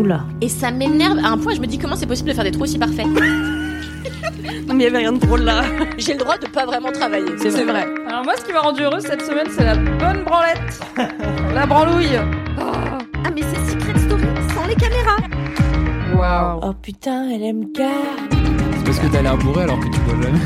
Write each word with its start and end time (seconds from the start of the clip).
Oula. 0.00 0.24
Et 0.40 0.48
ça 0.48 0.70
m'énerve 0.70 1.18
à 1.18 1.28
un 1.28 1.36
point, 1.36 1.54
je 1.54 1.60
me 1.60 1.66
dis 1.66 1.76
comment 1.78 1.94
c'est 1.94 2.06
possible 2.06 2.30
de 2.30 2.34
faire 2.34 2.44
des 2.44 2.50
trous 2.52 2.62
aussi 2.64 2.78
parfaits. 2.78 3.06
Non, 4.66 4.74
mais 4.76 4.84
il 4.84 4.86
y 4.86 4.86
avait 4.86 4.98
rien 4.98 5.12
de 5.12 5.18
drôle 5.18 5.40
là. 5.42 5.62
J'ai 5.98 6.12
le 6.12 6.20
droit 6.20 6.38
de 6.38 6.46
pas 6.46 6.64
vraiment 6.64 6.92
travailler. 6.92 7.26
C'est 7.38 7.50
vrai. 7.64 7.86
Alors 8.06 8.24
moi, 8.24 8.34
ce 8.38 8.44
qui 8.44 8.52
m'a 8.52 8.60
rendu 8.60 8.82
heureuse 8.82 9.02
cette 9.02 9.22
semaine, 9.22 9.48
c'est 9.50 9.64
la 9.64 9.74
bonne 9.74 10.24
branlette. 10.24 10.80
la 11.54 11.66
branlouille. 11.66 12.18
Ah, 12.58 12.98
mais 13.34 13.42
c'est 13.42 13.72
Secret 13.72 13.98
Story 13.98 14.22
sans 14.54 14.66
les 14.66 14.76
caméras. 14.76 15.16
Waouh. 16.14 16.60
Oh 16.62 16.72
putain, 16.80 17.28
elle 17.30 17.42
aime 17.42 17.64
gars. 17.72 17.86
C'est 18.78 18.84
parce 18.84 18.98
que 19.00 19.06
t'as 19.08 19.22
l'air 19.22 19.36
bourré 19.38 19.64
alors 19.64 19.80
que 19.80 19.86
tu 19.86 20.00
bois 20.00 20.14
jamais. 20.22 20.38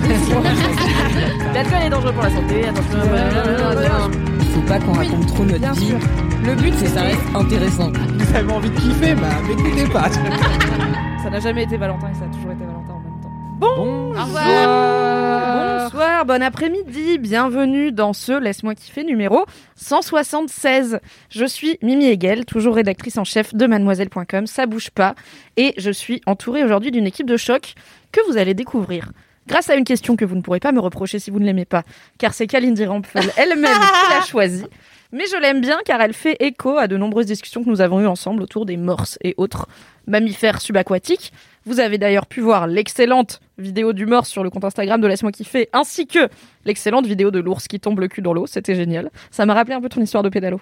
L'alcool 1.55 1.83
est 1.85 1.91
dangereux 1.91 2.13
pour 2.13 2.23
la 2.23 2.31
santé. 2.31 2.65
Attention. 2.67 4.34
Faut 4.55 4.61
pas 4.63 4.79
qu'on 4.79 4.93
raconte 4.93 5.27
trop 5.27 5.45
notre 5.45 5.59
Bien 5.59 5.73
vie. 5.73 5.87
sûr. 5.89 5.99
Le 6.45 6.55
but, 6.55 6.73
c'est 6.77 6.85
que 6.85 6.91
ça 6.93 7.03
reste 7.03 7.21
intéressant. 7.35 7.91
Vous 7.91 8.37
avez 8.37 8.53
envie 8.53 8.71
de 8.71 8.77
kiffer, 8.77 9.15
bah 9.15 9.29
m'écoutez 9.49 9.87
pas. 9.93 10.09
Ça 11.23 11.31
n'a 11.31 11.41
jamais 11.41 11.65
été 11.65 11.77
Valentin 11.77 12.11
et 12.11 12.15
ça 12.15 12.27
a 12.27 12.29
toujours 12.29 12.53
été 12.53 12.65
Valentin 12.65 12.93
en 12.93 13.01
même 13.01 13.21
temps. 13.23 13.33
Bon. 13.59 14.11
Revoir. 14.11 15.85
Bonsoir, 15.85 16.27
bon 16.27 16.43
après-midi, 16.43 17.19
bienvenue 17.19 17.93
dans 17.93 18.13
ce 18.13 18.39
Laisse-moi 18.39 18.75
kiffer 18.75 19.05
numéro 19.05 19.45
176. 19.77 21.01
Je 21.31 21.45
suis 21.47 21.79
Mimi 21.83 22.07
Hegel, 22.07 22.45
toujours 22.45 22.75
rédactrice 22.75 23.17
en 23.17 23.25
chef 23.25 23.55
de 23.55 23.67
mademoiselle.com, 23.67 24.47
ça 24.47 24.67
bouge 24.67 24.91
pas, 24.91 25.15
et 25.57 25.73
je 25.79 25.91
suis 25.91 26.21
entourée 26.27 26.63
aujourd'hui 26.63 26.91
d'une 26.91 27.07
équipe 27.07 27.27
de 27.29 27.37
choc 27.39 27.75
que 28.13 28.21
vous 28.31 28.37
allez 28.37 28.55
découvrir. 28.55 29.11
Grâce 29.47 29.69
à 29.69 29.75
une 29.75 29.85
question 29.85 30.17
que 30.17 30.25
vous 30.25 30.37
ne 30.37 30.41
pourrez 30.41 30.61
pas 30.61 30.73
me 30.73 30.81
reprocher 30.81 31.19
si 31.19 31.31
vous 31.31 31.39
ne 31.39 31.45
l'aimez 31.45 31.67
pas, 31.67 31.83
car 32.19 32.33
c'est 32.33 32.47
Kalindi 32.47 32.87
Rampel 32.87 33.31
elle-même 33.37 33.73
qui 33.75 34.11
l'a 34.11 34.23
choisie. 34.23 34.65
Mais 35.13 35.27
je 35.31 35.37
l'aime 35.37 35.61
bien 35.61 35.79
car 35.85 36.01
elle 36.01 36.13
fait 36.15 36.37
écho 36.41 36.77
à 36.77 36.89
de 36.89 36.97
nombreuses 36.97 37.27
discussions 37.27 37.63
que 37.63 37.69
nous 37.69 37.81
avons 37.81 38.01
eues 38.01 38.07
ensemble 38.07 38.43
autour 38.43 38.67
des 38.67 38.77
morses 38.77 39.17
et 39.23 39.35
autres 39.37 39.69
mammifères 40.07 40.61
subaquatiques. 40.61 41.33
Vous 41.67 41.79
avez 41.79 41.99
d'ailleurs 41.99 42.27
pu 42.27 42.41
voir 42.41 42.67
l'excellente 42.67 43.41
vidéo 43.57 43.93
du 43.93 44.07
morse 44.07 44.29
sur 44.29 44.43
le 44.43 44.51
compte 44.51 44.65
Instagram 44.65 45.01
de 45.01 45.07
Laisse-moi 45.07 45.31
kiffer, 45.31 45.69
ainsi 45.73 46.07
que 46.07 46.29
l'excellente 46.65 47.07
vidéo 47.07 47.31
de 47.31 47.39
l'ours 47.39 47.69
qui 47.69 47.79
tombe 47.79 48.01
le 48.01 48.09
cul 48.09 48.23
dans 48.23 48.33
l'eau. 48.33 48.47
C'était 48.47 48.75
génial. 48.75 49.11
Ça 49.31 49.47
m'a 49.47 49.55
rappelé 49.55 49.75
un 49.75 49.81
peu 49.81 49.89
ton 49.89 50.01
histoire 50.01 50.25
de 50.25 50.31
pédalo. 50.31 50.61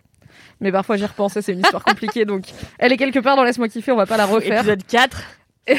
Mais 0.60 0.70
parfois 0.70 0.96
j'y 0.96 1.06
repensais, 1.06 1.40
c'est 1.40 1.52
une 1.52 1.60
histoire 1.60 1.82
compliquée, 1.82 2.24
donc 2.24 2.44
elle 2.78 2.92
est 2.92 2.96
quelque 2.96 3.20
part 3.20 3.36
dans 3.36 3.44
Laisse-moi 3.44 3.68
kiffer, 3.68 3.92
on 3.92 3.96
va 3.96 4.06
pas 4.06 4.16
la 4.16 4.26
refaire. 4.26 4.60
Épisode 4.60 4.82
4. 4.86 5.22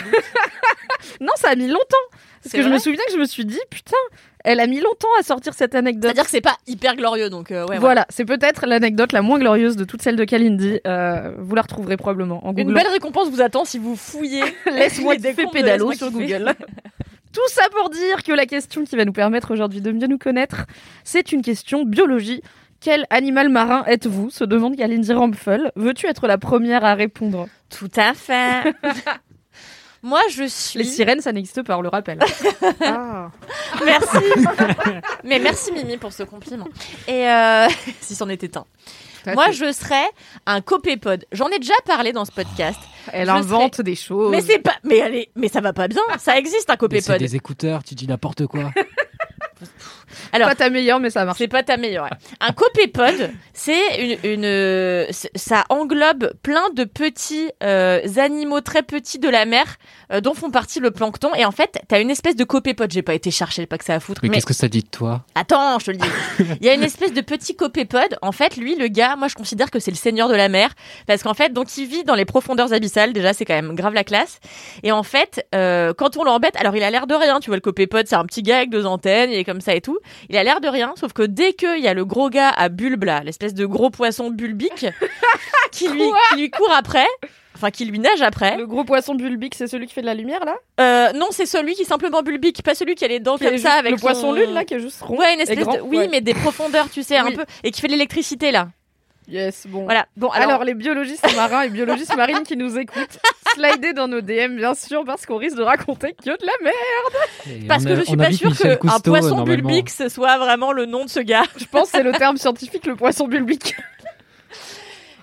Non, 1.21 1.33
ça 1.35 1.49
a 1.49 1.55
mis 1.55 1.67
longtemps. 1.67 2.17
Parce 2.43 2.53
que 2.53 2.61
je 2.61 2.69
me 2.69 2.77
souviens 2.77 3.03
que 3.07 3.13
je 3.13 3.17
me 3.17 3.25
suis 3.25 3.45
dit, 3.45 3.59
putain, 3.69 3.95
elle 4.43 4.59
a 4.59 4.67
mis 4.67 4.81
longtemps 4.81 5.07
à 5.19 5.23
sortir 5.23 5.53
cette 5.53 5.75
anecdote. 5.75 6.03
C'est-à-dire 6.03 6.25
que 6.25 6.29
c'est 6.29 6.41
pas 6.41 6.57
hyper 6.67 6.95
glorieux, 6.95 7.29
donc 7.29 7.51
euh, 7.51 7.65
ouais. 7.67 7.79
voilà, 7.79 8.05
c'est 8.09 8.25
peut-être 8.25 8.65
l'anecdote 8.65 9.13
la 9.13 9.21
moins 9.21 9.39
glorieuse 9.39 9.77
de 9.77 9.85
toutes 9.85 10.01
celles 10.01 10.17
de 10.17 10.25
Kalindi. 10.25 10.81
Euh, 10.85 11.33
vous 11.37 11.55
la 11.55 11.61
retrouverez 11.61 11.95
probablement 11.95 12.45
en 12.45 12.49
Une 12.49 12.63
Google. 12.63 12.73
belle 12.73 12.87
récompense 12.87 13.29
vous 13.29 13.41
attend 13.41 13.63
si 13.63 13.79
vous 13.79 13.95
fouillez. 13.95 14.43
Laisse-moi 14.65 15.15
des 15.15 15.33
de 15.33 15.93
sur. 15.95 16.11
Google. 16.11 16.53
Tout 17.33 17.49
ça 17.49 17.63
pour 17.71 17.89
dire 17.89 18.21
que 18.21 18.31
la 18.31 18.45
question 18.45 18.83
qui 18.83 18.95
va 18.95 19.05
nous 19.05 19.13
permettre 19.13 19.51
aujourd'hui 19.51 19.81
de 19.81 19.91
mieux 19.91 20.05
nous 20.05 20.19
connaître, 20.19 20.65
c'est 21.03 21.31
une 21.31 21.41
question 21.41 21.83
biologie. 21.83 22.41
Quel 22.79 23.05
animal 23.09 23.49
marin 23.49 23.83
êtes-vous? 23.85 24.29
se 24.29 24.43
demande 24.43 24.75
Kalindi 24.75 25.13
Rampfel. 25.13 25.71
Veux-tu 25.75 26.05
être 26.05 26.27
la 26.27 26.37
première 26.37 26.83
à 26.83 26.93
répondre? 26.93 27.47
Tout 27.69 27.89
à 27.95 28.13
fait. 28.13 28.75
Moi, 30.03 30.19
je 30.29 30.43
suis. 30.43 30.79
Les 30.79 30.85
sirènes, 30.85 31.21
ça 31.21 31.31
n'existe 31.31 31.63
pas, 31.63 31.77
on 31.77 31.81
le 31.81 31.87
rappelle. 31.87 32.19
ah. 32.81 33.31
Merci. 33.85 34.17
Mais 35.23 35.39
merci 35.39 35.71
Mimi 35.71 35.95
pour 35.95 36.11
ce 36.11 36.23
compliment. 36.23 36.67
Et 37.07 37.27
euh... 37.29 37.67
si 38.01 38.13
c'en 38.13 38.27
était 38.27 38.57
un. 38.57 38.65
Moi, 39.33 39.51
je 39.51 39.71
serais 39.71 40.03
un 40.45 40.59
copépode. 40.59 41.25
J'en 41.31 41.47
ai 41.47 41.57
déjà 41.57 41.73
parlé 41.85 42.11
dans 42.11 42.25
ce 42.25 42.31
podcast. 42.33 42.79
Elle 43.13 43.27
je 43.27 43.31
invente 43.31 43.79
des 43.79 43.95
choses. 43.95 44.31
Mais 44.31 44.41
c'est 44.41 44.59
pas. 44.59 44.75
Mais 44.83 44.99
allez, 44.99 45.29
mais 45.37 45.47
ça 45.47 45.61
va 45.61 45.71
pas 45.71 45.87
bien. 45.87 46.01
Ça 46.19 46.37
existe 46.37 46.69
un 46.69 46.73
Mais 46.73 46.99
c'est 46.99 47.07
copépode. 47.07 47.19
des 47.19 47.35
écouteurs, 47.37 47.83
tu 47.83 47.95
dis 47.95 48.05
n'importe 48.05 48.45
quoi. 48.47 48.71
Alors, 50.31 50.49
pas 50.49 50.55
ta 50.55 50.69
meilleure, 50.69 50.99
mais 50.99 51.09
ça 51.09 51.25
marche. 51.25 51.37
C'est 51.37 51.47
pas 51.47 51.63
ta 51.63 51.77
meilleure. 51.77 52.09
Un 52.39 52.51
copépode, 52.51 53.31
c'est 53.53 54.19
une, 54.23 55.07
ça 55.35 55.63
englobe 55.69 56.33
plein 56.43 56.69
de 56.75 56.83
petits 56.83 57.49
euh, 57.63 58.01
animaux 58.17 58.61
très 58.61 58.83
petits 58.83 59.19
de 59.19 59.29
la 59.29 59.45
mer 59.45 59.77
euh, 60.11 60.21
dont 60.21 60.33
font 60.33 60.51
partie 60.51 60.79
le 60.79 60.91
plancton. 60.91 61.33
Et 61.35 61.45
en 61.45 61.51
fait, 61.51 61.79
t'as 61.87 62.01
une 62.01 62.09
espèce 62.09 62.35
de 62.35 62.43
copépode. 62.43 62.91
J'ai 62.91 63.01
pas 63.01 63.13
été 63.13 63.31
chercher, 63.31 63.65
pas 63.65 63.77
que 63.77 63.85
ça 63.85 63.95
à 63.95 63.99
foutre. 63.99 64.21
Mais, 64.23 64.29
Mais, 64.29 64.35
qu'est-ce 64.35 64.45
que 64.45 64.53
ça 64.53 64.67
dit 64.67 64.83
de 64.83 64.87
toi? 64.87 65.23
Attends, 65.35 65.79
je 65.79 65.85
te 65.85 65.91
le 65.91 65.97
dis. 65.97 66.07
Il 66.61 66.65
y 66.65 66.69
a 66.69 66.73
une 66.73 66.83
espèce 66.83 67.13
de 67.13 67.21
petit 67.21 67.55
copépode. 67.55 68.17
En 68.21 68.31
fait, 68.31 68.57
lui, 68.57 68.75
le 68.75 68.87
gars, 68.87 69.15
moi, 69.15 69.27
je 69.27 69.35
considère 69.35 69.71
que 69.71 69.79
c'est 69.79 69.91
le 69.91 69.97
seigneur 69.97 70.29
de 70.29 70.35
la 70.35 70.49
mer 70.49 70.69
parce 71.07 71.23
qu'en 71.23 71.33
fait, 71.33 71.53
donc, 71.53 71.75
il 71.77 71.87
vit 71.87 72.03
dans 72.03 72.15
les 72.15 72.25
profondeurs 72.25 72.73
abyssales. 72.73 73.13
Déjà, 73.13 73.33
c'est 73.33 73.45
quand 73.45 73.55
même 73.55 73.75
grave 73.75 73.93
la 73.93 74.03
classe. 74.03 74.39
Et 74.83 74.91
en 74.91 75.03
fait, 75.03 75.45
euh, 75.55 75.93
quand 75.93 76.17
on 76.17 76.23
l'embête, 76.23 76.55
alors 76.57 76.75
il 76.75 76.83
a 76.83 76.91
l'air 76.91 77.07
de 77.07 77.15
rien. 77.15 77.39
Tu 77.39 77.49
vois, 77.49 77.57
le 77.57 77.61
copépode, 77.61 78.07
c'est 78.07 78.15
un 78.15 78.25
petit 78.25 78.43
gars 78.43 78.57
avec 78.57 78.69
deux 78.69 78.85
antennes, 78.85 79.31
il 79.31 79.37
est 79.37 79.43
comme 79.43 79.52
ça 79.61 79.75
et 79.75 79.81
tout. 79.81 79.97
Il 80.29 80.37
a 80.37 80.43
l'air 80.43 80.61
de 80.61 80.67
rien, 80.67 80.93
sauf 80.99 81.13
que 81.13 81.23
dès 81.23 81.53
qu'il 81.53 81.79
y 81.79 81.87
a 81.87 81.93
le 81.93 82.05
gros 82.05 82.29
gars 82.29 82.49
à 82.49 82.69
bulbe 82.69 83.03
là, 83.03 83.21
l'espèce 83.23 83.53
de 83.53 83.65
gros 83.65 83.89
poisson 83.89 84.29
bulbique, 84.29 84.85
qui 85.71 85.87
lui, 85.87 86.03
qui 86.29 86.37
lui 86.39 86.49
court 86.49 86.71
après, 86.75 87.05
enfin 87.55 87.71
qui 87.71 87.85
lui 87.85 87.99
nage 87.99 88.21
après. 88.21 88.57
Le 88.57 88.67
gros 88.67 88.83
poisson 88.83 89.15
bulbique, 89.15 89.55
c'est 89.55 89.67
celui 89.67 89.87
qui 89.87 89.93
fait 89.93 90.01
de 90.01 90.05
la 90.05 90.13
lumière 90.13 90.43
là? 90.45 90.55
Euh, 90.79 91.11
non, 91.17 91.27
c'est 91.31 91.45
celui 91.45 91.73
qui 91.73 91.81
est 91.83 91.85
simplement 91.85 92.21
bulbique, 92.23 92.61
pas 92.63 92.75
celui 92.75 92.95
qui 92.95 93.05
a 93.05 93.07
les 93.07 93.19
dents 93.19 93.37
Qui 93.37 93.45
comme 93.45 93.57
ça 93.57 93.73
avec 93.73 93.91
le 93.91 93.97
son- 93.97 94.01
poisson 94.05 94.33
lune 94.33 94.53
là 94.53 94.63
qui 94.65 94.73
est 94.75 94.79
juste 94.79 95.01
rond. 95.01 95.17
Ouais, 95.17 95.33
une 95.33 95.39
espèce 95.41 95.59
grand, 95.59 95.75
de, 95.75 95.81
oui, 95.81 95.97
ouais. 95.97 96.07
mais 96.11 96.21
des 96.21 96.33
profondeurs, 96.33 96.89
tu 96.89 97.03
sais, 97.03 97.17
un 97.17 97.31
peu, 97.31 97.45
et 97.63 97.71
qui 97.71 97.81
fait 97.81 97.87
de 97.87 97.93
l'électricité 97.93 98.51
là. 98.51 98.69
Yes, 99.33 99.65
bon. 99.67 99.85
Voilà. 99.85 100.05
Bon, 100.15 100.29
Alors, 100.29 100.49
alors, 100.49 100.63
les 100.63 100.75
biologistes 100.75 101.35
marins 101.35 101.63
et 101.63 101.69
biologistes 101.69 102.15
marines 102.15 102.43
qui 102.43 102.55
nous 102.55 102.77
écoutent, 102.77 103.17
slidez 103.55 103.93
dans 103.93 104.07
nos 104.07 104.21
DM 104.21 104.55
bien 104.57 104.75
sûr 104.75 105.03
parce 105.05 105.25
qu'on 105.25 105.37
risque 105.37 105.57
de 105.57 105.63
raconter 105.63 106.13
que 106.13 106.29
de 106.29 106.45
la 106.45 106.53
merde. 106.63 107.63
Et 107.63 107.67
parce 107.67 107.83
que 107.83 107.89
a- 107.93 107.95
je 107.95 108.01
suis 108.03 108.15
pas 108.15 108.31
sûre 108.31 108.51
Michel 108.51 108.77
que 108.77 108.85
un 108.85 108.91
Cousteau, 108.91 109.09
poisson 109.11 109.41
bulbique 109.41 109.89
ce 109.89 110.07
soit 110.07 110.37
vraiment 110.37 110.71
le 110.71 110.85
nom 110.85 111.05
de 111.05 111.09
ce 111.09 111.19
gars. 111.19 111.45
Je 111.57 111.65
pense 111.65 111.89
que 111.91 111.97
c'est 111.97 112.03
le 112.03 112.11
terme 112.11 112.37
scientifique 112.37 112.85
le 112.85 112.95
poisson 112.95 113.27
bulbique. 113.27 113.75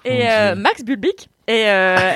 Et 0.04 0.28
euh. 0.28 0.56
Max 0.56 0.82
Bulbic. 0.82 1.28
Et 1.47 1.69
euh, 1.69 1.97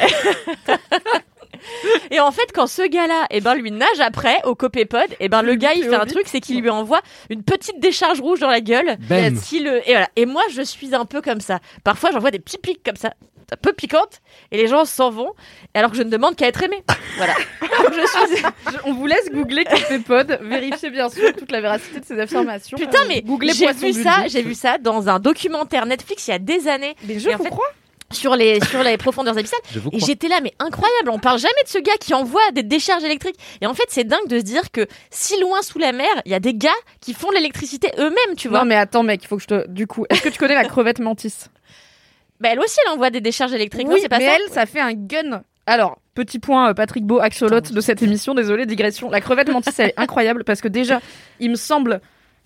Et 2.10 2.20
en 2.20 2.30
fait, 2.32 2.50
quand 2.54 2.66
ce 2.66 2.82
gars-là, 2.82 3.26
eh 3.30 3.40
ben, 3.40 3.54
lui 3.54 3.70
nage 3.70 4.00
après 4.00 4.40
au 4.44 4.54
copépode, 4.54 5.14
et 5.20 5.28
ben, 5.28 5.42
le 5.42 5.54
gars, 5.54 5.72
il 5.74 5.84
fait 5.84 5.94
un 5.94 6.06
truc, 6.06 6.24
c'est 6.26 6.40
qu'il 6.40 6.60
lui 6.60 6.70
envoie 6.70 7.00
une 7.30 7.42
petite 7.42 7.80
décharge 7.80 8.20
rouge 8.20 8.40
dans 8.40 8.50
la 8.50 8.60
gueule. 8.60 8.96
Bam. 9.08 9.36
Si 9.36 9.60
le... 9.60 9.78
et, 9.88 9.92
voilà. 9.92 10.08
et 10.16 10.26
moi, 10.26 10.42
je 10.50 10.62
suis 10.62 10.94
un 10.94 11.04
peu 11.04 11.20
comme 11.20 11.40
ça. 11.40 11.60
Parfois, 11.82 12.10
j'envoie 12.12 12.30
des 12.30 12.38
petits 12.38 12.58
pics 12.58 12.82
comme 12.84 12.96
ça, 12.96 13.14
un 13.52 13.56
peu 13.60 13.72
piquantes, 13.72 14.20
et 14.50 14.56
les 14.56 14.66
gens 14.66 14.84
s'en 14.84 15.10
vont, 15.10 15.32
alors 15.74 15.90
que 15.90 15.96
je 15.96 16.02
ne 16.02 16.10
demande 16.10 16.34
qu'à 16.36 16.46
être 16.48 16.62
aimé. 16.62 16.82
Voilà. 17.16 17.34
Donc, 17.60 17.92
je 17.94 18.06
suis... 18.06 18.42
Je- 18.72 18.78
on 18.84 18.92
vous 18.94 19.06
laisse 19.06 19.30
googler 19.30 19.64
Copépod, 19.64 20.38
vérifiez 20.42 20.90
bien 20.90 21.08
sûr 21.08 21.32
toute 21.34 21.50
la 21.50 21.60
véracité 21.60 22.00
de 22.00 22.04
ces 22.04 22.18
affirmations. 22.18 22.76
Putain, 22.78 23.00
mais 23.08 23.22
googlez 23.22 23.52
j'ai 23.52 23.72
vu 23.72 23.92
ça, 23.92 24.26
j'ai 24.28 24.42
vu 24.42 24.54
ça 24.54 24.78
dans 24.78 25.08
un 25.08 25.18
documentaire 25.20 25.86
Netflix 25.86 26.26
il 26.28 26.30
y 26.32 26.34
a 26.34 26.38
des 26.38 26.68
années 26.68 26.94
Mais 27.06 27.14
Et 27.14 27.18
je 27.18 27.30
en 27.30 27.36
vous 27.36 27.44
fait, 27.44 27.50
crois. 27.50 27.68
Sur 28.14 28.36
les, 28.36 28.60
sur 28.64 28.82
les 28.82 28.96
profondeurs 28.96 29.36
abyssales. 29.36 29.60
Et 29.92 30.00
j'étais 30.00 30.28
là, 30.28 30.40
mais 30.42 30.54
incroyable, 30.58 31.10
on 31.10 31.18
parle 31.18 31.38
jamais 31.38 31.52
de 31.64 31.68
ce 31.68 31.78
gars 31.78 31.96
qui 32.00 32.14
envoie 32.14 32.50
des 32.52 32.62
décharges 32.62 33.04
électriques. 33.04 33.36
Et 33.60 33.66
en 33.66 33.74
fait, 33.74 33.84
c'est 33.88 34.04
dingue 34.04 34.26
de 34.28 34.38
se 34.38 34.44
dire 34.44 34.70
que 34.70 34.86
si 35.10 35.38
loin 35.40 35.62
sous 35.62 35.78
la 35.78 35.92
mer, 35.92 36.08
il 36.24 36.32
y 36.32 36.34
a 36.34 36.40
des 36.40 36.54
gars 36.54 36.70
qui 37.00 37.14
font 37.14 37.28
de 37.30 37.34
l'électricité 37.34 37.90
eux-mêmes, 37.98 38.36
tu 38.36 38.48
vois. 38.48 38.60
Non 38.60 38.64
mais 38.64 38.76
attends 38.76 39.02
mec, 39.02 39.22
il 39.22 39.26
faut 39.26 39.36
que 39.36 39.42
je 39.42 39.48
te... 39.48 39.68
Du 39.68 39.86
coup, 39.86 40.06
est-ce 40.08 40.22
que 40.22 40.28
tu 40.28 40.38
connais 40.38 40.54
la 40.54 40.64
crevette 40.64 40.98
mantis 40.98 41.34
Bah, 42.40 42.48
elle 42.52 42.60
aussi, 42.60 42.78
elle 42.84 42.92
envoie 42.92 43.10
des 43.10 43.20
décharges 43.20 43.52
électriques, 43.52 43.86
non, 43.86 43.94
Oui, 43.94 44.00
c'est 44.02 44.08
pas 44.08 44.18
mais 44.18 44.26
ça 44.26 44.36
elle, 44.36 44.52
ça 44.52 44.66
fait 44.66 44.80
un 44.80 44.92
gun. 44.92 45.42
Alors, 45.66 45.98
petit 46.14 46.38
point, 46.38 46.70
euh, 46.70 46.74
Patrick 46.74 47.04
Beau, 47.04 47.20
axolote 47.20 47.72
de 47.72 47.80
cette 47.80 48.02
émission, 48.02 48.34
désolé, 48.34 48.66
digression. 48.66 49.08
La 49.08 49.20
crevette 49.20 49.48
mantis, 49.48 49.70
elle 49.78 49.90
est 49.90 49.94
incroyable 49.98 50.44
parce 50.44 50.60
que 50.60 50.68
déjà, 50.68 51.00
il 51.40 51.50
me 51.50 51.54
semble 51.56 52.00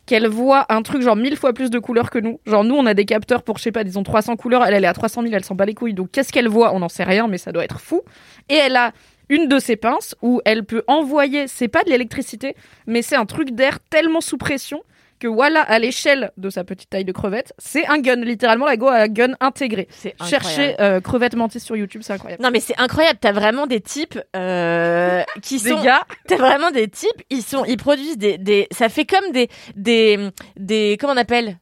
qu'elle 0.08 0.26
voit 0.26 0.64
un 0.70 0.81
truc 0.81 1.02
genre 1.02 1.16
mille 1.16 1.37
fois 1.37 1.52
plus 1.52 1.69
de 1.69 1.78
couleurs 1.78 2.10
que 2.10 2.19
nous. 2.19 2.40
Genre, 2.46 2.64
nous, 2.64 2.75
on 2.75 2.87
a 2.87 2.94
des 2.94 3.05
capteurs 3.05 3.43
pour, 3.43 3.58
je 3.58 3.64
sais 3.64 3.72
pas, 3.72 3.84
disons 3.84 4.02
300 4.02 4.37
couleurs. 4.37 4.64
Elle, 4.64 4.72
elle 4.72 4.84
est 4.84 4.88
à 4.88 4.94
300 4.94 5.20
000, 5.22 5.34
elle 5.34 5.44
s'en 5.44 5.55
bat 5.55 5.66
les 5.66 5.75
couilles. 5.75 5.93
Donc, 5.93 6.10
qu'est-ce 6.10 6.32
qu'elle 6.32 6.49
voit? 6.49 6.75
On 6.75 6.78
n'en 6.78 6.88
sait 6.88 7.05
rien, 7.05 7.28
mais 7.28 7.37
ça 7.37 7.52
doit 7.52 7.62
être 7.62 7.78
fou. 7.78 8.00
Et 8.49 8.55
elle 8.55 8.75
a 8.76 8.93
une 9.28 9.49
de 9.49 9.58
ses 9.58 9.76
pinces 9.76 10.16
où 10.22 10.40
elle 10.46 10.64
peut 10.64 10.82
envoyer, 10.87 11.46
c'est 11.46 11.69
pas 11.69 11.84
de 11.84 11.90
l'électricité, 11.90 12.56
mais 12.87 13.02
c'est 13.02 13.16
un 13.16 13.26
truc 13.26 13.50
d'air 13.50 13.81
tellement 13.90 14.22
sous 14.22 14.38
pression 14.38 14.82
que 15.19 15.26
voilà, 15.26 15.62
à 15.62 15.79
l'échelle 15.79 16.31
de 16.37 16.50
sa 16.50 16.65
petite 16.65 16.91
taille 16.91 17.05
de 17.05 17.12
crevette, 17.12 17.53
c'est 17.59 17.87
un 17.87 17.99
gun. 17.99 18.17
Littéralement, 18.17 18.67
la 18.67 18.76
go 18.76 18.88
a 18.88 18.97
un 19.03 19.09
gun 19.09 19.35
intégré. 19.41 19.88
C'est 19.91 20.15
Cherchez 20.25 20.81
euh, 20.81 21.00
crevette 21.00 21.35
mantis 21.35 21.61
sur 21.61 21.76
YouTube, 21.76 22.03
c'est 22.05 22.12
incroyable. 22.12 22.43
Non 22.43 22.50
mais 22.50 22.61
c'est 22.61 22.79
incroyable, 22.79 23.19
t'as 23.20 23.32
vraiment 23.32 23.67
des 23.67 23.81
types 23.81 24.19
euh, 24.37 25.23
qui 25.43 25.59
Des 25.62 25.70
sont 25.70 25.82
gars, 25.82 26.03
T'as 26.26 26.37
vraiment 26.37 26.70
des 26.70 26.88
types, 26.88 27.23
ils 27.31 27.43
sont, 27.43 27.65
ils 27.65 27.76
produisent 27.76 28.19
des, 28.19 28.38
des, 28.38 28.69
ça 28.70 28.88
fait 28.88 29.05
comme 29.05 29.32
des, 29.32 29.49
des, 29.75 30.31
des, 30.56 30.97
comment 31.00 31.15
on 31.15 31.17
appelle? 31.17 31.59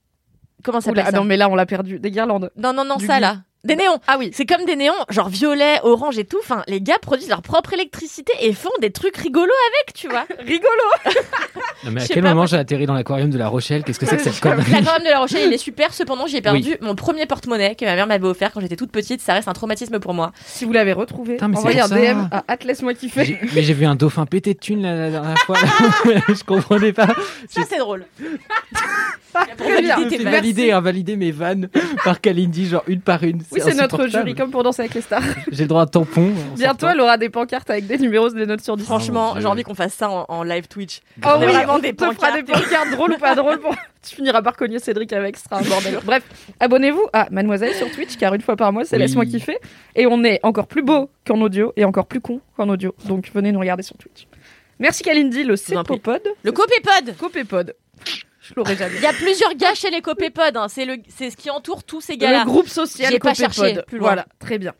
Comment 0.63 0.81
ça 0.81 0.87
s'appelle 0.91 1.05
ah 1.07 1.13
non 1.13 1.25
mais 1.25 1.37
là 1.37 1.49
on 1.49 1.55
l'a 1.55 1.67
perdu. 1.67 2.01
Des 2.01 2.11
guirlandes. 2.11 2.51
Non, 2.57 2.73
non, 2.73 2.85
non, 2.85 2.97
du 2.97 3.07
ça 3.07 3.21
là. 3.21 3.43
Des 3.67 3.77
néons. 3.77 3.99
Ah 4.07 4.17
oui. 4.19 4.31
C'est 4.33 4.47
comme 4.47 4.65
des 4.65 4.77
néons, 4.77 4.95
genre 5.11 5.29
violet, 5.29 5.79
orange 5.83 6.19
et 6.19 6.25
tout. 6.25 6.39
Enfin, 6.43 6.63
les 6.69 6.81
gars 6.81 6.99
produisent 7.01 7.29
leur 7.29 7.43
propre 7.43 7.73
électricité 7.75 8.33
et 8.41 8.53
font 8.53 8.71
des 8.81 8.91
trucs 8.91 9.17
rigolos 9.17 9.45
avec, 9.45 9.95
tu 9.95 10.09
vois. 10.09 10.27
Rigolo. 10.39 10.67
Non, 11.85 11.91
mais 11.93 12.03
à 12.03 12.07
quel 12.07 12.17
pas, 12.23 12.31
moment 12.31 12.41
moi- 12.43 12.47
j'ai 12.47 12.57
atterri 12.57 12.87
dans 12.87 12.95
l'aquarium 12.95 13.29
de 13.31 13.37
La 13.39 13.49
Rochelle? 13.49 13.85
Qu'est-ce 13.85 13.99
que 13.99 14.07
c'est 14.07 14.17
que 14.17 14.23
cette 14.23 14.41
connerie? 14.41 14.73
L'aquarium 14.73 15.05
de 15.05 15.11
La 15.11 15.19
Rochelle, 15.21 15.43
il 15.47 15.53
est 15.53 15.59
super. 15.59 15.93
Cependant, 15.93 16.27
j'y 16.27 16.39
ai 16.39 16.41
perdu 16.43 16.77
mon 16.81 16.95
premier 16.95 17.27
porte-monnaie 17.27 17.75
que 17.75 17.85
ma 17.85 17.95
mère 17.95 18.07
m'avait 18.07 18.27
offert 18.27 18.51
quand 18.53 18.61
j'étais 18.61 18.77
toute 18.77 18.91
petite. 18.91 19.21
Ça 19.21 19.35
reste 19.35 19.47
un 19.47 19.53
traumatisme 19.53 20.01
pour 20.01 20.15
moi. 20.15 20.33
Si 20.47 20.65
vous 20.65 20.73
l'avez 20.73 20.93
retrouvé, 20.95 21.35
Putain, 21.35 21.49
mais 21.49 21.55
c'est 21.57 21.61
envoyez 21.61 21.81
un 21.81 21.89
pour 21.89 21.97
ça. 21.99 22.15
DM 22.15 22.29
à 22.33 22.45
Atlas 22.49 22.83
moi 22.83 22.95
kiffer. 22.95 23.25
J'ai- 23.27 23.39
Mais 23.55 23.63
j'ai 23.63 23.75
vu 23.75 23.85
un 23.85 23.95
dauphin 23.95 24.25
pété 24.27 24.55
de 24.55 24.59
thunes 24.59 24.83
la, 24.83 24.95
la 24.97 25.11
dernière 25.11 25.39
fois. 25.41 25.59
là. 25.61 26.21
je 26.29 26.43
comprenais 26.45 26.93
pas. 26.93 27.09
Ça, 27.49 27.61
c'est 27.69 27.79
drôle. 27.79 28.07
Pour 29.57 29.67
Très 29.67 29.83
bien. 29.83 29.97
valider 29.97 30.17
tes 30.17 30.25
J'ai 30.25 30.31
validé, 30.31 30.71
invalider 30.73 31.17
mes 31.17 31.31
vannes 31.31 31.69
par 32.05 32.21
Kalindi, 32.23 32.67
genre 32.69 32.83
une 32.87 33.03
par 33.03 33.23
une. 33.23 33.43
Oui, 33.57 33.63
c'est 33.65 33.75
notre 33.75 34.07
jury 34.07 34.35
comme 34.35 34.51
pour 34.51 34.63
danser 34.63 34.83
avec 34.83 34.95
les 34.95 35.01
stars. 35.01 35.23
J'ai 35.53 35.63
le 35.65 35.69
droit 35.69 35.83
à 35.83 35.87
tampon. 35.87 36.31
en 36.31 36.55
Bientôt, 36.55 36.81
sortant. 36.81 36.89
elle 36.91 37.01
aura 37.01 37.17
des 37.19 37.29
pancartes 37.31 37.69
avec 37.71 37.87
des 37.87 37.99
numéros, 37.99 38.29
des 38.31 38.47
notes 38.47 38.61
sur 38.61 38.77
10. 38.77 38.85
Franchement, 38.85 39.33
Dieu. 39.33 39.41
j'ai 39.43 39.47
envie 39.49 39.63
qu'on 39.63 39.75
fasse 39.75 39.95
ça 39.95 40.11
en, 40.11 40.25
en 40.29 40.43
live 40.43 40.69
Twitch. 40.69 41.01
Oh 41.25 41.29
On 41.37 41.43
est 41.43 41.47
oui, 41.47 41.53
on 41.69 41.79
des 41.79 41.95
te 41.95 42.05
fera 42.13 42.33
des 42.33 42.43
pancartes. 42.43 42.91
drôles 42.93 43.13
ou 43.15 43.19
pas 43.19 43.35
drôles. 43.35 43.59
Pour... 43.61 43.75
tu 44.09 44.15
finiras 44.17 44.43
par 44.43 44.57
cogner 44.57 44.79
Cédric 44.79 45.13
avec, 45.13 45.37
ce 45.37 45.45
sera 45.45 45.59
un 45.59 45.63
bordel. 45.63 45.99
Bref, 46.05 46.23
abonnez-vous 46.61 47.07
à 47.13 47.29
Mademoiselle 47.31 47.75
sur 47.75 47.91
Twitch, 47.91 48.17
car 48.17 48.35
une 48.35 48.43
fois 48.43 48.57
par 48.57 48.73
mois, 48.73 48.85
c'est 48.85 48.97
Oui. 48.97 49.03
Laisse-moi 49.03 49.27
kiffer. 49.27 49.59
Et 49.95 50.07
on 50.07 50.23
est 50.25 50.41
encore 50.43 50.67
plus 50.67 50.83
beau 50.83 51.11
qu'en 51.27 51.41
audio 51.41 51.73
et 51.77 51.85
encore 51.85 52.07
plus 52.07 52.21
con 52.21 52.41
qu'en 52.57 52.69
audio. 52.69 52.95
Donc 53.07 53.31
venez 53.35 53.53
nous 53.53 53.61
regarder 53.61 53.83
sur 53.83 53.97
Twitch. 53.97 54.27
Merci 54.79 55.03
Kalindi, 55.03 55.43
le. 55.45 55.57
Cépopod. 55.57 56.21
Le 56.43 56.53
copépod. 56.53 57.17
Copépod. 57.19 57.75
Je 58.49 58.55
l'aurais 58.57 58.77
jamais. 58.77 58.97
Il 58.97 59.03
y 59.03 59.07
a 59.07 59.13
plusieurs 59.13 59.55
gars 59.55 59.75
chez 59.75 59.91
les 59.91 60.01
copépodes. 60.03 60.57
Hein. 60.57 60.67
C'est 60.69 60.85
le, 60.85 60.97
c'est 61.17 61.31
ce 61.31 61.37
qui 61.37 61.51
entoure 61.51 61.85
tous 61.85 62.01
ces 62.01 62.17
gars-là. 62.17 62.41
Le 62.41 62.45
groupe 62.47 62.69
social 62.69 63.11
J'ai 63.13 63.19
pas 63.19 63.35
cherché 63.35 63.79
plus 63.87 63.99
loin. 63.99 64.09
Voilà, 64.09 64.27
très 64.39 64.59
bien. 64.59 64.73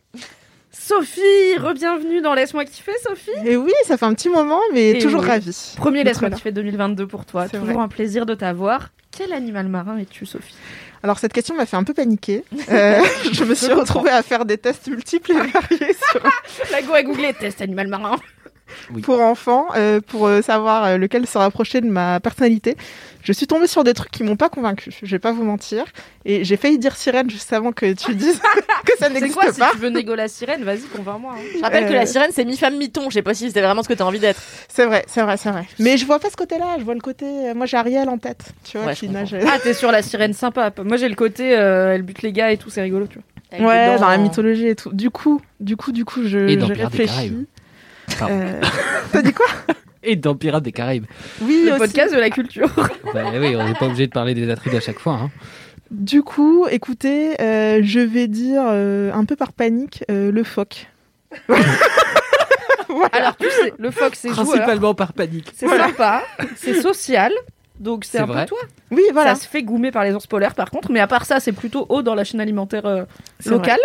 Sophie, 0.71 1.57
re-bienvenue 1.57 2.21
dans 2.21 2.33
Laisse-moi 2.33 2.65
kiffer, 2.65 2.91
Sophie. 3.03 3.31
Et 3.45 3.57
oui, 3.57 3.71
ça 3.85 3.97
fait 3.97 4.05
un 4.05 4.13
petit 4.13 4.29
moment, 4.29 4.59
mais 4.73 4.91
Et 4.91 4.97
toujours 4.99 5.21
oui. 5.21 5.27
ravi. 5.27 5.73
Premier 5.77 6.03
Laisse-moi 6.03 6.29
kiffer 6.29 6.51
2022 6.51 7.07
pour 7.07 7.25
toi. 7.25 7.45
C'est 7.49 7.57
Toujours 7.59 7.75
vrai. 7.75 7.83
un 7.83 7.87
plaisir 7.87 8.25
de 8.25 8.35
t'avoir. 8.35 8.89
Quel 9.17 9.33
animal 9.33 9.67
marin 9.67 9.97
es-tu, 9.97 10.25
Sophie? 10.25 10.53
Alors 11.03 11.19
cette 11.19 11.33
question 11.33 11.55
m'a 11.55 11.65
fait 11.65 11.77
un 11.77 11.83
peu 11.83 11.93
paniquer. 11.93 12.43
Euh, 12.69 13.01
je 13.31 13.43
me 13.43 13.55
suis 13.55 13.71
retrouvée 13.73 14.09
à 14.11 14.21
faire 14.23 14.45
des 14.45 14.57
tests 14.57 14.87
multiples 14.87 15.31
et 15.31 15.35
variés 15.35 15.95
sur- 16.11 16.21
La 16.71 16.81
go 16.81 16.93
a 16.93 17.03
googlé 17.03 17.33
test 17.33 17.61
animal 17.61 17.87
marin. 17.87 18.17
Pour 19.03 19.21
enfants, 19.21 19.67
euh, 19.75 19.99
pour 20.05 20.27
euh, 20.27 20.41
savoir 20.41 20.85
euh, 20.85 20.97
lequel 20.97 21.25
se 21.27 21.37
rapprochait 21.37 21.81
de 21.81 21.87
ma 21.89 22.19
personnalité. 22.19 22.75
Je 23.23 23.33
suis 23.33 23.45
tombée 23.47 23.67
sur 23.67 23.83
des 23.83 23.93
trucs 23.93 24.11
qui 24.11 24.23
m'ont 24.23 24.37
pas 24.37 24.47
convaincue. 24.47 24.91
Je 25.03 25.11
vais 25.11 25.19
pas 25.19 25.33
vous 25.33 25.43
mentir. 25.43 25.83
Et 26.23 26.45
j'ai 26.45 26.55
failli 26.55 26.77
dire 26.77 26.95
sirène 26.95 27.29
juste 27.29 27.51
avant 27.51 27.71
que 27.73 27.91
tu 27.93 28.15
dises 28.15 28.39
que 28.85 28.91
ça 28.97 29.07
C'est 29.07 29.09
n'existe 29.13 29.33
quoi 29.35 29.51
si 29.51 29.59
pas. 29.59 29.71
tu 29.71 29.77
veux 29.79 29.89
négo 29.89 30.15
la 30.15 30.27
sirène 30.29 30.63
Vas-y, 30.63 30.81
convainc-moi. 30.95 31.33
hein. 31.35 31.41
Je 31.57 31.61
rappelle 31.61 31.87
que 31.87 31.93
la 31.93 32.05
sirène, 32.05 32.31
c'est 32.33 32.45
mi-femme, 32.45 32.77
mi-ton. 32.77 33.09
Je 33.09 33.15
sais 33.15 33.21
pas 33.21 33.33
si 33.33 33.51
c'est 33.51 33.61
vraiment 33.61 33.83
ce 33.83 33.89
que 33.89 33.93
t'as 33.93 34.05
envie 34.05 34.19
d'être. 34.19 34.41
C'est 34.69 34.85
vrai, 34.85 35.03
c'est 35.07 35.21
vrai, 35.23 35.35
c'est 35.37 35.49
vrai. 35.51 35.65
Mais 35.79 35.97
je 35.97 36.05
vois 36.05 36.19
pas 36.19 36.29
ce 36.29 36.37
côté-là. 36.37 36.75
Je 36.79 36.83
vois 36.85 36.93
le 36.93 37.01
côté. 37.01 37.25
Moi, 37.53 37.65
j'ai 37.65 37.75
Ariel 37.77 38.07
en 38.07 38.17
tête. 38.17 38.45
Tu 38.63 38.77
vois, 38.77 38.87
Ouais, 38.87 38.95
qui 38.95 39.09
nage. 39.09 39.35
Ah, 39.45 39.57
t'es 39.61 39.73
sur 39.73 39.91
la 39.91 40.01
sirène 40.01 40.33
sympa. 40.33 40.71
Moi, 40.85 40.95
j'ai 40.97 41.09
le 41.09 41.15
côté, 41.15 41.57
euh, 41.57 41.95
elle 41.95 42.03
bute 42.03 42.21
les 42.21 42.31
gars 42.31 42.51
et 42.51 42.57
tout, 42.57 42.69
c'est 42.69 42.81
rigolo, 42.81 43.07
tu 43.07 43.15
vois. 43.15 43.23
Avec 43.51 43.65
Ouais, 43.65 43.97
dans 43.97 44.07
la 44.09 44.15
en- 44.17 44.21
mythologie 44.21 44.67
et 44.67 44.75
tout. 44.75 44.91
Du 44.93 45.09
coup, 45.09 45.41
du 45.59 45.75
coup, 45.77 45.91
du 45.91 46.05
coup, 46.05 46.21
je, 46.23 46.37
Et 46.49 46.55
dans 46.57 46.67
je 46.67 46.73
réfléchis. 46.73 47.33
Euh, 48.21 48.61
T'as 49.11 49.21
dit 49.21 49.33
quoi? 49.33 49.45
Et 50.03 50.15
dans 50.15 50.35
Pirates 50.35 50.63
des 50.63 50.71
Caraïbes. 50.71 51.05
Oui, 51.41 51.63
Le 51.65 51.71
aussi. 51.71 51.79
podcast 51.79 52.13
de 52.13 52.19
la 52.19 52.29
culture. 52.29 52.69
Bah 53.13 53.23
oui, 53.39 53.55
on 53.55 53.65
n'est 53.65 53.73
pas 53.73 53.85
obligé 53.87 54.07
de 54.07 54.11
parler 54.11 54.33
des 54.33 54.49
attrites 54.49 54.73
à 54.73 54.79
chaque 54.79 54.99
fois. 54.99 55.13
Hein. 55.13 55.31
Du 55.91 56.21
coup, 56.23 56.65
écoutez, 56.69 57.39
euh, 57.41 57.79
je 57.83 57.99
vais 57.99 58.27
dire 58.27 58.63
euh, 58.65 59.11
un 59.13 59.25
peu 59.25 59.35
par 59.35 59.53
panique 59.53 60.03
euh, 60.11 60.31
le 60.31 60.43
phoque. 60.43 60.87
Voilà. 62.89 63.09
Alors, 63.11 63.35
tu 63.37 63.49
sais, 63.49 63.73
le 63.77 63.91
phoque, 63.91 64.15
c'est 64.15 64.29
joueur. 64.29 64.45
Principalement 64.47 64.93
par 64.95 65.11
panique. 65.13 65.51
C'est 65.53 65.67
sympa. 65.67 66.23
C'est 66.55 66.81
social. 66.81 67.33
Donc, 67.79 68.05
c'est 68.05 68.19
un 68.19 68.25
vrai. 68.25 68.43
peu 68.45 68.49
toi. 68.49 68.59
Oui, 68.91 69.03
voilà. 69.11 69.35
Ça 69.35 69.41
se 69.43 69.47
fait 69.47 69.61
goumer 69.61 69.91
par 69.91 70.03
les 70.05 70.13
ours 70.13 70.25
polaires, 70.25 70.55
par 70.55 70.71
contre. 70.71 70.89
Mais 70.89 70.99
à 71.01 71.05
part 71.07 71.25
ça, 71.25 71.39
c'est 71.41 71.51
plutôt 71.51 71.85
haut 71.89 72.01
dans 72.01 72.15
la 72.15 72.23
chaîne 72.23 72.39
alimentaire 72.39 72.85
euh, 72.85 73.03
locale. 73.45 73.79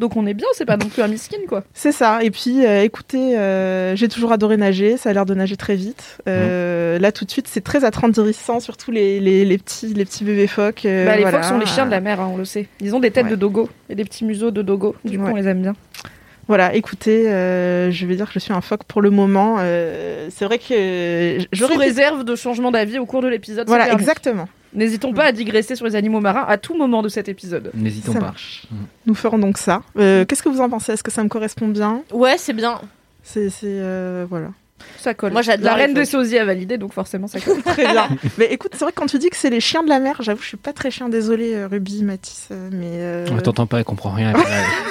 Donc, 0.00 0.16
on 0.16 0.26
est 0.26 0.34
bien. 0.34 0.48
C'est 0.54 0.64
pas 0.64 0.76
non 0.76 0.86
plus 0.86 1.02
un 1.02 1.08
miskin, 1.08 1.36
quoi. 1.48 1.62
C'est 1.74 1.92
ça. 1.92 2.24
Et 2.24 2.30
puis, 2.32 2.66
euh, 2.66 2.82
écoutez, 2.82 3.38
euh, 3.38 3.94
j'ai 3.94 4.08
toujours 4.08 4.32
adoré 4.32 4.56
nager. 4.56 4.96
Ça 4.96 5.10
a 5.10 5.12
l'air 5.12 5.26
de 5.26 5.34
nager 5.34 5.56
très 5.56 5.76
vite. 5.76 6.18
Euh, 6.28 6.98
Là, 6.98 7.12
tout 7.12 7.24
de 7.24 7.30
suite, 7.30 7.46
c'est 7.48 7.60
très 7.62 7.84
attendrissant, 7.84 8.58
surtout 8.60 8.90
les, 8.90 9.20
les, 9.20 9.44
les 9.44 9.58
petits, 9.58 9.94
les 9.94 10.04
petits 10.04 10.24
bébés 10.24 10.46
phoques. 10.48 10.84
euh, 10.86 11.06
Bah, 11.06 11.14
les 11.16 11.22
voilà. 11.22 11.38
phoques 11.42 11.48
sont 11.48 11.58
les 11.58 11.66
chiens 11.66 11.86
de 11.86 11.90
la 11.90 12.00
mer, 12.00 12.20
hein, 12.20 12.30
on 12.32 12.36
le 12.36 12.44
sait. 12.44 12.66
Ils 12.80 12.94
ont 12.96 13.00
des 13.00 13.10
têtes 13.10 13.24
Ouais. 13.24 13.30
de 13.30 13.36
dogo 13.36 13.68
et 13.88 13.94
des 13.94 14.04
petits 14.04 14.24
museaux 14.24 14.50
de 14.50 14.62
dogo. 14.62 14.96
Du 15.04 15.18
coup, 15.18 15.24
Ouais. 15.26 15.30
on 15.32 15.36
les 15.36 15.46
aime 15.46 15.62
bien. 15.62 15.74
Voilà, 16.48 16.74
écoutez, 16.74 17.30
euh, 17.30 17.90
je 17.92 18.06
vais 18.06 18.16
dire 18.16 18.26
que 18.26 18.32
je 18.34 18.38
suis 18.40 18.52
un 18.52 18.60
phoque 18.60 18.82
pour 18.84 19.02
le 19.02 19.10
moment. 19.10 19.56
Euh, 19.60 20.28
c'est 20.34 20.44
vrai 20.46 20.58
que 20.58 21.38
j'aurais 21.52 21.74
Sous 21.74 21.78
réserve 21.80 22.24
de 22.24 22.34
changement 22.34 22.72
d'avis 22.72 22.98
au 22.98 23.06
cours 23.06 23.22
de 23.22 23.28
l'épisode. 23.28 23.68
Voilà, 23.68 23.84
permis. 23.86 24.04
N'hésitons 24.72 25.12
pas 25.12 25.24
à 25.24 25.32
digresser 25.32 25.74
sur 25.76 25.84
les 25.86 25.96
animaux 25.96 26.20
marins 26.20 26.44
à 26.46 26.56
tout 26.58 26.76
moment 26.76 27.02
de 27.02 27.08
cet 27.08 27.28
épisode. 27.28 27.70
N'hésitons 27.74 28.12
Ça 28.12 28.18
pas. 28.20 28.26
marche. 28.26 28.64
Nous 29.06 29.14
ferons 29.14 29.38
donc 29.38 29.58
ça. 29.58 29.82
Euh, 29.98 30.24
Qu'est-ce 30.24 30.42
que 30.42 30.48
vous 30.48 30.60
en 30.60 30.68
pensez? 30.70 30.92
Est-ce 30.92 31.02
que 31.02 31.10
ça 31.10 31.22
me 31.24 31.28
correspond 31.28 31.68
bien? 31.68 32.02
Ouais, 32.12 32.36
c'est 32.38 32.52
bien. 32.52 32.80
C'est, 33.22 33.50
c'est, 33.50 33.66
euh, 33.66 34.26
voilà. 34.28 34.48
Ça 34.98 35.12
colle. 35.12 35.32
Moi, 35.32 35.42
j'adore 35.42 35.66
La 35.66 35.74
reine 35.74 35.92
des 35.92 36.06
phoques. 36.06 36.22
sosies 36.24 36.38
a 36.38 36.44
validé, 36.46 36.78
donc 36.78 36.94
forcément 36.94 37.26
ça 37.26 37.38
colle. 37.40 37.60
Très 37.64 37.86
bien. 37.86 38.08
mais 38.38 38.46
écoute, 38.46 38.70
c'est 38.72 38.80
vrai 38.84 38.92
que 38.92 38.96
quand 39.00 39.06
tu 39.06 39.18
dis 39.18 39.28
que 39.28 39.36
c'est 39.36 39.50
les 39.50 39.60
chiens 39.60 39.82
de 39.82 39.88
la 39.90 39.98
mer, 40.00 40.16
j'avoue, 40.22 40.40
je 40.40 40.48
suis 40.48 40.56
pas 40.56 40.72
très 40.72 40.90
chien. 40.90 41.10
Désolée, 41.10 41.54
euh, 41.54 41.68
Ruby, 41.68 42.02
Mathis, 42.02 42.48
mais. 42.72 42.86
euh, 42.92 43.26
On 43.30 43.36
t'entend 43.38 43.66
pas, 43.66 43.78
elle 43.78 43.84
comprend 43.84 44.10
rien. 44.10 44.32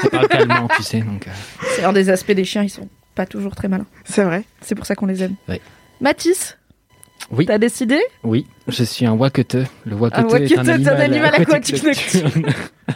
Elle 0.03 0.09
parle, 0.11 0.27
calmement, 0.27 0.67
tu 0.75 0.83
sais. 0.83 0.99
Donc, 0.99 1.27
euh, 1.27 1.31
C'est 1.75 1.83
un 1.85 1.93
des 1.93 2.09
aspects 2.11 2.31
des 2.33 2.45
chiens, 2.45 2.61
ils 2.63 2.69
sont 2.69 2.87
pas 3.15 3.25
toujours 3.25 3.55
très 3.55 3.67
malins. 3.67 3.87
C'est 4.05 4.23
vrai. 4.23 4.43
C'est 4.61 4.75
pour 4.75 4.85
ça 4.85 4.93
qu'on 4.95 5.07
les 5.07 5.23
aime. 5.23 5.33
Ouais. 5.47 5.59
Mathis, 6.01 6.57
Oui. 7.31 7.45
t'as 7.45 7.57
décidé 7.57 7.99
Oui, 8.23 8.47
je 8.67 8.83
suis 8.83 9.05
un 9.05 9.13
wakete. 9.13 9.57
Le 9.85 9.95
wakete 9.95 10.25
Un 10.33 10.37
est 10.37 10.57
un 10.57 10.63
c'est 10.63 10.71
un 10.71 10.73
animal, 10.73 11.01
animal 11.01 11.35
aquatique 11.35 11.83
nocturne. 11.83 12.45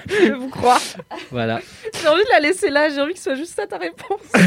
Je 0.07 0.33
vous 0.33 0.49
crois. 0.49 0.79
voilà. 1.31 1.59
J'ai 2.01 2.07
envie 2.07 2.23
de 2.23 2.29
la 2.33 2.39
laisser 2.39 2.69
là, 2.69 2.89
j'ai 2.89 2.99
envie 2.99 3.13
que 3.13 3.19
ce 3.19 3.25
soit 3.25 3.35
juste 3.35 3.53
ça 3.55 3.67
ta 3.67 3.77
réponse. 3.77 4.19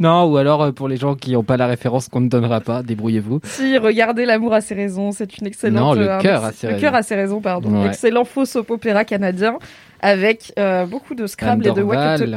Non, 0.00 0.24
ou 0.24 0.36
alors 0.38 0.62
euh, 0.62 0.72
pour 0.72 0.88
les 0.88 0.96
gens 0.96 1.14
qui 1.14 1.32
n'ont 1.32 1.44
pas 1.44 1.56
la 1.56 1.66
référence 1.68 2.08
qu'on 2.08 2.20
ne 2.20 2.28
donnera 2.28 2.60
pas, 2.60 2.82
débrouillez-vous. 2.82 3.40
si, 3.44 3.78
regardez 3.78 4.24
L'amour 4.24 4.54
a 4.54 4.60
ses 4.60 4.74
raisons, 4.74 5.12
c'est 5.12 5.38
une 5.38 5.46
excellente. 5.46 5.78
Non, 5.80 5.94
le 5.94 6.10
euh, 6.10 6.18
cœur 6.18 6.44
a 6.44 6.50
ses 6.52 6.66
Le 6.66 6.72
raisons. 6.74 6.80
cœur 6.86 6.94
a 6.96 7.02
ses 7.02 7.14
raisons, 7.14 7.40
pardon. 7.40 7.82
Ouais. 7.82 7.86
Excellent 7.88 8.24
faux 8.24 8.44
soap 8.44 8.70
opéra 8.70 9.04
canadien 9.04 9.58
avec 10.00 10.52
euh, 10.58 10.84
beaucoup 10.86 11.14
de 11.14 11.26
Scrabble 11.28 11.66
et 11.68 11.70
de 11.72 11.82
wakete. 11.82 12.28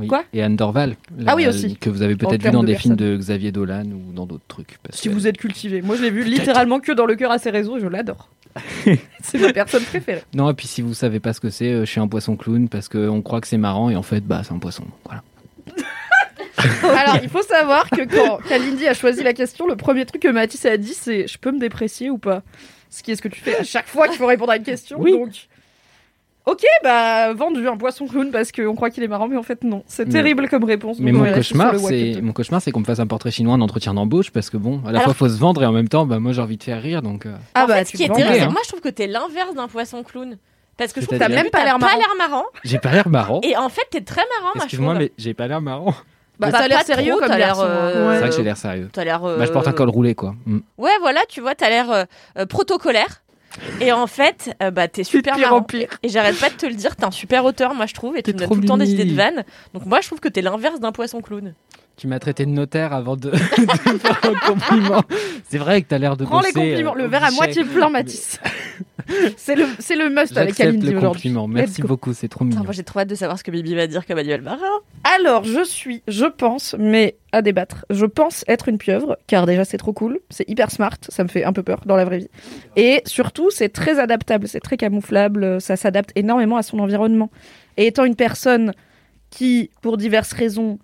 Dorval. 0.00 0.02
Oui. 0.02 0.06
Quoi 0.08 0.24
Et 0.32 0.42
Anne 0.42 0.56
Dorval. 0.56 0.96
Ah 1.26 1.36
oui, 1.36 1.46
aussi. 1.46 1.76
Que 1.76 1.90
vous 1.90 2.02
avez 2.02 2.16
peut-être 2.16 2.42
vu 2.42 2.50
dans 2.50 2.62
de 2.62 2.66
des 2.68 2.76
films 2.76 2.96
de 2.96 3.16
Xavier 3.16 3.52
Dolan 3.52 3.84
ou 3.86 4.12
dans 4.12 4.26
d'autres 4.26 4.44
trucs. 4.48 4.78
parce 4.82 4.98
Si 5.00 5.08
que- 5.08 5.14
vous 5.14 5.26
êtes 5.26 5.36
cultivé. 5.38 5.82
Moi, 5.82 5.96
je 5.96 6.02
l'ai 6.02 6.10
vu 6.10 6.24
littéralement 6.24 6.80
que 6.80 6.92
dans 6.92 7.06
Le 7.06 7.16
cœur 7.16 7.30
a 7.30 7.38
ses 7.38 7.50
et 7.50 7.62
je 7.64 7.86
l'adore. 7.86 8.28
c'est 9.22 9.38
ma 9.38 9.52
personne 9.52 9.84
préférée. 9.84 10.22
Non, 10.34 10.50
et 10.50 10.54
puis 10.54 10.66
si 10.66 10.82
vous 10.82 10.94
savez 10.94 11.20
pas 11.20 11.32
ce 11.32 11.40
que 11.40 11.50
c'est, 11.50 11.68
euh, 11.68 11.84
je 11.84 11.90
suis 11.90 12.00
un 12.00 12.08
poisson 12.08 12.36
clown 12.36 12.68
parce 12.68 12.88
qu'on 12.88 13.22
croit 13.22 13.40
que 13.40 13.46
c'est 13.46 13.58
marrant 13.58 13.90
et 13.90 13.96
en 13.96 14.02
fait, 14.02 14.20
bah, 14.24 14.42
c'est 14.44 14.52
un 14.52 14.58
poisson. 14.58 14.84
Voilà. 15.04 15.22
Alors, 16.82 17.18
il 17.22 17.28
faut 17.28 17.42
savoir 17.42 17.88
que 17.88 18.02
quand 18.04 18.38
Kalindi 18.48 18.86
a 18.86 18.94
choisi 18.94 19.22
la 19.22 19.32
question, 19.32 19.66
le 19.66 19.76
premier 19.76 20.04
truc 20.04 20.22
que 20.22 20.28
Mathis 20.28 20.64
a 20.66 20.76
dit, 20.76 20.94
c'est 20.94 21.26
Je 21.26 21.38
peux 21.38 21.52
me 21.52 21.58
déprécier 21.60 22.10
ou 22.10 22.18
pas? 22.18 22.42
Ce 22.90 23.02
qui 23.02 23.12
est 23.12 23.16
ce 23.16 23.22
que 23.22 23.28
tu 23.28 23.40
fais 23.40 23.56
à 23.56 23.62
chaque 23.62 23.86
fois 23.86 24.08
qu'il 24.08 24.16
faut 24.18 24.26
répondre 24.26 24.50
à 24.50 24.56
une 24.56 24.64
question. 24.64 24.98
Oui. 25.00 25.12
Donc, 25.12 25.30
ok, 26.50 26.62
bah, 26.82 27.32
vendu 27.34 27.66
un 27.68 27.76
poisson 27.76 28.06
clown 28.06 28.30
parce 28.30 28.52
qu'on 28.52 28.74
croit 28.74 28.90
qu'il 28.90 29.02
est 29.02 29.08
marrant, 29.08 29.28
mais 29.28 29.36
en 29.36 29.42
fait, 29.42 29.62
non. 29.64 29.82
C'est 29.86 30.06
Mais- 30.06 30.12
terrible 30.12 30.48
comme 30.48 30.64
réponse. 30.64 30.98
Mais 31.00 31.12
mon 31.12 31.30
cauchemar, 31.32 31.74
c'est 31.78 32.20
mon 32.22 32.32
cauchemar, 32.32 32.60
c'est 32.62 32.70
qu'on 32.72 32.80
me 32.80 32.84
fasse 32.84 33.00
un 33.00 33.06
portrait 33.06 33.30
chinois 33.30 33.54
en 33.54 33.60
entretien 33.60 33.94
d'embauche 33.94 34.30
parce 34.30 34.50
que 34.50 34.56
bon, 34.56 34.80
à 34.86 34.92
la 34.92 34.98
Alors- 35.00 35.04
fois 35.04 35.14
faut 35.14 35.28
se 35.28 35.38
vendre 35.38 35.62
et 35.62 35.66
en 35.66 35.72
même 35.72 35.88
temps, 35.88 36.06
bah 36.06 36.18
moi 36.18 36.32
j'ai 36.32 36.40
envie 36.42 36.56
de 36.56 36.62
faire 36.62 36.80
rire 36.82 37.02
donc. 37.02 37.26
euh, 37.26 37.34
Ah 37.54 37.64
en 37.64 37.66
bah, 37.68 37.76
fait, 37.76 37.84
ce 37.86 37.96
qui 37.96 38.04
est 38.04 38.08
te 38.08 38.14
terrible, 38.14 38.42
hein. 38.42 38.46
que 38.48 38.52
moi, 38.52 38.60
je 38.64 38.68
trouve 38.68 38.80
que 38.80 38.88
t'es 38.88 39.06
l'inverse 39.06 39.54
d'un 39.54 39.68
poisson 39.68 40.02
clown. 40.02 40.36
Parce 40.76 40.92
que 40.94 41.00
je 41.02 41.06
trouve 41.06 41.18
que 41.18 41.22
t'as 41.22 41.28
T'as 41.28 41.34
même 41.42 41.50
pas 41.50 41.64
l'air 41.64 41.74
pas 41.78 41.86
marrant. 41.86 41.98
l'air 41.98 42.08
marrant. 42.16 42.44
J'ai 42.64 42.78
pas 42.78 42.92
l'air 42.92 43.08
marrant. 43.08 43.40
Et 43.42 43.54
en 43.56 43.68
fait, 43.68 43.82
t'es 43.90 44.00
très 44.00 44.22
marrant, 44.40 44.52
Excuse-moi, 44.54 44.94
mais 44.94 45.12
j'ai 45.18 45.34
pas 45.34 45.46
l'air 45.46 45.60
marrant. 45.60 45.94
Bah, 46.38 46.48
a 46.54 46.68
l'air 46.68 46.80
sérieux 46.84 47.10
trop, 47.10 47.20
comme 47.20 47.28
t'as 47.28 47.36
l'air, 47.36 47.60
hein. 47.60 47.64
euh, 47.66 48.12
C'est 48.14 48.20
vrai 48.20 48.28
que 48.30 48.34
j'ai 48.36 48.42
l'air 48.42 48.56
sérieux. 48.56 48.88
T'as 48.90 49.04
l'air. 49.04 49.20
Bah, 49.20 49.44
je 49.44 49.52
porte 49.52 49.68
un 49.68 49.72
euh, 49.72 49.74
col 49.74 49.90
roulé 49.90 50.14
quoi. 50.14 50.34
Mm. 50.46 50.60
Ouais, 50.78 50.90
voilà, 51.00 51.20
tu 51.28 51.42
vois, 51.42 51.54
t'as 51.54 51.68
l'air 51.68 51.90
euh, 51.90 52.46
protocolaire. 52.46 53.22
Et 53.80 53.92
en 53.92 54.06
fait, 54.06 54.54
euh, 54.62 54.70
bah, 54.70 54.88
t'es 54.88 55.04
super 55.04 55.34
pire 55.36 55.48
en 55.48 55.50
marrant. 55.50 55.62
pire. 55.62 55.88
Et 56.02 56.08
j'arrête 56.08 56.38
pas 56.38 56.50
de 56.50 56.54
te 56.54 56.66
le 56.66 56.74
dire, 56.74 56.96
t'es 56.96 57.04
un 57.04 57.10
super 57.10 57.44
auteur, 57.44 57.74
moi, 57.74 57.86
je 57.86 57.94
trouve. 57.94 58.16
Et 58.16 58.22
tu 58.22 58.32
T'es 58.32 58.34
me 58.34 58.38
donnes 58.38 58.48
tout 58.48 58.60
le 58.60 58.66
temps 58.66 58.76
des 58.78 58.90
idées 58.92 59.04
de 59.04 59.14
vannes. 59.14 59.44
Donc, 59.74 59.86
moi, 59.86 60.00
je 60.00 60.06
trouve 60.06 60.20
que 60.20 60.28
t'es 60.28 60.42
l'inverse 60.42 60.80
d'un 60.80 60.92
poisson 60.92 61.20
clown. 61.20 61.54
Tu 61.96 62.06
m'as 62.06 62.18
traité 62.18 62.46
de 62.46 62.50
notaire 62.50 62.94
avant 62.94 63.14
de, 63.16 63.30
de 63.30 63.36
faire 63.36 64.20
un 64.22 64.34
compliment. 64.52 65.02
C'est 65.50 65.58
vrai 65.58 65.82
que 65.82 65.88
t'as 65.88 65.98
l'air 65.98 66.16
de 66.16 66.24
Prends 66.24 66.40
les 66.40 66.52
compliments. 66.52 66.92
euh, 66.94 67.02
le 67.02 67.06
verre 67.06 67.24
à 67.24 67.30
moitié 67.30 67.62
plein, 67.64 67.90
Mathis. 67.90 68.38
C'est 69.36 69.54
le, 69.54 69.64
c'est 69.78 69.96
le 69.96 70.08
must 70.08 70.36
avec 70.36 70.54
Kalindi 70.54 70.94
aujourd'hui. 70.94 71.34
Merci 71.48 71.82
beaucoup, 71.82 72.12
c'est 72.12 72.28
trop 72.28 72.44
mignon. 72.44 72.62
moi 72.62 72.72
j'ai 72.72 72.82
trop 72.82 73.00
hâte 73.00 73.08
de 73.08 73.14
savoir 73.14 73.38
ce 73.38 73.44
que 73.44 73.50
Bibi 73.50 73.74
va 73.74 73.86
dire 73.86 74.06
comme 74.06 74.16
Manuel 74.16 74.42
Marin. 74.42 74.58
Alors, 75.04 75.44
je 75.44 75.64
suis, 75.64 76.02
je 76.08 76.26
pense, 76.26 76.76
mais 76.78 77.16
à 77.32 77.42
débattre, 77.42 77.84
je 77.90 78.06
pense 78.06 78.44
être 78.48 78.68
une 78.68 78.78
pieuvre, 78.78 79.18
car 79.26 79.46
déjà 79.46 79.64
c'est 79.64 79.78
trop 79.78 79.92
cool, 79.92 80.20
c'est 80.30 80.48
hyper 80.48 80.70
smart, 80.70 80.96
ça 81.08 81.22
me 81.22 81.28
fait 81.28 81.44
un 81.44 81.52
peu 81.52 81.62
peur 81.62 81.82
dans 81.86 81.96
la 81.96 82.04
vraie 82.04 82.18
vie. 82.18 82.30
Et 82.76 83.02
surtout, 83.06 83.50
c'est 83.50 83.68
très 83.68 83.98
adaptable, 83.98 84.48
c'est 84.48 84.60
très 84.60 84.76
camouflable, 84.76 85.60
ça 85.60 85.76
s'adapte 85.76 86.10
énormément 86.16 86.56
à 86.56 86.62
son 86.62 86.78
environnement. 86.78 87.30
Et 87.76 87.86
étant 87.86 88.04
une 88.04 88.16
personne 88.16 88.72
qui, 89.30 89.70
pour 89.80 89.96
diverses 89.96 90.32
raisons, 90.32 90.78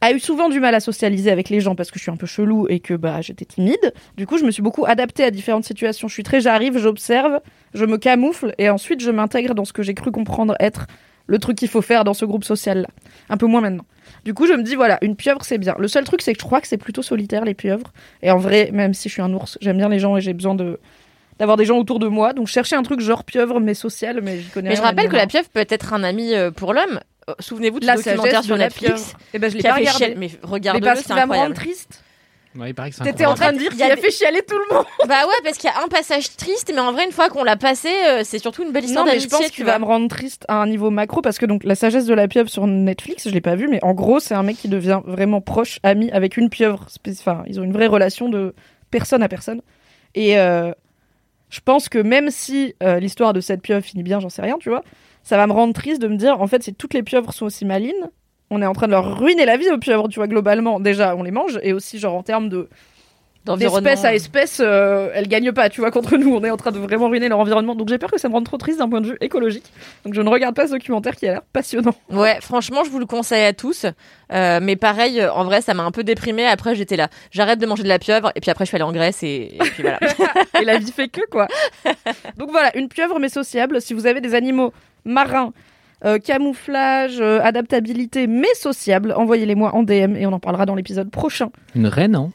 a 0.00 0.12
eu 0.12 0.20
souvent 0.20 0.48
du 0.48 0.60
mal 0.60 0.74
à 0.74 0.80
socialiser 0.80 1.30
avec 1.30 1.48
les 1.48 1.60
gens 1.60 1.74
parce 1.74 1.90
que 1.90 1.98
je 1.98 2.02
suis 2.02 2.10
un 2.10 2.16
peu 2.16 2.26
chelou 2.26 2.66
et 2.68 2.80
que 2.80 2.94
bah 2.94 3.20
j'étais 3.22 3.44
timide. 3.44 3.94
Du 4.16 4.26
coup, 4.26 4.38
je 4.38 4.44
me 4.44 4.50
suis 4.50 4.62
beaucoup 4.62 4.84
adaptée 4.84 5.24
à 5.24 5.30
différentes 5.30 5.64
situations. 5.64 6.08
Je 6.08 6.12
suis 6.12 6.22
très 6.22 6.40
j'arrive, 6.40 6.78
j'observe, 6.78 7.40
je 7.74 7.84
me 7.84 7.96
camoufle 7.96 8.54
et 8.58 8.68
ensuite 8.68 9.00
je 9.00 9.10
m'intègre 9.10 9.54
dans 9.54 9.64
ce 9.64 9.72
que 9.72 9.82
j'ai 9.82 9.94
cru 9.94 10.12
comprendre 10.12 10.54
être 10.60 10.86
le 11.26 11.38
truc 11.38 11.56
qu'il 11.56 11.68
faut 11.68 11.82
faire 11.82 12.04
dans 12.04 12.14
ce 12.14 12.24
groupe 12.24 12.44
social 12.44 12.82
là. 12.82 12.88
Un 13.30 13.36
peu 13.36 13.46
moins 13.46 13.60
maintenant. 13.60 13.84
Du 14.24 14.34
coup, 14.34 14.46
je 14.46 14.52
me 14.52 14.62
dis 14.62 14.74
voilà, 14.74 14.98
une 15.02 15.16
pieuvre 15.16 15.44
c'est 15.44 15.58
bien. 15.58 15.74
Le 15.78 15.88
seul 15.88 16.04
truc 16.04 16.20
c'est 16.22 16.34
que 16.34 16.40
je 16.40 16.44
crois 16.44 16.60
que 16.60 16.68
c'est 16.68 16.76
plutôt 16.76 17.02
solitaire 17.02 17.44
les 17.44 17.54
pieuvres 17.54 17.92
et 18.22 18.30
en 18.30 18.38
vrai, 18.38 18.70
même 18.72 18.92
si 18.92 19.08
je 19.08 19.14
suis 19.14 19.22
un 19.22 19.32
ours, 19.32 19.56
j'aime 19.60 19.78
bien 19.78 19.88
les 19.88 19.98
gens 19.98 20.16
et 20.16 20.20
j'ai 20.20 20.34
besoin 20.34 20.54
de 20.54 20.78
d'avoir 21.38 21.56
des 21.56 21.64
gens 21.64 21.78
autour 21.78 21.98
de 21.98 22.06
moi. 22.06 22.34
Donc 22.34 22.48
chercher 22.48 22.76
un 22.76 22.82
truc 22.82 23.00
genre 23.00 23.24
pieuvre 23.24 23.60
mais 23.60 23.74
social 23.74 24.20
mais 24.22 24.40
j'y 24.40 24.50
connais 24.50 24.68
Mais 24.68 24.76
je 24.76 24.82
rappelle 24.82 25.08
que 25.08 25.16
la 25.16 25.26
pieuvre 25.26 25.48
peut 25.48 25.66
être 25.68 25.94
un 25.94 26.04
ami 26.04 26.34
euh, 26.34 26.50
pour 26.50 26.74
l'homme. 26.74 27.00
Euh, 27.28 27.34
Souvenez-vous 27.40 27.80
de 27.80 27.86
La 27.86 27.96
ce 27.96 28.02
documentaire 28.04 28.32
sagesse 28.32 28.46
sur 28.46 28.54
de 28.54 28.60
la 28.60 28.66
Netflix 28.66 29.02
pieuvre. 29.04 29.18
Eh 29.34 29.38
ben 29.38 29.50
je 29.50 29.56
l'ai 29.56 29.62
pas 29.62 29.74
fait 29.74 29.80
regardé. 29.90 30.14
Mais 30.16 30.30
Mais 30.32 30.38
regarde-le, 30.42 30.96
c'est 30.96 31.02
qu'il 31.04 31.14
va 31.14 31.14
me 31.14 31.20
rendre 31.20 31.32
incroyable. 31.32 31.54
triste. 31.54 32.02
Ouais, 32.56 32.70
il 32.70 32.74
paraît 32.74 32.88
que 32.90 32.96
c'est 32.96 33.04
T'étais 33.04 33.26
en 33.26 33.32
incroyable. 33.32 33.58
train 33.58 33.64
de 33.64 33.76
dire 33.76 33.86
qu'il 33.86 33.92
a 33.92 33.96
fait 34.02 34.10
chialer 34.10 34.40
tout 34.42 34.56
le 34.56 34.74
monde. 34.74 34.86
Bah 35.08 35.26
ouais, 35.26 35.34
parce 35.44 35.58
qu'il 35.58 35.68
y 35.68 35.72
a 35.72 35.82
un 35.84 35.88
passage 35.88 36.36
triste, 36.36 36.70
mais 36.74 36.80
en 36.80 36.90
vrai, 36.92 37.04
une 37.04 37.12
fois 37.12 37.28
qu'on 37.28 37.44
l'a 37.44 37.56
passé, 37.56 37.90
euh, 38.08 38.22
c'est 38.24 38.38
surtout 38.38 38.62
une 38.62 38.72
belle 38.72 38.84
histoire 38.84 39.04
Non, 39.04 39.12
mais 39.12 39.18
je 39.18 39.26
d'amitié. 39.28 39.38
pense 39.38 39.46
tu 39.50 39.56
qu'il 39.56 39.64
va 39.66 39.78
me 39.78 39.84
rendre 39.84 40.08
triste 40.08 40.46
à 40.48 40.54
un 40.62 40.66
niveau 40.66 40.88
macro 40.88 41.20
parce 41.20 41.36
que 41.38 41.44
donc 41.44 41.64
la 41.64 41.74
sagesse 41.74 42.06
de 42.06 42.14
la 42.14 42.28
pieuvre 42.28 42.48
sur 42.48 42.66
Netflix, 42.66 43.28
je 43.28 43.34
l'ai 43.34 43.42
pas 43.42 43.56
vu, 43.56 43.68
mais 43.68 43.78
en 43.84 43.92
gros, 43.92 44.20
c'est 44.20 44.34
un 44.34 44.42
mec 44.42 44.56
qui 44.56 44.68
devient 44.68 45.00
vraiment 45.04 45.42
proche, 45.42 45.80
ami 45.82 46.10
avec 46.12 46.38
une 46.38 46.48
pieuvre. 46.48 46.86
Enfin, 47.10 47.42
ils 47.46 47.60
ont 47.60 47.62
une 47.64 47.74
vraie 47.74 47.88
relation 47.88 48.30
de 48.30 48.54
personne 48.90 49.22
à 49.22 49.28
personne. 49.28 49.60
Et 50.14 50.38
euh, 50.38 50.72
je 51.50 51.60
pense 51.60 51.90
que 51.90 51.98
même 51.98 52.30
si 52.30 52.74
euh, 52.82 53.00
l'histoire 53.00 53.34
de 53.34 53.42
cette 53.42 53.60
pieuvre 53.60 53.82
finit 53.84 54.02
bien, 54.02 54.18
j'en 54.18 54.30
sais 54.30 54.40
rien, 54.40 54.56
tu 54.58 54.70
vois, 54.70 54.82
ça 55.26 55.36
va 55.36 55.48
me 55.48 55.52
rendre 55.52 55.74
triste 55.74 56.00
de 56.00 56.06
me 56.06 56.16
dire, 56.16 56.40
en 56.40 56.46
fait, 56.46 56.62
si 56.62 56.72
toutes 56.72 56.94
les 56.94 57.02
pieuvres 57.02 57.32
sont 57.32 57.46
aussi 57.46 57.64
malines, 57.64 58.10
on 58.48 58.62
est 58.62 58.66
en 58.66 58.74
train 58.74 58.86
de 58.86 58.92
leur 58.92 59.18
ruiner 59.18 59.44
la 59.44 59.56
vie 59.56 59.68
aux 59.70 59.78
pieuvres, 59.78 60.08
tu 60.08 60.20
vois, 60.20 60.28
globalement. 60.28 60.78
Déjà, 60.78 61.16
on 61.16 61.24
les 61.24 61.32
mange, 61.32 61.58
et 61.64 61.72
aussi, 61.72 61.98
genre, 61.98 62.14
en 62.14 62.22
termes 62.22 62.48
de 62.48 62.68
d'espèce 63.56 64.04
à 64.04 64.14
espèce, 64.14 64.60
euh, 64.60 65.10
elles 65.14 65.28
gagnent 65.28 65.52
pas, 65.52 65.68
tu 65.68 65.80
vois, 65.80 65.92
contre 65.92 66.16
nous. 66.16 66.34
On 66.34 66.42
est 66.42 66.50
en 66.50 66.56
train 66.56 66.72
de 66.72 66.78
vraiment 66.78 67.08
ruiner 67.08 67.28
leur 67.28 67.38
environnement. 67.38 67.76
Donc 67.76 67.88
j'ai 67.88 67.98
peur 67.98 68.10
que 68.10 68.18
ça 68.18 68.28
me 68.28 68.34
rende 68.34 68.44
trop 68.44 68.56
triste 68.56 68.80
d'un 68.80 68.88
point 68.88 69.00
de 69.00 69.08
vue 69.08 69.16
écologique. 69.20 69.64
Donc 70.04 70.14
je 70.14 70.20
ne 70.20 70.28
regarde 70.28 70.56
pas 70.56 70.66
ce 70.66 70.72
documentaire 70.72 71.14
qui 71.14 71.28
a 71.28 71.32
l'air 71.32 71.42
passionnant. 71.52 71.94
Ouais, 72.10 72.38
franchement, 72.40 72.82
je 72.84 72.90
vous 72.90 72.98
le 72.98 73.06
conseille 73.06 73.44
à 73.44 73.52
tous. 73.52 73.86
Euh, 74.32 74.58
mais 74.60 74.74
pareil, 74.74 75.20
euh, 75.20 75.32
en 75.32 75.44
vrai, 75.44 75.60
ça 75.60 75.74
m'a 75.74 75.84
un 75.84 75.92
peu 75.92 76.02
déprimée. 76.02 76.46
Après, 76.46 76.74
j'étais 76.74 76.96
là. 76.96 77.08
J'arrête 77.30 77.60
de 77.60 77.66
manger 77.66 77.84
de 77.84 77.88
la 77.88 78.00
pieuvre. 78.00 78.32
Et 78.34 78.40
puis 78.40 78.50
après, 78.50 78.64
je 78.64 78.70
suis 78.70 78.74
allée 78.74 78.84
en 78.84 78.92
Grèce 78.92 79.22
et, 79.22 79.54
et 79.54 79.58
puis 79.58 79.82
voilà. 79.82 80.00
Et 80.60 80.64
la 80.64 80.78
vie 80.78 80.90
fait 80.90 81.08
que, 81.08 81.20
quoi. 81.30 81.46
Donc 82.36 82.50
voilà, 82.50 82.76
une 82.76 82.88
pieuvre 82.88 83.20
mais 83.20 83.28
sociable. 83.28 83.80
Si 83.80 83.94
vous 83.94 84.06
avez 84.06 84.20
des 84.20 84.34
animaux 84.34 84.72
marins, 85.06 85.52
euh, 86.04 86.18
camouflage, 86.18 87.20
euh, 87.20 87.40
adaptabilité 87.42 88.26
mais 88.26 88.52
sociable, 88.54 89.12
envoyez-les 89.16 89.54
moi 89.54 89.74
en 89.74 89.82
DM 89.82 90.14
et 90.16 90.26
on 90.26 90.32
en 90.32 90.38
parlera 90.40 90.66
dans 90.66 90.74
l'épisode 90.74 91.10
prochain. 91.10 91.48
Une 91.74 91.86
raie, 91.86 92.08
non? 92.08 92.32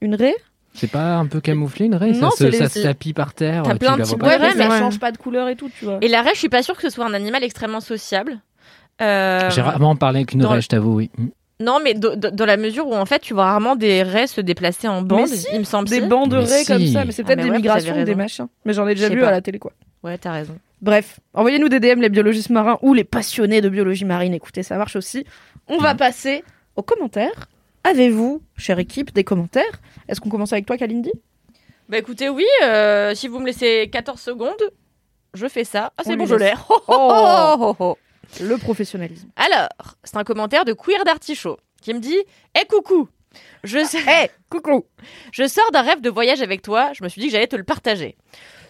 Une 0.00 0.14
raie? 0.14 0.34
C'est 0.72 0.90
pas 0.90 1.16
un 1.16 1.26
peu 1.26 1.40
camouflé 1.40 1.86
une 1.86 1.96
raie? 1.96 2.12
Non, 2.12 2.30
Ça, 2.30 2.36
c'est 2.38 2.44
se, 2.46 2.50
les- 2.52 2.58
ça 2.58 2.68
se 2.68 2.80
tapit 2.80 3.12
par 3.12 3.34
terre. 3.34 3.64
T'as 3.64 3.74
plein 3.74 3.96
de 3.98 4.02
types 4.04 4.18
de 4.18 4.24
Ouais, 4.24 4.38
mais 4.38 4.46
raies, 4.46 4.56
ça 4.56 4.78
change 4.78 4.98
pas 5.00 5.10
de 5.12 5.18
couleur 5.18 5.48
et 5.48 5.56
tout, 5.56 5.68
tu 5.78 5.84
vois. 5.84 5.98
Et 6.00 6.08
la 6.08 6.22
raie, 6.22 6.30
je 6.32 6.38
suis 6.38 6.48
pas 6.48 6.62
sûre 6.62 6.76
que 6.76 6.82
ce 6.82 6.90
soit 6.90 7.04
un 7.04 7.12
animal 7.12 7.42
extrêmement 7.44 7.80
sociable. 7.80 8.38
Euh, 9.02 9.50
J'ai 9.50 9.62
rarement 9.62 9.96
parlé 9.96 10.18
avec 10.20 10.32
une 10.32 10.40
dans- 10.40 10.50
raie, 10.50 10.60
je 10.60 10.68
t'avoue, 10.68 10.94
oui. 10.94 11.10
Mm. 11.18 11.26
Non, 11.62 11.78
mais 11.84 11.92
do- 11.94 12.16
do- 12.16 12.30
dans 12.30 12.46
la 12.46 12.56
mesure 12.56 12.86
où 12.86 12.94
en 12.94 13.04
fait, 13.04 13.18
tu 13.18 13.34
vois 13.34 13.44
rarement 13.44 13.76
des 13.76 14.02
raies 14.02 14.26
se 14.26 14.40
déplacer 14.40 14.88
en 14.88 15.02
bande. 15.02 15.26
si, 15.26 15.46
il 15.52 15.58
me 15.58 15.64
semble. 15.64 15.88
Des 15.88 16.00
si. 16.00 16.06
bancs 16.06 16.28
de 16.28 16.36
Mais 16.38 16.44
raies 16.44 16.64
si. 16.64 16.66
comme 16.66 16.86
ça, 16.86 17.04
mais 17.04 17.12
c'est 17.12 17.22
Ah, 17.22 17.26
peut-être 17.26 17.38
mais 17.38 17.44
des 17.44 17.50
ouais, 17.50 17.56
migrations 17.56 18.02
des 18.04 18.14
machins. 18.14 18.46
Mais 18.64 18.72
j'en 18.72 18.86
ai 18.88 18.94
déjà 18.94 19.08
vu 19.10 19.20
pas. 19.20 19.28
à 19.28 19.30
la 19.32 19.40
télé, 19.42 19.58
quoi. 19.58 19.72
Ouais, 20.02 20.16
t'as 20.16 20.32
raison. 20.32 20.56
Bref, 20.82 21.20
envoyez-nous 21.34 21.68
des 21.68 21.80
DM 21.80 22.00
les 22.00 22.08
biologistes 22.08 22.50
marins 22.50 22.78
ou 22.82 22.94
les 22.94 23.04
passionnés 23.04 23.60
de 23.60 23.68
biologie 23.68 24.04
marine. 24.04 24.32
Écoutez, 24.34 24.62
ça 24.62 24.76
marche 24.76 24.96
aussi. 24.96 25.24
On 25.68 25.78
va 25.78 25.94
passer 25.94 26.42
aux 26.76 26.82
commentaires. 26.82 27.48
Avez-vous, 27.84 28.42
chère 28.56 28.78
équipe, 28.78 29.12
des 29.12 29.24
commentaires? 29.24 29.80
Est-ce 30.08 30.20
qu'on 30.20 30.30
commence 30.30 30.52
avec 30.52 30.66
toi, 30.66 30.76
Kalindi? 30.76 31.12
Bah 31.88 31.98
écoutez, 31.98 32.28
oui, 32.28 32.46
euh, 32.62 33.14
si 33.14 33.26
vous 33.28 33.40
me 33.40 33.46
laissez 33.46 33.88
14 33.90 34.20
secondes, 34.20 34.70
je 35.34 35.48
fais 35.48 35.64
ça. 35.64 35.92
Ah, 35.96 36.02
c'est 36.04 36.16
bon, 36.16 36.26
je 36.26 36.34
l'ai. 36.34 36.52
Oh, 36.68 36.76
oh, 36.88 37.74
oh. 37.78 37.98
Le 38.40 38.56
professionnalisme. 38.58 39.28
Alors, 39.36 39.68
c'est 40.04 40.16
un 40.16 40.24
commentaire 40.24 40.64
de 40.64 40.72
Queer 40.72 41.04
d'Artichaut 41.04 41.58
qui 41.82 41.92
me 41.94 41.98
dit 41.98 42.18
Eh 42.60 42.66
coucou 42.66 43.08
je, 43.64 43.78
Hé, 43.78 44.30
coucou 44.48 44.84
je 45.32 45.46
sors 45.46 45.70
d'un 45.72 45.82
rêve 45.82 46.00
de 46.00 46.10
voyage 46.10 46.42
avec 46.42 46.62
toi, 46.62 46.92
je 46.94 47.02
me 47.02 47.08
suis 47.08 47.20
dit 47.20 47.28
que 47.28 47.32
j'allais 47.32 47.46
te 47.46 47.56
le 47.56 47.64
partager. 47.64 48.16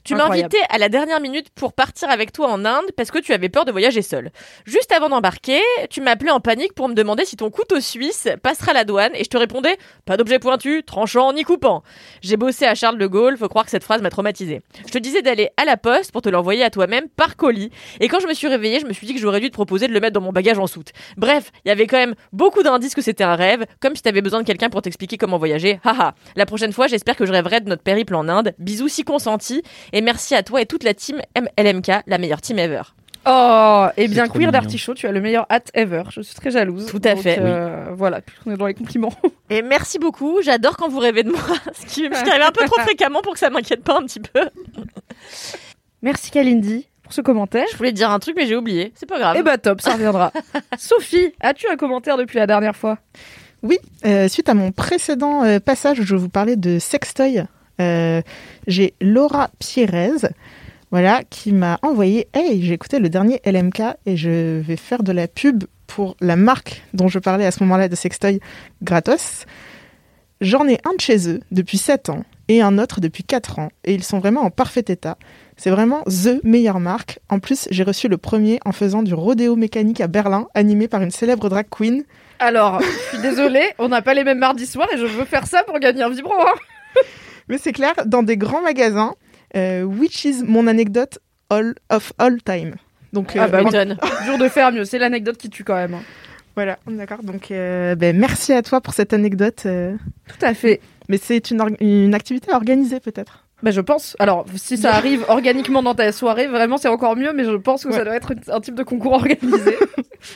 Tu 0.05 0.15
invité 0.15 0.59
à 0.69 0.79
la 0.79 0.89
dernière 0.89 1.21
minute 1.21 1.49
pour 1.55 1.73
partir 1.73 2.11
avec 2.11 2.33
toi 2.33 2.49
en 2.49 2.65
Inde 2.65 2.87
parce 2.97 3.11
que 3.11 3.19
tu 3.19 3.33
avais 3.33 3.49
peur 3.49 3.65
de 3.65 3.73
voyager 3.73 4.03
seul. 4.03 4.31
Juste 4.65 4.93
avant 4.93 5.09
d'embarquer, 5.09 5.61
tu 5.91 6.01
m'as 6.01 6.13
appelé 6.13 6.31
en 6.31 6.41
panique 6.41 6.75
pour 6.75 6.89
me 6.89 6.95
demander 6.95 7.25
si 7.25 7.37
ton 7.37 7.51
couteau 7.51 7.81
suisse 7.81 8.29
passera 8.43 8.73
la 8.73 8.85
douane 8.85 9.13
et 9.15 9.25
je 9.25 9.29
te 9.29 9.37
répondais 9.37 9.77
pas 10.05 10.17
d'objet 10.17 10.39
pointu, 10.39 10.83
tranchant 10.83 11.33
ni 11.33 11.43
coupant. 11.43 11.83
J'ai 12.23 12.37
bossé 12.37 12.65
à 12.65 12.75
Charles 12.75 12.99
de 12.99 13.07
Gaulle, 13.07 13.37
faut 13.37 13.49
croire 13.49 13.65
que 13.65 13.71
cette 13.71 13.85
phrase 13.85 14.03
m'a 14.03 14.11
traumatisée. 14.11 14.63
Je 14.87 14.93
te 14.93 14.99
disais 14.99 15.23
d'aller 15.23 15.51
à 15.57 15.65
la 15.65 15.77
poste 15.77 16.13
pour 16.13 16.23
te 16.23 16.29
l'envoyer 16.29 16.65
à 16.65 16.71
toi-même 16.71 17.09
par 17.09 17.37
colis 17.37 17.71
et 18.01 18.09
quand 18.09 18.21
je 18.21 18.27
me 18.27 18.35
suis 18.35 18.49
réveillée, 18.49 18.81
je 18.81 18.87
me 18.87 18.93
suis 18.93 19.07
dit 19.07 19.15
que 19.15 19.21
j'aurais 19.21 19.41
dû 19.41 19.49
te 19.49 19.55
proposer 19.55 19.89
de 19.89 19.93
le 19.93 20.01
mettre 20.01 20.15
dans 20.15 20.21
mon 20.21 20.33
bagage 20.33 20.59
en 20.59 20.67
soute. 20.67 20.93
Bref, 21.17 21.51
il 21.65 21.69
y 21.69 21.73
avait 21.73 21.87
quand 21.87 21.99
même 21.99 22.15
beaucoup 22.33 22.63
d'indices 22.63 22.95
que 22.95 23.03
c'était 23.03 23.25
un 23.25 23.37
rêve, 23.37 23.65
comme 23.81 23.97
si 23.97 24.03
t'avais 24.03 24.23
besoin 24.23 24.41
de 24.41 24.47
quelqu'un 24.47 24.71
pour 24.71 24.83
t'expliquer 24.83 25.17
comment 25.17 25.39
voyager. 25.39 25.81
Haha. 25.85 26.15
La 26.37 26.47
prochaine 26.47 26.73
fois, 26.73 26.87
j'espère 26.87 27.17
que 27.17 27.27
je 27.27 27.33
rêverai 27.33 27.61
de 27.61 27.69
notre 27.69 27.83
périple 27.83 28.15
en 28.15 28.29
Inde. 28.29 28.55
Bisous 28.59 28.89
si 28.89 29.05
consentis 29.05 29.63
et 29.93 30.01
merci 30.01 30.35
à 30.35 30.43
toi 30.43 30.61
et 30.63 30.67
toute 30.67 30.85
la 30.85 30.95
team 30.95 31.21
LMK, 31.59 31.91
la 32.07 32.19
meilleure 32.19 32.41
team 32.41 32.59
ever. 32.59 32.83
Oh, 33.27 33.87
et 33.99 34.09
bien, 34.09 34.29
Queer 34.29 34.51
d'Artichaut, 34.51 34.95
tu 34.95 35.07
as 35.07 35.13
le 35.13 35.21
meilleur 35.21 35.45
hat 35.51 35.61
ever. 35.75 36.05
Je 36.11 36.23
suis 36.23 36.35
très 36.35 36.51
jalouse. 36.51 36.87
Tout 36.87 37.01
à 37.05 37.13
Donc, 37.15 37.23
fait. 37.23 37.37
euh, 37.39 37.89
Voilà, 37.95 38.21
on 38.47 38.53
est 38.53 38.57
dans 38.57 38.67
les 38.67 38.73
compliments. 38.73 39.13
Et 39.51 39.61
merci 39.61 39.99
beaucoup, 39.99 40.41
j'adore 40.43 40.79
quand 40.79 40.89
vous 40.89 41.01
rêvez 41.01 41.23
de 41.23 41.31
moi, 41.31 41.41
ce 41.75 41.85
qui, 41.85 42.05
ce 42.05 42.25
qui 42.25 42.31
arrive 42.31 42.43
un 42.43 42.51
peu 42.53 42.65
trop 42.65 42.81
fréquemment 42.83 43.21
pour 43.21 43.35
que 43.35 43.39
ça 43.39 43.51
m'inquiète 43.51 43.85
pas 43.85 43.99
un 43.99 44.05
petit 44.05 44.21
peu. 44.21 44.41
Merci, 46.03 46.31
Kalindi, 46.31 46.89
pour 47.03 47.13
ce 47.13 47.21
commentaire. 47.21 47.67
Je 47.73 47.77
voulais 47.77 47.91
te 47.91 47.97
dire 47.97 48.11
un 48.11 48.19
truc 48.19 48.35
mais 48.37 48.47
j'ai 48.47 48.57
oublié, 48.57 48.93
c'est 48.95 49.07
pas 49.09 49.19
grave. 49.19 49.37
Eh 49.39 49.43
bah 49.43 49.59
top, 49.59 49.81
ça 49.81 49.93
reviendra. 49.93 50.33
Sophie, 50.79 51.33
as-tu 51.41 51.69
un 51.69 51.77
commentaire 51.77 52.17
depuis 52.17 52.39
la 52.39 52.47
dernière 52.47 52.75
fois? 52.77 52.99
Oui, 53.63 53.79
euh, 54.07 54.29
suite 54.29 54.49
à 54.49 54.55
mon 54.55 54.73
précédent 54.73 55.45
euh, 55.45 55.59
passage 55.61 56.01
où 56.01 56.05
je 56.05 56.17
vous 56.17 56.31
parlais 56.31 56.57
de 56.57 56.79
sextoy, 56.79 57.43
euh, 57.81 58.23
j'ai 58.67 58.95
Laura 59.01 59.51
Pierrez, 59.59 60.29
voilà, 60.91 61.23
qui 61.31 61.53
m'a 61.53 61.79
envoyé 61.83 62.29
Hey, 62.35 62.63
j'ai 62.63 62.75
écouté 62.75 62.99
le 62.99 63.09
dernier 63.09 63.41
LMK 63.45 63.83
et 64.07 64.17
je 64.17 64.61
vais 64.61 64.77
faire 64.77 65.03
de 65.03 65.13
la 65.13 65.29
pub 65.29 65.65
pour 65.87 66.17
la 66.21 66.37
marque 66.37 66.83
dont 66.95 67.09
je 67.09 67.19
parlais 67.19 67.47
à 67.47 67.51
ce 67.51 67.63
moment-là 67.65 67.89
de 67.89 67.97
sextoy 67.97 68.41
gratos. 68.83 69.45
J'en 70.41 70.67
ai 70.69 70.79
un 70.85 70.95
de 70.95 71.01
chez 71.01 71.29
eux 71.29 71.41
depuis 71.51 71.79
7 71.79 72.09
ans 72.11 72.25
et 72.49 72.63
un 72.63 72.79
autre 72.79 73.01
depuis 73.01 73.25
4 73.25 73.59
ans 73.59 73.69
et 73.85 73.93
ils 73.95 74.03
sont 74.05 74.19
vraiment 74.19 74.41
en 74.43 74.51
parfait 74.51 74.85
état. 74.89 75.17
C'est 75.57 75.71
vraiment 75.71 76.03
THE 76.05 76.41
meilleure 76.43 76.81
marque. 76.81 77.19
En 77.29 77.39
plus, 77.39 77.69
j'ai 77.71 77.83
reçu 77.85 78.09
le 78.09 78.17
premier 78.17 78.59
en 78.65 78.73
faisant 78.73 79.03
du 79.03 79.13
rodéo 79.13 79.55
mécanique 79.57 80.01
à 80.01 80.07
Berlin, 80.07 80.49
animé 80.55 80.89
par 80.89 81.03
une 81.03 81.11
célèbre 81.11 81.49
drag 81.51 81.67
queen. 81.71 82.05
Alors, 82.39 82.81
je 82.81 83.09
suis 83.11 83.19
désolée, 83.19 83.67
on 83.79 83.89
n'a 83.89 84.01
pas 84.01 84.15
les 84.15 84.25
mêmes 84.25 84.39
mardis 84.39 84.67
soirs 84.67 84.89
et 84.95 84.97
je 84.97 85.05
veux 85.05 85.27
faire 85.27 85.47
ça 85.47 85.63
pour 85.65 85.79
gagner 85.79 86.03
un 86.03 86.09
vibro. 86.09 86.33
hein. 86.33 86.55
Mais 87.51 87.59
c'est 87.59 87.73
clair, 87.73 87.93
dans 88.07 88.23
des 88.23 88.37
grands 88.37 88.63
magasins, 88.63 89.15
euh, 89.57 89.83
which 89.83 90.25
is 90.25 90.43
mon 90.45 90.67
anecdote 90.67 91.19
all 91.51 91.75
of 91.91 92.13
all 92.19 92.41
time. 92.43 92.77
Donc 93.13 93.33
Ah 93.37 93.45
euh, 93.45 93.49
bah, 93.49 93.63
M'étonne. 93.65 93.99
Dur 94.25 94.39
de 94.39 94.49
faire 94.49 94.73
mieux, 94.73 94.85
c'est 94.85 94.99
l'anecdote 94.99 95.37
qui 95.37 95.51
tue 95.51 95.65
quand 95.65 95.75
même. 95.75 95.95
hein. 95.95 96.03
voilà, 96.55 96.79
d'accord. 96.87 97.23
Donc 97.25 97.51
euh, 97.51 97.95
ben, 97.97 98.17
merci 98.17 98.53
à 98.53 98.63
toi 98.63 98.81
pour 98.81 98.95
cette 98.95 99.13
anecdote. 99.13 99.65
euh. 99.67 99.97
Tout 100.29 100.47
à 100.47 100.55
fait. 100.55 100.81
mais 101.09 101.19
c'est 101.19 101.51
une, 101.51 101.61
une 101.81 102.15
activité 102.15 102.53
organisée 102.53 103.01
peut-être. 103.01 103.45
Bah, 103.63 103.73
je 103.73 103.81
pense. 103.83 104.17
Alors, 104.21 104.47
si 104.57 104.79
ça 104.79 104.95
arrive 104.95 105.25
organiquement 105.29 105.83
dans 105.83 105.95
ta 105.95 106.13
soirée, 106.13 106.47
vraiment, 106.47 106.77
c'est 106.79 106.89
encore 106.89 107.15
mieux, 107.17 107.33
mais 107.35 107.45
je 107.45 107.51
pense 107.57 107.85
que 107.85 107.93
ça 107.93 108.05
doit 108.05 108.15
être 108.17 108.33
un 108.49 108.61
type 108.61 108.75
de 108.77 108.83
concours 108.85 109.13
organisé. 109.21 109.77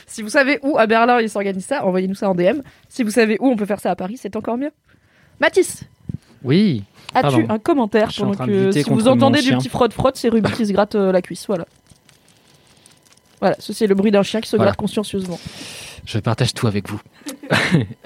si 0.05 0.21
vous 0.21 0.29
savez 0.29 0.59
où 0.61 0.77
à 0.77 0.85
Berlin 0.85 1.21
ils 1.21 1.29
s'organisent 1.29 1.65
ça, 1.65 1.85
envoyez-nous 1.85 2.13
ça 2.15 2.29
en 2.29 2.35
DM. 2.35 2.59
Si 2.89 3.03
vous 3.03 3.09
savez 3.09 3.37
où 3.39 3.47
on 3.47 3.55
peut 3.55 3.65
faire 3.65 3.79
ça 3.79 3.89
à 3.91 3.95
Paris, 3.95 4.17
c'est 4.21 4.35
encore 4.35 4.57
mieux. 4.57 4.71
Mathis, 5.39 5.83
Oui. 6.43 6.83
As-tu 7.15 7.45
un 7.49 7.59
commentaire 7.59 8.09
pendant 8.17 8.33
que 8.45 8.71
si 8.71 8.83
vous 8.89 9.07
entendez 9.07 9.41
du 9.41 9.55
petit 9.55 9.69
frotte-frotte, 9.69 10.17
c'est 10.17 10.29
Ruby 10.29 10.51
qui 10.51 10.65
se 10.65 10.71
gratte 10.73 10.95
euh, 10.95 11.11
la 11.11 11.21
cuisse, 11.21 11.45
voilà. 11.47 11.65
Voilà, 13.41 13.55
ceci 13.59 13.83
est 13.83 13.87
le 13.87 13.95
bruit 13.95 14.11
d'un 14.11 14.23
chien 14.23 14.41
qui 14.41 14.49
se 14.49 14.55
Voilà. 14.55 14.69
gratte 14.71 14.79
consciencieusement. 14.79 15.39
Je 16.05 16.19
partage 16.19 16.53
tout 16.53 16.67
avec 16.67 16.89
vous. 16.89 17.01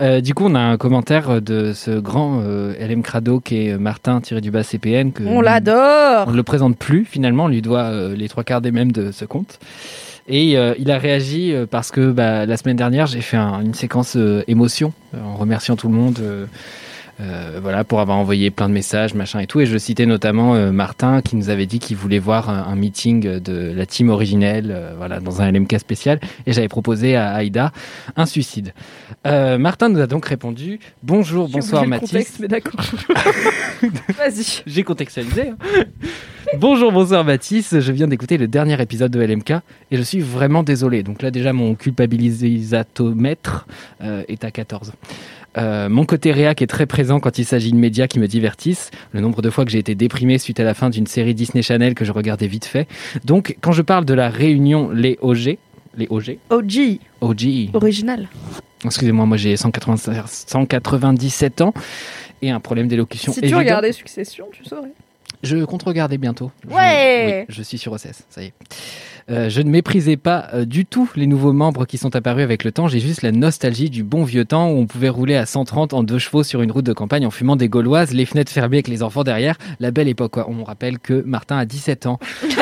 Euh, 0.02 0.22
du 0.22 0.34
coup, 0.34 0.46
on 0.48 0.56
a 0.56 0.60
un 0.60 0.78
commentaire 0.78 1.42
de 1.42 1.74
ce 1.74 1.92
grand 2.00 2.42
euh, 2.42 2.74
LM 2.80 3.04
Crado 3.04 3.40
qui 3.42 3.68
est 3.68 3.78
Martin 3.78 4.20
tiré 4.22 4.40
du 4.42 4.50
bas 4.52 4.64
CPN. 4.64 5.12
Que 5.12 5.24
On 5.24 5.38
On 5.38 5.42
l'adore 5.42 6.32
ne 6.32 6.36
le 6.36 6.44
présente 6.44 6.78
plus 6.78 7.06
finalement, 7.06 7.46
on 7.46 7.48
lui 7.50 7.62
doit 7.62 7.84
euh, 7.84 8.16
les 8.16 8.28
trois 8.30 8.44
quarts 8.44 8.62
des 8.62 8.72
mêmes 8.72 8.92
de 8.94 9.12
ce 9.12 9.26
compte. 9.26 9.60
Et 10.28 10.58
euh, 10.58 10.74
il 10.80 10.90
a 10.92 10.98
réagi 10.98 11.54
euh, 11.54 11.66
parce 11.70 11.92
que 11.92 12.12
bah, 12.12 12.46
la 12.46 12.58
semaine 12.58 12.78
dernière, 12.78 13.06
j'ai 13.08 13.22
fait 13.22 13.38
un- 13.38 13.62
une 13.62 13.74
séquence 13.74 14.16
euh, 14.16 14.44
émotion 14.48 14.94
euh, 15.14 15.22
en 15.24 15.36
remerciant 15.36 15.76
tout 15.76 15.88
le 15.90 15.96
monde. 15.96 16.20
Euh, 17.22 17.60
voilà, 17.62 17.84
pour 17.84 18.00
avoir 18.00 18.18
envoyé 18.18 18.50
plein 18.52 18.70
de 18.70 18.74
messages, 18.74 19.14
machin 19.14 19.40
et 19.40 19.48
tout. 19.48 19.60
Et 19.60 19.66
je 19.66 19.78
citais 19.78 20.06
notamment 20.06 20.56
euh, 20.56 20.72
Martin 20.72 21.22
qui 21.22 21.36
nous 21.36 21.50
avait 21.50 21.66
dit 21.66 21.80
qu'il 21.80 21.98
voulait 21.98 22.20
voir 22.20 22.50
un, 22.50 22.64
un 22.72 22.76
meeting 22.76 23.40
de 23.40 23.74
la 23.76 23.86
team 23.86 24.10
originelle, 24.10 24.72
euh, 24.72 24.94
voilà, 24.98 25.20
dans 25.20 25.42
un 25.42 25.52
LMK 25.52 25.80
spécial. 25.80 26.20
Et 26.46 26.54
j'avais 26.54 26.68
proposé 26.70 27.16
à 27.16 27.32
Aïda 27.34 27.72
un 28.16 28.26
suicide. 28.26 28.74
Euh, 29.28 29.58
Martin 29.58 29.90
nous 29.90 30.00
a 30.00 30.08
donc 30.08 30.26
répondu 30.26 30.80
Bonjour, 31.04 31.50
bonsoir 31.50 31.86
Mathis. 31.86 32.10
contexte, 32.12 32.40
mais 32.40 32.48
d'accord. 32.48 32.80
Vas-y. 34.18 34.62
J'ai 34.66 34.84
contextualisé. 34.84 35.50
hein. 35.50 35.58
Bonjour, 36.58 36.92
bonsoir 36.92 37.24
Mathis. 37.26 37.80
Je 37.80 37.92
viens 37.92 38.08
d'écouter 38.08 38.38
le 38.38 38.48
dernier 38.48 38.82
épisode 38.82 39.12
de 39.12 39.20
LMK 39.22 39.52
et 39.92 39.98
je 39.98 40.02
suis 40.02 40.20
vraiment 40.22 40.64
désolé. 40.64 41.04
Donc 41.04 41.22
là, 41.22 41.30
déjà, 41.32 41.54
mon 41.54 41.76
culpabilisatomètre 41.76 43.68
est 44.02 44.44
à 44.44 44.52
14. 44.52 44.94
Euh, 45.60 45.90
mon 45.90 46.06
côté 46.06 46.32
réac 46.32 46.62
est 46.62 46.68
très 46.68 46.86
présent 46.86 47.20
quand 47.20 47.38
il 47.38 47.46
s'agit 47.46 47.72
de 47.72 47.78
médias 47.78 48.08
qui 48.08 48.20
me 48.20 48.28
divertissent. 48.28 48.92
Le 49.12 49.20
nombre 49.20 49.42
de 49.42 49.50
fois 49.50 49.66
que 49.66 49.72
j'ai 49.72 49.80
été 49.80 49.94
déprimé 49.96 50.38
suite 50.38 50.60
à 50.60 50.64
la 50.64 50.74
fin 50.74 50.90
d'une 50.90 51.08
série 51.08 51.34
Disney 51.34 51.62
Channel 51.62 51.96
que 51.96 52.06
je 52.06 52.12
regardais 52.12 52.48
vite 52.48 52.66
fait. 52.66 52.88
Donc, 53.26 53.58
quand 53.62 53.72
je 53.74 53.82
parle 53.82 54.06
de 54.06 54.14
la 54.14 54.30
réunion 54.30 54.90
Les 54.92 55.18
OG, 55.22 55.58
les 55.98 56.08
OG, 56.10 56.38
OG, 56.50 57.00
OG, 57.22 57.70
original. 57.74 58.30
excusez-moi, 58.86 59.26
moi 59.26 59.38
j'ai 59.38 59.58
180 59.58 59.98
197 60.26 61.62
ans 61.62 61.74
et 62.42 62.52
un 62.52 62.60
problème 62.60 62.88
d'élocution 62.88 63.34
Si 63.34 63.42
tu 63.42 63.54
regardais 63.56 63.92
Succession, 63.92 64.48
tu 64.52 64.64
saurais. 64.64 64.92
Je 65.44 65.58
compte 65.66 65.84
regarder 65.84 66.18
bientôt. 66.18 66.52
Je- 66.70 66.74
Ouais. 66.76 67.46
oui, 67.50 67.56
je 67.56 67.64
suis 67.64 67.78
sur 67.78 67.92
OCS, 67.94 68.24
ça 68.30 68.42
y 68.44 68.48
est. 68.48 68.54
Euh, 69.30 69.50
je 69.50 69.62
ne 69.62 69.70
méprisais 69.70 70.18
pas 70.18 70.48
euh, 70.54 70.66
du 70.66 70.86
tout 70.86 71.10
les 71.16 71.28
nouveaux 71.28 71.54
membres 71.54 71.86
qui 71.86 71.98
sont 71.98 72.16
apparus 72.16 72.44
avec 72.44 72.64
le 72.64 72.72
temps. 72.72 72.88
J'ai 72.88 73.00
juste 73.00 73.22
la 73.22 73.32
nostalgie 73.32 73.90
du 73.90 74.04
bon 74.04 74.24
vieux 74.24 74.46
temps 74.46 74.70
où 74.70 74.78
on 74.78 74.88
pouvait 74.88 75.10
rouler 75.10 75.36
à 75.36 75.46
130 75.46 75.94
en 75.94 76.04
deux 76.04 76.18
chevaux 76.18 76.44
sur 76.44 76.62
une 76.62 76.72
route 76.72 76.86
de 76.86 76.94
campagne 76.94 77.26
en 77.26 77.32
fumant 77.32 77.56
des 77.56 77.70
gauloises, 77.70 78.14
les 78.14 78.26
fenêtres 78.26 78.52
fermées 78.52 78.78
avec 78.78 78.88
les 78.88 79.04
enfants 79.04 79.24
derrière. 79.24 79.58
La 79.80 79.92
belle 79.92 80.08
époque, 80.08 80.32
quoi. 80.34 80.48
On 80.50 80.64
rappelle 80.64 81.00
que 81.00 81.22
Martin 81.26 81.58
a 81.58 81.66
17 81.66 82.08
ans. 82.08 82.20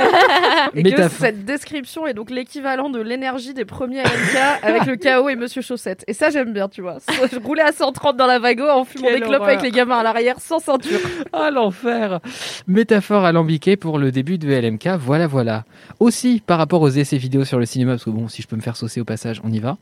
Et 0.76 0.84
que 0.84 1.08
cette 1.08 1.46
description 1.46 2.08
est 2.08 2.14
donc 2.14 2.30
l'équivalent 2.30 2.90
de 2.90 3.00
l'énergie 3.00 3.54
des 3.54 3.66
premiers 3.66 4.04
LK 4.04 4.38
avec 4.64 4.86
le 4.86 4.96
chaos 4.96 5.30
et 5.30 5.36
Monsieur 5.36 5.62
Chaussette. 5.62 6.04
Et 6.08 6.14
ça, 6.14 6.30
j'aime 6.30 6.54
bien, 6.54 6.68
tu 6.68 6.82
vois. 6.82 6.98
Je 7.32 7.40
roulais 7.40 7.62
à 7.62 7.72
130 7.72 8.18
dans 8.18 8.28
la 8.28 8.40
vago 8.40 8.66
en 8.68 8.84
fumant 8.84 9.08
Quelle 9.08 9.22
des 9.22 9.22
clopes 9.22 9.42
horreur. 9.42 9.48
avec 9.48 9.62
les 9.62 9.72
gamins 9.72 10.00
à 10.00 10.04
l'arrière 10.04 10.40
sans 10.40 10.60
ceinture. 10.60 11.00
Ah 11.34 11.52
l'enfer 11.52 12.20
Métaphore 12.68 13.26
alambiquée 13.26 13.76
pour 13.76 14.00
le 14.00 14.12
début 14.12 14.38
de 14.38 14.48
LMK, 14.48 14.98
voilà 15.00 15.28
voilà. 15.28 15.66
Aussi 16.00 16.42
par 16.46 16.57
rapport 16.58 16.82
aux 16.82 16.90
essais 16.90 17.18
vidéo 17.18 17.46
sur 17.46 17.60
le 17.60 17.66
cinéma, 17.66 17.94
parce 17.94 18.04
que 18.06 18.10
bon, 18.10 18.28
si 18.28 18.42
je 18.42 18.48
peux 18.48 18.56
me 18.56 18.62
faire 18.62 18.76
saucer 18.76 19.02
au 19.02 19.06
passage, 19.06 19.42
on 19.44 19.52
y 19.52 19.60
va. 19.60 19.78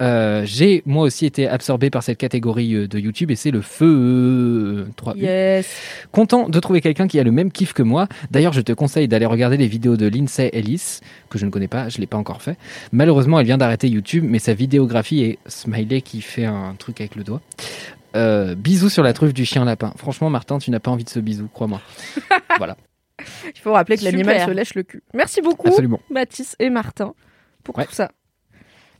Euh, 0.00 0.42
J'ai 0.44 0.82
moi 0.86 1.04
aussi 1.04 1.26
été 1.26 1.48
absorbé 1.48 1.90
par 1.90 2.02
cette 2.02 2.18
catégorie 2.18 2.74
euh, 2.74 2.88
de 2.88 2.98
YouTube 2.98 3.30
et 3.30 3.36
c'est 3.36 3.50
le 3.50 3.60
feu 3.62 3.86
euh, 3.86 4.86
3 4.96 5.16
Yes. 5.16 5.68
Content 6.10 6.48
de 6.48 6.60
trouver 6.60 6.80
quelqu'un 6.80 7.06
qui 7.06 7.18
a 7.18 7.24
le 7.24 7.32
même 7.32 7.50
kiff 7.50 7.72
que 7.72 7.82
moi. 7.82 8.08
D'ailleurs, 8.30 8.52
je 8.52 8.60
te 8.60 8.72
conseille 8.72 9.08
d'aller 9.08 9.26
regarder 9.26 9.56
les 9.56 9.68
vidéos 9.68 9.96
de 9.96 10.06
Lindsay 10.06 10.50
Ellis, 10.52 11.00
que 11.30 11.38
je 11.38 11.46
ne 11.46 11.50
connais 11.50 11.68
pas, 11.68 11.88
je 11.88 11.98
l'ai 11.98 12.06
pas 12.06 12.16
encore 12.16 12.42
fait. 12.42 12.56
Malheureusement, 12.92 13.40
elle 13.40 13.46
vient 13.46 13.58
d'arrêter 13.58 13.88
YouTube, 13.88 14.24
mais 14.26 14.38
sa 14.38 14.54
vidéographie 14.54 15.22
est 15.22 15.38
Smiley 15.46 16.00
qui 16.02 16.20
fait 16.20 16.44
un 16.44 16.74
truc 16.78 17.00
avec 17.00 17.16
le 17.16 17.24
doigt. 17.24 17.40
Euh, 18.14 18.54
bisous 18.54 18.90
sur 18.90 19.02
la 19.02 19.12
truffe 19.12 19.32
du 19.32 19.44
chien 19.44 19.64
lapin. 19.64 19.92
Franchement, 19.96 20.28
Martin, 20.28 20.58
tu 20.58 20.70
n'as 20.70 20.80
pas 20.80 20.90
envie 20.90 21.04
de 21.04 21.08
ce 21.08 21.18
bisou, 21.18 21.48
crois-moi. 21.52 21.80
voilà, 22.58 22.76
Il 23.54 23.60
faut 23.60 23.72
rappeler 23.72 23.96
que 23.96 24.04
l'animal 24.04 24.40
se 24.40 24.50
lèche 24.50 24.74
le 24.74 24.82
cul. 24.82 25.02
Merci 25.14 25.40
beaucoup, 25.40 25.68
absolument. 25.68 26.00
Mathis 26.10 26.56
et 26.58 26.70
Martin, 26.70 27.14
pour 27.64 27.76
Ouais. 27.78 27.84
tout 27.86 27.92
ça. 27.92 28.10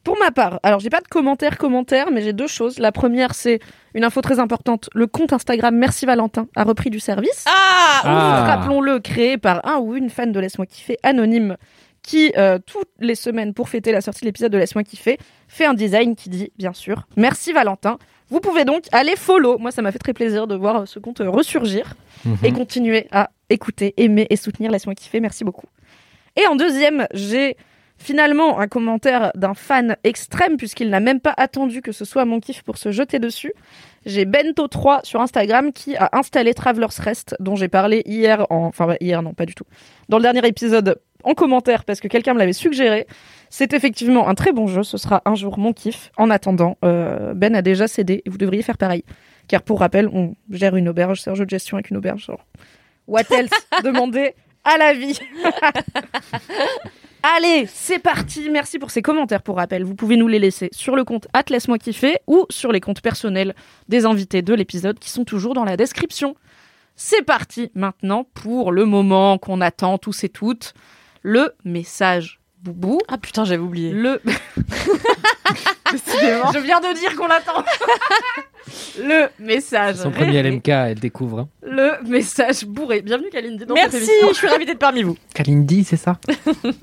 Pour 0.05 0.19
ma 0.19 0.33
part, 0.33 0.59
alors 0.65 0.81
j'ai 0.81 0.91
pas 0.91 1.01
de 1.01 1.07
commentaires 1.07 1.57
commentaires, 1.59 2.11
mais 2.11 2.23
j'ai 2.23 2.33
deux 2.33 2.49
choses. 2.49 2.81
La 2.81 2.91
première, 2.91 3.35
c'est 3.35 3.61
une 3.95 4.03
info 4.03 4.21
très 4.21 4.41
importante. 4.41 4.91
Le 4.95 5.07
compte 5.07 5.33
Instagram 5.33 5.77
Merci 5.77 6.07
Valentin 6.07 6.49
a 6.57 6.65
repris 6.65 6.91
du 6.91 6.99
service. 6.99 7.45
Ah, 7.47 8.01
Ah. 8.05 8.45
Rappelons-le, 8.57 8.99
créé 8.99 9.39
par 9.39 9.65
un 9.65 9.79
ou 9.79 9.95
une 9.95 10.11
fan 10.11 10.33
de 10.33 10.41
Laisse-moi 10.41 10.67
kiffer 10.67 10.97
anonyme 11.05 11.57
qui, 12.03 12.33
euh, 12.37 12.59
toutes 12.67 12.89
les 12.99 13.15
semaines, 13.15 13.55
pour 13.55 13.69
fêter 13.69 13.93
la 13.93 14.01
sortie 14.01 14.23
de 14.23 14.27
l'épisode 14.27 14.51
de 14.51 14.59
Laisse-moi 14.59 14.83
kiffer, 14.83 15.19
fait 15.47 15.67
un 15.67 15.75
design 15.75 16.17
qui 16.17 16.31
dit, 16.31 16.51
bien 16.59 16.73
sûr, 16.73 17.07
merci 17.17 17.53
Valentin. 17.53 17.97
Vous 18.29 18.41
pouvez 18.41 18.65
donc 18.65 18.85
aller 18.91 19.15
follow. 19.15 19.57
Moi, 19.59 19.71
ça 19.71 19.83
m'a 19.83 19.93
fait 19.93 20.01
très 20.01 20.15
plaisir 20.15 20.49
de 20.49 20.57
voir 20.57 20.81
euh, 20.81 20.87
ce 20.87 20.99
compte 20.99 21.21
euh, 21.21 21.31
ressurgir 21.31 21.95
Mhm. 22.25 22.37
et 22.43 22.53
continuer 22.53 23.07
à 23.13 23.31
écouter, 23.53 23.95
aimer 23.97 24.27
et 24.31 24.37
soutenir 24.37 24.71
Laisse-moi 24.71 24.95
kiffer. 24.95 25.21
Merci 25.21 25.45
beaucoup. 25.45 25.67
Et 26.37 26.47
en 26.47 26.57
deuxième, 26.57 27.07
j'ai 27.13 27.57
finalement 27.99 28.59
un 28.59 28.67
commentaire 28.67 29.31
d'un 29.35 29.55
fan 29.55 29.97
extrême 30.03 30.57
puisqu'il 30.57 30.91
n'a 30.91 31.01
même 31.01 31.21
pas 31.21 31.35
attendu 31.37 31.83
que 31.83 31.93
ce 31.93 32.05
soit 32.05 32.25
mon 32.25 32.41
kiff 32.41 32.63
pour 32.63 32.77
se 32.77 32.91
jeter 32.91 33.19
dessus. 33.19 33.53
J'ai 34.05 34.25
Bento3 34.25 35.05
sur 35.05 35.21
Instagram 35.21 35.73
qui 35.73 35.97
a 35.97 36.09
installé 36.13 36.53
Traveler's 36.55 36.99
Rest 36.99 37.37
dont 37.39 37.55
j'ai 37.55 37.69
parlé 37.69 38.03
hier 38.05 38.47
en 38.51 38.67
enfin 38.67 38.97
hier 39.01 39.23
non 39.23 39.35
pas 39.35 39.47
du 39.47 39.55
tout. 39.55 39.65
Dans 40.09 40.17
le 40.17 40.23
dernier 40.23 40.47
épisode 40.47 41.01
en 41.25 41.35
commentaire 41.35 41.85
parce 41.85 42.01
que 42.01 42.09
quelqu'un 42.09 42.35
me 42.35 42.39
l'avait 42.39 42.53
suggéré. 42.53 43.07
C'est 43.49 43.73
effectivement 43.73 44.29
un 44.29 44.35
très 44.35 44.53
bon 44.53 44.67
jeu, 44.67 44.83
ce 44.83 44.97
sera 44.97 45.23
un 45.25 45.35
jour 45.35 45.59
mon 45.59 45.73
kiff. 45.73 46.11
En 46.17 46.31
attendant, 46.31 46.79
euh, 46.85 47.35
Ben 47.35 47.55
a 47.55 47.63
déjà 47.63 47.87
cédé 47.87 48.23
et 48.25 48.31
vous 48.31 48.39
devriez 48.39 48.63
faire 48.63 48.79
pareil. 48.79 49.05
Car 49.49 49.63
pour 49.63 49.81
rappel, 49.81 50.09
on 50.13 50.35
gère 50.51 50.77
une 50.77 50.89
auberge, 50.89 51.21
c'est 51.21 51.31
un 51.31 51.35
jeu 51.35 51.45
de 51.45 51.51
gestion 51.51 51.77
avec 51.77 51.91
une 51.91 51.97
auberge. 51.97 52.31
What 53.07 53.25
else 53.31 53.51
Demandez 53.85 54.35
à 54.65 54.79
la 54.79 54.95
vie. 54.95 55.19
Allez, 57.23 57.67
c'est 57.67 58.01
parti. 58.01 58.51
Merci 58.51 58.79
pour 58.79 58.91
ces 58.91 59.03
commentaires. 59.03 59.43
Pour 59.43 59.57
rappel, 59.57 59.85
vous 59.85 59.95
pouvez 59.95 60.17
nous 60.17 60.29
les 60.29 60.39
laisser 60.39 60.69
sur 60.73 60.97
le 60.97 61.05
compte 61.05 61.29
Laisse-moi 61.49 61.79
kiffer 61.79 62.19
ou 62.27 62.47
sur 62.51 62.73
les 62.73 62.81
comptes 62.81 63.01
personnels 63.01 63.55
des 63.89 64.07
invités 64.07 64.43
de 64.43 64.55
l'épisode 64.55 64.99
qui 64.99 65.11
sont 65.11 65.25
toujours 65.25 65.55
dans 65.55 65.65
la 65.65 65.77
description. 65.77 66.35
C'est 66.97 67.23
parti 67.23 67.71
maintenant 67.75 68.25
pour 68.35 68.73
le 68.73 68.85
moment 68.85 69.39
qu'on 69.39 69.61
attend 69.61 69.99
tous 69.99 70.25
et 70.25 70.29
toutes, 70.29 70.75
le 71.23 71.55
message 71.65 72.42
boubou. 72.63 73.01
Ah 73.09 73.19
putain, 73.19 73.45
j'avais 73.45 73.63
oublié. 73.63 73.91
Le. 73.93 74.21
Je 75.93 76.59
viens 76.61 76.81
de 76.81 76.99
dire 76.99 77.15
qu'on 77.17 77.27
l'attend. 77.27 77.65
le 78.99 79.29
message. 79.39 79.97
Son 79.97 80.11
premier 80.11 80.41
rêvé, 80.41 80.51
LMK, 80.53 80.69
elle 80.69 81.01
découvre. 81.01 81.41
Hein. 81.41 81.49
Le 81.63 82.03
message 82.09 82.65
bourré. 82.65 83.03
Bienvenue 83.03 83.29
Kalindi 83.31 83.67
dans 83.67 83.75
cette 83.75 83.93
Merci, 83.93 84.09
émission. 84.11 84.29
je 84.29 84.35
suis 84.35 84.49
ravie 84.49 84.65
d'être 84.65 84.79
parmi 84.79 85.03
vous. 85.03 85.17
Kalindi, 85.35 85.85
c'est 85.85 85.97
ça 85.97 86.19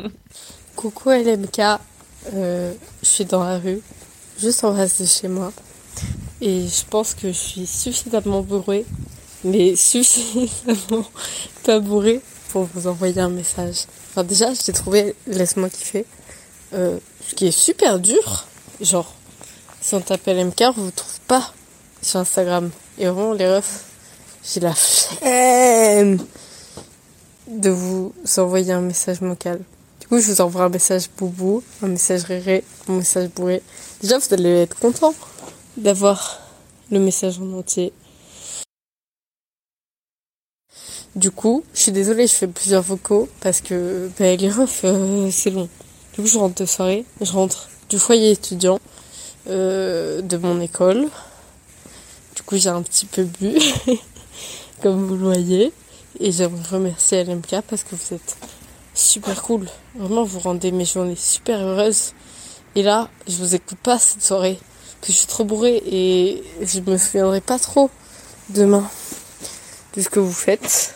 Coucou 0.76 1.10
LMK, 1.10 1.60
euh, 2.34 2.74
je 3.02 3.08
suis 3.08 3.26
dans 3.26 3.44
la 3.44 3.58
rue, 3.58 3.80
juste 4.40 4.64
en 4.64 4.76
face 4.76 5.02
de 5.02 5.08
chez 5.08 5.28
moi. 5.28 5.52
Et 6.42 6.68
je 6.68 6.86
pense 6.90 7.16
que 7.16 7.30
je 7.30 7.34
suis 7.34 7.66
suffisamment 7.66 8.42
bourrée, 8.42 8.86
mais 9.44 9.76
suffisamment 9.76 11.06
pas 11.64 11.80
bourrée 11.80 12.22
pour 12.50 12.64
vous 12.74 12.88
envoyer 12.88 13.20
un 13.20 13.30
message. 13.30 13.86
Enfin 14.10 14.24
déjà, 14.24 14.54
j'ai 14.54 14.74
trouvé 14.74 15.16
Laisse-moi 15.28 15.70
kiffer, 15.70 16.06
euh, 16.74 16.98
ce 17.28 17.36
qui 17.36 17.48
est 17.48 17.52
super 17.52 18.00
dur. 18.00 18.48
Genre, 18.82 19.14
si 19.82 19.96
on 19.96 20.02
tape 20.02 20.26
LMK, 20.26 20.62
on 20.62 20.72
vous 20.72 20.92
trouve 20.92 21.20
pas 21.28 21.54
sur 22.02 22.20
Instagram. 22.20 22.72
Et 22.98 23.06
vraiment, 23.06 23.34
les 23.34 23.48
refs, 23.48 23.86
j'ai 24.44 24.60
la 24.60 24.74
flemme 24.74 26.26
de 27.48 27.70
vous 27.70 28.14
envoyer 28.38 28.74
un 28.74 28.82
message 28.82 29.20
vocal. 29.22 29.60
Du 30.00 30.08
coup, 30.08 30.20
je 30.20 30.32
vous 30.32 30.42
envoie 30.42 30.64
un 30.64 30.70
message 30.70 31.10
boubou, 31.18 31.64
un 31.84 31.88
message 31.88 32.24
réré, 32.24 32.64
un 32.88 32.94
message 32.94 33.30
bourré. 33.30 33.62
Déjà, 34.02 34.18
vous 34.18 34.34
allez 34.34 34.62
être 34.62 34.78
content 34.80 35.14
d'avoir 35.78 36.42
le 36.92 37.00
message 37.00 37.40
en 37.40 37.58
entier. 37.58 37.94
Du 41.20 41.32
coup, 41.32 41.66
je 41.74 41.82
suis 41.82 41.92
désolée, 41.92 42.28
je 42.28 42.34
fais 42.34 42.48
plusieurs 42.48 42.82
vocaux 42.82 43.28
parce 43.42 43.60
que 43.60 44.10
bah, 44.18 44.34
les 44.38 44.50
refs, 44.50 44.86
euh, 44.86 45.30
c'est 45.30 45.50
long. 45.50 45.68
Du 46.14 46.22
coup, 46.22 46.28
je 46.28 46.38
rentre 46.38 46.56
de 46.62 46.66
soirée, 46.66 47.04
je 47.20 47.34
rentre 47.34 47.68
du 47.90 48.00
foyer 48.00 48.32
étudiant 48.32 48.80
euh, 49.50 50.22
de 50.22 50.38
mon 50.38 50.62
école. 50.62 51.10
Du 52.38 52.42
coup, 52.44 52.56
j'ai 52.56 52.70
un 52.70 52.82
petit 52.82 53.06
peu 53.06 53.24
bu, 53.24 53.54
comme 54.82 55.08
vous 55.08 55.16
le 55.16 55.26
voyez. 55.26 55.74
Et 56.22 56.32
j'aimerais 56.32 56.64
remercier 56.72 57.26
LMK 57.26 57.64
parce 57.68 57.84
que 57.84 57.98
vous 57.98 58.16
êtes 58.16 58.38
super 58.94 59.42
cool. 59.42 59.68
Vraiment, 59.96 60.24
vous 60.24 60.40
rendez 60.40 60.72
mes 60.72 60.86
journées 60.86 61.18
super 61.18 61.60
heureuses. 61.60 62.14
Et 62.76 62.82
là, 62.82 63.10
je 63.28 63.36
vous 63.36 63.56
écoute 63.56 63.80
pas 63.84 64.00
cette 64.00 64.24
soirée. 64.24 64.58
Parce 65.02 65.08
que 65.08 65.12
je 65.12 65.18
suis 65.18 65.28
trop 65.28 65.44
bourrée 65.44 65.84
et 65.86 66.42
je 66.62 66.80
me 66.80 66.98
souviendrai 66.98 67.42
pas 67.42 67.60
trop 67.60 67.90
demain 68.48 68.90
de 69.98 70.02
ce 70.02 70.08
que 70.08 70.22
vous 70.22 70.32
faites. 70.32 70.96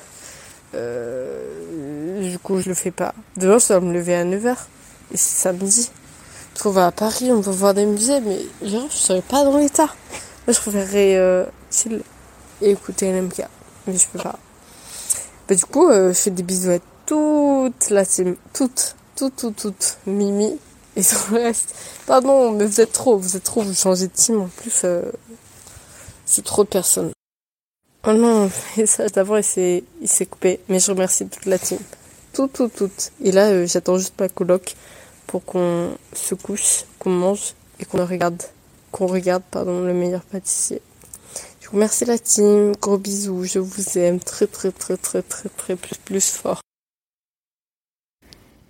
Euh, 0.76 2.30
du 2.30 2.40
coup, 2.40 2.60
je 2.60 2.70
le 2.70 2.76
fais 2.76 2.92
pas. 2.92 3.14
Demain, 3.38 3.58
je 3.60 3.68
dois 3.68 3.80
me 3.80 3.94
lever 3.94 4.16
à 4.16 4.26
9h. 4.26 4.56
Et 5.14 5.18
c'est 5.18 5.42
samedi. 5.42 5.90
qu'on 6.62 6.72
va 6.72 6.88
à 6.88 6.92
Paris, 6.92 7.32
on 7.32 7.42
va 7.42 7.52
voir 7.52 7.74
des 7.74 7.86
musées, 7.86 8.20
mais 8.22 8.40
genre, 8.68 8.88
je 8.90 8.96
serais 8.96 9.22
pas 9.22 9.44
dans 9.44 9.58
l'état. 9.58 9.90
Moi, 10.46 10.54
je 10.54 10.60
préférerais 10.60 11.16
euh, 11.16 11.46
chill 11.72 12.02
et 12.62 12.72
écouter 12.72 13.12
LMK, 13.12 13.44
mais 13.88 13.98
je 13.98 14.08
peux 14.08 14.20
pas. 14.20 14.38
Bah, 15.48 15.56
du 15.56 15.66
coup, 15.66 15.90
euh, 15.90 16.10
je 16.10 16.18
fais 16.18 16.32
des 16.32 16.44
bisous 16.44 16.72
à 16.72 16.80
toute 17.06 17.90
la 17.90 18.06
team, 18.06 18.36
toute, 18.54 18.96
toute, 19.16 19.36
toute, 19.36 19.56
toute, 19.56 19.98
Mimi 20.08 20.58
et 20.96 21.04
tout 21.04 21.34
le 21.34 21.44
reste. 21.44 21.76
Pardon, 22.06 22.52
mais 22.52 22.66
vous 22.66 22.82
êtes 22.82 22.92
trop, 22.94 23.18
vous 23.18 23.36
êtes 23.36 23.44
trop, 23.44 23.62
vous 23.62 23.74
changez 23.74 24.08
de 24.08 24.14
team 24.14 24.42
en 24.42 24.48
plus. 24.48 24.86
C'est 26.26 26.44
trop 26.44 26.64
de 26.64 26.70
personnes. 26.70 27.13
Oh 28.06 28.12
non, 28.12 28.52
et 28.78 28.86
ça 28.86 29.08
d'abord 29.08 29.38
il 29.38 29.44
s'est, 29.44 29.84
il 30.02 30.10
s'est 30.10 30.26
coupé, 30.26 30.60
mais 30.68 30.80
je 30.80 30.92
remercie 30.92 31.28
toute 31.28 31.46
la 31.46 31.58
team. 31.58 31.80
Tout, 32.34 32.48
tout, 32.48 32.68
toute. 32.68 33.12
Et 33.24 33.32
là, 33.32 33.48
euh, 33.50 33.68
j'attends 33.68 33.98
juste 33.98 34.20
ma 34.20 34.28
coloc 34.28 34.76
pour 35.28 35.46
qu'on 35.46 35.96
se 36.14 36.36
couche, 36.36 36.84
qu'on 37.00 37.12
mange 37.12 37.54
et 37.80 37.86
qu'on 37.86 38.06
regarde, 38.06 38.42
qu'on 38.92 39.08
regarde, 39.08 39.44
pardon, 39.50 39.82
le 39.82 39.94
meilleur 39.94 40.24
pâtissier. 40.24 40.82
Je 41.62 41.68
vous 41.68 41.76
remercie 41.76 42.04
la 42.06 42.18
team, 42.18 42.74
gros 42.82 42.98
bisous, 42.98 43.46
je 43.46 43.60
vous 43.60 43.98
aime 43.98 44.20
très, 44.20 44.48
très, 44.48 44.72
très, 44.72 44.98
très, 44.98 45.22
très, 45.22 45.50
très, 45.50 45.76
plus, 45.76 45.96
plus 45.96 46.32
fort. 46.32 46.60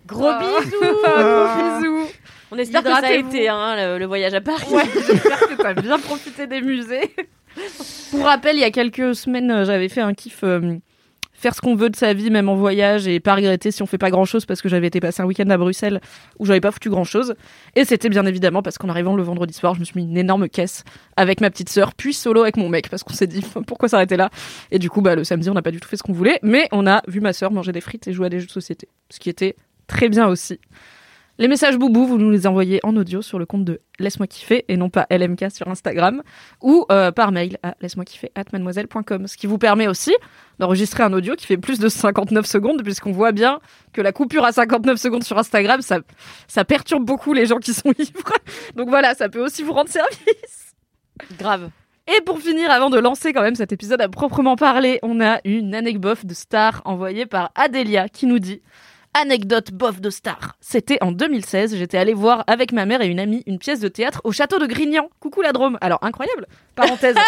Gros 0.06 0.32
bisous 0.40 0.80
Gros 0.80 1.80
bisous. 1.80 2.08
On 2.52 2.58
espère 2.58 2.84
que 2.84 2.90
ça 2.90 3.08
a 3.08 3.14
été 3.14 3.50
hein, 3.50 3.76
le, 3.76 3.98
le 3.98 4.06
voyage 4.06 4.36
à 4.36 4.42
Paris. 4.42 4.68
Ouais, 4.70 4.86
j'espère 4.94 5.40
que 5.40 5.56
t'as 5.56 5.74
bien 5.74 5.98
profité 5.98 6.46
des 6.46 6.62
musées. 6.62 7.16
Pour 8.12 8.26
rappel, 8.26 8.56
il 8.56 8.62
y 8.62 8.66
a 8.66 8.72
quelques 8.72 9.16
semaines, 9.16 9.52
euh, 9.52 9.66
j'avais 9.66 9.90
fait 9.90 10.02
un 10.02 10.14
kiff 10.14 10.44
euh, 10.44 10.78
faire 11.44 11.54
ce 11.54 11.62
qu'on 11.62 11.76
veut 11.76 11.90
de 11.90 11.96
sa 11.96 12.14
vie, 12.14 12.30
même 12.30 12.48
en 12.48 12.56
voyage, 12.56 13.06
et 13.08 13.20
pas 13.20 13.36
regretter 13.36 13.70
si 13.72 13.84
on 13.84 13.86
fait 13.86 13.98
pas 13.98 14.10
grand 14.10 14.24
chose 14.24 14.46
parce 14.46 14.62
que 14.62 14.70
j'avais 14.70 14.88
été 14.88 15.02
passer 15.02 15.22
un 15.22 15.26
week-end 15.26 15.50
à 15.50 15.58
Bruxelles 15.58 16.00
où 16.40 16.46
j'avais 16.46 16.62
pas 16.62 16.72
foutu 16.72 16.90
grand 16.90 17.04
chose. 17.04 17.36
Et 17.76 17.84
c'était 17.84 18.08
bien 18.08 18.26
évidemment 18.26 18.62
parce 18.62 18.78
qu'en 18.78 18.88
arrivant 18.88 19.16
le 19.16 19.24
vendredi 19.24 19.54
soir, 19.54 19.76
je 19.76 19.82
me 19.82 19.86
suis 19.86 20.00
mis 20.00 20.10
une 20.10 20.18
énorme 20.18 20.48
caisse 20.48 20.86
avec 21.18 21.42
ma 21.42 21.50
petite 21.50 21.70
sœur, 21.70 21.94
puis 21.96 22.14
solo 22.14 22.44
avec 22.44 22.56
mon 22.56 22.70
mec 22.70 22.90
parce 22.90 23.04
qu'on 23.04 23.14
s'est 23.14 23.28
dit 23.28 23.44
pourquoi 23.68 23.90
s'arrêter 23.90 24.16
là? 24.16 24.30
Et 24.72 24.80
du 24.80 24.90
coup, 24.90 25.02
bah, 25.02 25.16
le 25.16 25.26
samedi, 25.26 25.50
on 25.50 25.54
n'a 25.54 25.62
pas 25.62 25.72
du 25.72 25.82
tout 25.82 25.90
fait 25.90 25.98
ce 25.98 26.04
qu'on 26.04 26.14
voulait, 26.14 26.40
mais 26.44 26.70
on 26.72 26.88
a 26.88 27.02
vu 27.08 27.20
ma 27.20 27.34
sœur 27.34 27.52
manger 27.52 27.74
des 27.74 27.82
frites 27.82 28.08
et 28.08 28.14
jouer 28.14 28.28
à 28.28 28.30
des 28.30 28.40
jeux 28.40 28.48
de 28.48 28.52
société, 28.52 28.88
ce 29.10 29.20
qui 29.20 29.30
était 29.30 29.56
très 29.88 30.08
bien 30.08 30.28
aussi. 30.28 30.60
Les 31.40 31.48
messages 31.48 31.78
boubou, 31.78 32.06
vous 32.06 32.20
nous 32.20 32.30
les 32.30 32.46
envoyez 32.46 32.80
en 32.84 32.96
audio 32.96 33.24
sur 33.24 33.40
le 33.40 33.48
compte 33.48 33.66
de 33.66 33.82
Laisse-moi 33.98 34.28
kiffer 34.28 34.66
et 34.68 34.78
non 34.78 34.92
pas 34.92 35.08
LMK 35.10 35.50
sur 35.52 35.68
Instagram 35.68 36.22
ou 36.62 36.86
euh, 36.92 37.12
par 37.12 37.32
mail 37.32 37.58
à 37.64 37.74
laisse-moi 37.82 38.06
kiffer 38.06 38.32
at 38.36 38.44
mademoiselle.com. 38.54 39.26
Ce 39.26 39.36
qui 39.36 39.48
vous 39.48 39.58
permet 39.58 39.88
aussi 39.88 40.14
d'enregistrer 40.60 41.02
un 41.02 41.12
audio 41.12 41.36
qui 41.36 41.48
fait 41.48 41.58
plus 41.58 41.80
de 41.80 41.90
59 41.90 42.46
secondes 42.46 42.84
puisqu'on 42.84 43.12
voit 43.12 43.32
bien 43.32 43.60
que 43.94 44.02
la 44.02 44.12
coupure 44.12 44.46
à 44.46 44.52
59 44.52 45.00
secondes 45.00 45.24
sur 45.24 45.40
Instagram, 45.40 45.82
ça, 45.82 46.02
ça 46.48 46.66
perturbe 46.66 47.04
beaucoup 47.04 47.34
les 47.34 47.48
gens 47.48 47.58
qui 47.58 47.74
sont 47.74 47.92
ivres. 47.98 48.34
Donc 48.76 48.90
voilà, 48.90 49.16
ça 49.16 49.28
peut 49.28 49.44
aussi 49.44 49.64
vous 49.64 49.74
rendre 49.74 49.90
service. 49.90 50.76
Grave. 51.40 51.72
Et 52.16 52.22
pour 52.22 52.40
finir, 52.42 52.70
avant 52.70 52.92
de 52.92 53.00
lancer 53.00 53.34
quand 53.34 53.42
même 53.42 53.56
cet 53.56 53.72
épisode 53.72 54.02
à 54.02 54.10
proprement 54.10 54.56
parler, 54.56 55.00
on 55.02 55.20
a 55.20 55.40
une 55.46 55.74
anecdote 55.74 56.28
de 56.28 56.34
star 56.36 56.84
envoyée 56.86 57.26
par 57.26 57.52
Adélia 57.56 58.08
qui 58.08 58.28
nous 58.28 58.40
dit 58.40 58.62
Anecdote 59.14 59.72
bof 59.72 60.02
de 60.02 60.10
star. 60.10 60.58
C'était 60.60 60.98
en 61.02 61.12
2016, 61.12 61.76
j'étais 61.76 61.98
allée 61.98 62.14
voir 62.14 62.44
avec 62.48 62.72
ma 62.72 62.86
mère 62.86 63.02
et 63.02 63.08
une 63.08 63.20
amie 63.20 63.44
une 63.46 63.60
pièce 63.60 63.80
de 63.80 63.88
théâtre 63.88 64.22
au 64.24 64.32
château 64.32 64.60
de 64.60 64.66
Grignan. 64.66 65.10
Coucou 65.20 65.42
la 65.42 65.52
Drôme. 65.52 65.78
Alors 65.82 66.00
incroyable, 66.02 66.48
parenthèse. 66.76 67.16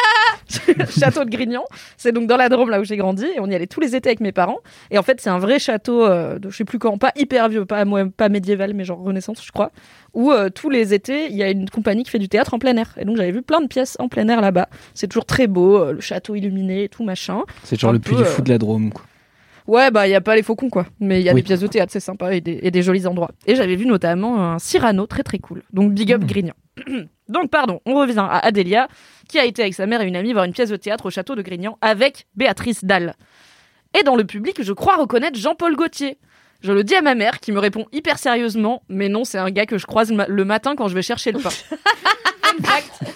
château 0.99 1.23
de 1.23 1.29
Grignan, 1.29 1.63
c'est 1.97 2.11
donc 2.11 2.27
dans 2.27 2.37
la 2.37 2.49
Drôme 2.49 2.69
là 2.69 2.79
où 2.79 2.83
j'ai 2.83 2.97
grandi 2.97 3.25
et 3.25 3.39
on 3.39 3.47
y 3.47 3.55
allait 3.55 3.67
tous 3.67 3.79
les 3.79 3.95
étés 3.95 4.09
avec 4.09 4.19
mes 4.19 4.31
parents. 4.31 4.59
Et 4.91 4.97
en 4.97 5.03
fait, 5.03 5.19
c'est 5.21 5.29
un 5.29 5.39
vrai 5.39 5.59
château 5.59 6.05
euh, 6.05 6.39
de 6.39 6.49
je 6.49 6.57
sais 6.57 6.65
plus 6.65 6.79
quand, 6.79 6.97
pas 6.97 7.11
hyper 7.15 7.49
vieux, 7.49 7.65
pas 7.65 7.85
moi, 7.85 8.05
pas 8.05 8.29
médiéval 8.29 8.73
mais 8.73 8.83
genre 8.83 8.99
Renaissance, 8.99 9.43
je 9.43 9.51
crois, 9.51 9.71
où 10.15 10.31
euh, 10.31 10.49
tous 10.49 10.69
les 10.69 10.93
étés, 10.93 11.27
il 11.29 11.35
y 11.35 11.43
a 11.43 11.49
une 11.49 11.69
compagnie 11.69 12.03
qui 12.03 12.09
fait 12.09 12.19
du 12.19 12.29
théâtre 12.29 12.53
en 12.53 12.59
plein 12.59 12.75
air. 12.77 12.95
Et 12.97 13.05
donc 13.05 13.17
j'avais 13.17 13.31
vu 13.31 13.41
plein 13.41 13.61
de 13.61 13.67
pièces 13.67 13.95
en 13.99 14.07
plein 14.07 14.27
air 14.27 14.41
là-bas. 14.41 14.69
C'est 14.95 15.07
toujours 15.07 15.25
très 15.25 15.47
beau, 15.47 15.77
euh, 15.77 15.91
le 15.91 16.01
château 16.01 16.35
illuminé 16.35 16.85
et 16.85 16.89
tout 16.89 17.03
machin. 17.03 17.41
C'est 17.63 17.79
genre 17.79 17.91
Un 17.91 17.93
le 17.93 17.99
puits 17.99 18.15
du 18.15 18.23
euh, 18.23 18.25
fou 18.25 18.41
de 18.41 18.49
la 18.49 18.57
Drôme. 18.57 18.91
Quoi. 18.91 19.03
Ouais, 19.67 19.89
bah, 19.91 20.05
il 20.05 20.11
n'y 20.11 20.15
a 20.15 20.21
pas 20.21 20.35
les 20.35 20.43
faucons, 20.43 20.69
quoi. 20.69 20.85
Mais 20.99 21.19
il 21.21 21.25
y 21.25 21.29
a 21.29 21.33
Oui. 21.33 21.41
des 21.41 21.45
pièces 21.45 21.59
de 21.61 21.67
théâtre, 21.67 21.91
c'est 21.91 21.99
sympa, 21.99 22.33
et 22.35 22.41
des, 22.41 22.59
et 22.61 22.69
des 22.71 22.83
jolis 22.83 23.07
endroits. 23.07 23.31
Et 23.47 23.55
j'avais 23.55 23.75
vu 23.75 23.85
notamment 23.85 24.43
un 24.53 24.59
Cyrano 24.59 25.07
très 25.07 25.23
très 25.23 25.39
cool. 25.39 25.63
Donc, 25.73 25.93
big 25.93 26.13
up 26.13 26.21
Mm. 26.21 26.25
Grignan. 26.27 26.53
Donc, 27.29 27.49
pardon, 27.49 27.79
on 27.87 27.95
revient 27.95 28.19
à 28.19 28.45
Adélia, 28.45 28.87
qui 29.27 29.39
a 29.39 29.45
été 29.45 29.63
avec 29.63 29.73
sa 29.73 29.87
mère 29.87 30.01
et 30.01 30.07
une 30.07 30.15
amie 30.15 30.33
voir 30.33 30.45
une 30.45 30.53
pièce 30.53 30.69
de 30.69 30.75
théâtre 30.75 31.07
au 31.07 31.09
château 31.09 31.33
de 31.35 31.41
Grignan 31.41 31.77
avec 31.81 32.27
Béatrice 32.35 32.85
Dalle. 32.85 33.15
Et 33.99 34.03
dans 34.03 34.15
le 34.15 34.25
public, 34.25 34.61
je 34.61 34.73
crois 34.73 34.97
reconnaître 34.97 35.39
Jean-Paul 35.39 35.75
Gaultier. 35.75 36.17
Je 36.61 36.71
le 36.71 36.83
dis 36.83 36.95
à 36.95 37.01
ma 37.01 37.15
mère, 37.15 37.39
qui 37.39 37.51
me 37.51 37.59
répond 37.59 37.85
hyper 37.91 38.19
sérieusement, 38.19 38.83
mais 38.89 39.09
non, 39.09 39.23
c'est 39.23 39.37
un 39.39 39.49
gars 39.49 39.65
que 39.65 39.77
je 39.77 39.85
croise 39.87 40.11
le 40.27 40.45
matin 40.45 40.75
quand 40.75 40.87
je 40.87 40.93
vais 40.95 41.01
chercher 41.01 41.31
le 41.31 41.39
pain. 41.39 41.49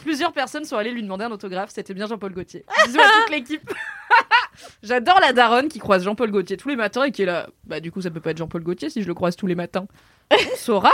Plusieurs 0.02 0.34
personnes 0.34 0.65
sont 0.65 0.78
allées 0.78 0.91
lui 0.91 1.04
demander 1.04 1.26
un 1.26 1.32
autographe, 1.32 1.72
c'était 1.74 1.93
bien 1.93 2.08
Jean-Paul 2.08 2.34
Gaultier. 2.34 2.65
Bisous 2.86 3.00
à 3.00 3.22
toute 3.22 3.32
l'équipe. 3.32 3.69
J'adore 4.84 5.19
la 5.19 5.34
daronne 5.34 5.69
qui 5.69 5.80
croise 5.80 6.04
Jean-Paul 6.04 6.32
Gaultier 6.32 6.58
tous 6.58 6.69
les 6.69 6.76
matins 6.76 7.04
et 7.04 7.12
qui 7.12 7.24
est 7.24 7.26
là. 7.26 7.48
Bah, 7.65 7.80
du 7.80 7.91
coup, 7.91 8.02
ça 8.02 8.12
peut 8.12 8.19
pas 8.19 8.32
être 8.32 8.38
Jean-Paul 8.38 8.63
Gaultier 8.63 8.89
si 8.89 9.02
je 9.02 9.08
le 9.08 9.13
croise 9.13 9.36
tous 9.36 9.48
les 9.48 9.56
matins. 9.56 9.88
On 10.32 10.56
saura. 10.58 10.93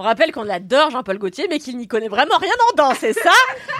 On 0.00 0.02
rappelle 0.02 0.32
qu'on 0.32 0.48
adore 0.48 0.88
Jean-Paul 0.90 1.18
Gaultier, 1.18 1.46
mais 1.50 1.58
qu'il 1.58 1.76
n'y 1.76 1.86
connaît 1.86 2.08
vraiment 2.08 2.38
rien 2.40 2.48
en 2.72 2.74
danse, 2.74 3.02
et 3.02 3.12
ça, 3.12 3.28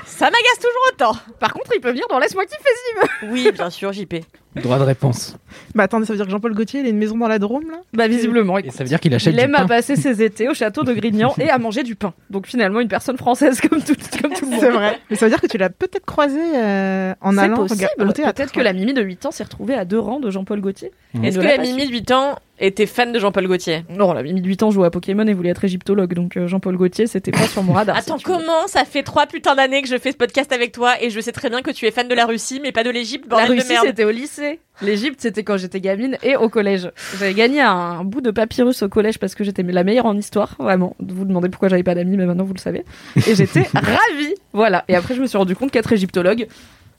ça 0.05 0.27
m'agace 0.27 0.59
toujours 0.59 0.93
autant. 0.93 1.19
Par 1.39 1.55
contre, 1.55 1.71
il 1.75 1.81
peut 1.81 1.89
venir 1.89 2.05
dans 2.11 2.19
Laisse-moi 2.19 2.45
kiffer 2.45 2.59
s'il 2.61 3.29
veut. 3.29 3.33
Oui, 3.33 3.51
bien 3.53 3.71
sûr, 3.71 3.91
JP. 3.91 4.17
Droit 4.57 4.79
de 4.79 4.83
réponse. 4.83 5.37
Bah 5.77 5.85
attendez, 5.85 6.05
ça 6.05 6.13
veut 6.13 6.17
dire 6.19 6.27
que 6.27 6.33
Jean-Paul 6.33 6.53
Gaultier, 6.55 6.81
il 6.81 6.87
a 6.87 6.89
une 6.89 6.99
maison 6.99 7.17
dans 7.17 7.29
la 7.29 7.39
Drôme, 7.39 7.71
là? 7.71 7.79
Bah, 7.95 8.09
visiblement. 8.09 8.59
Et 8.59 8.71
ça 8.71 8.83
veut 8.83 8.89
dire 8.89 8.99
qu'il 8.99 9.15
achète 9.15 9.33
Il 9.33 9.37
du 9.39 9.45
aime 9.45 9.55
à 9.55 9.65
passer 9.65 9.95
ses 9.97 10.23
étés 10.25 10.49
au 10.49 10.55
château 10.55 10.83
de 10.83 10.93
Grignan 10.93 11.33
et 11.39 11.49
à 11.49 11.57
manger 11.57 11.85
du 11.85 11.95
pain. 11.95 12.13
Donc 12.31 12.49
finalement, 12.49 12.81
une 12.81 12.89
personne 12.89 13.17
française 13.17 13.61
comme 13.61 13.81
tout, 13.81 13.95
comme 14.21 14.33
tout 14.35 14.45
le 14.45 14.51
monde. 14.51 14.61
C'est 14.61 14.71
vrai. 14.71 14.99
Mais 15.09 15.15
ça 15.17 15.27
veut 15.27 15.31
dire 15.31 15.41
que 15.41 15.47
tu 15.47 15.57
l'as 15.57 15.71
peut-être 15.71 16.05
croisé 16.05 16.41
euh, 16.57 17.15
en 17.21 17.33
C'est 17.33 17.39
allant 17.39 17.57
possible. 17.59 17.85
regarder 17.95 18.11
au 18.11 18.13
théâtre. 18.13 18.35
Peut-être 18.35 18.53
que 18.53 18.61
la 18.61 18.73
Mimi 18.73 18.93
de 18.93 19.03
8 19.03 19.27
ans 19.27 19.31
s'est 19.31 19.45
retrouvée 19.45 19.75
à 19.75 19.85
deux 19.85 20.01
rangs 20.01 20.19
de 20.21 20.31
Jean-Paul 20.31 20.61
Gaultier. 20.61 20.91
Et 21.23 21.29
Est-ce 21.29 21.39
que 21.39 21.45
l'a 21.45 21.57
Mimi 21.59 21.87
de 21.87 21.93
8 21.93 22.11
ans 22.11 22.37
était 22.59 22.87
fan 22.87 23.13
de 23.13 23.21
Jean-Paul 23.21 23.47
Gaultier? 23.47 23.85
Non, 23.89 24.13
la 24.13 24.25
Mimi 24.25 24.41
de 24.43 24.49
8 24.49 24.65
ans 24.65 24.71
jouait 24.73 24.87
à 24.89 24.91
Pokémon 24.91 25.27
et 25.29 25.33
voulait 25.33 25.51
être 25.51 25.63
égyptologue. 25.65 26.10
Donc 26.15 26.37
euh, 26.37 26.47
Jean-Paul 26.47 26.77
Gaultier, 26.77 27.07
c'était 27.07 27.31
pas 27.31 27.47
sur 27.47 27.63
mon 27.63 27.73
radar. 27.73 27.97
Attends, 27.97 28.19
si 28.19 28.25
comment 28.25 28.67
ça 28.67 28.85
fait 28.85 29.03
trois 29.03 29.27
putains 29.27 29.55
d'années 29.55 29.83
que 29.83 29.89
je 29.89 29.99
fais 29.99 30.13
ce 30.13 30.17
podcast 30.17 30.53
avec 30.53 30.73
toi 30.73 31.03
et 31.03 31.11
je 31.11 31.21
sais 31.21 31.33
très 31.33 31.51
bien 31.51 31.63
que 31.63 31.71
tu 31.71 31.87
es 31.87 31.91
fan 31.91 32.09
de 32.09 32.15
la 32.15 32.27
Russie, 32.27 32.61
mais 32.63 32.73
pas 32.73 32.85
de 32.85 32.91
l'Égypte, 32.91 33.27
La 33.31 33.47
Russie, 33.47 33.75
c'était 33.83 34.05
au 34.05 34.11
lycée. 34.11 34.61
L'Égypte, 34.83 35.21
c'était 35.21 35.45
quand 35.45 35.59
j'étais 35.59 35.81
gamine 35.81 36.17
et 36.23 36.37
au 36.37 36.49
collège. 36.49 36.91
J'avais 37.19 37.35
gagné 37.35 37.61
un 37.61 38.03
bout 38.03 38.23
de 38.23 38.31
papyrus 38.31 38.83
au 38.83 38.89
collège 38.89 39.19
parce 39.19 39.35
que 39.35 39.45
j'étais 39.45 39.63
la 39.63 39.85
meilleure 39.85 40.07
en 40.07 40.17
histoire, 40.17 40.57
vraiment. 40.59 40.97
Vous 41.01 41.17
vous 41.17 41.25
demandez 41.27 41.51
pourquoi 41.51 41.69
j'avais 41.69 41.83
pas 41.83 41.95
d'amis, 41.95 42.17
mais 42.17 42.25
maintenant 42.25 42.45
vous 42.45 42.55
le 42.55 42.61
savez. 42.61 42.85
Et 43.27 43.35
j'étais 43.35 43.63
ravie. 43.75 44.35
Voilà. 44.53 44.85
Et 44.89 44.97
après, 44.97 45.15
je 45.15 45.21
me 45.21 45.27
suis 45.27 45.37
rendu 45.37 45.55
compte 45.55 45.71
qu'être 45.71 45.93
égyptologue, 45.93 46.47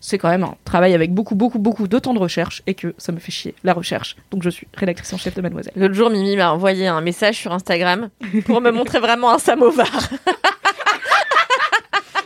c'est 0.02 0.18
quand 0.18 0.30
même 0.30 0.44
un 0.44 0.56
travail 0.66 0.94
avec 0.94 1.14
beaucoup, 1.14 1.36
beaucoup, 1.36 1.60
beaucoup 1.60 1.88
de 1.88 2.00
temps 2.00 2.14
de 2.14 2.20
recherche 2.20 2.64
et 2.68 2.74
que 2.74 2.94
ça 2.98 3.14
me 3.14 3.20
fait 3.20 3.32
chier, 3.32 3.56
la 3.64 3.74
recherche. 3.74 4.18
Donc 4.32 4.44
je 4.44 4.50
suis 4.50 4.68
rédactrice 4.74 5.14
en 5.14 5.18
chef 5.18 5.36
de 5.36 5.42
Mademoiselle. 5.42 5.74
L'autre 5.78 5.94
jour, 5.94 6.10
Mimi 6.10 6.36
m'a 6.36 6.52
envoyé 6.52 6.88
un 6.88 7.02
message 7.02 7.38
sur 7.38 7.54
Instagram 7.54 8.10
pour 8.46 8.60
me 8.60 8.72
montrer 8.72 9.00
vraiment 9.00 9.32
un 9.32 9.40
samovar. 9.40 9.88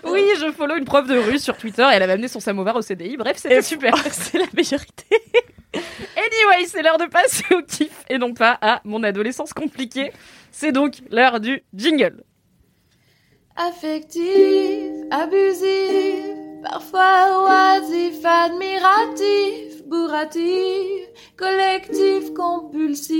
Oui, 0.08 0.24
je 0.40 0.50
follow 0.54 0.78
une 0.78 0.86
prof 0.86 1.06
de 1.08 1.18
russe 1.18 1.44
sur 1.44 1.58
Twitter 1.58 1.82
et 1.92 1.96
elle 1.96 2.04
avait 2.04 2.14
amené 2.14 2.30
son 2.30 2.40
samovar 2.40 2.78
au 2.78 2.82
CDI. 2.82 3.18
Bref, 3.18 3.36
c'était 3.36 3.62
super. 3.62 3.98
C'est 4.12 4.38
la 4.38 4.46
meilleure 4.56 4.82
idée. 4.82 5.42
Anyway, 6.16 6.68
c'est 6.68 6.82
l'heure 6.82 6.98
de 6.98 7.06
passer 7.06 7.44
au 7.54 7.62
kiff 7.62 8.06
et 8.10 8.18
non 8.18 8.34
pas 8.34 8.58
à 8.62 8.80
mon 8.86 9.04
adolescence 9.04 9.52
compliquée. 9.52 10.14
C'est 10.50 10.72
donc 10.72 10.94
l'heure 11.12 11.42
du 11.42 11.64
jingle. 11.74 12.24
Affectif, 13.58 14.24
abusif, 15.12 16.34
parfois 16.64 17.46
oisif, 17.46 18.24
admiratif, 18.24 19.86
bourratif, 19.86 21.08
collectif, 21.38 22.34
compulsif, 22.34 23.14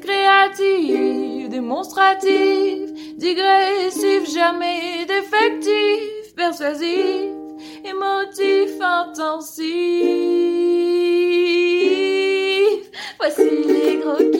créatif, 0.00 1.48
démonstratif, 1.48 2.92
digressif, 3.16 4.30
jamais 4.32 5.06
défectif, 5.06 6.34
persuasif, 6.36 7.30
émotif, 7.84 8.80
intensif. 8.80 9.62
Voici 13.18 13.50
les 13.66 13.96
gros. 13.96 14.32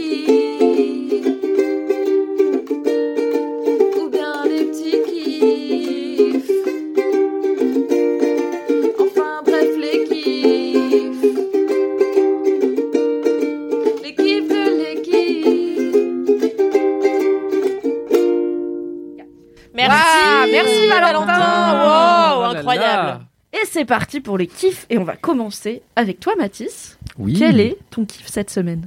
C'est 23.82 23.86
parti 23.86 24.20
pour 24.20 24.38
les 24.38 24.46
kiffs 24.46 24.86
et 24.90 24.98
on 24.98 25.02
va 25.02 25.16
commencer 25.16 25.82
avec 25.96 26.20
toi 26.20 26.34
Mathis. 26.38 26.98
Oui. 27.18 27.34
Quel 27.36 27.58
est 27.58 27.76
ton 27.90 28.04
kiff 28.04 28.28
cette 28.28 28.48
semaine? 28.48 28.86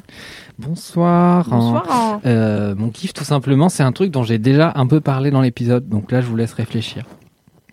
Bonsoir. 0.58 1.50
Bonsoir. 1.50 2.22
Euh, 2.26 2.76
mon 2.76 2.90
kiff, 2.92 3.14
tout 3.14 3.26
simplement, 3.26 3.68
c'est 3.68 3.84
un 3.84 3.92
truc 3.92 4.10
dont 4.10 4.24
j'ai 4.24 4.38
déjà 4.38 4.72
un 4.76 4.88
peu 4.88 5.02
parlé 5.02 5.32
dans 5.32 5.42
l'épisode. 5.42 5.90
Donc 5.90 6.14
là, 6.14 6.22
je 6.22 6.28
vous 6.28 6.38
laisse 6.38 6.54
réfléchir. 6.54 7.04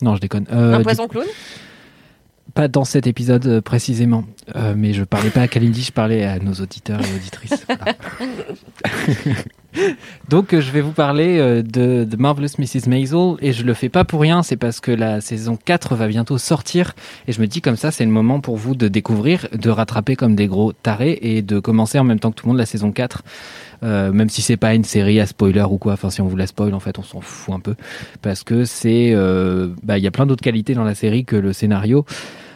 Non, 0.00 0.16
je 0.16 0.20
déconne. 0.20 0.46
Euh, 0.52 0.74
Un 0.74 0.78
du- 0.78 0.82
poisson 0.82 1.06
clown? 1.06 1.24
Pas 2.54 2.66
dans 2.66 2.85
cet 2.85 3.06
épisode 3.06 3.46
euh, 3.46 3.61
précisément. 3.61 4.24
Euh, 4.56 4.74
mais 4.76 4.92
je 4.92 5.04
parlais 5.04 5.30
pas 5.30 5.42
à 5.42 5.48
Kalindi, 5.48 5.82
je 5.82 5.92
parlais 5.92 6.24
à 6.24 6.40
nos 6.40 6.54
auditeurs 6.54 6.98
et 7.02 7.14
auditrices. 7.14 7.64
Donc, 10.28 10.52
euh, 10.52 10.61
je 10.61 10.70
vais 10.70 10.80
vous 10.80 10.92
parler 10.92 11.38
euh, 11.38 11.62
de, 11.62 12.04
de 12.04 12.16
Marvelous 12.16 12.48
Mrs. 12.58 12.88
Maisel 12.88 13.37
et 13.40 13.52
je 13.52 13.64
le 13.64 13.74
fais 13.74 13.88
pas 13.88 14.04
pour 14.04 14.20
rien, 14.20 14.42
c'est 14.42 14.56
parce 14.56 14.80
que 14.80 14.90
la 14.90 15.20
saison 15.20 15.56
4 15.62 15.94
va 15.94 16.08
bientôt 16.08 16.38
sortir 16.38 16.94
et 17.26 17.32
je 17.32 17.40
me 17.40 17.46
dis 17.46 17.61
comme 17.61 17.76
ça, 17.76 17.90
c'est 17.90 18.04
le 18.04 18.11
moment 18.11 18.40
pour 18.40 18.56
vous 18.56 18.74
de 18.74 18.88
découvrir, 18.88 19.48
de 19.52 19.70
rattraper 19.70 20.16
comme 20.16 20.35
des 20.35 20.46
gros 20.46 20.72
tarés 20.72 21.18
et 21.22 21.42
de 21.42 21.58
commencer 21.58 21.98
en 21.98 22.04
même 22.04 22.20
temps 22.20 22.30
que 22.30 22.37
tout 22.37 22.46
le 22.46 22.50
monde 22.50 22.58
la 22.58 22.66
saison 22.66 22.92
4. 22.92 23.22
Euh, 23.82 24.12
même 24.12 24.28
si 24.28 24.42
c'est 24.42 24.56
pas 24.56 24.74
une 24.74 24.85
série 24.85 25.18
à 25.18 25.26
spoiler 25.26 25.64
ou 25.68 25.76
quoi, 25.76 25.94
enfin 25.94 26.08
si 26.08 26.20
on 26.20 26.28
vous 26.28 26.37
la 26.37 26.46
spoil 26.46 26.72
en 26.72 26.78
fait 26.78 27.00
on 27.00 27.02
s'en 27.02 27.20
fout 27.20 27.52
un 27.52 27.58
peu 27.58 27.74
parce 28.20 28.44
que 28.44 28.64
c'est 28.64 29.11
euh, 29.12 29.70
bah 29.82 29.98
il 29.98 30.04
y 30.04 30.06
a 30.06 30.12
plein 30.12 30.24
d'autres 30.24 30.42
qualités 30.42 30.74
dans 30.74 30.85
la 30.85 30.94
série 30.94 31.24
que 31.24 31.35
le 31.35 31.52
scénario. 31.52 32.04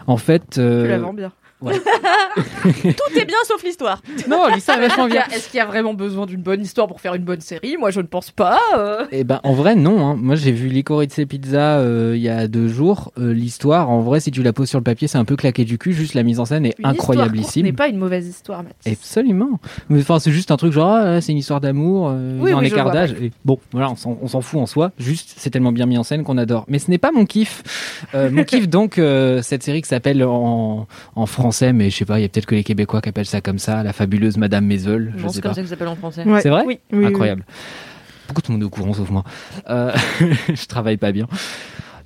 En 0.07 0.18
fait, 0.18 0.59
euh, 0.59 0.85
Tu 0.85 0.88
la 0.88 1.12
bien. 1.12 1.33
Tout 1.64 3.19
est 3.19 3.25
bien 3.25 3.37
sauf 3.47 3.62
l'histoire. 3.64 4.03
non, 4.29 4.47
l'histoire 4.55 4.79
est 4.79 4.88
vachement 4.88 5.07
bien. 5.07 5.25
Est-ce 5.35 5.49
qu'il 5.49 5.59
y 5.59 5.61
a 5.61 5.66
vraiment 5.66 5.95
besoin 5.95 6.27
d'une 6.27 6.42
bonne 6.42 6.62
histoire 6.62 6.87
pour 6.87 7.01
faire 7.01 7.14
une 7.14 7.23
bonne 7.25 7.40
série? 7.40 7.77
Moi, 7.79 7.90
je 7.90 8.01
ne 8.01 8.07
pense 8.07 8.31
pas. 8.31 8.59
euh. 8.77 9.07
Eh 9.12 9.25
ben, 9.25 9.40
en 9.42 9.53
vrai, 9.55 9.75
non. 9.75 10.07
hein. 10.07 10.16
Moi, 10.19 10.35
j'ai 10.35 10.53
vu 10.53 10.69
Licorice 10.69 11.21
Pizza 11.29 11.79
euh, 11.79 12.12
il 12.16 12.23
y 12.23 12.29
a 12.29 12.47
deux 12.49 12.69
jours. 12.69 13.12
Euh, 13.19 13.33
L'histoire, 13.33 13.90
en 13.90 14.01
vrai, 14.01 14.21
si 14.21 14.31
tu 14.31 14.42
la 14.42 14.53
poses 14.53 14.69
sur 14.69 14.79
le 14.79 14.85
papier, 14.85 15.09
c'est 15.09 15.19
un 15.19 15.25
peu 15.25 15.37
claqué 15.37 15.64
du 15.64 15.79
cul. 15.79 15.92
Juste 15.92 16.14
la 16.14 16.23
mise 16.23 16.40
en 16.40 16.45
scène 16.45 16.66
est 16.66 16.75
Une 16.79 16.90
histoire 16.90 16.95
courte 16.97 17.11
incroyablissime. 17.19 17.64
n'est 17.64 17.73
pas 17.73 17.88
une 17.88 17.99
mauvaise 17.99 18.27
histoire, 18.27 18.62
Mathis. 18.62 18.92
Absolument. 18.92 19.59
Mais 19.88 20.01
enfin, 20.01 20.19
c'est 20.19 20.33
juste 20.33 20.51
un 20.51 20.57
truc 20.57 20.73
genre, 20.73 20.90
ah, 20.92 21.21
c'est 21.21 21.33
une 21.33 21.38
histoire 21.38 21.61
d'amour, 21.61 22.09
euh, 22.11 22.38
Oui, 22.40 22.53
un 22.53 22.59
oui, 22.59 22.66
je 22.66 22.73
écart 22.75 22.85
vois, 22.85 22.92
d'âge. 22.92 23.12
Et 23.21 23.33
Bon, 23.45 23.59
voilà, 23.73 23.90
on 23.90 23.97
s'en 23.97 24.19
on 24.21 24.29
s'en 24.29 24.40
fout 24.40 24.61
en 24.61 24.66
soi. 24.66 24.92
Juste, 24.99 25.35
c'est 25.38 25.51
tellement 25.51 25.73
bien 25.73 25.87
mis 25.87 25.97
en 25.99 26.03
scène 26.03 26.23
qu'on 26.23 26.38
adore. 26.38 26.64
Mais 26.69 26.79
ce 26.79 26.90
n'est 26.90 26.99
pas 26.99 27.12
mon 27.12 27.25
kiff. 27.25 27.62
Euh, 28.14 28.31
mon 28.31 28.45
kiff, 28.45 28.69
donc, 28.69 28.99
euh, 28.99 29.42
cette 29.42 29.62
série 29.62 29.83
qui 29.83 29.88
s'appelle 29.88 30.23
en, 30.25 30.87
en 31.14 31.27
français, 31.27 31.46
mais 31.73 31.91
je 31.91 31.97
sais 31.97 32.05
pas, 32.05 32.19
il 32.19 32.23
y 32.23 32.25
a 32.25 32.29
peut-être 32.29 32.47
que 32.47 32.55
les 32.55 32.65
Québécois 32.65 33.01
qui 33.01 33.09
appellent 33.09 33.27
ça 33.27 33.41
comme 33.41 33.59
ça, 33.59 33.83
la 33.83 33.93
fabuleuse 33.93 34.37
Madame 34.37 34.67
Maisel. 34.67 35.13
Je 35.17 35.23
Non, 35.23 35.29
sais 35.29 35.37
c'est 35.37 35.41
comme 35.43 35.51
pas. 35.51 35.55
ça 35.55 35.61
que 35.63 35.67
ça 35.69 35.71
s'appelle 35.75 35.89
en 35.89 35.97
français. 35.97 36.25
Ouais. 36.25 36.41
C'est 36.41 36.51
vrai 36.51 36.65
Oui, 36.67 36.79
oui, 36.93 36.99
oui. 37.01 37.07
Incroyable. 37.07 37.45
Beaucoup 38.29 38.43
de 38.43 38.51
monde 38.53 38.63
est 38.63 38.65
au 38.67 38.71
courant 38.71 38.93
sauf 38.93 39.09
moi. 39.11 39.25
Euh, 39.71 39.93
je 40.49 40.67
travaille 40.67 40.97
pas 40.97 41.13
bien. 41.13 41.27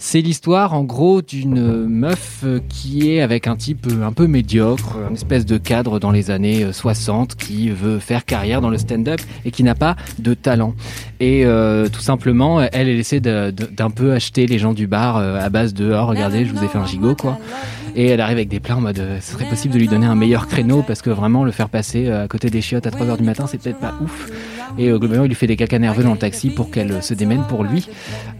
C'est 0.02 0.22
l'histoire 0.22 0.72
en 0.72 0.82
gros 0.82 1.20
d'une 1.20 1.84
meuf 1.86 2.40
euh, 2.42 2.58
qui 2.70 3.10
est 3.12 3.20
avec 3.20 3.46
un 3.46 3.54
type 3.56 3.86
euh, 3.86 4.02
un 4.02 4.12
peu 4.12 4.26
médiocre, 4.26 4.96
une 5.10 5.14
espèce 5.14 5.44
de 5.44 5.58
cadre 5.58 5.98
dans 6.00 6.10
les 6.10 6.30
années 6.30 6.64
euh, 6.64 6.72
60 6.72 7.34
qui 7.36 7.68
veut 7.68 7.98
faire 7.98 8.24
carrière 8.24 8.62
dans 8.62 8.70
le 8.70 8.78
stand-up 8.78 9.20
et 9.44 9.50
qui 9.50 9.62
n'a 9.62 9.74
pas 9.74 9.96
de 10.18 10.32
talent. 10.32 10.72
Et 11.20 11.44
euh, 11.44 11.88
tout 11.88 12.00
simplement, 12.00 12.62
elle, 12.62 12.70
elle 12.72 12.88
essaie 12.88 13.20
de- 13.20 13.50
de- 13.50 13.66
d'un 13.66 13.90
peu 13.90 14.12
acheter 14.12 14.46
les 14.46 14.58
gens 14.58 14.72
du 14.72 14.86
bar 14.86 15.18
euh, 15.18 15.38
à 15.38 15.50
base 15.50 15.74
de 15.74 15.92
oh 15.92 16.06
regardez, 16.06 16.46
je 16.46 16.54
vous 16.54 16.64
ai 16.64 16.68
fait 16.68 16.78
un 16.78 16.86
gigot 16.86 17.14
quoi. 17.14 17.38
Et 17.96 18.06
elle 18.06 18.20
arrive 18.20 18.36
avec 18.36 18.48
des 18.48 18.60
plans 18.60 18.76
en 18.78 18.80
mode 18.80 18.98
euh, 18.98 19.18
ce 19.20 19.32
serait 19.32 19.48
possible 19.48 19.74
de 19.74 19.78
lui 19.78 19.88
donner 19.88 20.06
un 20.06 20.14
meilleur 20.14 20.46
créneau 20.46 20.82
parce 20.86 21.02
que 21.02 21.10
vraiment 21.10 21.44
le 21.44 21.52
faire 21.52 21.68
passer 21.68 22.06
euh, 22.06 22.24
à 22.24 22.28
côté 22.28 22.50
des 22.50 22.60
chiottes 22.60 22.86
à 22.86 22.90
3h 22.90 23.16
du 23.16 23.24
matin, 23.24 23.46
c'est 23.46 23.58
peut-être 23.58 23.80
pas 23.80 23.94
ouf. 24.02 24.30
Et 24.78 24.88
euh, 24.88 24.98
globalement, 24.98 25.24
il 25.24 25.28
lui 25.28 25.34
fait 25.34 25.46
des 25.46 25.56
cacas 25.56 25.78
nerveux 25.78 26.02
dans 26.02 26.12
le 26.12 26.18
taxi 26.18 26.50
pour 26.50 26.70
qu'elle 26.70 27.02
se 27.02 27.14
démène 27.14 27.44
pour 27.48 27.64
lui. 27.64 27.88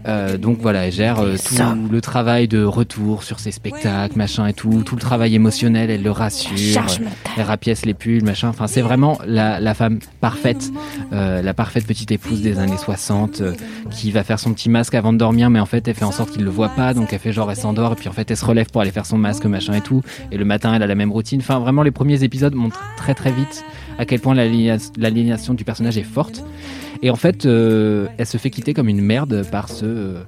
Euh, 0.07 0.37
donc 0.37 0.57
voilà, 0.59 0.87
elle 0.87 0.91
gère 0.91 1.19
euh, 1.19 1.35
tout 1.37 1.55
le 1.91 2.01
travail 2.01 2.47
de 2.47 2.63
retour 2.63 3.23
sur 3.23 3.39
ses 3.39 3.51
spectacles, 3.51 4.17
machin 4.17 4.47
et 4.47 4.53
tout, 4.53 4.83
tout 4.83 4.95
le 4.95 5.01
travail 5.01 5.35
émotionnel, 5.35 5.89
elle 5.89 6.03
le 6.03 6.11
rassure, 6.11 6.85
elle 7.37 7.43
rapièce 7.43 7.85
les 7.85 7.93
pulls, 7.93 8.23
machin. 8.23 8.49
Enfin, 8.49 8.67
c'est 8.67 8.81
vraiment 8.81 9.19
la, 9.25 9.59
la 9.59 9.73
femme 9.73 9.99
parfaite, 10.19 10.71
euh, 11.13 11.41
la 11.41 11.53
parfaite 11.53 11.85
petite 11.85 12.11
épouse 12.11 12.41
des 12.41 12.59
années 12.59 12.77
60 12.77 13.41
euh, 13.41 13.53
qui 13.89 14.11
va 14.11 14.23
faire 14.23 14.39
son 14.39 14.53
petit 14.53 14.69
masque 14.69 14.95
avant 14.95 15.13
de 15.13 15.17
dormir, 15.17 15.49
mais 15.49 15.59
en 15.59 15.65
fait, 15.65 15.87
elle 15.87 15.95
fait 15.95 16.05
en 16.05 16.11
sorte 16.11 16.31
qu'il 16.31 16.43
le 16.43 16.49
voit 16.49 16.69
pas, 16.69 16.93
donc 16.93 17.13
elle 17.13 17.19
fait 17.19 17.33
genre 17.33 17.51
elle 17.51 17.57
s'endort 17.57 17.93
et 17.93 17.95
puis 17.95 18.09
en 18.09 18.13
fait, 18.13 18.29
elle 18.31 18.37
se 18.37 18.45
relève 18.45 18.69
pour 18.71 18.81
aller 18.81 18.91
faire 18.91 19.05
son 19.05 19.17
masque, 19.17 19.40
machin 19.47 19.73
et 19.73 19.81
tout. 19.81 20.01
Et 20.31 20.37
le 20.37 20.45
matin, 20.45 20.73
elle 20.73 20.83
a 20.83 20.87
la 20.87 20.95
même 20.95 21.11
routine. 21.11 21.39
Enfin, 21.41 21.59
vraiment, 21.59 21.83
les 21.83 21.91
premiers 21.91 22.23
épisodes 22.23 22.53
montrent 22.55 22.81
très 22.97 23.13
très 23.13 23.31
vite 23.31 23.63
à 23.97 24.05
quel 24.05 24.19
point 24.19 24.33
l'alignation 24.35 25.53
du 25.53 25.63
personnage 25.63 25.97
est 25.97 26.03
forte. 26.03 26.43
Et 27.03 27.09
en 27.09 27.15
fait, 27.15 27.45
euh, 27.45 28.07
elle 28.17 28.25
se 28.27 28.37
fait 28.37 28.49
quitter 28.49 28.73
comme 28.73 28.87
une 28.89 29.01
merde 29.01 29.45
par 29.51 29.69
ce, 29.69 29.85
euh, 29.85 30.21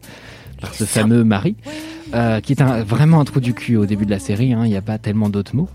par 0.62 0.74
ce 0.74 0.86
fameux 0.86 1.24
mari, 1.24 1.56
euh, 2.14 2.40
qui 2.42 2.54
est 2.54 2.62
un- 2.62 2.84
vraiment 2.84 3.20
un 3.20 3.26
trou 3.26 3.40
du 3.40 3.54
cul 3.54 3.78
au 3.78 3.86
début 3.86 4.06
de 4.06 4.12
la 4.12 4.20
série. 4.20 4.54
hein, 4.54 4.62
Il 4.66 4.70
n'y 4.70 4.78
a 4.78 4.82
pas 4.82 4.98
tellement 4.98 5.30
d'autres 5.30 5.56
mots. 5.56 5.70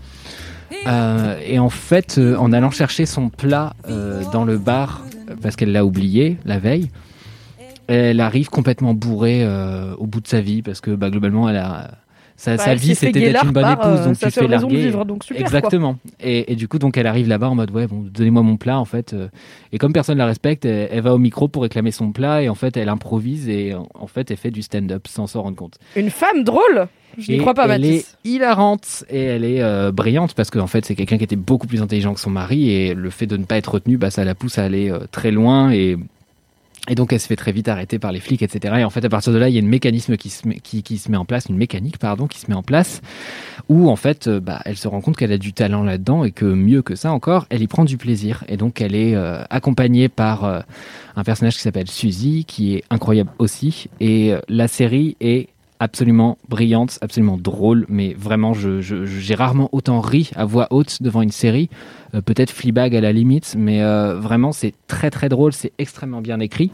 Et 1.45 1.59
en 1.59 1.69
fait, 1.69 2.19
en 2.37 2.53
allant 2.53 2.71
chercher 2.71 3.05
son 3.05 3.29
plat 3.29 3.73
dans 4.31 4.45
le 4.45 4.57
bar, 4.57 5.03
parce 5.41 5.55
qu'elle 5.55 5.71
l'a 5.71 5.85
oublié 5.85 6.37
la 6.45 6.59
veille, 6.59 6.89
elle 7.87 8.19
arrive 8.21 8.49
complètement 8.49 8.93
bourrée 8.93 9.45
au 9.97 10.05
bout 10.05 10.21
de 10.21 10.27
sa 10.27 10.41
vie, 10.41 10.61
parce 10.61 10.79
que 10.81 10.91
bah, 10.91 11.09
globalement, 11.09 11.49
elle 11.49 11.57
a, 11.57 11.91
sa, 12.39 12.55
Bah, 12.55 12.63
sa 12.63 12.75
vie, 12.75 12.95
c'était 12.95 13.19
d'être 13.19 13.43
une 13.43 13.51
bonne 13.51 13.71
épouse, 13.71 13.85
euh, 13.99 14.05
donc 14.05 14.15
sa 14.15 14.27
tu 14.27 14.33
fais 14.33 14.45
raison 14.45 14.67
de 14.67 14.73
larguer. 14.73 14.77
vivre, 14.87 15.03
donc 15.05 15.23
super, 15.23 15.41
quoi. 15.43 15.45
Exactement. 15.47 15.97
Et, 16.21 16.51
et 16.51 16.55
du 16.55 16.67
coup, 16.67 16.79
donc, 16.79 16.97
elle 16.97 17.05
arrive 17.07 17.27
là-bas 17.27 17.49
en 17.49 17.55
mode, 17.55 17.71
ouais, 17.71 17.85
bon, 17.87 18.05
donnez-moi 18.09 18.41
mon 18.43 18.55
plat, 18.57 18.79
en 18.79 18.85
fait. 18.85 19.13
euh, 19.13 19.27
Et 19.73 19.77
comme 19.77 19.91
personne 19.93 20.17
la 20.17 20.25
respecte, 20.25 20.63
elle, 20.65 20.87
elle 20.91 21.01
va 21.01 21.13
au 21.13 21.17
micro 21.17 21.47
pour 21.49 21.63
réclamer 21.63 21.91
son 21.91 22.11
plat, 22.11 22.41
et 22.41 22.47
en 22.49 22.55
fait, 22.55 22.77
elle 22.77 22.89
improvise, 22.89 23.49
et 23.49 23.73
en- 23.75 23.87
en 23.93 24.07
fait, 24.07 24.31
elle 24.31 24.37
fait 24.37 24.51
du 24.51 24.61
stand-up 24.61 25.07
sans 25.07 25.27
s'en 25.27 25.41
rendre 25.41 25.57
compte. 25.57 25.77
Une 25.95 26.09
femme 26.09 26.43
drôle? 26.43 26.87
Je 27.17 27.31
n'y 27.33 27.39
crois 27.39 27.53
pas, 27.55 27.63
elle 27.67 27.81
Mathis. 27.81 28.15
est 28.23 28.29
hilarante 28.29 29.03
et 29.09 29.19
elle 29.23 29.43
est 29.43 29.61
euh, 29.61 29.91
brillante 29.91 30.35
parce 30.35 30.51
qu'en 30.51 30.67
fait 30.67 30.85
c'est 30.85 30.93
quelqu'un 30.95 31.17
qui 31.17 31.23
était 31.23 31.35
beaucoup 31.35 31.65
plus 31.65 31.81
intelligent 31.81 32.13
que 32.13 32.19
son 32.19 32.29
mari 32.29 32.69
et 32.69 32.93
le 32.93 33.09
fait 33.09 33.25
de 33.25 33.35
ne 33.35 33.43
pas 33.45 33.57
être 33.57 33.73
retenu, 33.73 33.97
bah, 33.97 34.11
ça 34.11 34.23
la 34.23 34.35
pousse 34.35 34.59
à 34.59 34.63
aller 34.63 34.91
euh, 34.91 34.99
très 35.11 35.31
loin 35.31 35.71
et 35.71 35.97
et 36.87 36.95
donc 36.95 37.13
elle 37.13 37.19
se 37.19 37.27
fait 37.27 37.35
très 37.35 37.51
vite 37.51 37.67
arrêter 37.67 37.99
par 37.99 38.11
les 38.11 38.19
flics, 38.19 38.41
etc. 38.41 38.75
Et 38.79 38.83
en 38.83 38.89
fait 38.89 39.03
à 39.05 39.09
partir 39.09 39.33
de 39.33 39.37
là 39.37 39.49
il 39.49 39.53
y 39.53 39.57
a 39.57 39.59
une 39.59 39.67
mécanisme 39.67 40.15
qui 40.17 40.29
se 40.29 40.47
met, 40.47 40.59
qui, 40.59 40.81
qui 40.83 40.97
se 40.97 41.11
met 41.11 41.17
en 41.17 41.25
place, 41.25 41.45
une 41.49 41.57
mécanique 41.57 41.97
pardon 41.97 42.27
qui 42.27 42.39
se 42.39 42.47
met 42.49 42.55
en 42.55 42.63
place 42.63 43.01
où 43.67 43.89
en 43.89 43.95
fait 43.95 44.27
euh, 44.27 44.39
bah, 44.39 44.61
elle 44.65 44.77
se 44.77 44.87
rend 44.87 45.01
compte 45.01 45.17
qu'elle 45.17 45.31
a 45.31 45.37
du 45.37 45.53
talent 45.53 45.83
là-dedans 45.83 46.23
et 46.23 46.31
que 46.31 46.45
mieux 46.45 46.81
que 46.81 46.95
ça 46.95 47.11
encore, 47.11 47.45
elle 47.49 47.61
y 47.61 47.67
prend 47.67 47.85
du 47.85 47.97
plaisir. 47.97 48.43
Et 48.47 48.57
donc 48.57 48.81
elle 48.81 48.95
est 48.95 49.15
euh, 49.15 49.43
accompagnée 49.49 50.09
par 50.09 50.43
euh, 50.45 50.59
un 51.15 51.23
personnage 51.23 51.55
qui 51.55 51.61
s'appelle 51.61 51.89
Suzy 51.89 52.45
qui 52.45 52.75
est 52.75 52.83
incroyable 52.89 53.29
aussi. 53.39 53.87
Et 53.99 54.33
la 54.47 54.67
série 54.67 55.15
est 55.19 55.49
absolument 55.81 56.37
brillante, 56.49 56.97
absolument 57.01 57.37
drôle, 57.37 57.85
mais 57.87 58.13
vraiment, 58.13 58.53
je, 58.53 58.81
je- 58.81 59.05
je- 59.05 59.19
j'ai 59.19 59.33
rarement 59.35 59.69
autant 59.71 60.01
ri 60.01 60.29
à 60.35 60.43
voix 60.43 60.67
haute 60.71 61.01
devant 61.01 61.21
une 61.21 61.31
série. 61.31 61.69
Euh, 62.15 62.21
peut-être 62.21 62.51
Fleabag 62.51 62.95
à 62.95 63.01
la 63.01 63.11
limite, 63.11 63.55
mais 63.57 63.81
euh, 63.81 64.19
vraiment, 64.19 64.51
c'est 64.51 64.73
très 64.87 65.09
très 65.09 65.29
drôle, 65.29 65.53
c'est 65.53 65.71
extrêmement 65.77 66.21
bien 66.21 66.39
écrit. 66.39 66.71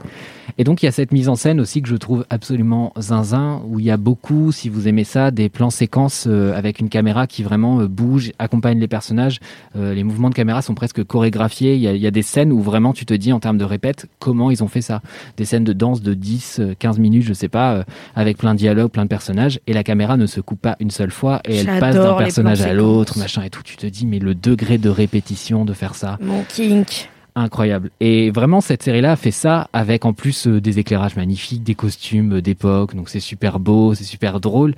Et 0.57 0.63
donc, 0.63 0.81
il 0.81 0.85
y 0.85 0.89
a 0.89 0.91
cette 0.91 1.11
mise 1.11 1.27
en 1.27 1.35
scène 1.35 1.59
aussi 1.59 1.81
que 1.81 1.89
je 1.89 1.95
trouve 1.95 2.25
absolument 2.29 2.93
zinzin, 2.97 3.61
où 3.67 3.79
il 3.79 3.85
y 3.85 3.91
a 3.91 3.97
beaucoup, 3.97 4.51
si 4.51 4.69
vous 4.69 4.87
aimez 4.87 5.03
ça, 5.03 5.31
des 5.31 5.49
plans 5.49 5.69
séquences 5.69 6.25
euh, 6.27 6.55
avec 6.55 6.79
une 6.79 6.89
caméra 6.89 7.27
qui 7.27 7.43
vraiment 7.43 7.83
bouge, 7.85 8.31
accompagne 8.39 8.79
les 8.79 8.87
personnages. 8.87 9.39
Les 9.75 10.03
mouvements 10.03 10.29
de 10.29 10.35
caméra 10.35 10.61
sont 10.61 10.73
presque 10.73 11.03
chorégraphiés. 11.03 11.75
Il 11.75 11.81
y, 11.81 11.87
a, 11.87 11.93
il 11.93 12.01
y 12.01 12.07
a 12.07 12.11
des 12.11 12.21
scènes 12.21 12.51
où 12.51 12.61
vraiment 12.61 12.93
tu 12.93 13.05
te 13.05 13.13
dis, 13.13 13.33
en 13.33 13.39
termes 13.39 13.57
de 13.57 13.65
répète, 13.65 14.07
comment 14.19 14.51
ils 14.51 14.63
ont 14.63 14.67
fait 14.67 14.81
ça. 14.81 15.01
Des 15.37 15.45
scènes 15.45 15.63
de 15.63 15.73
danse 15.73 16.01
de 16.01 16.13
10, 16.13 16.59
euh, 16.59 16.75
15 16.77 16.99
minutes, 16.99 17.23
je 17.23 17.33
sais 17.33 17.49
pas, 17.49 17.83
avec 18.15 18.37
plein 18.37 18.53
de 18.53 18.59
dialogues, 18.59 18.91
plein 18.91 19.03
de 19.03 19.09
personnages, 19.09 19.59
et 19.67 19.73
la 19.73 19.83
caméra 19.83 20.17
ne 20.17 20.25
se 20.25 20.39
coupe 20.39 20.61
pas 20.61 20.75
une 20.79 20.91
seule 20.91 21.11
fois, 21.11 21.41
et 21.45 21.57
elle 21.57 21.79
passe 21.79 21.95
d'un 21.95 22.15
personnage 22.15 22.61
à 22.61 22.73
l'autre, 22.73 23.17
machin 23.17 23.43
et 23.43 23.49
tout. 23.49 23.61
Tu 23.63 23.75
te 23.75 23.85
dis, 23.85 24.05
mais 24.05 24.19
le 24.19 24.35
degré 24.35 24.77
de 24.77 24.89
répétition 24.89 25.24
de 25.65 25.73
faire 25.73 25.95
ça, 25.95 26.17
Mon 26.21 26.43
kink. 26.43 27.09
incroyable. 27.35 27.89
Et 27.99 28.31
vraiment, 28.31 28.61
cette 28.61 28.81
série-là 28.83 29.17
fait 29.17 29.31
ça 29.31 29.67
avec 29.73 30.05
en 30.05 30.13
plus 30.13 30.47
euh, 30.47 30.61
des 30.61 30.79
éclairages 30.79 31.17
magnifiques, 31.17 31.63
des 31.63 31.75
costumes 31.75 32.37
euh, 32.37 32.41
d'époque, 32.41 32.95
donc 32.95 33.09
c'est 33.09 33.19
super 33.19 33.59
beau, 33.59 33.93
c'est 33.93 34.05
super 34.05 34.39
drôle. 34.39 34.73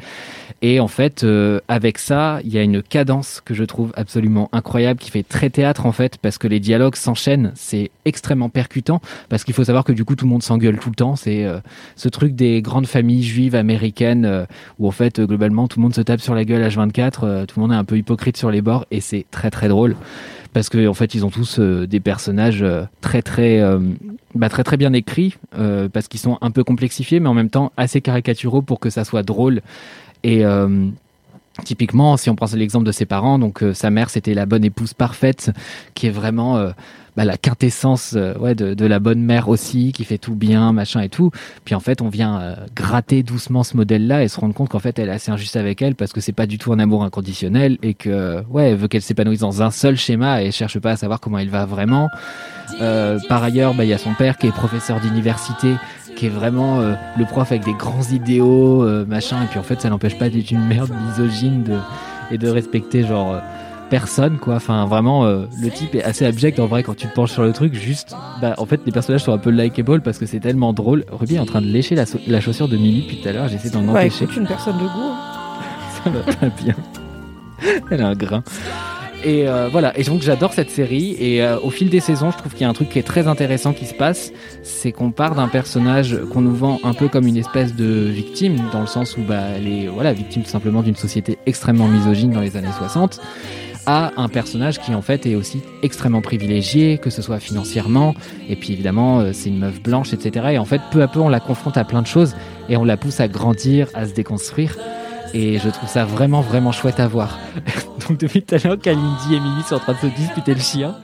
Et 0.63 0.79
en 0.79 0.87
fait, 0.87 1.23
euh, 1.23 1.59
avec 1.67 1.99
ça, 1.99 2.39
il 2.43 2.51
y 2.51 2.57
a 2.57 2.63
une 2.63 2.81
cadence 2.81 3.41
que 3.45 3.53
je 3.53 3.63
trouve 3.63 3.91
absolument 3.95 4.49
incroyable, 4.53 4.99
qui 4.99 5.11
fait 5.11 5.21
très 5.21 5.51
théâtre 5.51 5.85
en 5.85 5.91
fait, 5.91 6.17
parce 6.17 6.39
que 6.39 6.47
les 6.47 6.59
dialogues 6.59 6.95
s'enchaînent, 6.95 7.51
c'est 7.53 7.91
extrêmement 8.05 8.49
percutant, 8.49 9.01
parce 9.29 9.43
qu'il 9.43 9.53
faut 9.53 9.65
savoir 9.65 9.83
que 9.83 9.91
du 9.91 10.03
coup 10.03 10.15
tout 10.15 10.25
le 10.25 10.31
monde 10.31 10.41
s'engueule 10.41 10.79
tout 10.79 10.89
le 10.89 10.95
temps. 10.95 11.15
C'est 11.15 11.45
ce 11.95 12.09
truc 12.09 12.33
des 12.33 12.63
grandes 12.63 12.87
familles 12.87 13.21
juives 13.21 13.53
américaines 13.53 14.47
où 14.79 14.87
en 14.87 14.91
fait 14.91 15.21
globalement 15.21 15.67
tout 15.67 15.77
le 15.79 15.83
monde 15.83 15.93
se 15.93 16.01
tape 16.01 16.21
sur 16.21 16.33
la 16.33 16.43
gueule 16.43 16.67
H24, 16.67 17.19
euh, 17.23 17.45
tout 17.45 17.59
le 17.59 17.67
monde 17.67 17.73
est 17.73 17.79
un 17.79 17.83
peu 17.83 17.97
hypocrite 17.97 18.37
sur 18.37 18.49
les 18.49 18.61
bords, 18.63 18.85
et 18.89 18.99
c'est 19.01 19.25
très 19.29 19.51
très 19.51 19.67
drôle 19.67 19.95
parce 20.57 20.69
que 20.69 20.87
en 20.87 20.95
fait 20.95 21.13
ils 21.13 21.23
ont 21.23 21.29
tous 21.29 21.59
euh, 21.59 21.85
des 21.85 21.99
personnages 21.99 22.63
euh, 22.63 22.85
très 22.99 23.21
très 23.21 23.59
euh, 23.59 23.77
bah, 24.33 24.49
très 24.49 24.63
très 24.63 24.75
bien 24.75 24.91
écrits 24.91 25.37
parce 25.93 26.07
qu'ils 26.07 26.19
sont 26.19 26.39
un 26.41 26.49
peu 26.49 26.63
complexifiés 26.63 27.19
mais 27.19 27.29
en 27.29 27.35
même 27.35 27.51
temps 27.51 27.71
assez 27.77 28.01
caricaturaux 28.01 28.63
pour 28.63 28.79
que 28.79 28.89
ça 28.89 29.03
soit 29.03 29.21
drôle. 29.21 29.61
Et 30.23 30.43
Typiquement, 31.63 32.17
si 32.17 32.29
on 32.29 32.35
prend 32.35 32.45
l'exemple 32.55 32.85
de 32.85 32.91
ses 32.91 33.07
parents, 33.07 33.39
donc 33.39 33.63
sa 33.73 33.89
mère 33.89 34.11
c'était 34.11 34.35
la 34.35 34.45
bonne 34.45 34.63
épouse 34.63 34.93
parfaite, 34.93 35.51
qui 35.95 36.05
est 36.05 36.11
vraiment 36.11 36.71
bah, 37.17 37.25
la 37.25 37.35
quintessence 37.35 38.13
euh, 38.15 38.37
ouais, 38.37 38.55
de, 38.55 38.75
de 38.75 38.85
la 38.85 38.99
bonne 38.99 39.21
mère 39.21 39.49
aussi, 39.49 39.91
qui 39.91 40.05
fait 40.05 40.19
tout 40.19 40.35
bien, 40.35 40.71
machin 40.71 41.01
et 41.01 41.09
tout. 41.09 41.31
Puis 41.65 41.75
en 41.75 41.79
fait, 41.79 42.01
on 42.01 42.09
vient 42.09 42.39
euh, 42.39 42.55
gratter 42.75 43.23
doucement 43.23 43.63
ce 43.63 43.75
modèle-là 43.75 44.23
et 44.23 44.27
se 44.27 44.39
rendre 44.39 44.53
compte 44.53 44.69
qu'en 44.69 44.79
fait, 44.79 44.99
elle 44.99 45.09
est 45.09 45.13
assez 45.13 45.31
injuste 45.31 45.55
avec 45.55 45.81
elle 45.81 45.95
parce 45.95 46.13
que 46.13 46.21
c'est 46.21 46.31
pas 46.31 46.45
du 46.45 46.59
tout 46.59 46.71
un 46.71 46.79
amour 46.79 47.03
inconditionnel 47.03 47.79
et 47.81 47.95
que 47.95 48.43
ouais, 48.49 48.69
elle 48.69 48.77
veut 48.77 48.87
qu'elle 48.87 49.01
s'épanouisse 49.01 49.39
dans 49.39 49.63
un 49.63 49.71
seul 49.71 49.97
schéma 49.97 50.43
et 50.43 50.51
cherche 50.51 50.79
pas 50.79 50.91
à 50.91 50.95
savoir 50.95 51.19
comment 51.19 51.39
il 51.39 51.49
va 51.49 51.65
vraiment. 51.65 52.07
Euh, 52.81 53.17
par 53.27 53.43
ailleurs, 53.43 53.73
bah, 53.73 53.83
il 53.83 53.89
y 53.89 53.93
a 53.93 53.97
son 53.97 54.13
père 54.13 54.37
qui 54.37 54.47
est 54.47 54.51
professeur 54.51 54.99
d'université 54.99 55.73
qui 56.17 56.25
est 56.25 56.29
vraiment 56.29 56.79
euh, 56.79 56.95
le 57.17 57.25
prof 57.25 57.51
avec 57.51 57.63
des 57.63 57.73
grands 57.73 58.01
idéaux, 58.11 58.83
euh, 58.83 59.05
machin, 59.05 59.43
et 59.43 59.45
puis 59.45 59.59
en 59.59 59.63
fait 59.63 59.79
ça 59.79 59.89
n'empêche 59.89 60.17
pas 60.17 60.29
d'être 60.29 60.49
une 60.49 60.65
merde 60.65 60.91
misogyne 61.07 61.63
de, 61.63 61.77
et 62.31 62.39
de 62.39 62.49
respecter 62.49 63.05
genre 63.05 63.35
euh, 63.35 63.39
personne 63.89 64.37
quoi. 64.37 64.55
Enfin 64.55 64.85
vraiment 64.85 65.25
euh, 65.25 65.45
le 65.61 65.69
type 65.69 65.95
est 65.95 66.03
assez 66.03 66.25
abject 66.25 66.59
en 66.59 66.65
vrai 66.67 66.83
quand 66.83 66.95
tu 66.95 67.07
te 67.07 67.13
penches 67.13 67.31
sur 67.31 67.43
le 67.43 67.53
truc. 67.53 67.73
Juste, 67.73 68.15
bah 68.41 68.53
en 68.57 68.65
fait 68.65 68.81
les 68.85 68.91
personnages 68.91 69.23
sont 69.23 69.33
un 69.33 69.37
peu 69.37 69.49
likeable 69.49 70.01
parce 70.01 70.17
que 70.17 70.25
c'est 70.25 70.39
tellement 70.39 70.73
drôle. 70.73 71.05
Ruby 71.11 71.35
est 71.35 71.39
en 71.39 71.45
train 71.45 71.61
de 71.61 71.67
lécher 71.67 71.95
la, 71.95 72.05
so- 72.05 72.19
la 72.27 72.41
chaussure 72.41 72.67
de 72.67 72.77
Millie 72.77 73.01
depuis 73.03 73.21
tout 73.21 73.29
à 73.29 73.31
l'heure. 73.31 73.47
J'essaie 73.47 73.69
d'en 73.69 73.83
Ouais, 73.87 74.01
empêcher. 74.01 74.25
écoute, 74.25 74.37
une 74.37 74.47
personne 74.47 74.77
de 74.77 74.83
goût. 74.83 74.89
hein. 75.11 75.17
Ça 76.03 76.09
va 76.09 76.33
pas 76.33 76.63
bien. 76.63 76.75
Elle 77.91 78.01
a 78.01 78.07
un 78.07 78.15
grain. 78.15 78.43
Et 79.25 79.47
euh, 79.49 79.67
voilà, 79.71 79.97
et 79.97 80.03
donc 80.03 80.21
j'adore 80.21 80.53
cette 80.53 80.69
série. 80.69 81.15
Et 81.19 81.41
euh, 81.41 81.57
au 81.61 81.71
fil 81.71 81.89
des 81.89 81.99
saisons, 81.99 82.29
je 82.29 82.37
trouve 82.37 82.51
qu'il 82.51 82.61
y 82.61 82.65
a 82.65 82.69
un 82.69 82.73
truc 82.73 82.89
qui 82.89 82.99
est 82.99 83.03
très 83.03 83.27
intéressant 83.27 83.73
qui 83.73 83.85
se 83.85 83.95
passe. 83.95 84.31
C'est 84.61 84.91
qu'on 84.91 85.09
part 85.09 85.33
d'un 85.33 85.47
personnage 85.47 86.15
qu'on 86.31 86.41
nous 86.41 86.53
vend 86.55 86.79
un 86.83 86.93
peu 86.93 87.07
comme 87.07 87.25
une 87.25 87.35
espèce 87.35 87.73
de 87.75 87.85
victime, 88.05 88.57
dans 88.71 88.79
le 88.81 88.85
sens 88.85 89.17
où 89.17 89.21
bah, 89.23 89.41
elle 89.55 89.67
est 89.67 89.87
voilà, 89.87 90.13
victime 90.13 90.43
tout 90.43 90.49
simplement 90.49 90.83
d'une 90.83 90.95
société 90.95 91.39
extrêmement 91.47 91.87
misogyne 91.87 92.29
dans 92.29 92.41
les 92.41 92.57
années 92.57 92.67
60 92.77 93.19
à 93.87 94.11
un 94.17 94.27
personnage 94.27 94.79
qui 94.79 94.93
en 94.93 95.01
fait 95.01 95.25
est 95.25 95.35
aussi 95.35 95.61
extrêmement 95.81 96.21
privilégié, 96.21 96.97
que 96.97 97.09
ce 97.09 97.21
soit 97.21 97.39
financièrement, 97.39 98.13
et 98.49 98.57
puis 98.57 98.73
évidemment 98.73 99.21
euh, 99.21 99.31
c'est 99.33 99.49
une 99.49 99.59
meuf 99.59 99.81
blanche, 99.81 100.13
etc. 100.13 100.47
Et 100.51 100.57
en 100.59 100.65
fait 100.65 100.81
peu 100.91 101.01
à 101.01 101.07
peu 101.07 101.19
on 101.21 101.29
la 101.29 101.39
confronte 101.39 101.77
à 101.77 101.85
plein 101.85 102.01
de 102.01 102.07
choses 102.07 102.35
et 102.69 102.75
on 102.75 102.83
la 102.83 102.97
pousse 102.97 103.21
à 103.21 103.29
grandir, 103.29 103.87
à 103.93 104.05
se 104.05 104.13
déconstruire. 104.13 104.77
Et 105.33 105.57
je 105.57 105.69
trouve 105.69 105.89
ça 105.89 106.05
vraiment 106.05 106.41
vraiment 106.41 106.71
chouette 106.71 106.99
à 106.99 107.07
voir. 107.07 107.39
Donc 108.07 108.19
depuis 108.19 108.43
tout 108.43 108.55
à 108.55 108.57
l'heure, 108.59 108.77
Kalindi 108.77 109.35
et 109.35 109.39
Mimi 109.39 109.63
sont 109.63 109.75
en 109.75 109.79
train 109.79 109.93
de 109.93 109.99
se 109.99 110.07
disputer 110.07 110.53
le 110.53 110.59
chien. 110.61 110.95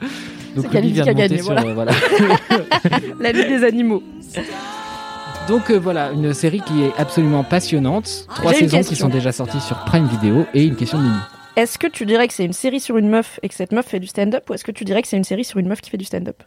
Donc 0.54 0.66
Ruby 0.70 0.92
vient 0.92 1.04
de 1.04 1.10
monter 1.10 1.28
gagné, 1.28 1.42
sur, 1.42 1.54
voilà. 1.54 1.66
euh, 1.66 1.74
voilà. 1.74 1.92
La 3.20 3.32
vie 3.32 3.48
des 3.48 3.64
animaux. 3.64 4.02
Donc 5.48 5.70
euh, 5.70 5.78
voilà, 5.78 6.12
une 6.12 6.32
série 6.32 6.60
qui 6.60 6.82
est 6.84 6.92
absolument 6.98 7.44
passionnante. 7.44 8.26
Trois 8.34 8.52
saisons 8.52 8.82
qui 8.82 8.94
sont 8.94 9.08
déjà 9.08 9.32
sorties 9.32 9.60
sur 9.60 9.78
Prime 9.84 10.06
Video 10.06 10.46
et 10.52 10.64
une 10.64 10.76
question 10.76 10.98
de 10.98 11.04
Mimi. 11.04 11.16
Est-ce 11.56 11.78
que 11.78 11.86
tu 11.86 12.04
dirais 12.04 12.26
que 12.28 12.34
c'est 12.34 12.44
une 12.44 12.52
série 12.52 12.80
sur 12.80 12.96
une 12.96 13.08
meuf 13.08 13.38
et 13.42 13.48
que 13.48 13.54
cette 13.54 13.72
meuf 13.72 13.86
fait 13.86 14.00
du 14.00 14.06
stand-up 14.08 14.48
ou 14.50 14.54
est-ce 14.54 14.64
que 14.64 14.72
tu 14.72 14.84
dirais 14.84 15.02
que 15.02 15.08
c'est 15.08 15.16
une 15.16 15.24
série 15.24 15.44
sur 15.44 15.58
une 15.60 15.68
meuf 15.68 15.80
qui 15.80 15.90
fait 15.90 15.96
du 15.96 16.04
stand-up? 16.04 16.42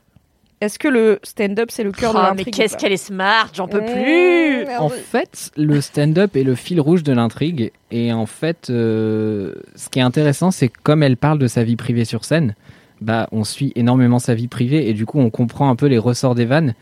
Est-ce 0.60 0.80
que 0.80 0.88
le 0.88 1.20
stand-up 1.24 1.70
c'est 1.72 1.84
le 1.84 1.92
cœur 1.92 2.14
de 2.14 2.18
Oh, 2.18 2.22
l'intrigue 2.24 2.48
mais 2.48 2.52
qu'est-ce 2.52 2.76
qu'elle 2.78 2.92
est 2.92 2.98
smart, 2.98 3.50
j'en 3.54 3.68
peux 3.68 3.80
Mmh, 3.80 3.86
plus. 3.86 4.66
merde. 4.66 4.84
En 4.84 4.90
fait, 4.90 5.52
le 5.56 5.80
stand-up 5.82 6.36
est 6.36 6.44
le 6.44 6.56
fil 6.56 6.82
rouge 6.82 7.04
de 7.04 7.14
l'intrigue. 7.14 7.72
Et 7.92 8.12
en 8.12 8.26
fait, 8.26 8.70
euh, 8.70 9.54
ce 9.76 9.88
qui 9.90 10.00
est 10.00 10.02
intéressant, 10.02 10.50
c'est 10.52 10.68
que 10.70 10.78
comme 10.82 11.04
elle 11.04 11.16
parle 11.16 11.38
de 11.40 11.48
sa 11.48 11.64
vie 11.64 11.76
privée 11.76 12.06
sur 12.06 12.26
scène, 12.26 12.56
bah, 13.00 13.28
on 13.32 13.44
suit 13.44 13.72
énormément 13.76 14.18
sa 14.18 14.34
vie 14.34 14.48
privée 14.48 14.90
et 14.90 14.94
du 14.94 15.06
coup, 15.06 15.20
on 15.20 15.30
comprend 15.30 15.70
un 15.70 15.76
peu 15.76 15.86
les 15.86 16.00
ressorts 16.00 16.34
des 16.36 16.46
vannes. 16.46 16.74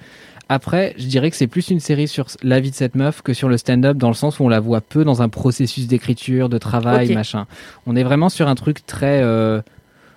Après, 0.50 0.94
je 0.98 1.08
dirais 1.08 1.32
que 1.32 1.36
c'est 1.36 1.48
plus 1.48 1.70
une 1.72 1.80
série 1.80 2.08
sur 2.08 2.28
la 2.44 2.60
vie 2.60 2.70
de 2.70 2.76
cette 2.76 2.96
meuf 2.96 3.22
que 3.22 3.34
sur 3.34 3.50
le 3.50 3.58
stand-up, 3.58 3.98
dans 3.98 4.10
le 4.10 4.14
sens 4.14 4.40
où 4.40 4.44
on 4.44 4.50
la 4.50 4.60
voit 4.60 4.82
peu 4.82 5.04
dans 5.04 5.22
un 5.22 5.30
processus 5.30 5.88
d'écriture, 5.88 6.50
de 6.50 6.58
travail, 6.60 7.14
machin. 7.14 7.48
On 7.88 7.96
est 7.96 8.04
vraiment 8.04 8.30
sur 8.30 8.48
un 8.48 8.56
truc 8.56 8.86
très. 8.86 9.22
euh, 9.24 9.62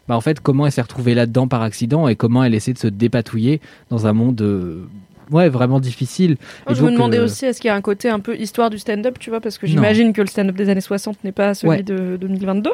bah, 0.06 0.16
en 0.16 0.20
fait, 0.20 0.40
comment 0.40 0.66
elle 0.66 0.72
s'est 0.72 0.82
retrouvée 0.82 1.14
là-dedans 1.14 1.48
par 1.48 1.62
accident 1.62 2.08
et 2.08 2.16
comment 2.16 2.42
elle 2.44 2.54
essaie 2.54 2.72
de 2.72 2.78
se 2.78 2.88
dépatouiller 2.88 3.60
dans 3.90 4.06
un 4.06 4.12
monde. 4.12 4.40
euh, 4.42 4.86
Ouais, 5.30 5.50
vraiment 5.50 5.78
difficile. 5.78 6.38
Et 6.70 6.74
je 6.74 6.82
me 6.82 6.90
demandais 6.90 7.18
aussi, 7.18 7.44
est-ce 7.44 7.60
qu'il 7.60 7.68
y 7.68 7.70
a 7.70 7.74
un 7.74 7.82
côté 7.82 8.08
un 8.08 8.18
peu 8.18 8.34
histoire 8.34 8.70
du 8.70 8.78
stand-up, 8.78 9.18
tu 9.18 9.28
vois, 9.28 9.40
parce 9.42 9.58
que 9.58 9.66
j'imagine 9.66 10.14
que 10.14 10.22
le 10.22 10.26
stand-up 10.26 10.56
des 10.56 10.70
années 10.70 10.80
60 10.80 11.22
n'est 11.22 11.32
pas 11.32 11.52
celui 11.52 11.68
Ouais. 11.70 11.82
de 11.82 12.16
2022. 12.18 12.70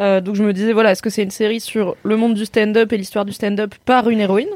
Euh, 0.00 0.22
donc 0.22 0.34
je 0.34 0.42
me 0.42 0.54
disais, 0.54 0.72
voilà, 0.72 0.92
est-ce 0.92 1.02
que 1.02 1.10
c'est 1.10 1.22
une 1.22 1.30
série 1.30 1.60
sur 1.60 1.96
le 2.02 2.16
monde 2.16 2.32
du 2.32 2.46
stand-up 2.46 2.90
et 2.94 2.96
l'histoire 2.96 3.26
du 3.26 3.32
stand-up 3.32 3.74
par 3.84 4.08
une 4.08 4.20
héroïne? 4.20 4.48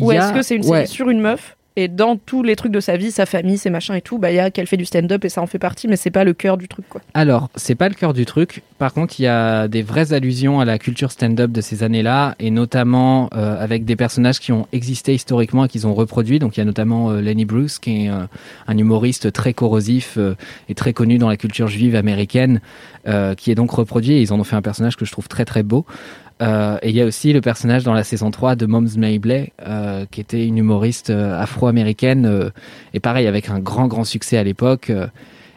Ou 0.00 0.10
a- 0.10 0.14
est-ce 0.14 0.32
que 0.32 0.40
c'est 0.40 0.56
une 0.56 0.62
ouais. 0.64 0.86
série 0.86 0.88
sur 0.88 1.10
une 1.10 1.20
meuf? 1.20 1.55
Et 1.76 1.88
dans 1.88 2.16
tous 2.16 2.42
les 2.42 2.56
trucs 2.56 2.72
de 2.72 2.80
sa 2.80 2.96
vie, 2.96 3.10
sa 3.10 3.26
famille, 3.26 3.58
ses 3.58 3.68
machins 3.68 3.94
et 3.94 4.00
tout, 4.00 4.18
bah 4.18 4.30
il 4.30 4.36
y 4.36 4.38
a 4.38 4.50
qu'elle 4.50 4.66
fait 4.66 4.78
du 4.78 4.86
stand-up 4.86 5.24
et 5.26 5.28
ça 5.28 5.42
en 5.42 5.46
fait 5.46 5.58
partie, 5.58 5.88
mais 5.88 5.96
c'est 5.96 6.10
pas 6.10 6.24
le 6.24 6.32
cœur 6.32 6.56
du 6.56 6.68
truc, 6.68 6.88
quoi. 6.88 7.02
Alors, 7.12 7.50
c'est 7.54 7.74
pas 7.74 7.90
le 7.90 7.94
cœur 7.94 8.14
du 8.14 8.24
truc. 8.24 8.62
Par 8.78 8.94
contre, 8.94 9.20
il 9.20 9.24
y 9.24 9.26
a 9.26 9.68
des 9.68 9.82
vraies 9.82 10.14
allusions 10.14 10.58
à 10.58 10.64
la 10.64 10.78
culture 10.78 11.12
stand-up 11.12 11.52
de 11.52 11.60
ces 11.60 11.82
années-là, 11.82 12.34
et 12.38 12.50
notamment 12.50 13.28
euh, 13.34 13.62
avec 13.62 13.84
des 13.84 13.94
personnages 13.94 14.40
qui 14.40 14.52
ont 14.52 14.66
existé 14.72 15.12
historiquement 15.12 15.66
et 15.66 15.68
qu'ils 15.68 15.86
ont 15.86 15.94
reproduit. 15.94 16.38
Donc, 16.38 16.56
il 16.56 16.60
y 16.60 16.62
a 16.62 16.66
notamment 16.66 17.10
euh, 17.10 17.20
Lenny 17.20 17.44
Bruce, 17.44 17.78
qui 17.78 18.06
est 18.06 18.10
euh, 18.10 18.24
un 18.66 18.78
humoriste 18.78 19.30
très 19.32 19.52
corrosif 19.52 20.18
et 20.68 20.74
très 20.74 20.94
connu 20.94 21.18
dans 21.18 21.28
la 21.28 21.36
culture 21.36 21.68
juive 21.68 21.94
américaine, 21.94 22.60
qui 23.36 23.50
est 23.50 23.54
donc 23.54 23.70
reproduit. 23.70 24.14
Et 24.14 24.20
ils 24.22 24.32
en 24.32 24.40
ont 24.40 24.44
fait 24.44 24.56
un 24.56 24.62
personnage 24.62 24.96
que 24.96 25.04
je 25.04 25.12
trouve 25.12 25.28
très 25.28 25.44
très 25.44 25.62
beau. 25.62 25.84
Euh, 26.42 26.76
et 26.82 26.90
il 26.90 26.94
y 26.96 27.00
a 27.00 27.06
aussi 27.06 27.32
le 27.32 27.40
personnage 27.40 27.82
dans 27.84 27.94
la 27.94 28.04
saison 28.04 28.30
3 28.30 28.56
de 28.56 28.66
Moms 28.66 28.86
Mabley, 28.98 29.52
euh, 29.66 30.04
qui 30.10 30.20
était 30.20 30.46
une 30.46 30.58
humoriste 30.58 31.10
euh, 31.10 31.40
afro-américaine, 31.40 32.26
euh, 32.26 32.50
et 32.92 33.00
pareil, 33.00 33.26
avec 33.26 33.48
un 33.48 33.58
grand 33.58 33.86
grand 33.86 34.04
succès 34.04 34.36
à 34.36 34.44
l'époque. 34.44 34.90
euh, 34.90 35.06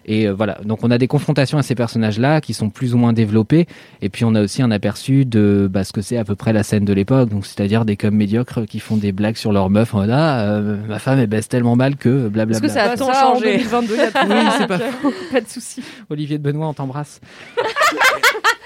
et 0.06 0.26
euh, 0.28 0.34
voilà, 0.34 0.58
donc 0.64 0.80
on 0.84 0.90
a 0.90 0.98
des 0.98 1.08
confrontations 1.08 1.60
à 1.60 1.62
ces 1.62 1.76
personnages-là 1.76 2.42
qui 2.42 2.54
sont 2.56 2.70
plus 2.72 2.96
ou 2.96 2.98
moins 2.98 3.14
développés. 3.14 3.68
Et 4.02 4.10
puis 4.10 4.24
on 4.26 4.34
a 4.34 4.42
aussi 4.42 4.64
un 4.64 4.72
aperçu 4.72 5.24
de 5.26 5.70
bah, 5.72 5.84
ce 5.84 5.92
que 5.94 6.02
c'est 6.02 6.18
à 6.18 6.24
peu 6.24 6.34
près 6.36 6.52
la 6.52 6.64
scène 6.64 6.84
de 6.86 6.94
l'époque. 6.94 7.30
Donc 7.30 7.46
c'est-à-dire 7.46 7.86
des 7.86 7.96
coms 7.96 8.16
médiocres 8.16 8.66
qui 8.66 8.80
font 8.80 8.98
des 8.98 9.12
blagues 9.12 9.36
sur 9.36 9.52
leur 9.52 9.70
meuf 9.70 9.94
en 9.94 10.00
mode 10.00 10.10
ah 10.12 10.40
euh, 10.54 10.78
ma 10.88 10.98
femme 10.98 11.20
elle 11.20 11.28
baisse 11.28 11.48
tellement 11.48 11.76
mal 11.76 11.96
que 11.96 12.28
blablabla. 12.30 12.56
Est-ce 12.56 12.62
que 12.62 12.70
ça 12.70 12.90
a 12.92 12.98
tant 12.98 13.14
changé? 13.14 13.26
en 13.72 13.82
2022 13.84 13.94
il 13.94 13.98
y 13.98 14.02
a 14.02 14.12
tout- 14.12 14.18
Oui, 14.32 14.36
c'est 14.58 14.68
pas 14.68 14.80
pas 15.34 15.42
de 15.42 15.48
souci. 15.50 15.84
Olivier 16.10 16.38
de 16.40 16.44
Benoît 16.44 16.70
on 16.70 16.74
t'embrasse. 16.74 17.20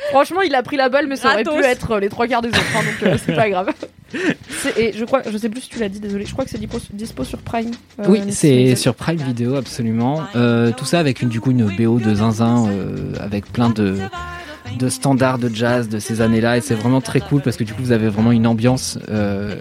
Franchement, 0.10 0.42
il 0.42 0.54
a 0.56 0.64
pris 0.64 0.78
la 0.78 0.90
balle, 0.90 1.08
mais 1.08 1.16
ça 1.16 1.30
aurait 1.34 1.44
Gratos. 1.44 1.62
pu 1.62 1.68
être 1.68 1.92
euh, 1.92 2.00
les 2.00 2.10
trois 2.10 2.28
quarts 2.28 2.42
des 2.42 2.50
autres, 2.50 2.60
hein, 2.76 2.82
donc 2.84 3.08
euh, 3.10 3.18
c'est 3.26 3.36
pas 3.36 3.50
grave. 3.50 3.70
C'est- 4.50 4.78
Et 4.80 4.94
je 4.94 5.04
crois, 5.06 5.24
je 5.28 5.36
sais 5.38 5.50
plus 5.50 5.62
si 5.62 5.70
tu 5.70 5.80
l'as 5.80 5.90
dit, 5.90 6.00
désolé, 6.00 6.26
je 6.26 6.32
crois 6.34 6.44
que 6.46 6.52
c'est 6.52 6.60
dispo, 6.60 6.78
dispo 6.94 7.24
sur 7.24 7.40
Prime. 7.40 7.72
euh, 8.00 8.04
oui, 8.08 8.22
c'est 8.30 8.76
sur 8.76 8.94
Prime 8.94 9.18
Video 9.18 9.56
absolument. 9.56 10.22
Euh, 10.36 10.72
tout 10.72 10.86
ça 10.86 11.00
avec 11.00 11.24
une 11.24 11.30
du 11.30 11.42
coup 11.42 11.50
une 11.50 11.66
BO 11.76 11.98
de 12.00 12.14
zinzin 12.14 12.68
euh, 12.70 13.14
avec 13.20 13.52
plein 13.52 13.72
de 13.72 13.98
de 14.78 14.90
standards 14.90 15.38
de 15.38 15.50
jazz 15.54 15.88
de 15.90 16.00
ces 16.00 16.22
années-là 16.22 16.58
et 16.58 16.62
c'est 16.62 16.74
vraiment 16.74 17.02
très 17.02 17.20
cool 17.22 17.42
parce 17.42 17.58
que 17.58 17.64
du 17.64 17.74
coup 17.74 17.84
vous 17.84 17.92
avez 17.92 18.08
vraiment 18.10 18.32
une 18.32 18.48
ambiance 18.48 18.98
euh, 19.10 19.56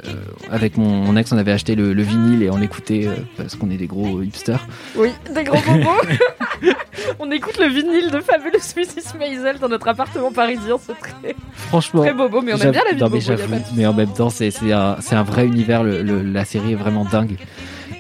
avec 0.51 0.77
mon, 0.77 0.89
mon 0.89 1.17
ex 1.17 1.33
on 1.33 1.39
avait 1.39 1.53
acheté 1.53 1.75
le, 1.75 1.93
le 1.93 2.03
vinyle 2.03 2.43
et 2.43 2.51
on 2.51 2.57
l'écoutait 2.57 3.07
euh, 3.07 3.15
parce 3.37 3.55
qu'on 3.57 3.71
est 3.71 3.77
des 3.77 3.87
gros 3.87 4.23
hipsters 4.23 4.67
Oui, 4.97 5.11
des 5.35 5.45
gros 5.45 5.59
bobos. 5.67 5.91
On 7.19 7.31
écoute 7.31 7.59
le 7.59 7.67
vinyle 7.69 8.11
de 8.11 8.21
Fabulous 8.21 8.59
Mrs. 8.77 9.19
Maisel 9.19 9.59
dans 9.59 9.69
notre 9.69 9.89
appartement 9.89 10.31
parisien, 10.33 10.77
c'est 10.81 10.97
très, 10.99 11.35
franchement 11.53 12.03
très 12.03 12.15
bobo, 12.15 12.41
mais 12.43 12.53
on 12.55 12.59
aime 12.59 12.71
bien 12.71 12.83
la 12.85 12.95
vie 12.95 13.01
non, 13.03 13.09
mais 13.11 13.19
bobo. 13.21 13.37
pas 13.37 13.57
mais 13.77 13.87
en 13.87 13.93
même 13.93 14.13
temps 14.13 14.31
c'est 14.31 14.51
c'est 14.51 14.73
un, 14.73 14.97
c'est 15.01 15.15
un 15.17 15.23
vrai 15.25 15.47
univers 15.47 15.83
le, 15.83 16.03
le- 16.03 16.23
la 16.23 16.45
série 16.45 16.73
est 16.73 16.77
vraiment 16.77 17.05
dingue 17.05 17.37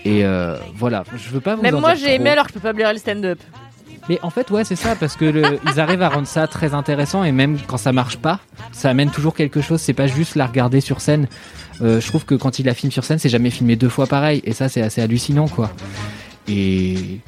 et 0.04 0.24
euh, 0.24 0.56
voilà 0.76 1.04
je 1.16 1.30
veux 1.30 1.40
pas 1.40 1.56
vous 1.56 1.62
Même 1.62 1.74
en 1.76 1.80
moi 1.80 1.94
dire 1.94 2.06
j'ai 2.06 2.14
aimé 2.14 2.30
alors 2.30 2.44
que 2.46 2.50
je 2.50 2.54
peux 2.54 2.60
pas 2.60 2.72
blairer 2.72 2.92
le 2.92 2.98
stand-up. 2.98 3.38
Mais 4.08 4.18
en 4.22 4.30
fait, 4.30 4.50
ouais, 4.50 4.64
c'est 4.64 4.76
ça, 4.76 4.96
parce 4.96 5.16
que 5.16 5.42
ils 5.72 5.80
arrivent 5.80 6.02
à 6.02 6.08
rendre 6.08 6.26
ça 6.26 6.46
très 6.46 6.74
intéressant 6.74 7.24
et 7.24 7.32
même 7.32 7.58
quand 7.66 7.76
ça 7.76 7.92
marche 7.92 8.16
pas, 8.16 8.40
ça 8.72 8.90
amène 8.90 9.10
toujours 9.10 9.34
quelque 9.34 9.60
chose. 9.60 9.80
C'est 9.80 9.92
pas 9.92 10.06
juste 10.06 10.34
la 10.34 10.46
regarder 10.46 10.80
sur 10.80 11.00
scène. 11.00 11.28
Euh, 11.80 12.00
je 12.00 12.06
trouve 12.06 12.24
que 12.24 12.34
quand 12.34 12.58
il 12.58 12.66
la 12.66 12.74
filme 12.74 12.92
sur 12.92 13.04
scène, 13.04 13.18
c'est 13.18 13.28
jamais 13.28 13.50
filmé 13.50 13.76
deux 13.76 13.88
fois 13.88 14.06
pareil 14.06 14.42
et 14.44 14.52
ça, 14.52 14.68
c'est 14.68 14.82
assez 14.82 15.00
hallucinant, 15.00 15.48
quoi. 15.48 15.70
Et 16.48 17.20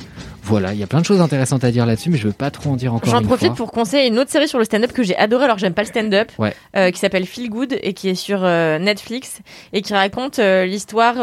voilà, 0.43 0.75
il 0.75 0.79
y 0.79 0.83
a 0.83 0.87
plein 0.87 1.01
de 1.01 1.07
choses 1.07 1.21
intéressantes 1.23 1.65
à 1.65 1.71
dire 1.71 1.87
là-dessus, 1.87 2.11
mais 2.11 2.19
je 2.19 2.27
veux 2.27 2.33
pas 2.35 2.51
trop 2.51 2.71
en 2.71 2.77
dire 2.77 2.93
encore. 2.93 3.09
J'en 3.11 3.23
profite 3.23 3.49
fois. 3.49 3.57
pour 3.57 3.73
conseiller 3.73 4.09
une 4.09 4.19
autre 4.19 4.31
série 4.31 4.49
sur 4.49 4.59
le 4.59 4.65
stand-up 4.65 4.93
que 4.93 5.03
j'ai 5.03 5.17
adoré 5.17 5.45
alors 5.45 5.57
j'aime 5.57 5.73
pas 5.73 5.83
le 5.83 5.89
stand-up, 5.89 6.31
Ouais. 6.39 6.53
euh, 6.77 6.91
qui 6.91 6.99
s'appelle 6.99 7.25
Feel 7.25 7.49
Good 7.49 7.79
et 7.81 7.95
qui 7.95 8.09
est 8.11 8.15
sur 8.15 8.41
euh, 8.45 8.79
Netflix 8.79 9.39
et 9.73 9.81
qui 9.81 9.95
raconte 9.95 10.39
euh, 10.41 10.67
l'histoire 10.67 11.15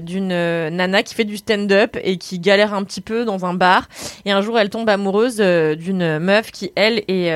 d'une 0.00 0.28
nana 0.28 1.02
qui 1.02 1.14
fait 1.14 1.24
du 1.24 1.36
stand-up 1.36 1.96
et 2.02 2.16
qui 2.16 2.38
galère 2.38 2.72
un 2.72 2.84
petit 2.84 3.00
peu 3.02 3.24
dans 3.24 3.44
un 3.44 3.52
bar 3.54 3.88
et 4.24 4.30
un 4.32 4.40
jour 4.40 4.58
elle 4.58 4.70
tombe 4.70 4.88
amoureuse 4.88 5.36
d'une 5.38 6.18
meuf 6.20 6.50
qui 6.52 6.72
elle 6.76 7.02
est, 7.08 7.26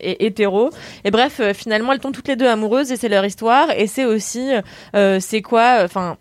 est 0.00 0.16
hétéro 0.20 0.70
et 1.04 1.10
bref 1.10 1.40
finalement 1.54 1.92
elles 1.92 1.98
tombent 2.00 2.14
toutes 2.14 2.28
les 2.28 2.36
deux 2.36 2.46
amoureuses 2.46 2.92
et 2.92 2.96
c'est 2.96 3.08
leur 3.08 3.24
histoire 3.24 3.70
et 3.76 3.86
c'est 3.86 4.04
aussi 4.04 4.50
c'est 5.20 5.42
quoi 5.42 5.78
enfin 5.84 6.16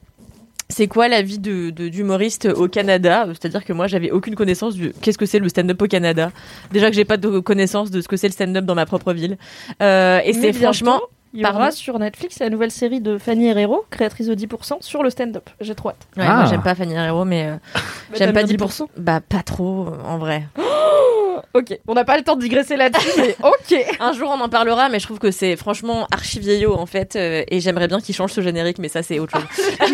c'est 0.73 0.87
quoi 0.87 1.07
la 1.07 1.21
vie 1.21 1.39
de 1.39 1.69
de- 1.69 1.87
d'humoriste 1.87 2.47
au 2.55 2.67
Canada? 2.67 3.25
C'est-à-dire 3.29 3.63
que 3.63 3.71
moi, 3.73 3.87
j'avais 3.87 4.11
aucune 4.11 4.35
connaissance 4.35 4.73
du 4.75 4.91
qu'est-ce 5.01 5.17
que 5.17 5.25
c'est 5.25 5.39
le 5.39 5.47
stand-up 5.49 5.81
au 5.81 5.87
Canada. 5.87 6.31
Déjà 6.71 6.89
que 6.89 6.95
j'ai 6.95 7.05
pas 7.05 7.17
de 7.17 7.39
connaissance 7.39 7.91
de 7.91 8.01
ce 8.01 8.07
que 8.07 8.17
c'est 8.17 8.27
le 8.27 8.33
stand-up 8.33 8.65
dans 8.65 8.75
ma 8.75 8.85
propre 8.85 9.13
ville. 9.13 9.37
Euh, 9.81 10.19
et 10.23 10.33
Mais 10.33 10.39
c'est 10.41 10.53
franchement, 10.53 10.99
Il 11.33 11.41
y 11.41 11.45
aura 11.45 11.71
sur 11.71 11.97
Netflix 11.97 12.39
la 12.39 12.49
nouvelle 12.49 12.69
série 12.71 13.01
de 13.01 13.17
Fanny 13.17 13.47
Herrero, 13.47 13.85
créatrice 13.89 14.27
de 14.27 14.35
10%, 14.35 14.77
sur 14.81 15.01
le 15.01 15.09
stand-up. 15.09 15.49
J'ai 15.61 15.73
trop 15.75 15.89
hâte. 15.89 16.07
ouais, 16.17 16.23
Ah. 16.27 16.35
moi 16.41 16.45
j'aime 16.45 16.61
pas 16.61 16.75
Fanny 16.75 16.93
Herrero, 16.93 17.25
mais 17.25 17.47
euh, 17.47 17.55
Bah, 17.73 17.79
j'aime 18.19 18.33
pas 18.33 18.43
bien 18.43 18.55
10%. 18.55 18.87
Bah 18.97 19.19
pas 19.27 19.41
trop 19.43 19.87
en 20.05 20.17
vrai. 20.19 20.43
Ok, 21.53 21.77
on 21.87 21.93
n'a 21.93 22.03
pas 22.03 22.17
le 22.17 22.23
temps 22.23 22.35
de 22.35 22.41
digresser 22.41 22.75
là-dessus, 22.77 23.09
mais 23.17 23.35
ok. 23.43 23.95
Un 23.99 24.13
jour, 24.13 24.29
on 24.35 24.41
en 24.41 24.49
parlera, 24.49 24.89
mais 24.89 24.99
je 24.99 25.05
trouve 25.05 25.19
que 25.19 25.31
c'est 25.31 25.55
franchement 25.55 26.07
archi 26.11 26.39
vieillot 26.39 26.73
en 26.75 26.85
fait, 26.85 27.15
euh, 27.15 27.43
et 27.47 27.59
j'aimerais 27.59 27.87
bien 27.87 27.99
qu'il 27.99 28.15
change 28.15 28.31
ce 28.31 28.41
générique, 28.41 28.79
mais 28.79 28.89
ça, 28.89 29.03
c'est 29.03 29.19
autre 29.19 29.33
chose. 29.39 29.65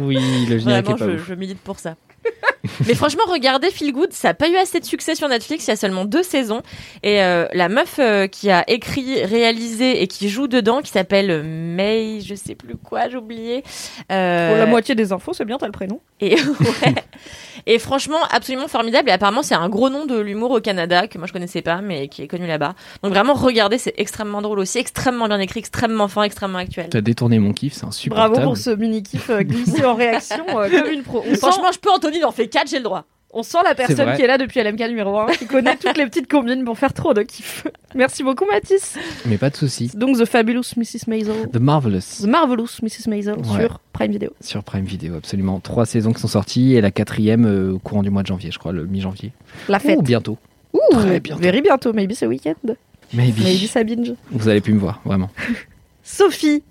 Oui, 0.00 0.46
le 0.48 0.58
générique 0.58 0.84
Vraiment, 0.86 0.96
est 0.96 0.98
pas 0.98 1.06
je, 1.06 1.10
ouf. 1.22 1.28
je 1.28 1.34
milite 1.34 1.60
pour 1.60 1.78
ça. 1.78 1.96
Mais 2.86 2.94
franchement, 2.94 3.22
regardez 3.28 3.70
Feel 3.70 3.92
Good, 3.92 4.12
ça 4.12 4.28
n'a 4.28 4.34
pas 4.34 4.48
eu 4.48 4.56
assez 4.56 4.80
de 4.80 4.84
succès 4.84 5.14
sur 5.14 5.28
Netflix, 5.28 5.66
il 5.66 5.70
y 5.70 5.72
a 5.72 5.76
seulement 5.76 6.04
deux 6.04 6.22
saisons. 6.22 6.62
Et 7.02 7.22
euh, 7.22 7.46
la 7.52 7.68
meuf 7.68 7.98
euh, 7.98 8.26
qui 8.26 8.50
a 8.50 8.64
écrit, 8.68 9.24
réalisé 9.24 10.02
et 10.02 10.06
qui 10.08 10.28
joue 10.28 10.48
dedans, 10.48 10.82
qui 10.82 10.90
s'appelle 10.90 11.42
May, 11.44 12.20
je 12.20 12.34
sais 12.34 12.54
plus 12.54 12.76
quoi, 12.76 13.08
j'ai 13.08 13.16
oublié. 13.16 13.62
Euh, 14.12 14.48
Pour 14.48 14.58
la 14.58 14.66
moitié 14.66 14.94
des 14.94 15.12
infos, 15.12 15.32
c'est 15.32 15.44
bien, 15.44 15.56
t'as 15.58 15.66
le 15.66 15.72
prénom. 15.72 16.00
et, 16.20 16.34
ouais. 16.36 16.94
Et 17.68 17.78
franchement, 17.78 18.16
absolument 18.30 18.66
formidable. 18.66 19.10
Et 19.10 19.12
apparemment, 19.12 19.42
c'est 19.42 19.54
un 19.54 19.68
gros 19.68 19.90
nom 19.90 20.06
de 20.06 20.18
l'humour 20.18 20.50
au 20.52 20.60
Canada, 20.60 21.06
que 21.06 21.18
moi 21.18 21.26
je 21.26 21.34
connaissais 21.34 21.60
pas, 21.60 21.82
mais 21.82 22.08
qui 22.08 22.22
est 22.22 22.26
connu 22.26 22.46
là-bas. 22.46 22.74
Donc 23.02 23.12
vraiment, 23.12 23.34
regardez, 23.34 23.76
c'est 23.76 23.92
extrêmement 23.98 24.40
drôle 24.40 24.58
aussi, 24.58 24.78
extrêmement 24.78 25.28
bien 25.28 25.38
écrit, 25.38 25.60
extrêmement 25.60 26.08
fin, 26.08 26.22
extrêmement 26.22 26.58
actuel. 26.58 26.88
T'as 26.88 27.02
détourné 27.02 27.38
mon 27.38 27.52
kiff, 27.52 27.74
c'est 27.74 27.84
insupportable. 27.84 28.32
Bravo 28.32 28.48
pour 28.48 28.56
ce 28.56 28.70
mini-kiff 28.70 29.28
euh, 29.28 29.42
glissé 29.42 29.84
en 29.84 29.94
réaction 29.94 30.46
euh, 30.48 30.70
comme 30.70 30.90
une 30.90 31.02
pro. 31.02 31.22
On 31.26 31.30
sent, 31.30 31.36
Franchement, 31.36 31.70
je 31.70 31.78
peux, 31.78 31.90
Anthony, 31.90 32.18
il 32.18 32.24
en 32.24 32.32
fait 32.32 32.48
4, 32.48 32.68
j'ai 32.68 32.78
le 32.78 32.84
droit. 32.84 33.04
On 33.32 33.42
sent 33.42 33.58
la 33.64 33.74
personne 33.74 34.14
qui 34.16 34.22
est 34.22 34.26
là 34.26 34.38
depuis 34.38 34.60
LMK 34.62 34.80
numéro 34.88 35.18
1, 35.18 35.26
qui 35.32 35.46
connaît 35.46 35.76
toutes 35.80 35.96
les 35.98 36.06
petites 36.06 36.30
combines 36.30 36.64
pour 36.64 36.78
faire 36.78 36.92
trop 36.92 37.12
de 37.14 37.22
kiff. 37.22 37.66
Merci 37.94 38.22
beaucoup, 38.22 38.44
Mathis. 38.50 38.96
Mais 39.26 39.36
pas 39.38 39.50
de 39.50 39.56
soucis. 39.56 39.90
Donc, 39.94 40.16
The 40.18 40.24
Fabulous 40.24 40.62
Mrs. 40.76 41.08
Maisel. 41.08 41.48
The 41.52 41.58
Marvelous 41.58 42.22
The 42.22 42.26
Marvelous 42.26 42.68
Mrs. 42.82 43.08
Maisel 43.08 43.36
Ouais. 43.36 43.60
sur 43.60 43.80
Prime 43.92 44.12
Video. 44.12 44.30
sur 44.40 44.64
Prime 44.64 44.84
Video, 44.84 45.16
absolument. 45.16 45.60
Trois 45.60 45.84
saisons 45.86 46.12
qui 46.12 46.20
sont 46.20 46.28
sorties 46.28 46.74
et 46.74 46.80
la 46.80 46.90
quatrième 46.90 47.44
euh, 47.46 47.72
au 47.74 47.78
courant 47.78 48.02
du 48.02 48.10
mois 48.10 48.22
de 48.22 48.28
janvier, 48.28 48.50
je 48.50 48.58
crois, 48.58 48.72
le 48.72 48.86
mi-janvier. 48.86 49.32
La 49.68 49.78
fête. 49.78 49.98
Ou 49.98 50.02
bientôt. 50.02 50.38
Ouh, 50.72 50.78
très 50.92 51.20
bientôt. 51.20 51.42
Very 51.42 51.60
bientôt, 51.62 51.92
maybe 51.92 52.12
ce 52.12 52.24
week-end. 52.26 52.54
Maybe. 53.12 53.40
Maybe 53.42 53.66
ça 53.66 53.84
binge. 53.84 54.12
Vous 54.30 54.48
allez 54.48 54.60
plus 54.60 54.72
me 54.74 54.78
voir, 54.78 55.00
vraiment. 55.04 55.30
Sophie, 56.02 56.62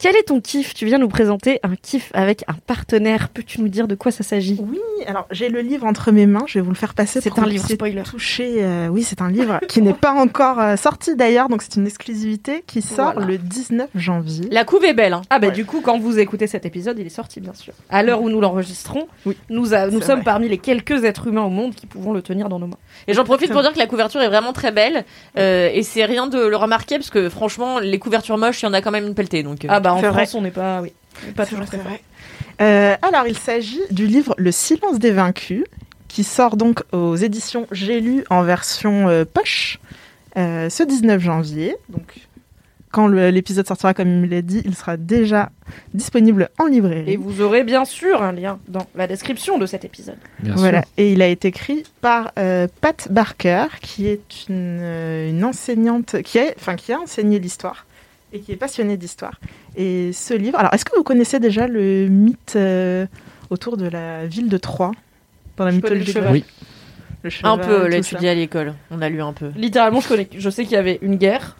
quel 0.00 0.16
est 0.16 0.22
ton 0.24 0.40
kiff? 0.40 0.72
Tu 0.74 0.86
viens 0.86 0.98
nous 0.98 1.08
présenter 1.08 1.60
un 1.62 1.76
kiff 1.76 2.10
avec 2.14 2.42
un 2.48 2.54
partenaire. 2.66 3.28
Peux-tu 3.28 3.60
nous 3.60 3.68
dire 3.68 3.86
de 3.86 3.94
quoi 3.94 4.10
ça 4.10 4.22
s'agit? 4.24 4.58
Oui, 4.66 4.78
alors 5.06 5.26
j'ai 5.30 5.48
le 5.50 5.60
livre 5.60 5.84
entre 5.86 6.10
mes 6.10 6.26
mains, 6.26 6.44
je 6.46 6.54
vais 6.58 6.62
vous 6.64 6.70
le 6.70 6.76
faire 6.76 6.94
passer. 6.94 7.20
C'est 7.20 7.38
un 7.38 7.44
livre 7.46 7.68
spoiler. 7.68 8.02
toucher. 8.02 8.56
euh, 8.64 8.88
oui, 8.88 9.02
c'est 9.02 9.20
un 9.20 9.30
livre 9.30 9.60
qui 9.68 9.82
n'est 9.82 9.92
pas 9.94 10.12
encore 10.12 10.58
euh, 10.58 10.76
sorti 10.76 11.14
d'ailleurs, 11.16 11.48
donc 11.50 11.62
c'est 11.62 11.76
une 11.76 11.86
exclusivité 11.86 12.64
qui 12.66 12.80
sort 12.82 13.12
Voilà. 13.12 13.26
le 13.28 13.38
19 13.38 13.90
janvier. 13.94 14.48
La 14.50 14.64
couve 14.64 14.84
est 14.84 14.94
belle, 14.94 15.12
hein. 15.12 15.22
Ah 15.30 15.38
bah 15.38 15.48
Ouais. 15.48 15.52
du 15.52 15.64
coup, 15.66 15.80
quand 15.82 15.98
vous 15.98 16.18
écoutez 16.18 16.46
cet 16.46 16.64
épisode, 16.64 16.98
il 16.98 17.06
est 17.06 17.10
sorti 17.10 17.40
bien 17.40 17.52
sûr. 17.54 17.74
À 17.90 18.02
l'heure 18.02 18.22
où 18.22 18.30
nous 18.30 18.40
l'enregistrons, 18.40 19.06
Oui. 19.26 19.36
nous, 19.50 19.74
a- 19.74 19.86
nous 19.88 20.00
C'est 20.00 20.06
sommes 20.06 20.16
vrai. 20.20 20.24
parmi 20.24 20.48
les 20.48 20.58
quelques 20.58 21.04
êtres 21.04 21.26
humains 21.28 21.42
au 21.44 21.50
monde 21.50 21.74
qui 21.74 21.86
pouvons 21.86 22.12
le 22.12 22.22
tenir 22.22 22.48
dans 22.48 22.58
nos 22.58 22.66
mains. 22.66 22.78
Et 23.06 23.12
j'en 23.14 23.24
profite 23.24 23.52
pour 23.52 23.60
dire 23.62 23.72
que 23.72 23.78
la 23.78 23.86
couverture 23.86 24.22
est 24.22 24.28
vraiment 24.28 24.52
très 24.54 24.72
belle. 24.72 25.04
euh, 25.38 25.68
et 25.72 25.82
c'est 25.82 26.04
rien 26.04 26.26
de 26.26 26.38
le 26.46 26.56
remarquer, 26.56 26.96
parce 26.96 27.10
que 27.10 27.28
franchement, 27.28 27.78
les 27.80 27.98
couvertures 27.98 28.38
moches, 28.38 28.62
il 28.62 28.66
y 28.66 28.68
en 28.68 28.72
a 28.72 28.80
quand 28.80 28.90
même 28.90 29.06
une 29.06 29.14
pelletée. 29.14 29.42
Donc, 29.42 29.64
euh. 29.64 29.68
Ah 29.70 29.80
bah 29.80 29.89
en 29.94 30.00
C'est 30.00 30.08
vrai. 30.08 30.22
France, 30.26 30.34
on 30.34 30.42
n'est 30.42 30.50
pas, 30.50 30.80
oui, 30.82 30.92
on 31.28 31.32
pas 31.32 31.44
toujours 31.46 31.64
vrai, 31.64 31.66
très 31.66 31.76
c'est 31.78 31.82
vrai. 31.82 32.00
Euh, 32.60 32.96
alors, 33.02 33.26
il 33.26 33.36
s'agit 33.36 33.80
du 33.90 34.06
livre 34.06 34.34
Le 34.36 34.52
silence 34.52 34.98
des 34.98 35.10
vaincus, 35.12 35.64
qui 36.08 36.24
sort 36.24 36.56
donc 36.56 36.82
aux 36.92 37.16
éditions 37.16 37.66
J'ai 37.72 38.00
lu 38.00 38.24
en 38.30 38.42
version 38.42 39.08
euh, 39.08 39.24
poche 39.24 39.78
euh, 40.36 40.68
ce 40.68 40.82
19 40.82 41.20
janvier. 41.22 41.76
Donc, 41.88 42.16
quand 42.92 43.06
l'épisode 43.06 43.68
sortira, 43.68 43.94
comme 43.94 44.08
il 44.08 44.16
me 44.16 44.26
l'a 44.26 44.42
dit, 44.42 44.62
il 44.64 44.74
sera 44.74 44.96
déjà 44.96 45.50
disponible 45.94 46.48
en 46.58 46.66
librairie. 46.66 47.12
Et 47.12 47.16
vous 47.16 47.40
aurez 47.40 47.62
bien 47.62 47.84
sûr 47.84 48.20
un 48.20 48.32
lien 48.32 48.58
dans 48.66 48.84
la 48.96 49.06
description 49.06 49.58
de 49.58 49.66
cet 49.66 49.84
épisode. 49.84 50.16
Bien 50.40 50.56
Voilà, 50.56 50.82
sûr. 50.82 50.90
et 50.96 51.12
il 51.12 51.22
a 51.22 51.28
été 51.28 51.46
écrit 51.48 51.84
par 52.00 52.32
euh, 52.36 52.66
Pat 52.80 53.06
Barker, 53.12 53.66
qui 53.80 54.08
est 54.08 54.48
une, 54.48 54.80
une 55.28 55.44
enseignante, 55.44 56.20
qui 56.22 56.40
a, 56.40 56.46
enfin, 56.58 56.74
qui 56.74 56.92
a 56.92 56.98
enseigné 56.98 57.38
l'histoire 57.38 57.86
et 58.32 58.40
qui 58.40 58.52
est 58.52 58.56
passionnée 58.56 58.96
d'histoire. 58.96 59.40
Et 59.76 60.12
ce 60.12 60.34
livre, 60.34 60.58
alors 60.58 60.72
est-ce 60.74 60.84
que 60.84 60.96
vous 60.96 61.02
connaissez 61.02 61.38
déjà 61.40 61.66
le 61.66 62.08
mythe 62.08 62.54
euh, 62.56 63.06
autour 63.50 63.76
de 63.76 63.88
la 63.88 64.26
ville 64.26 64.48
de 64.48 64.56
Troie 64.56 64.92
dans 65.56 65.64
la 65.64 65.72
mythologie 65.72 66.12
cheval. 66.12 66.30
grecque 66.30 66.44
Oui. 66.46 66.64
Le 67.22 67.28
un 67.28 67.30
cheval, 67.30 67.60
peu, 67.60 67.80
tout 67.82 67.88
l'étudier 67.88 68.28
à 68.30 68.34
l'école. 68.34 68.74
On 68.90 69.02
a 69.02 69.08
lu 69.08 69.20
un 69.20 69.32
peu. 69.32 69.50
Littéralement, 69.56 70.00
je, 70.00 70.08
connais, 70.08 70.28
je 70.36 70.48
sais 70.50 70.62
qu'il 70.64 70.72
y 70.72 70.76
avait 70.76 70.98
une 71.02 71.16
guerre, 71.16 71.56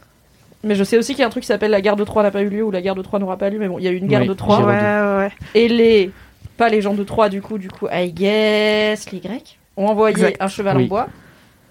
mais 0.64 0.74
je 0.74 0.84
sais 0.84 0.96
aussi 0.96 1.12
qu'il 1.12 1.20
y 1.20 1.24
a 1.24 1.26
un 1.26 1.30
truc 1.30 1.42
qui 1.42 1.48
s'appelle 1.48 1.70
la 1.70 1.80
guerre 1.82 1.96
de 1.96 2.04
Troie 2.04 2.22
n'a 2.22 2.30
pas 2.30 2.42
eu 2.42 2.48
lieu 2.48 2.62
ou 2.62 2.70
la 2.70 2.80
guerre 2.80 2.94
de 2.94 3.02
Troie 3.02 3.18
n'aura 3.18 3.36
pas 3.36 3.50
lieu, 3.50 3.58
mais 3.58 3.68
bon, 3.68 3.78
il 3.78 3.84
y 3.84 3.88
a 3.88 3.90
eu 3.90 3.96
une 3.96 4.06
guerre 4.06 4.22
Oui, 4.22 4.28
de 4.28 4.34
Troie. 4.34 4.56
j'ai 4.58 4.64
Ouais, 4.64 4.72
ouais, 4.72 5.16
ouais. 5.18 5.30
Et 5.54 5.68
les. 5.68 6.10
Pas 6.56 6.68
les 6.68 6.80
gens 6.82 6.94
de 6.94 7.04
Troie, 7.04 7.28
du 7.30 7.40
coup, 7.42 7.58
du 7.58 7.68
coup, 7.68 7.88
I 7.90 8.12
guess, 8.12 9.10
les 9.12 9.20
Grecs, 9.20 9.58
ont 9.76 9.86
envoyé 9.86 10.14
Exact. 10.14 10.36
un 10.40 10.48
cheval 10.48 10.76
Oui. 10.78 10.84
en 10.84 10.88
bois. 10.88 11.08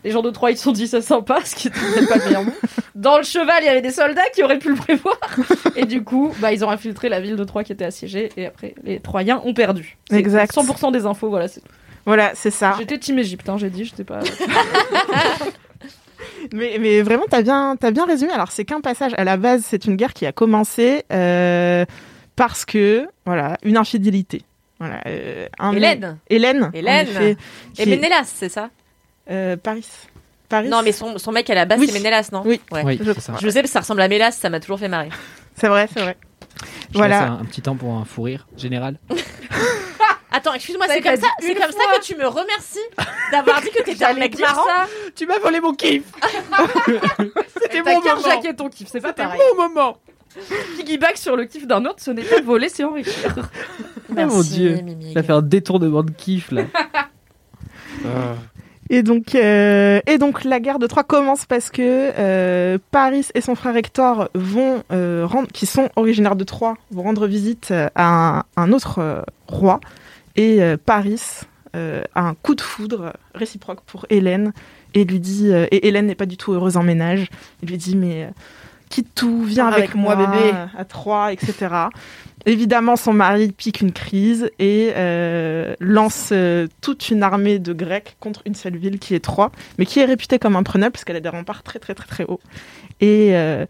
Les 0.03 0.11
gens 0.11 0.21
de 0.21 0.29
Troie, 0.29 0.51
ils 0.51 0.57
se 0.57 0.63
sont 0.63 0.71
dit 0.71 0.87
c'est 0.87 1.01
sympa, 1.01 1.39
ce 1.43 1.55
qui 1.55 1.67
était 1.67 1.79
peut-être 1.79 2.07
pas 2.09 2.15
le 2.17 2.25
meilleur 2.25 2.43
mot. 2.43 2.51
Dans 2.95 3.17
le 3.17 3.23
cheval, 3.23 3.57
il 3.61 3.65
y 3.65 3.69
avait 3.69 3.81
des 3.81 3.91
soldats 3.91 4.29
qui 4.33 4.43
auraient 4.43 4.59
pu 4.59 4.69
le 4.69 4.75
prévoir. 4.75 5.17
Et 5.75 5.85
du 5.85 6.03
coup, 6.03 6.33
bah, 6.39 6.51
ils 6.53 6.63
ont 6.65 6.69
infiltré 6.69 7.09
la 7.09 7.19
ville 7.21 7.35
de 7.35 7.43
Troie 7.43 7.63
qui 7.63 7.71
était 7.71 7.85
assiégée. 7.85 8.29
Et 8.37 8.45
après, 8.45 8.75
les 8.83 8.99
Troyens 8.99 9.41
ont 9.45 9.53
perdu. 9.53 9.97
C'est 10.09 10.17
Exact. 10.17 10.53
100% 10.53 10.91
des 10.91 11.05
infos, 11.05 11.29
voilà. 11.29 11.47
c'est 11.47 11.61
tout. 11.61 11.67
Voilà, 12.05 12.31
c'est 12.33 12.49
ça. 12.51 12.75
J'étais 12.79 12.97
team 12.97 13.19
Égypte, 13.19 13.47
hein, 13.49 13.57
j'ai 13.57 13.69
dit, 13.69 13.85
j'étais 13.85 14.03
pas. 14.03 14.19
Mais, 16.53 16.77
mais 16.79 17.01
vraiment, 17.01 17.25
t'as 17.29 17.41
bien, 17.41 17.75
t'as 17.79 17.91
bien 17.91 18.05
résumé. 18.05 18.31
Alors, 18.31 18.51
c'est 18.51 18.65
qu'un 18.65 18.81
passage. 18.81 19.11
À 19.17 19.23
la 19.23 19.37
base, 19.37 19.63
c'est 19.65 19.85
une 19.85 19.95
guerre 19.95 20.13
qui 20.13 20.25
a 20.25 20.31
commencé 20.31 21.03
euh, 21.11 21.85
parce 22.35 22.65
que, 22.65 23.07
voilà, 23.25 23.57
une 23.63 23.77
infidélité. 23.77 24.41
Voilà, 24.79 25.01
euh, 25.07 25.47
un- 25.59 25.73
Hélène 25.73 26.17
Hélène. 26.29 26.71
Hélène. 26.73 27.07
effet, 27.07 27.37
Et 27.77 27.85
Ménélas, 27.85 28.23
c'est 28.25 28.49
ça? 28.49 28.69
Euh, 29.29 29.57
Paris. 29.57 29.87
Paris. 30.49 30.67
Non, 30.69 30.81
mais 30.83 30.91
son, 30.91 31.17
son 31.17 31.31
mec 31.31 31.49
à 31.49 31.55
la 31.55 31.65
base, 31.65 31.79
Oui. 31.79 31.87
c'est 31.87 31.93
Ménélas, 31.93 32.29
non 32.31 32.41
Oui. 32.45 32.59
Ouais. 32.71 32.81
Oui, 32.83 32.99
je 33.03 33.11
ça. 33.19 33.33
Je 33.39 33.49
sais, 33.49 33.59
parce 33.61 33.69
que 33.69 33.73
ça 33.73 33.79
ressemble 33.81 34.01
à 34.01 34.07
Mélas, 34.07 34.31
ça 34.31 34.49
m'a 34.49 34.59
toujours 34.59 34.79
fait 34.79 34.87
marrer. 34.89 35.09
C'est 35.55 35.67
vrai, 35.67 35.89
c'est 35.93 35.99
vrai. 35.99 36.15
Je 36.93 36.97
Voilà. 36.97 37.23
un, 37.23 37.39
un 37.41 37.45
petit 37.45 37.61
temps 37.61 37.75
pour 37.75 37.93
un 37.95 38.05
fou 38.05 38.21
rire 38.23 38.47
général. 38.55 38.97
Attends, 40.31 40.53
excuse-moi, 40.53 40.85
c'est 40.87 41.01
comme 41.01 41.17
ça, 41.17 41.27
c'est 41.41 41.53
comme 41.55 41.65
que 41.71 42.01
tu 42.01 42.15
me 42.15 42.25
remercies 42.25 42.77
d'avoir 43.31 43.61
dit 43.61 43.69
que 43.71 43.81
t'étais 43.83 44.05
un 44.05 44.13
mec 44.13 44.39
marrant. 44.39 44.61
Tu 45.15 45.25
m'as 45.25 45.39
volé 45.39 45.59
mon 45.59 45.73
kiff 45.73 46.03
C'était 47.61 47.81
mon 47.83 47.95
moment. 47.99 48.21
jacket 48.23 48.55
ton 48.55 48.69
kiff, 48.69 48.87
c'est 48.89 49.01
pas 49.01 49.09
C'était 49.09 49.23
pareil. 49.23 49.39
mon 49.57 49.67
moment 49.67 49.97
Piggyback 50.77 51.17
sur 51.17 51.35
le 51.35 51.45
kiff 51.45 51.65
d'un 51.67 51.83
autre, 51.85 51.97
ce 52.01 52.11
n'est 52.11 52.21
pas 52.23 52.39
voler, 52.41 52.69
c'est 52.69 52.83
enrichir. 52.83 53.35
Oh 54.11 54.13
mon 54.13 54.41
Dieu. 54.41 54.75
Mimi. 54.83 55.13
Ça 55.13 55.23
fait 55.23 55.33
un 55.33 55.41
détournement 55.41 56.03
de 56.03 56.11
kiff 56.11 56.51
là. 56.51 56.63
Ah. 58.05 58.35
Et 58.91 59.03
donc, 59.03 59.35
euh, 59.35 59.99
et 60.07 60.17
donc 60.17 60.43
la 60.43 60.59
guerre 60.59 60.79
de 60.79 60.87
Troie 60.87 61.03
commence 61.03 61.45
parce 61.45 61.69
que 61.69 62.11
euh, 62.17 62.79
Paris 62.89 63.27
et 63.35 63.41
son 63.41 63.53
frère 63.53 63.77
Hector 63.77 64.29
vont 64.33 64.83
euh, 64.91 65.27
rendre, 65.27 65.47
qui 65.49 65.67
sont 65.67 65.89
originaires 65.95 66.35
de 66.35 66.43
Troie, 66.43 66.75
vont 66.89 67.03
rendre 67.03 67.27
visite 67.27 67.71
à 67.71 68.39
un, 68.39 68.43
un 68.55 68.71
autre 68.71 69.23
roi. 69.47 69.79
Et 70.35 70.61
Paris 70.85 71.21
a 71.73 72.01
un 72.15 72.33
coup 72.33 72.55
de 72.55 72.61
foudre 72.61 73.13
réciproque 73.35 73.81
pour 73.81 74.05
Hélène 74.09 74.53
et 74.93 75.03
lui 75.03 75.19
dit, 75.19 75.51
et 75.51 75.87
Hélène 75.87 76.07
n'est 76.07 76.15
pas 76.15 76.25
du 76.25 76.37
tout 76.37 76.53
heureuse 76.53 76.77
en 76.77 76.83
ménage. 76.83 77.27
Il 77.61 77.69
lui 77.69 77.77
dit 77.77 77.95
mais 77.95 78.29
quitte 78.89 79.13
tout, 79.15 79.43
viens 79.43 79.67
avec, 79.67 79.79
avec 79.79 79.95
moi, 79.95 80.15
moi, 80.15 80.27
bébé. 80.27 80.51
à 80.77 80.85
Troie, 80.85 81.31
etc. 81.31 81.67
Évidemment, 82.45 82.95
son 82.95 83.13
mari 83.13 83.51
pique 83.51 83.81
une 83.81 83.91
crise 83.91 84.49
et 84.59 84.91
euh, 84.95 85.75
lance 85.79 86.29
euh, 86.31 86.67
toute 86.81 87.09
une 87.09 87.21
armée 87.21 87.59
de 87.59 87.73
Grecs 87.73 88.15
contre 88.19 88.41
une 88.45 88.55
seule 88.55 88.77
ville 88.77 88.97
qui 88.97 89.13
est 89.13 89.19
Troie, 89.19 89.51
mais 89.77 89.85
qui 89.85 89.99
est 89.99 90.05
réputée 90.05 90.39
comme 90.39 90.55
imprenable 90.55 90.93
parce 90.93 91.03
qu'elle 91.03 91.17
a 91.17 91.21
des 91.21 91.29
remparts 91.29 91.63
très 91.63 91.79
très 91.79 91.93
très 91.93 92.07
très 92.07 92.23
hauts. 92.25 92.39
Et, 93.01 93.35
euh, 93.35 93.65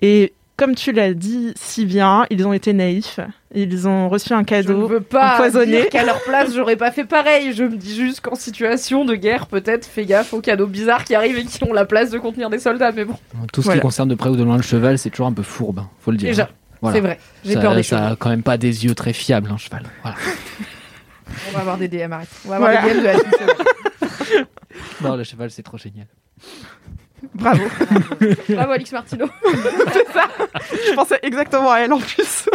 et 0.00 0.32
comme 0.56 0.74
tu 0.74 0.92
l'as 0.92 1.14
dit 1.14 1.52
si 1.56 1.84
bien, 1.86 2.24
ils 2.30 2.46
ont 2.46 2.52
été 2.52 2.72
naïfs. 2.72 3.20
Ils 3.54 3.86
ont 3.88 4.08
reçu 4.08 4.32
un 4.32 4.36
Je 4.36 4.40
ne 4.40 4.44
cadeau 4.46 4.86
veux 4.86 5.00
pas 5.00 5.34
empoisonné. 5.34 5.72
dire 5.82 5.88
qu'à 5.88 6.04
leur 6.04 6.22
place, 6.22 6.54
j'aurais 6.54 6.76
pas 6.76 6.90
fait 6.90 7.04
pareil. 7.04 7.52
Je 7.52 7.64
me 7.64 7.76
dis 7.76 7.94
juste 7.94 8.20
qu'en 8.20 8.34
situation 8.34 9.04
de 9.04 9.14
guerre, 9.14 9.46
peut-être, 9.46 9.84
fais 9.86 10.06
gaffe 10.06 10.32
aux 10.32 10.40
cadeaux 10.40 10.66
bizarres 10.66 11.04
qui 11.04 11.14
arrivent 11.14 11.36
et 11.38 11.44
qui 11.44 11.62
ont 11.64 11.72
la 11.72 11.84
place 11.84 12.10
de 12.10 12.18
contenir 12.18 12.48
des 12.50 12.58
soldats. 12.58 12.92
Mais 12.92 13.04
bon, 13.04 13.14
Tout 13.52 13.60
ce 13.60 13.66
Voilà. 13.66 13.80
qui 13.80 13.82
concerne 13.82 14.08
de 14.08 14.14
près 14.14 14.30
ou 14.30 14.36
de 14.36 14.42
loin 14.42 14.56
le 14.56 14.62
cheval, 14.62 14.98
c'est 14.98 15.10
toujours 15.10 15.26
un 15.26 15.32
peu 15.32 15.42
fourbe, 15.42 15.80
hein, 15.80 15.88
faut 16.00 16.10
le 16.12 16.16
dire. 16.16 16.30
déjà, 16.30 16.48
Voilà. 16.80 16.94
c'est 16.96 17.00
vrai. 17.02 17.18
J'ai 17.44 17.54
Ça- 17.54 17.60
peur 17.60 17.74
des 17.74 17.82
Ça 17.82 18.08
a 18.08 18.16
quand 18.16 18.30
même 18.30 18.42
pas 18.42 18.56
des 18.56 18.84
yeux 18.84 18.94
très 18.94 19.12
fiables, 19.12 19.50
un 19.50 19.58
cheval. 19.58 19.82
Voilà. 20.02 20.16
On 21.48 21.52
va 21.52 21.60
avoir 21.60 21.78
des 21.78 21.88
DM, 21.88 22.12
arrête. 22.12 22.28
On 22.44 22.48
va 22.50 22.56
avoir 22.56 22.70
Voilà. 22.72 22.86
des 22.88 22.94
DM 22.94 23.00
de 23.00 23.04
la 23.04 23.12
vrai. 23.16 24.46
Non, 25.02 25.16
le 25.16 25.24
cheval, 25.24 25.50
c'est 25.50 25.62
trop 25.62 25.78
génial. 25.78 26.06
Bravo. 27.34 27.62
Bravo, 28.48 28.72
Alix 28.72 28.92
Martino. 28.92 29.26
Je 29.44 30.94
pensais 30.94 31.18
exactement 31.22 31.70
à 31.70 31.78
elle 31.78 31.92
en 31.92 31.98
plus. 31.98 32.48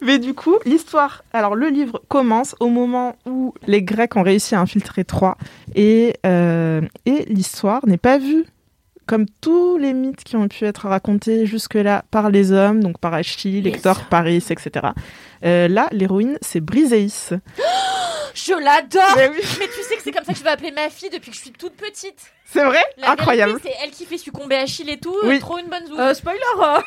Mais 0.00 0.18
du 0.18 0.34
coup, 0.34 0.56
l'histoire. 0.64 1.24
Alors, 1.32 1.54
le 1.54 1.68
livre 1.68 2.02
commence 2.08 2.54
au 2.60 2.68
moment 2.68 3.16
où 3.26 3.54
les 3.66 3.82
Grecs 3.82 4.16
ont 4.16 4.22
réussi 4.22 4.54
à 4.54 4.60
infiltrer 4.60 5.04
Troie. 5.04 5.36
Et, 5.74 6.14
euh, 6.24 6.80
et 7.06 7.24
l'histoire 7.28 7.86
n'est 7.86 7.98
pas 7.98 8.18
vue 8.18 8.44
comme 9.06 9.26
tous 9.40 9.76
les 9.76 9.92
mythes 9.92 10.22
qui 10.22 10.36
ont 10.36 10.46
pu 10.46 10.64
être 10.66 10.86
racontés 10.86 11.44
jusque-là 11.44 12.04
par 12.12 12.30
les 12.30 12.52
hommes, 12.52 12.80
donc 12.80 12.98
par 12.98 13.12
Achille, 13.12 13.66
Hector, 13.66 14.04
Paris, 14.04 14.44
etc. 14.50 14.86
Euh, 15.44 15.66
là, 15.66 15.88
l'héroïne, 15.90 16.38
c'est 16.42 16.60
Briseis. 16.60 17.30
Je 18.34 18.52
l'adore 18.52 19.02
Mais 19.16 19.28
oui, 19.28 19.38
Mais 19.58 19.66
tu 19.66 19.82
sais 19.82 19.96
que 19.96 20.02
c'est 20.02 20.12
comme 20.12 20.24
ça 20.24 20.32
que 20.32 20.38
je 20.38 20.44
vais 20.44 20.50
appeler 20.50 20.70
ma 20.70 20.88
fille 20.90 21.10
depuis 21.10 21.30
que 21.30 21.36
je 21.36 21.42
suis 21.42 21.52
toute 21.52 21.74
petite. 21.74 22.18
c'est 22.44 22.64
vrai 22.64 22.78
La 22.98 23.12
Incroyable. 23.12 23.60
C'est 23.62 23.74
elle 23.82 23.90
qui 23.90 24.04
fait 24.04 24.18
succomber 24.18 24.56
Achille 24.56 24.90
et 24.90 24.98
tout. 24.98 25.14
Oui. 25.24 25.38
Trop 25.38 25.58
une 25.58 25.66
bonne 25.66 25.86
zou. 25.86 25.98
Euh, 25.98 26.14
spoiler 26.14 26.38
hein. 26.62 26.82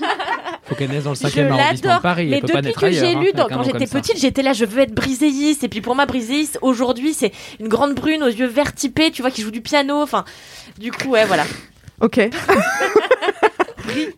Faut 0.64 0.74
qu'elle 0.74 0.90
naisse 0.90 1.04
dans 1.04 1.10
le 1.10 1.16
Je 1.16 1.22
5e 1.22 1.50
arrondissement 1.50 1.56
de 1.56 1.86
l'adore. 1.86 2.00
Paris. 2.00 2.26
Mais 2.30 2.36
elle 2.36 2.42
peut 2.42 2.52
pas 2.52 2.62
depuis 2.62 2.80
que 2.80 2.92
j'ai 2.92 3.14
hein, 3.14 3.20
lu, 3.20 3.32
quand 3.34 3.62
j'étais 3.62 3.86
petite, 3.86 4.18
j'étais 4.18 4.42
là, 4.42 4.52
je 4.52 4.64
veux 4.64 4.82
être 4.82 4.94
Briseis. 4.94 5.58
Et 5.62 5.68
puis 5.68 5.80
pour 5.80 5.94
moi, 5.94 6.06
Briseis, 6.06 6.58
aujourd'hui, 6.62 7.14
c'est 7.14 7.32
une 7.58 7.68
grande 7.68 7.94
brune 7.94 8.22
aux 8.22 8.28
yeux 8.28 8.46
verts 8.46 8.74
typés, 8.74 9.10
tu 9.10 9.22
vois, 9.22 9.30
qui 9.30 9.42
joue 9.42 9.50
du 9.50 9.60
piano. 9.60 10.02
Enfin, 10.02 10.24
du 10.78 10.92
coup, 10.92 11.10
ouais, 11.10 11.24
voilà. 11.24 11.44
Ok. 12.00 12.18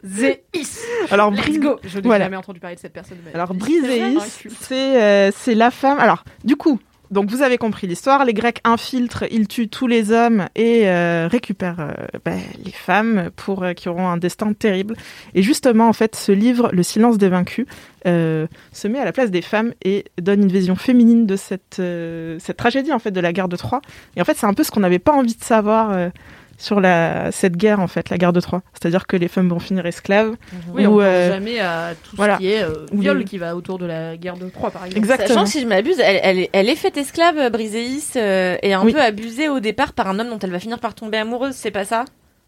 Zéis. 0.05 0.37
Alors, 1.11 1.31
Brise- 1.33 1.59
go. 1.59 1.79
Je 1.85 1.99
n'ai 1.99 2.03
Voilà. 2.07 2.25
jamais 2.27 2.37
entendu 2.37 2.61
parler 2.61 2.77
de 2.77 2.81
cette 2.81 2.93
personne. 2.93 3.19
Alors, 3.35 3.55
Briseis, 3.55 4.17
c'est 4.61 5.01
euh, 5.03 5.31
c'est 5.37 5.55
la 5.55 5.71
femme. 5.71 5.99
Alors, 5.99 6.25
du 6.45 6.57
coup, 6.57 6.79
donc 7.11 7.29
vous 7.31 7.43
avez 7.43 7.59
compris 7.59 7.87
l'histoire. 7.87 8.25
Les 8.25 8.33
Grecs 8.33 8.61
infiltrent, 8.65 9.25
ils 9.31 9.47
tuent 9.47 9.69
tous 9.69 9.87
les 9.87 10.13
hommes 10.13 10.47
et 10.55 10.89
euh, 10.89 11.29
récupèrent 11.31 11.81
euh, 11.81 11.93
bah, 12.25 12.33
les 12.65 12.71
femmes 12.73 13.29
pour 13.37 13.63
euh, 13.65 13.73
qui 13.75 13.91
auront 13.91 14.09
un 14.09 14.17
destin 14.17 14.55
terrible. 14.55 14.97
Et 15.35 15.43
justement, 15.43 15.89
en 15.89 15.93
fait, 15.93 16.17
ce 16.17 16.33
livre, 16.33 16.71
Le 16.73 16.83
silence 16.83 17.19
des 17.19 17.29
vaincus, 17.29 17.67
se 18.07 18.89
met 18.89 18.99
à 18.99 19.05
la 19.05 19.13
place 19.13 19.31
des 19.31 19.43
femmes 19.43 19.73
et 19.85 20.05
donne 20.21 20.43
une 20.43 20.51
vision 20.53 20.75
féminine 20.75 21.27
de 21.27 21.37
cette 21.37 21.81
cette 22.41 22.57
tragédie 22.57 22.93
en 22.93 22.99
fait 22.99 23.11
de 23.13 23.21
la 23.21 23.33
guerre 23.33 23.49
de 23.49 23.57
Troie. 23.57 23.81
Et 24.17 24.21
en 24.23 24.25
fait, 24.25 24.37
c'est 24.37 24.47
un 24.47 24.55
peu 24.55 24.65
ce 24.65 24.71
qu'on 24.71 24.81
n'avait 24.81 24.99
pas 24.99 25.13
envie 25.13 25.37
de 25.37 25.45
savoir. 25.45 26.11
Sur 26.63 26.81
la, 26.81 27.33
cette 27.33 27.57
guerre, 27.57 27.81
en 27.81 27.89
fait, 27.89 28.09
la 28.11 28.19
guerre 28.19 28.33
de 28.33 28.41
Troie. 28.41 28.63
C'est-à-dire 28.73 29.07
que 29.07 29.17
les 29.17 29.29
femmes 29.29 29.49
vont 29.49 29.59
finir 29.59 29.85
esclaves. 29.85 30.37
Oui, 30.75 30.87
Ou, 30.87 30.91
on 30.91 30.97
pense 30.99 31.03
euh, 31.05 31.29
jamais 31.33 31.59
à 31.61 31.91
tout 32.03 32.17
voilà. 32.17 32.35
ce 32.35 32.39
qui 32.39 32.49
est 32.53 32.63
euh, 32.63 32.87
Ou 32.93 33.01
viol 33.01 33.19
les- 33.19 33.25
qui 33.25 33.39
va 33.39 33.57
autour 33.57 33.79
de 33.79 33.87
la 33.87 34.17
guerre 34.17 34.37
de 34.37 34.49
Troie, 34.49 34.71
par 34.71 34.85
exemple. 34.85 34.99
Exactement. 34.99 35.29
Sachant 35.29 35.45
que 35.45 35.51
si 35.51 35.61
je 35.61 35.67
m'abuse, 35.67 35.99
elle, 35.99 36.21
elle, 36.23 36.39
est- 36.39 36.51
elle 36.53 36.69
est 36.69 36.77
faite 36.77 36.97
esclave, 36.97 37.51
Briseis, 37.51 38.13
euh, 38.17 38.57
et 38.63 38.75
un 38.75 38.85
Oui. 38.85 38.93
peu 38.93 39.01
abusée 39.03 39.49
au 39.49 39.59
départ 39.61 39.93
par 39.93 40.09
un 40.09 40.19
homme 40.21 40.29
dont 40.31 40.39
elle 40.39 40.51
va 40.53 40.61
finir 40.61 40.79
par 40.79 40.95
tomber 40.95 41.19
amoureuse, 41.19 41.55
c'est 41.55 41.71
pas 41.73 41.85
ça? 41.85 42.05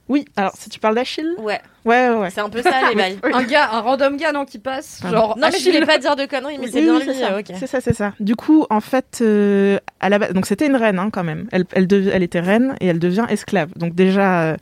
Oui, 0.08 0.26
alors 0.36 0.52
si 0.54 0.68
tu 0.68 0.78
parles 0.78 0.94
d'Achille, 0.96 1.34
Ouais, 1.38 1.60
ouais, 1.86 2.08
ouais, 2.10 2.16
ouais. 2.16 2.30
c'est 2.30 2.40
un 2.42 2.50
peu 2.50 2.60
ça 2.62 2.90
les 2.90 2.94
bails. 2.96 3.18
Un 3.22 3.42
gars, 3.44 3.70
un 3.72 3.80
random 3.80 4.16
gars, 4.18 4.32
non, 4.32 4.44
qui 4.44 4.58
passe, 4.58 4.98
Pardon. 5.00 5.16
genre, 5.16 5.38
Non, 5.38 5.48
mais 5.50 5.58
je 5.58 5.64
voulais 5.64 5.86
pas 5.86 5.96
dire 5.96 6.14
de 6.14 6.26
conneries, 6.26 6.58
mais 6.58 6.66
Oui, 6.66 6.70
c'est 6.72 6.80
oui, 6.80 6.84
bien 6.84 6.98
lui. 6.98 7.04
c'est 7.06 7.20
ça. 7.20 7.38
ok. 7.38 7.46
C'est 7.58 7.66
ça, 7.66 7.80
c'est 7.80 7.94
ça. 7.94 8.12
Du 8.20 8.36
coup, 8.36 8.66
en 8.68 8.80
fait, 8.80 9.20
euh, 9.22 9.78
à 10.00 10.10
la 10.10 10.18
base, 10.18 10.32
donc 10.34 10.44
c'était 10.44 10.66
une 10.66 10.76
reine 10.76 10.98
hein, 10.98 11.08
quand 11.10 11.24
même. 11.24 11.48
Elle, 11.52 11.64
elle, 11.72 11.86
dev- 11.86 12.10
elle 12.12 12.22
était 12.22 12.40
reine 12.40 12.74
et 12.80 12.86
elle 12.88 12.98
devient 12.98 13.24
esclave. 13.30 13.70
Donc 13.76 13.94
déjà, 13.94 14.42
euh, 14.42 14.56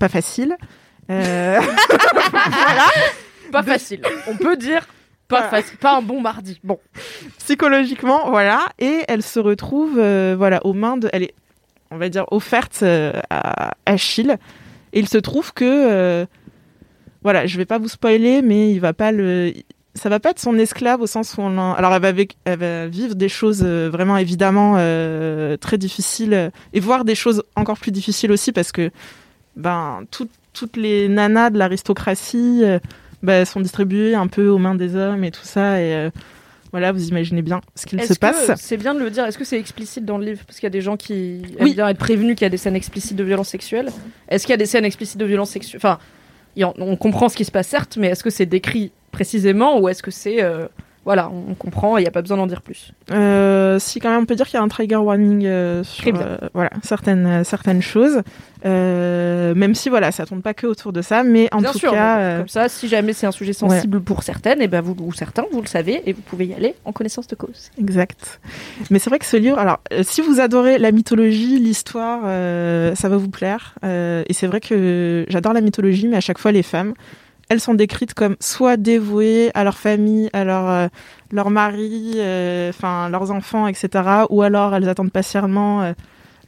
pas 0.00 0.08
facile. 0.08 0.56
Euh, 1.10 1.60
Pas 3.52 3.62
facile. 3.62 4.02
On 4.26 4.36
peut 4.36 4.56
dire 4.56 4.86
pas 5.28 5.42
Voilà. 5.42 5.48
facile, 5.62 5.78
pas 5.78 5.96
un 5.96 6.02
bon 6.02 6.20
mardi. 6.20 6.58
Bon. 6.64 6.78
psychologiquement, 7.38 8.30
voilà. 8.30 8.60
Et 8.78 9.02
elle 9.08 9.22
se 9.22 9.38
retrouve, 9.38 9.98
euh, 9.98 10.34
voilà, 10.36 10.64
aux 10.66 10.72
mains 10.72 10.96
de, 10.96 11.08
elle 11.12 11.22
est, 11.24 11.34
on 11.90 11.98
va 11.98 12.08
dire, 12.08 12.24
offerte 12.30 12.80
euh, 12.82 13.12
à 13.30 13.72
Achille. 13.86 14.36
Et 14.92 15.00
il 15.00 15.08
se 15.08 15.18
trouve 15.18 15.52
que, 15.52 15.64
euh, 15.64 16.26
voilà, 17.22 17.46
je 17.46 17.56
vais 17.56 17.64
pas 17.64 17.78
vous 17.78 17.88
spoiler, 17.88 18.42
mais 18.42 18.72
il 18.72 18.78
va 18.80 18.92
pas 18.92 19.12
le, 19.12 19.52
ça 19.94 20.08
va 20.08 20.20
pas 20.20 20.30
être 20.30 20.38
son 20.38 20.56
esclave 20.58 21.00
au 21.00 21.06
sens 21.06 21.34
où 21.36 21.40
on 21.40 21.58
alors 21.74 21.92
elle 21.94 22.58
va, 22.58 22.86
vivre 22.86 23.14
des 23.14 23.28
choses 23.28 23.62
euh, 23.64 23.88
vraiment 23.90 24.16
évidemment 24.16 24.76
euh, 24.78 25.56
très 25.56 25.78
difficiles 25.78 26.50
et 26.72 26.80
voir 26.80 27.04
des 27.04 27.14
choses 27.14 27.42
encore 27.56 27.78
plus 27.78 27.90
difficiles 27.90 28.30
aussi 28.32 28.52
parce 28.52 28.72
que 28.72 28.90
ben 29.56 30.04
tout- 30.10 30.28
toutes 30.52 30.76
les 30.76 31.08
nanas 31.08 31.50
de 31.50 31.58
l'aristocratie 31.58 32.62
ben, 33.22 33.44
sont 33.44 33.60
distribuées 33.60 34.14
un 34.14 34.28
peu 34.28 34.48
aux 34.48 34.58
mains 34.58 34.74
des 34.76 34.94
hommes 34.94 35.24
et 35.24 35.30
tout 35.32 35.44
ça 35.44 35.80
et 35.80 36.10
voilà 36.70 36.92
vous 36.92 37.08
imaginez 37.08 37.42
bien 37.42 37.60
ce 37.74 37.86
qu'il 37.86 38.02
se 38.02 38.14
passe 38.14 38.50
c'est 38.56 38.76
bien 38.76 38.94
de 38.94 39.00
le 39.00 39.10
dire? 39.10 39.24
Est-ce 39.24 39.38
que 39.38 39.44
c'est 39.44 39.58
explicite 39.58 40.04
dans 40.04 40.18
le 40.18 40.24
livre? 40.26 40.42
Parce 40.46 40.58
qu'il 40.58 40.66
y 40.66 40.68
a 40.68 40.70
des 40.70 40.80
gens 40.80 40.96
qui 40.96 41.42
aiment 41.58 41.64
Oui. 41.64 41.74
bien 41.74 41.88
être 41.88 41.98
prévenus 41.98 42.34
qu'il 42.36 42.44
y 42.44 42.46
a 42.46 42.50
des 42.50 42.56
scènes 42.56 42.76
explicites 42.76 43.16
de 43.16 43.24
violence 43.24 43.48
sexuelle. 43.48 43.90
Est-ce 44.28 44.44
qu'il 44.44 44.52
y 44.52 44.54
a 44.54 44.58
des 44.58 44.66
scènes 44.66 44.84
explicites 44.84 45.18
de 45.18 45.24
violence 45.24 45.50
sexuelle 45.50 45.80
Enfin, 45.82 45.98
on 46.56 46.96
comprend 46.96 47.28
ce 47.28 47.36
qui 47.36 47.44
se 47.44 47.50
passe 47.50 47.68
certes, 47.68 47.96
mais 47.98 48.08
est-ce 48.08 48.22
que 48.24 48.30
c'est 48.30 48.46
décrit 48.46 48.92
précisément 49.12 49.78
ou 49.80 49.88
est-ce 49.88 50.02
que 50.02 50.10
c'est 50.10 50.42
euh, 50.42 50.66
voilà, 51.04 51.30
on 51.30 51.54
comprend, 51.54 51.96
il 51.96 52.02
n'y 52.02 52.06
a 52.06 52.10
pas 52.10 52.20
besoin 52.20 52.36
d'en 52.36 52.46
dire 52.46 52.60
plus. 52.60 52.92
Euh, 53.10 53.78
si 53.78 53.98
quand 53.98 54.10
même 54.10 54.22
on 54.22 54.26
peut 54.26 54.34
dire 54.34 54.46
qu'il 54.46 54.58
y 54.58 54.60
a 54.60 54.62
un 54.62 54.68
trigger 54.68 54.96
warning 54.96 55.46
euh, 55.46 55.82
sur 55.82 56.14
euh, 56.14 56.36
voilà 56.52 56.70
certaines 56.82 57.44
certaines 57.44 57.80
choses 57.80 58.20
même 58.64 59.74
si 59.74 59.88
voilà 59.88 60.12
ça 60.12 60.26
tourne 60.26 60.42
pas 60.42 60.52
que 60.52 60.66
autour 60.66 60.92
de 60.92 61.00
ça 61.00 61.22
mais 61.22 61.48
en 61.52 61.60
Bien 61.60 61.72
tout 61.72 61.78
sûr, 61.78 61.92
cas 61.92 62.38
comme 62.38 62.48
ça, 62.48 62.68
si 62.68 62.88
jamais 62.88 63.12
c'est 63.12 63.26
un 63.26 63.32
sujet 63.32 63.52
sensible 63.52 64.00
pour 64.00 64.22
certaines, 64.22 64.60
et 64.60 64.68
ben 64.68 64.80
vous 64.80 64.96
ou 65.00 65.12
certains, 65.12 65.44
vous 65.52 65.62
le 65.62 65.66
savez 65.66 66.02
et 66.04 66.12
vous 66.12 66.20
pouvez 66.20 66.46
y 66.46 66.54
aller 66.54 66.74
en 66.84 66.92
connaissance 66.92 67.26
de 67.26 67.36
cause. 67.36 67.70
Exact. 67.78 68.40
Mais 68.90 68.98
c'est 68.98 69.08
vrai 69.08 69.18
que 69.18 69.26
ce 69.26 69.36
livre, 69.36 69.58
alors 69.58 69.78
si 70.02 70.20
vous 70.20 70.40
adorez 70.40 70.78
la 70.78 70.92
mythologie, 70.92 71.58
l'histoire, 71.58 72.22
ça 72.96 73.08
va 73.08 73.16
vous 73.16 73.30
plaire. 73.30 73.76
Et 73.82 74.34
c'est 74.34 74.46
vrai 74.46 74.60
que 74.60 75.24
j'adore 75.28 75.52
la 75.52 75.60
mythologie, 75.60 76.08
mais 76.08 76.16
à 76.16 76.20
chaque 76.20 76.38
fois 76.38 76.52
les 76.52 76.64
femmes, 76.64 76.94
elles 77.48 77.60
sont 77.60 77.74
décrites 77.74 78.14
comme 78.14 78.36
soit 78.40 78.76
dévouées 78.76 79.50
à 79.54 79.64
leur 79.64 79.78
famille, 79.78 80.28
à 80.32 80.44
leur 80.44 80.68
euh, 80.68 80.88
leur 81.32 81.50
mari, 81.50 82.12
euh, 82.16 82.70
enfin 82.70 83.08
leurs 83.08 83.30
enfants, 83.30 83.66
etc. 83.66 83.88
Ou 84.30 84.42
alors 84.42 84.74
elles 84.74 84.88
attendent 84.88 85.12
patiemment 85.12 85.82
euh, 85.82 85.92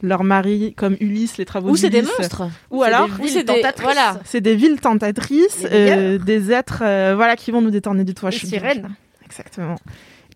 leur 0.01 0.23
mari, 0.23 0.73
comme 0.75 0.97
Ulysse, 0.99 1.37
les 1.37 1.45
travaux 1.45 1.69
Ou 1.69 1.75
c'est 1.75 1.89
des 1.89 2.01
monstres. 2.01 2.43
Ou 2.71 2.83
alors 2.83 3.07
des 3.07 3.27
c'est 3.27 3.43
des 3.43 3.63
voilà. 3.81 4.19
c'est 4.23 4.41
des 4.41 4.55
villes 4.55 4.79
tentatrices, 4.79 5.63
Des 5.63 6.17
des 6.19 6.51
êtres, 6.51 6.79
voilà, 7.15 7.35
qui 7.35 7.51
vont 7.51 7.61
nous 7.61 7.71
détourner 7.71 8.03
du 8.03 8.13
toit. 8.13 8.31
Suis 8.31 8.47
sirènes. 8.47 8.89
Exactement. 9.25 9.75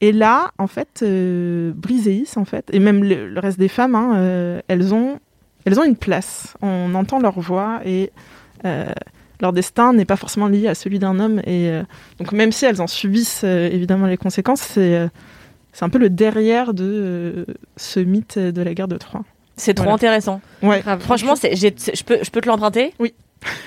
Et 0.01 0.11
là, 0.11 0.51
en 0.57 0.67
fait, 0.67 1.03
Briseis, 1.03 2.27
en 2.35 2.45
fait, 2.45 2.69
et 2.73 2.79
même 2.79 3.03
le, 3.03 3.29
le 3.29 3.39
reste 3.39 3.57
des 3.57 3.69
femmes, 3.69 3.95
hein, 3.95 4.61
elles 4.67 4.93
ont, 4.93 5.19
elles 5.65 5.79
ont 5.79 5.83
une 5.83 5.95
place. 5.95 6.55
On 6.61 6.93
entend 6.93 7.19
leur 7.19 7.39
voix 7.39 7.79
et 7.85 8.11
euh, 8.65 8.85
leur 9.45 9.53
destin 9.53 9.93
n'est 9.93 10.05
pas 10.05 10.15
forcément 10.17 10.47
lié 10.47 10.67
à 10.67 10.75
celui 10.75 10.99
d'un 10.99 11.19
homme. 11.19 11.39
Et 11.45 11.69
euh, 11.69 11.83
donc, 12.19 12.31
même 12.31 12.51
si 12.51 12.65
elles 12.65 12.81
en 12.81 12.87
subissent 12.87 13.43
euh, 13.43 13.69
évidemment 13.71 14.07
les 14.07 14.17
conséquences, 14.17 14.61
c'est 14.61 14.95
euh, 14.95 15.07
c'est 15.71 15.83
un 15.85 15.89
peu 15.89 15.99
le 15.99 16.09
derrière 16.09 16.73
de 16.73 16.83
euh, 16.83 17.45
ce 17.77 17.99
mythe 17.99 18.39
de 18.39 18.61
la 18.61 18.73
guerre 18.73 18.87
de 18.87 18.97
Troie. 18.97 19.23
C'est 19.57 19.73
trop 19.73 19.83
Voilà. 19.85 19.95
intéressant. 19.95 20.41
Ouais. 20.63 20.81
Grave. 20.81 21.01
Franchement, 21.01 21.35
c'est, 21.35 21.55
j'ai- 21.55 21.75
je 21.77 22.03
peux, 22.03 22.19
je 22.23 22.29
peux 22.31 22.41
te 22.41 22.47
l'emprunter? 22.47 22.93
Oui. 22.99 23.13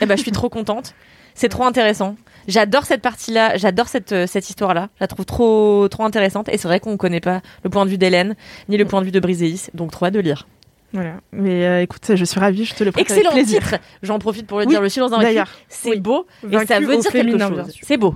Eh 0.00 0.06
ben, 0.06 0.16
je 0.16 0.22
suis 0.22 0.32
trop 0.32 0.48
contente. 0.48 0.94
C'est 1.34 1.48
trop 1.48 1.64
intéressant. 1.64 2.16
J'adore 2.48 2.84
cette 2.84 3.02
partie-là. 3.02 3.56
J'adore 3.58 3.88
cette, 3.88 4.26
cette 4.26 4.48
histoire-là. 4.50 4.88
Je 4.96 5.04
la 5.04 5.06
trouve 5.06 5.24
trop, 5.26 5.86
trop 5.88 6.04
intéressante. 6.04 6.48
Et 6.48 6.56
c'est 6.58 6.66
vrai 6.66 6.80
qu'on 6.80 6.92
ne 6.92 6.96
connaît 6.96 7.20
pas 7.20 7.42
le 7.62 7.70
point 7.70 7.84
de 7.84 7.90
vue 7.90 7.98
d'Hélène, 7.98 8.34
ni 8.68 8.76
le 8.76 8.84
point 8.86 9.00
de 9.00 9.04
vue 9.06 9.12
de 9.12 9.20
Briseis. 9.20 9.68
Donc, 9.74 9.92
trop 9.92 10.06
hâte 10.06 10.14
de 10.14 10.20
lire. 10.20 10.46
Voilà. 10.92 11.14
Mais 11.32 11.66
euh, 11.66 11.82
écoute, 11.82 12.12
je 12.14 12.24
suis 12.24 12.40
ravie, 12.40 12.64
je 12.64 12.74
te 12.74 12.82
le 12.84 12.92
prête 12.92 13.10
avec 13.10 13.18
Excellent 13.18 13.34
plaisir. 13.34 13.62
titre. 13.62 13.78
J'en 14.02 14.18
profite 14.18 14.46
pour 14.46 14.58
le 14.58 14.64
Oui, 14.66 14.72
dire. 14.72 14.80
Le 14.80 14.88
silence 14.88 15.10
d'un 15.10 15.18
vaincu. 15.20 15.50
C'est 15.68 15.90
Oui. 15.90 16.00
beau. 16.00 16.26
Et 16.44 16.46
Vaincu 16.48 16.66
ça 16.66 16.80
veut 16.80 16.96
dire 16.96 17.10
féminin, 17.10 17.50
quelque 17.50 17.64
chose. 17.64 17.74
C'est 17.82 17.96
beau. 17.98 18.14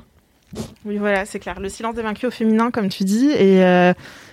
Oui, 0.84 0.98
voilà, 0.98 1.24
c'est 1.24 1.38
clair. 1.38 1.60
Le 1.60 1.68
silence 1.68 1.94
des 1.94 2.02
vaincus 2.02 2.28
au 2.28 2.30
féminin, 2.30 2.70
comme 2.70 2.88
tu 2.88 3.04
dis. 3.04 3.30
Et, 3.30 3.62
euh, 3.64 3.92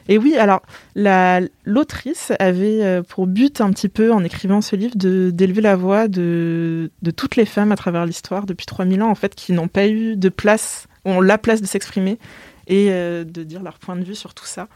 et 0.10 0.18
oui, 0.18 0.36
alors, 0.38 0.62
la- 0.96 1.40
l'autrice 1.64 2.34
avait 2.40 2.82
euh, 2.84 3.02
pour 3.04 3.26
but, 3.28 3.62
un 3.62 3.72
petit 3.72 3.88
peu, 3.90 4.12
en 4.12 4.24
écrivant 4.24 4.60
ce 4.62 4.76
livre, 4.76 4.96
de- 4.98 5.32
d'élever 5.32 5.62
la 5.62 5.76
voix 5.78 6.08
de, 6.10 6.92
de 7.02 7.12
toutes 7.12 7.36
les 7.38 7.46
femmes 7.46 7.72
à 7.72 7.76
travers 7.78 8.06
l'histoire 8.06 8.46
depuis 8.46 8.66
3000 8.66 9.02
ans, 9.02 9.10
en 9.10 9.16
fait, 9.16 9.34
qui 9.36 9.54
n'ont 9.54 9.70
pas 9.70 9.88
eu 9.88 10.18
de 10.18 10.30
place, 10.30 10.88
ont 11.06 11.22
la 11.22 11.38
place 11.38 11.62
de 11.62 11.68
s'exprimer 11.68 12.18
et 12.68 12.88
euh, 12.90 13.24
de 13.24 13.44
dire 13.44 13.64
leur 13.64 13.80
point 13.80 13.96
de 13.96 14.04
vue 14.04 14.16
sur 14.16 14.34
tout 14.34 14.46
ça. 14.46 14.68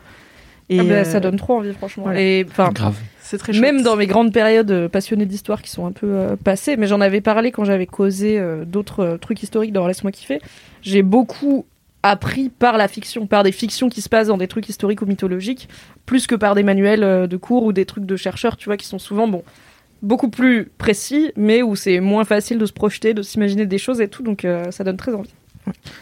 Et 0.70 0.80
Ah 0.80 0.84
ben, 0.84 0.92
euh, 0.92 1.04
ça 1.04 1.20
donne 1.20 1.36
trop 1.36 1.58
envie, 1.58 1.74
franchement. 1.74 2.04
voilà. 2.04 2.22
Et 2.22 2.46
Grave. 2.74 2.96
C'est 3.34 3.40
très 3.40 3.54
chouette. 3.54 3.64
Même 3.64 3.82
dans 3.82 3.96
mes 3.96 4.06
grandes 4.06 4.32
périodes 4.32 4.70
euh, 4.70 4.88
passionnées 4.88 5.26
d'histoire 5.26 5.64
qui 5.64 5.72
sont 5.72 5.88
un 5.88 5.92
peu 5.92 6.08
euh, 6.08 6.36
passées, 6.36 6.78
mais 6.78 6.86
j'en 6.86 7.02
avais 7.02 7.20
parlé 7.20 7.52
quand 7.52 7.66
j'avais 7.66 7.88
causé 7.88 8.38
euh, 8.38 8.64
d'autres 8.64 9.18
trucs 9.20 9.42
historiques 9.42 9.74
dans 9.74 9.88
Laisse-moi 9.88 10.12
kiffer. 10.12 10.40
J'ai 10.84 11.02
beaucoup 11.02 11.66
appris 12.04 12.50
par 12.50 12.78
la 12.78 12.88
fiction, 12.88 13.26
par 13.26 13.44
des 13.44 13.52
fictions 13.52 13.90
qui 13.90 14.02
se 14.02 14.10
passent 14.10 14.28
dans 14.28 14.38
des 14.38 14.48
trucs 14.48 14.70
historiques 14.70 15.02
ou 15.02 15.08
mythologiques, 15.08 15.68
plus 16.06 16.28
que 16.28 16.36
par 16.36 16.54
des 16.54 16.62
manuels 16.62 17.28
de 17.28 17.38
cours 17.38 17.64
ou 17.64 17.74
des 17.74 17.86
trucs 17.86 18.06
de 18.06 18.16
chercheurs, 18.18 18.58
tu 18.58 18.66
vois, 18.66 18.76
qui 18.78 18.86
sont 18.86 19.00
souvent, 19.00 19.28
bon, 19.28 19.42
beaucoup 20.02 20.30
plus 20.30 20.70
précis, 20.78 21.32
mais 21.38 21.64
où 21.64 21.78
c'est 21.78 22.02
moins 22.02 22.26
facile 22.26 22.60
de 22.60 22.66
se 22.66 22.74
projeter, 22.74 23.14
de 23.14 23.22
s'imaginer 23.22 23.66
des 23.66 23.78
choses 23.78 24.02
et 24.02 24.10
tout, 24.10 24.22
donc 24.22 24.44
euh, 24.44 24.70
ça 24.70 24.84
donne 24.84 24.98
très 24.98 25.14
envie. 25.14 25.34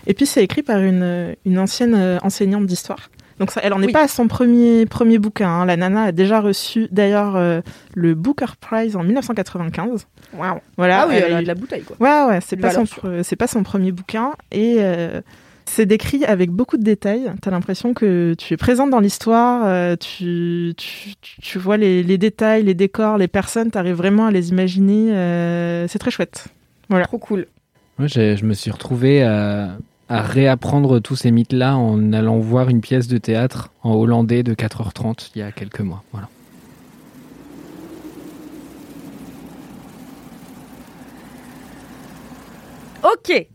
Et 0.07 0.15
puis 0.15 0.25
c'est 0.25 0.43
écrit 0.43 0.63
par 0.63 0.79
une, 0.79 1.35
une 1.45 1.59
ancienne 1.59 2.19
enseignante 2.23 2.65
d'histoire. 2.65 3.10
Donc 3.41 3.51
ça, 3.51 3.59
elle 3.63 3.73
en 3.73 3.81
est 3.81 3.87
Oui. 3.87 3.91
pas 3.91 4.03
à 4.03 4.07
son 4.07 4.27
premier, 4.27 4.85
premier 4.85 5.17
bouquin. 5.17 5.49
hein. 5.49 5.65
La 5.65 5.75
nana 5.75 6.03
a 6.03 6.11
déjà 6.11 6.39
reçu 6.39 6.87
d'ailleurs 6.91 7.35
euh, 7.35 7.61
le 7.95 8.13
Booker 8.13 8.45
Prize 8.61 8.95
en 8.95 9.03
1995. 9.03 10.05
Waouh. 10.37 10.59
Voilà, 10.77 11.01
Ah 11.01 11.05
oui, 11.09 11.15
elle 11.17 11.23
elle 11.23 11.33
a 11.33 11.39
eu- 11.39 11.41
de 11.43 11.47
la 11.47 11.55
bouteille, 11.55 11.81
quoi. 11.81 11.97
Ouais, 11.99 12.29
ouais, 12.31 12.39
c'est 12.45 12.55
pas, 12.55 12.69
son, 12.71 12.85
c'est 13.23 13.35
pas 13.35 13.47
premier 13.63 13.91
bouquin. 13.91 14.33
Et 14.51 14.75
euh, 14.79 15.21
c'est 15.65 15.87
décrit 15.87 16.23
avec 16.23 16.51
beaucoup 16.51 16.77
de 16.77 16.83
détails. 16.83 17.31
T'as 17.41 17.49
l'impression 17.49 17.93
que 17.95 18.35
tu 18.37 18.53
es 18.53 18.57
présente 18.57 18.91
dans 18.91 18.99
l'histoire, 18.99 19.63
euh, 19.65 19.95
tu, 19.95 20.73
tu, 20.77 21.15
tu- 21.19 21.41
tu 21.41 21.57
vois 21.57 21.77
les, 21.77 22.03
les 22.03 22.17
détails, 22.19 22.61
les 22.63 22.75
décors, 22.75 23.17
les 23.17 23.27
personnes, 23.27 23.71
t'arrives 23.71 23.95
vraiment 23.95 24.27
à 24.27 24.31
les 24.31 24.49
imaginer. 24.49 25.13
euh, 25.15 25.87
c'est 25.87 25.97
très 25.99 26.11
chouette. 26.11 26.45
Trop 27.05 27.17
cool. 27.17 27.47
Moi, 27.97 28.07
je 28.07 28.45
me 28.45 28.53
suis 28.53 28.69
retrouvé 28.69 29.23
à, 29.23 29.77
à 30.11 30.21
réapprendre 30.21 30.99
tous 30.99 31.15
ces 31.15 31.31
mythes-là 31.31 31.77
en 31.77 32.11
allant 32.11 32.37
voir 32.37 32.67
une 32.67 32.81
pièce 32.81 33.07
de 33.07 33.17
théâtre 33.17 33.71
en 33.81 33.93
hollandais 33.93 34.43
de 34.43 34.53
4h30 34.53 35.31
il 35.33 35.39
y 35.39 35.41
a 35.41 35.53
quelques 35.53 35.79
mois. 35.79 36.03
Voilà. 36.11 36.27
Ok. 43.03 43.47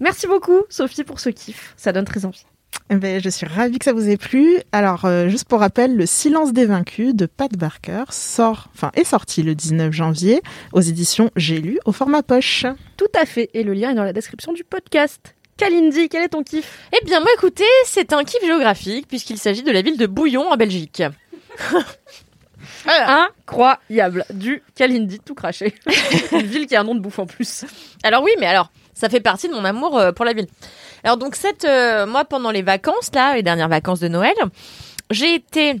Merci 0.00 0.28
beaucoup, 0.28 0.62
Sophie, 0.68 1.02
pour 1.02 1.18
ce 1.18 1.28
kiff. 1.28 1.74
Ça 1.76 1.92
donne 1.92 2.04
très 2.04 2.24
envie. 2.24 2.44
Eh 2.90 2.94
ben, 2.94 3.20
je 3.20 3.28
suis 3.28 3.46
ravie 3.46 3.80
que 3.80 3.84
ça 3.84 3.92
vous 3.92 4.08
ait 4.08 4.16
plu. 4.16 4.58
Alors, 4.70 5.06
euh, 5.06 5.28
juste 5.28 5.48
pour 5.48 5.58
rappel, 5.58 5.96
Le 5.96 6.06
Silence 6.06 6.52
des 6.52 6.66
Vaincus 6.66 7.16
de 7.16 7.26
Pat 7.26 7.52
Barker 7.56 8.04
sort, 8.10 8.68
enfin, 8.74 8.92
est 8.94 9.04
sorti 9.04 9.42
le 9.42 9.56
19 9.56 9.92
janvier 9.92 10.40
aux 10.72 10.80
éditions 10.80 11.32
J'ai 11.34 11.60
lu 11.60 11.80
au 11.84 11.90
format 11.90 12.22
poche. 12.22 12.64
Tout 12.96 13.10
à 13.20 13.26
fait. 13.26 13.50
Et 13.54 13.64
le 13.64 13.74
lien 13.74 13.90
est 13.90 13.94
dans 13.96 14.04
la 14.04 14.12
description 14.12 14.52
du 14.52 14.62
podcast. 14.62 15.34
Kalindi, 15.60 16.08
quel 16.08 16.22
est 16.22 16.30
ton 16.30 16.42
kiff? 16.42 16.88
Eh 16.90 17.04
bien, 17.04 17.20
moi, 17.20 17.28
écoutez, 17.36 17.68
c'est 17.84 18.14
un 18.14 18.24
kiff 18.24 18.42
géographique 18.42 19.06
puisqu'il 19.06 19.36
s'agit 19.36 19.62
de 19.62 19.70
la 19.70 19.82
ville 19.82 19.98
de 19.98 20.06
Bouillon 20.06 20.50
en 20.50 20.56
Belgique. 20.56 21.02
Incroyable. 22.86 24.24
Du 24.32 24.62
Kalindi 24.74 25.18
tout 25.20 25.34
craché. 25.34 25.74
Une 26.32 26.46
ville 26.46 26.66
qui 26.66 26.74
a 26.76 26.80
un 26.80 26.84
nom 26.84 26.94
de 26.94 27.00
bouffe 27.00 27.18
en 27.18 27.26
plus. 27.26 27.66
Alors 28.02 28.22
oui, 28.22 28.30
mais 28.40 28.46
alors, 28.46 28.72
ça 28.94 29.10
fait 29.10 29.20
partie 29.20 29.48
de 29.48 29.52
mon 29.52 29.66
amour 29.66 29.98
euh, 29.98 30.12
pour 30.12 30.24
la 30.24 30.32
ville. 30.32 30.46
Alors 31.04 31.18
donc 31.18 31.34
cette, 31.34 31.66
euh, 31.66 32.06
moi 32.06 32.24
pendant 32.24 32.50
les 32.50 32.62
vacances 32.62 33.10
là, 33.12 33.34
les 33.34 33.42
dernières 33.42 33.68
vacances 33.68 34.00
de 34.00 34.08
Noël, 34.08 34.34
j'ai 35.10 35.34
été 35.34 35.76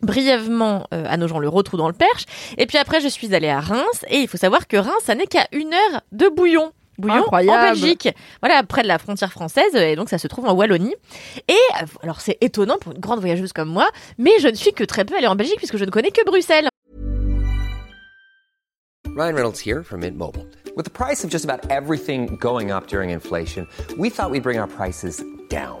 brièvement 0.00 0.86
euh, 0.94 1.04
à 1.06 1.18
Nogent-le-Rotrou 1.18 1.76
dans 1.76 1.88
le 1.88 1.94
Perche, 1.94 2.24
et 2.56 2.64
puis 2.64 2.78
après 2.78 3.02
je 3.02 3.08
suis 3.08 3.34
allée 3.34 3.50
à 3.50 3.60
Reims, 3.60 4.02
et 4.08 4.20
il 4.20 4.28
faut 4.28 4.38
savoir 4.38 4.66
que 4.66 4.78
Reims, 4.78 5.02
ça 5.04 5.14
n'est 5.14 5.26
qu'à 5.26 5.46
une 5.52 5.74
heure 5.74 6.00
de 6.12 6.28
Bouillon. 6.28 6.72
Bouillon 7.00 7.16
Incroyable. 7.16 7.58
en 7.58 7.70
Belgique, 7.72 8.08
voilà 8.40 8.62
près 8.62 8.82
de 8.82 8.88
la 8.88 8.98
frontière 8.98 9.32
française, 9.32 9.74
et 9.74 9.96
donc 9.96 10.08
ça 10.08 10.18
se 10.18 10.28
trouve 10.28 10.46
en 10.46 10.52
Wallonie. 10.52 10.94
Et 11.48 11.52
euh, 11.52 11.86
alors 12.02 12.20
c'est 12.20 12.38
étonnant 12.40 12.78
pour 12.80 12.92
une 12.92 13.00
grande 13.00 13.20
voyageuse 13.20 13.52
comme 13.52 13.68
moi, 13.68 13.88
mais 14.18 14.38
je 14.40 14.48
ne 14.48 14.54
suis 14.54 14.72
que 14.72 14.84
très 14.84 15.04
peu 15.04 15.16
allée 15.16 15.26
en 15.26 15.36
Belgique 15.36 15.58
puisque 15.58 15.76
je 15.76 15.84
ne 15.84 15.90
connais 15.90 16.10
que 16.10 16.24
Bruxelles. 16.24 16.68
Ryan 19.16 19.34
Reynolds 19.34 19.58
here 19.58 19.82
from 19.82 20.00
Mint 20.00 20.16
Mobile. 20.16 20.46
With 20.76 20.84
the 20.84 20.90
price 20.90 21.24
of 21.24 21.30
just 21.30 21.44
about 21.44 21.68
everything 21.68 22.36
going 22.36 22.70
up 22.70 22.86
during 22.86 23.10
inflation, 23.10 23.66
we 23.98 24.08
thought 24.08 24.30
we'd 24.30 24.44
bring 24.44 24.58
our 24.58 24.68
prices 24.68 25.22
down. 25.48 25.80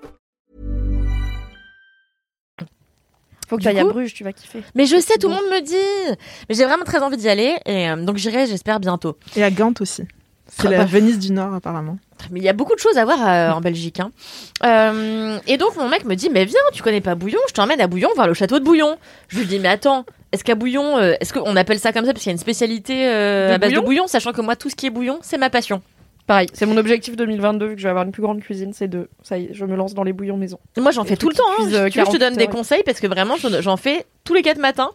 Faut 3.51 3.57
que 3.57 3.63
tu 3.63 3.67
ailles 3.67 3.79
à 3.79 3.83
Bruges, 3.83 4.13
tu 4.13 4.23
vas 4.23 4.31
kiffer. 4.31 4.63
Mais 4.75 4.85
je 4.85 4.95
sais, 4.95 5.17
tout 5.17 5.27
le 5.27 5.33
monde 5.33 5.43
me 5.51 5.59
dit. 5.59 6.15
Mais 6.47 6.55
j'ai 6.55 6.63
vraiment 6.63 6.85
très 6.85 6.99
envie 6.99 7.17
d'y 7.17 7.27
aller, 7.27 7.57
et 7.65 7.89
euh, 7.89 7.97
donc 7.97 8.15
j'irai, 8.15 8.47
j'espère 8.47 8.79
bientôt. 8.79 9.17
Et 9.35 9.43
à 9.43 9.51
Gand 9.51 9.73
aussi. 9.81 10.03
C'est 10.47 10.69
la. 10.69 10.85
Venise 10.85 11.19
du 11.19 11.33
Nord, 11.33 11.53
apparemment. 11.53 11.97
Mais 12.31 12.39
il 12.39 12.43
y 12.43 12.49
a 12.49 12.53
beaucoup 12.53 12.75
de 12.75 12.79
choses 12.79 12.97
à 12.97 13.03
voir 13.03 13.27
euh, 13.27 13.51
en 13.51 13.59
Belgique. 13.59 13.99
Hein. 13.99 14.11
Euh, 14.63 15.37
et 15.47 15.57
donc 15.57 15.75
mon 15.75 15.89
mec 15.89 16.05
me 16.05 16.15
dit 16.15 16.29
mais 16.29 16.45
viens, 16.45 16.59
tu 16.71 16.81
connais 16.81 17.01
pas 17.01 17.15
Bouillon, 17.15 17.39
je 17.49 17.53
t'emmène 17.53 17.81
à 17.81 17.87
Bouillon 17.87 18.09
voir 18.15 18.27
le 18.27 18.33
château 18.33 18.59
de 18.59 18.63
Bouillon. 18.63 18.97
Je 19.27 19.39
lui 19.39 19.45
dis 19.45 19.59
mais 19.59 19.69
attends, 19.69 20.05
est-ce 20.31 20.43
qu'à 20.43 20.55
Bouillon, 20.55 20.97
euh, 20.97 21.13
est-ce 21.19 21.33
qu'on 21.33 21.55
appelle 21.55 21.79
ça 21.79 21.91
comme 21.91 22.05
ça 22.05 22.13
parce 22.13 22.23
qu'il 22.23 22.29
y 22.29 22.33
a 22.33 22.35
une 22.35 22.39
spécialité 22.39 23.07
euh, 23.07 23.55
à 23.55 23.57
base 23.57 23.71
bouillon? 23.71 23.81
De 23.81 23.85
Bouillon, 23.85 24.07
sachant 24.07 24.31
que 24.31 24.41
moi 24.41 24.55
tout 24.55 24.69
ce 24.69 24.75
qui 24.75 24.85
est 24.85 24.91
Bouillon 24.91 25.19
c'est 25.21 25.37
ma 25.37 25.49
passion. 25.49 25.81
Pareil, 26.31 26.47
c'est 26.53 26.65
mon 26.65 26.77
objectif 26.77 27.17
2022, 27.17 27.65
vu 27.67 27.75
que 27.75 27.81
je 27.81 27.83
vais 27.83 27.89
avoir 27.89 28.05
une 28.05 28.13
plus 28.13 28.21
grande 28.21 28.39
cuisine, 28.39 28.71
c'est 28.71 28.87
de... 28.87 29.09
Ça 29.21 29.37
y 29.37 29.47
est, 29.47 29.49
je 29.53 29.65
me 29.65 29.75
lance 29.75 29.93
dans 29.93 30.03
les 30.03 30.13
bouillons 30.13 30.37
maison. 30.37 30.59
Moi 30.77 30.91
j'en 30.91 31.03
fais 31.03 31.17
tout 31.17 31.27
le 31.27 31.35
temps. 31.35 31.43
Hein. 31.59 31.63
cuisent, 31.63 31.75
euh, 31.75 31.89
tu 31.89 31.99
veux, 31.99 32.05
je 32.05 32.11
te 32.11 32.17
48 32.17 32.19
donne 32.19 32.37
des 32.37 32.47
conseils 32.47 32.83
parce 32.85 33.01
que 33.01 33.07
vraiment 33.07 33.35
j'en- 33.35 33.75
fais 33.75 34.05
tous 34.23 34.33
les 34.33 34.41
quatre 34.41 34.57
matins. 34.59 34.91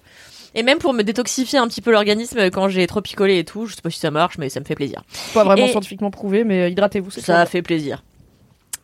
Et 0.55 0.63
même 0.63 0.79
pour 0.79 0.95
me 0.95 1.03
détoxifier 1.03 1.59
un 1.59 1.69
petit 1.69 1.83
peu 1.83 1.93
l'organisme 1.93 2.49
quand 2.51 2.71
j'ai 2.71 2.87
trop 2.87 3.03
picolé 3.03 3.37
et 3.39 3.45
tout, 3.45 3.67
je 3.67 3.75
sais 3.75 3.83
pas 3.83 3.91
si 3.91 4.01
ça 4.01 4.11
marche, 4.11 4.39
mais 4.39 4.49
ça 4.49 4.61
me 4.61 4.65
fait 4.65 4.75
plaisir. 4.75 5.03
Pas 5.35 5.45
vraiment 5.45 5.67
Et- 5.67 5.71
scientifiquement 5.73 6.11
prouvé, 6.11 6.43
mais 6.43 6.63
euh, 6.63 6.69
hydratez-vous, 6.71 7.11
ça. 7.11 7.45
fait 7.45 7.61
plaisir. 7.61 8.03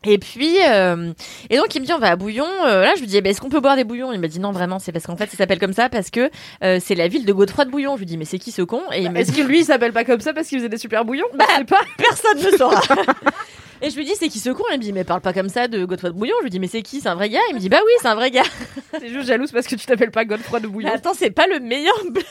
Et 0.05 0.19
puis, 0.19 0.57
euh, 0.69 1.13
et 1.51 1.57
donc 1.57 1.75
il 1.75 1.81
me 1.81 1.87
dit 1.87 1.93
on 1.93 1.99
va 1.99 2.09
à 2.11 2.17
Bouillon. 2.17 2.47
Euh, 2.67 2.83
là, 2.83 2.93
je 2.97 3.01
lui 3.01 3.07
dis 3.07 3.17
eh 3.17 3.21
ben, 3.21 3.31
est-ce 3.31 3.41
qu'on 3.41 3.49
peut 3.49 3.61
boire 3.61 3.77
des 3.77 3.85
bouillons? 3.85 4.13
Il 4.13 4.21
m'a 4.21 4.29
dit 4.29 4.41
non 4.41 4.51
vraiment, 4.53 4.79
c'est 4.79 4.93
parce 4.93 5.07
qu'en 5.07 5.17
fait 5.17 5.31
ça 5.31 5.37
s'appelle 5.37 5.59
comme 5.61 5.73
ça 5.73 5.89
parce 5.89 6.11
que 6.11 6.31
euh, 6.65 6.79
c'est 6.83 6.95
la 6.95 7.09
ville 7.09 7.25
de 7.25 7.33
Godefroy 7.33 7.65
de 7.67 7.71
Bouillon. 7.71 7.95
Je 7.95 8.01
lui 8.01 8.07
dis 8.07 8.17
mais 8.19 8.25
c'est 8.25 8.39
qui 8.39 8.51
ce 8.53 8.63
con? 8.63 8.83
Et 8.93 9.03
il 9.03 9.11
m'a 9.11 9.21
Est-ce 9.21 9.33
que 9.33 9.43
lui, 9.43 9.61
il 9.61 9.65
s'appelle 9.65 9.93
pas 9.93 10.05
comme 10.05 10.21
ça 10.21 10.33
parce 10.33 10.49
qu'il 10.49 10.59
faisait 10.59 10.69
des 10.69 10.79
super 10.79 11.05
bouillons? 11.05 11.27
Bah, 11.35 11.45
je 11.53 11.59
sais 11.59 11.65
pas. 11.65 11.81
personne 11.99 12.39
ne 12.53 12.57
saura. 12.57 12.81
Et 13.85 13.91
je 13.91 13.97
lui 13.97 14.05
dis 14.05 14.13
c'est 14.17 14.29
qui 14.29 14.39
ce 14.39 14.51
con? 14.51 14.63
Il 14.73 14.79
me 14.79 14.83
dit 14.83 14.93
mais 14.93 15.03
parle 15.03 15.21
pas 15.21 15.33
comme 15.33 15.49
ça 15.49 15.67
de 15.67 15.85
Godefroy 15.85 16.11
de 16.11 16.15
Bouillon. 16.17 16.35
Je 16.41 16.45
lui 16.45 16.51
dis 16.51 16.61
mais 16.61 16.69
c'est 16.69 16.83
qui? 16.83 17.01
C'est 17.01 17.09
un 17.09 17.17
vrai 17.17 17.29
gars? 17.29 17.41
Il 17.51 17.55
me 17.57 17.61
dit 17.61 17.69
bah 17.69 17.79
oui 17.85 17.91
c'est 18.01 18.07
un 18.09 18.15
vrai 18.15 18.31
gars. 18.31 18.43
C'est 19.01 19.09
juste 19.09 19.27
jalouse 19.27 19.51
parce 19.51 19.67
que 19.67 19.75
tu 19.75 19.87
t'appelles 19.87 20.11
pas 20.13 20.25
Godefroy 20.25 20.61
de 20.61 20.67
Mais 20.67 20.73
bouillon. 20.73 20.91
attends 20.95 21.15
c'est 21.15 21.31
pas 21.31 21.47
le 21.49 21.59
meilleur. 21.61 21.95
blague. 22.11 22.25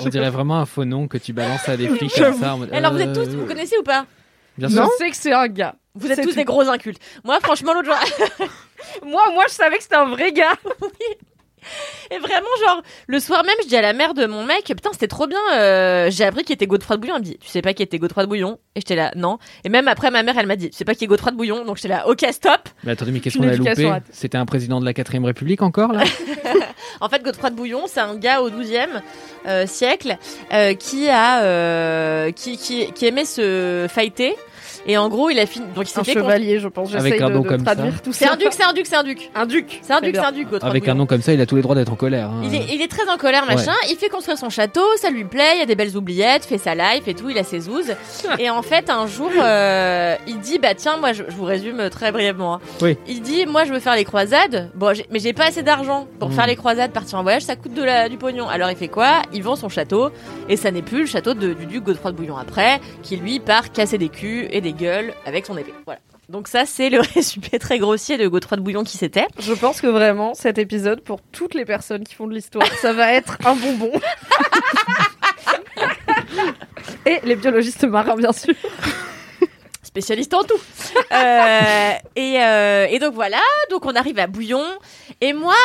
On 0.00 0.08
dirait 0.08 0.28
vraiment 0.30 0.58
un 0.58 0.66
faux 0.66 0.84
nom 0.84 1.06
que 1.08 1.16
tu 1.18 1.32
balances 1.32 1.68
à 1.68 1.76
des 1.76 1.88
flics 1.88 2.12
comme 2.14 2.34
ça. 2.34 2.56
Alors 2.72 2.92
vous 2.92 3.00
êtes 3.00 3.12
tous, 3.14 3.20
euh, 3.20 3.36
vous 3.38 3.46
connaissez 3.46 3.76
ou 3.78 3.82
pas? 3.82 4.04
Bien 4.58 4.68
Je 4.68 4.74
sûr. 4.74 4.88
sais 4.98 5.08
que 5.10 5.16
c'est 5.16 5.32
un 5.32 5.48
gars. 5.48 5.74
Vous 5.94 6.10
êtes 6.10 6.22
tous 6.22 6.30
tout. 6.30 6.34
des 6.36 6.44
gros 6.44 6.68
incultes. 6.68 7.00
Moi 7.24 7.38
franchement 7.40 7.74
l'autre 7.74 7.86
jour. 7.86 8.48
Moi, 9.04 9.22
moi, 9.32 9.44
je 9.48 9.54
savais 9.54 9.76
que 9.76 9.82
c'était 9.82 9.96
un 9.96 10.08
vrai 10.08 10.32
gars. 10.32 10.54
Et 12.10 12.18
vraiment, 12.18 12.48
genre, 12.66 12.82
le 13.06 13.20
soir 13.20 13.44
même, 13.44 13.54
je 13.62 13.68
dis 13.68 13.76
à 13.76 13.82
la 13.82 13.92
mère 13.92 14.14
de 14.14 14.26
mon 14.26 14.44
mec, 14.44 14.64
putain, 14.64 14.90
c'était 14.92 15.06
trop 15.06 15.28
bien, 15.28 15.38
euh, 15.54 16.10
j'ai 16.10 16.24
appris 16.24 16.42
qu'il 16.42 16.54
était 16.54 16.66
Godefroy 16.66 16.96
de 16.96 17.00
Bouillon. 17.00 17.14
Elle 17.14 17.22
me 17.22 17.26
dit, 17.26 17.38
tu 17.38 17.48
sais 17.48 17.62
pas 17.62 17.72
qui 17.72 17.84
était 17.84 17.98
Godefroy 17.98 18.24
de 18.24 18.28
Bouillon? 18.28 18.58
Et 18.74 18.80
j'étais 18.80 18.96
là, 18.96 19.12
non. 19.14 19.38
Et 19.64 19.68
même 19.68 19.86
après, 19.86 20.10
ma 20.10 20.24
mère, 20.24 20.36
elle 20.36 20.46
m'a 20.46 20.56
dit, 20.56 20.70
tu 20.70 20.76
sais 20.76 20.84
pas 20.84 20.96
qui 20.96 21.04
est 21.04 21.06
Godefroy 21.06 21.30
de 21.30 21.36
Bouillon? 21.36 21.64
Donc 21.64 21.76
j'étais 21.76 21.88
là, 21.88 22.08
ok, 22.08 22.26
stop. 22.32 22.68
Mais 22.84 22.92
attendez, 22.92 23.12
mais 23.12 23.20
qu'est-ce 23.20 23.38
qu'on 23.38 23.46
a 23.46 23.54
loupé? 23.54 23.92
C'était 24.10 24.38
un 24.38 24.46
président 24.46 24.80
de 24.80 24.84
la 24.84 24.92
4ème 24.92 25.24
République 25.24 25.62
encore, 25.62 25.92
là? 25.92 26.02
En 27.00 27.08
fait, 27.08 27.22
Godefroy 27.22 27.50
de 27.50 27.56
Bouillon, 27.56 27.84
c'est 27.86 28.00
un 28.00 28.16
gars 28.16 28.42
au 28.42 28.50
12e 28.50 28.88
euh, 29.46 29.66
siècle 29.66 30.16
euh, 30.52 30.74
qui 30.74 31.08
a, 31.08 31.42
euh, 31.42 32.30
qui, 32.32 32.56
qui, 32.56 32.92
qui 32.92 33.06
aimait 33.06 33.24
se 33.24 33.86
fighter. 33.88 34.34
Et 34.86 34.96
en 34.98 35.08
gros, 35.08 35.30
il 35.30 35.38
a 35.38 35.46
fini. 35.46 35.64
Donc 35.74 35.84
il 35.84 35.90
s'est 35.90 36.00
Un 36.00 36.04
fait. 36.04 36.12
chevalier, 36.14 36.58
je 36.58 36.68
pense. 36.68 36.94
Avec 36.94 37.20
un 37.20 37.28
de, 37.28 37.34
nom 37.34 37.40
de 37.42 37.48
comme 37.48 37.62
traduire 37.62 37.92
ça. 37.94 38.00
tout 38.02 38.12
C'est 38.12 38.28
un 38.28 38.36
duc, 38.36 38.48
c'est 38.52 38.64
un 38.64 38.72
duc, 38.72 38.86
c'est 38.86 38.96
un 38.96 39.02
duc. 39.04 39.30
Un 39.34 39.46
duc. 39.46 39.78
C'est 39.82 39.92
un 39.92 40.00
duc, 40.00 40.14
c'est 40.16 40.24
un 40.24 40.32
duc, 40.32 40.48
Avec 40.62 40.64
un 40.64 40.92
Bouillon. 40.92 40.94
nom 40.96 41.06
comme 41.06 41.22
ça, 41.22 41.32
il 41.32 41.40
a 41.40 41.46
tous 41.46 41.56
les 41.56 41.62
droits 41.62 41.74
d'être 41.74 41.92
en 41.92 41.96
colère. 41.96 42.28
hein. 42.30 42.42
Il 42.44 42.54
est, 42.54 42.74
il 42.74 42.82
est 42.82 42.88
très 42.88 43.08
en 43.08 43.16
colère, 43.16 43.46
machin. 43.46 43.74
Il 43.90 43.96
fait 43.96 44.08
construire 44.08 44.38
son 44.38 44.50
château, 44.50 44.82
ça 44.96 45.10
lui 45.10 45.24
plaît, 45.24 45.52
il 45.56 45.58
y 45.60 45.62
a 45.62 45.66
des 45.66 45.74
belles 45.76 45.96
oubliettes, 45.96 46.44
fait 46.44 46.58
sa 46.58 46.74
life 46.74 47.06
et 47.06 47.14
tout, 47.14 47.30
il 47.30 47.38
a 47.38 47.44
ses 47.44 47.68
ouzes. 47.68 47.94
et 48.38 48.50
en 48.50 48.62
fait, 48.62 48.90
un 48.90 49.06
jour, 49.06 49.30
euh, 49.40 50.16
il 50.26 50.38
dit, 50.40 50.58
bah 50.58 50.74
tiens, 50.74 50.96
moi, 50.96 51.12
je, 51.12 51.22
je 51.28 51.34
vous 51.36 51.44
résume 51.44 51.88
très 51.90 52.12
brièvement. 52.12 52.54
hein. 52.54 52.60
Oui. 52.80 52.96
Il 53.06 53.20
dit, 53.22 53.46
moi, 53.46 53.64
je 53.64 53.72
veux 53.72 53.80
faire 53.80 53.94
les 53.96 54.04
croisades. 54.04 54.70
Bon, 54.74 54.94
j'ai- 54.94 55.06
mais 55.10 55.18
j'ai 55.18 55.32
pas 55.32 55.46
assez 55.46 55.62
d'argent 55.62 56.06
pour 56.18 56.28
Mm. 56.30 56.32
faire 56.32 56.46
les 56.46 56.56
croisades, 56.56 56.92
partir 56.92 57.18
en 57.18 57.22
voyage, 57.22 57.42
ça 57.42 57.56
coûte 57.56 57.74
de 57.74 57.82
la, 57.82 58.08
du 58.08 58.16
pognon. 58.16 58.48
Alors 58.48 58.70
il 58.70 58.76
fait 58.76 58.88
quoi? 58.88 59.22
Il 59.32 59.42
vend 59.42 59.56
son 59.56 59.68
château, 59.68 60.10
et 60.48 60.56
ça 60.56 60.70
n'est 60.70 60.82
plus 60.82 61.00
le 61.00 61.06
château 61.06 61.34
de- 61.34 61.52
du 61.54 61.66
duc 61.66 61.84
Godefroy 61.84 62.12
de 62.12 62.16
Bouillon 62.16 62.36
après, 62.36 62.80
qui 63.02 63.16
lui 63.16 63.38
part 63.40 63.72
casser 63.72 63.98
des 63.98 64.08
culs 64.08 64.48
et 64.50 64.60
des 64.60 64.71
gueules 64.72 65.14
avec 65.26 65.46
son 65.46 65.56
épée. 65.56 65.74
Voilà. 65.84 66.00
Donc 66.28 66.48
ça, 66.48 66.66
c'est 66.66 66.90
le 66.90 67.00
résumé 67.14 67.58
très 67.60 67.78
grossier 67.78 68.16
de 68.18 68.26
Godefroy 68.28 68.56
de 68.56 68.62
Bouillon 68.62 68.84
qui 68.84 68.96
c'était. 68.96 69.26
Je 69.38 69.52
pense 69.52 69.80
que 69.80 69.86
vraiment, 69.86 70.34
cet 70.34 70.58
épisode, 70.58 71.00
pour 71.00 71.20
toutes 71.32 71.54
les 71.54 71.64
personnes 71.64 72.04
qui 72.04 72.14
font 72.14 72.26
de 72.26 72.34
l'histoire, 72.34 72.66
ça 72.80 72.92
va 72.92 73.12
être 73.12 73.38
un 73.44 73.54
bonbon. 73.54 73.92
Et 77.06 77.20
les 77.24 77.36
biologistes 77.36 77.84
marins, 77.84 78.16
bien 78.16 78.32
sûr. 78.32 78.54
spécialiste 79.82 80.32
en 80.34 80.44
tout. 80.44 80.60
Euh, 81.12 81.92
et, 82.16 82.42
euh, 82.42 82.86
et 82.88 82.98
donc 82.98 83.12
voilà, 83.14 83.40
donc 83.70 83.84
on 83.84 83.94
arrive 83.94 84.18
à 84.18 84.26
Bouillon. 84.26 84.64
Et 85.20 85.32
moi, 85.32 85.56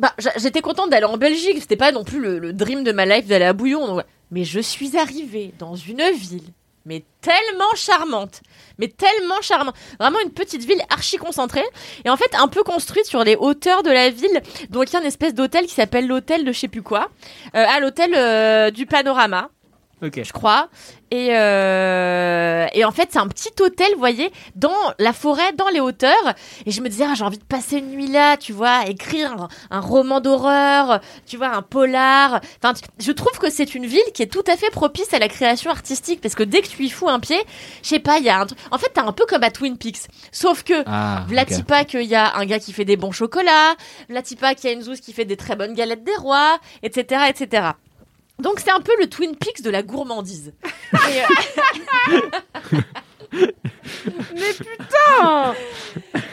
bah, 0.00 0.12
j'étais 0.36 0.60
contente 0.60 0.90
d'aller 0.90 1.04
en 1.04 1.18
Belgique. 1.18 1.58
C'était 1.60 1.76
pas 1.76 1.92
non 1.92 2.02
plus 2.02 2.18
le, 2.18 2.38
le 2.38 2.52
dream 2.52 2.82
de 2.82 2.90
ma 2.92 3.06
life 3.06 3.26
d'aller 3.26 3.44
à 3.44 3.52
Bouillon. 3.52 3.86
donc 3.86 4.04
mais 4.30 4.44
je 4.44 4.58
suis 4.58 4.96
arrivée 4.96 5.52
dans 5.60 5.76
une 5.76 6.02
ville, 6.10 6.48
mais 6.84 7.04
tellement 7.20 7.74
charmante. 7.74 8.42
Mais 8.78 8.88
tellement 8.88 9.40
charmante. 9.40 9.74
Vraiment 9.98 10.18
une 10.24 10.32
petite 10.32 10.64
ville 10.64 10.82
archi 10.90 11.16
concentrée. 11.16 11.64
Et 12.04 12.10
en 12.10 12.16
fait, 12.16 12.34
un 12.34 12.48
peu 12.48 12.62
construite 12.62 13.06
sur 13.06 13.24
les 13.24 13.36
hauteurs 13.36 13.82
de 13.82 13.90
la 13.90 14.10
ville. 14.10 14.42
Donc 14.70 14.90
il 14.90 14.92
y 14.92 14.96
a 14.96 15.00
une 15.00 15.06
espèce 15.06 15.34
d'hôtel 15.34 15.66
qui 15.66 15.74
s'appelle 15.74 16.06
l'hôtel 16.06 16.44
de 16.44 16.52
je 16.52 16.58
sais 16.60 16.68
plus 16.68 16.82
quoi. 16.82 17.08
Euh, 17.54 17.64
à 17.66 17.80
l'hôtel 17.80 18.12
euh, 18.14 18.70
du 18.70 18.86
Panorama. 18.86 19.50
Je 20.24 20.32
crois. 20.32 20.68
Et, 21.10 21.28
euh, 21.32 22.66
et 22.72 22.84
en 22.84 22.90
fait, 22.90 23.08
c'est 23.12 23.18
un 23.20 23.28
petit 23.28 23.50
hôtel, 23.60 23.86
vous 23.92 23.98
voyez, 24.00 24.32
dans 24.56 24.74
la 24.98 25.12
forêt, 25.12 25.52
dans 25.52 25.68
les 25.68 25.78
hauteurs. 25.80 26.34
Et 26.66 26.72
je 26.72 26.80
me 26.80 26.88
disais, 26.88 27.04
ah, 27.08 27.14
j'ai 27.14 27.22
envie 27.24 27.38
de 27.38 27.44
passer 27.44 27.78
une 27.78 27.90
nuit 27.90 28.08
là, 28.08 28.36
tu 28.36 28.52
vois, 28.52 28.86
écrire 28.88 29.32
un, 29.32 29.48
un 29.70 29.80
roman 29.80 30.20
d'horreur, 30.20 31.00
tu 31.26 31.36
vois, 31.36 31.48
un 31.54 31.62
polar. 31.62 32.40
Enfin, 32.62 32.74
je 32.98 33.12
trouve 33.12 33.38
que 33.38 33.48
c'est 33.50 33.74
une 33.76 33.86
ville 33.86 34.00
qui 34.12 34.22
est 34.22 34.26
tout 34.32 34.42
à 34.48 34.56
fait 34.56 34.70
propice 34.70 35.12
à 35.14 35.18
la 35.20 35.28
création 35.28 35.70
artistique 35.70 36.20
parce 36.20 36.34
que 36.34 36.42
dès 36.42 36.62
que 36.62 36.68
tu 36.68 36.82
y 36.84 36.90
fous 36.90 37.08
un 37.08 37.20
pied, 37.20 37.38
je 37.82 37.88
sais 37.90 37.98
pas, 38.00 38.18
il 38.18 38.24
y 38.24 38.28
a 38.30 38.40
un 38.40 38.46
truc. 38.46 38.58
En 38.72 38.78
fait, 38.78 38.88
t'es 38.92 39.00
un 39.00 39.12
peu 39.12 39.24
comme 39.26 39.44
à 39.44 39.50
Twin 39.50 39.76
Peaks, 39.78 40.08
sauf 40.32 40.64
que 40.64 40.82
Ah, 40.86 41.24
Vlati 41.28 41.56
ok. 41.60 41.64
pas 41.64 41.84
qu'il 41.84 42.02
y 42.02 42.16
a 42.16 42.36
un 42.36 42.44
gars 42.46 42.58
qui 42.58 42.72
fait 42.72 42.84
des 42.84 42.96
bons 42.96 43.12
chocolats, 43.12 43.74
Vlati 44.08 44.34
pas 44.34 44.54
qu'il 44.56 44.68
y 44.68 44.72
a 44.72 44.76
une 44.76 44.82
zouze 44.82 45.00
qui 45.00 45.12
fait 45.12 45.24
des 45.26 45.36
très 45.36 45.54
bonnes 45.54 45.74
galettes 45.74 46.02
des 46.02 46.16
rois, 46.16 46.58
etc., 46.82 47.22
etc. 47.28 47.68
Donc 48.40 48.60
c'est 48.60 48.70
un 48.70 48.80
peu 48.80 48.92
le 49.00 49.08
Twin 49.08 49.36
Peaks 49.36 49.62
de 49.62 49.70
la 49.70 49.82
gourmandise. 49.82 50.52
Et, 50.92 51.20
euh, 52.12 52.20
Mais 53.32 54.52
putain 54.52 55.54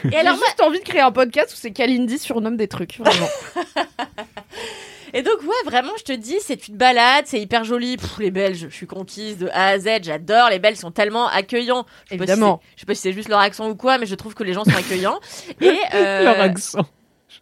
et 0.04 0.10
J'ai 0.10 0.16
alors 0.18 0.36
moi- 0.36 0.46
juste 0.46 0.60
envie 0.60 0.78
de 0.80 0.84
créer 0.84 1.00
un 1.00 1.12
podcast 1.12 1.52
où 1.52 1.56
c'est 1.56 1.72
Kalindi 1.72 2.18
surnomme 2.18 2.56
des 2.56 2.68
trucs, 2.68 2.98
vraiment. 2.98 3.28
et 5.12 5.22
donc 5.22 5.40
ouais, 5.42 5.54
vraiment, 5.64 5.92
je 5.98 6.04
te 6.04 6.12
dis, 6.12 6.36
c'est 6.40 6.68
une 6.68 6.76
balade, 6.76 7.24
c'est 7.26 7.40
hyper 7.40 7.64
joli. 7.64 7.96
Pff, 7.96 8.18
les 8.18 8.30
Belges, 8.30 8.66
je 8.68 8.74
suis 8.74 8.86
conquise 8.86 9.38
de 9.38 9.48
A 9.48 9.68
à 9.68 9.78
Z, 9.78 9.88
j'adore. 10.02 10.48
Les 10.50 10.58
Belges 10.58 10.76
sont 10.78 10.90
tellement 10.90 11.28
accueillants. 11.28 11.86
Je 12.04 12.10
sais 12.10 12.18
pas 12.18 12.24
si 12.26 12.32
Évidemment. 12.32 12.60
je 12.76 12.80
sais 12.80 12.86
pas 12.86 12.94
si 12.94 13.00
c'est 13.02 13.12
juste 13.12 13.28
leur 13.28 13.40
accent 13.40 13.68
ou 13.68 13.74
quoi, 13.74 13.98
mais 13.98 14.06
je 14.06 14.14
trouve 14.14 14.34
que 14.34 14.44
les 14.44 14.52
gens 14.52 14.64
sont 14.64 14.74
accueillants. 14.76 15.18
Et 15.60 15.78
euh, 15.94 16.24
Leur 16.24 16.40
accent. 16.40 16.86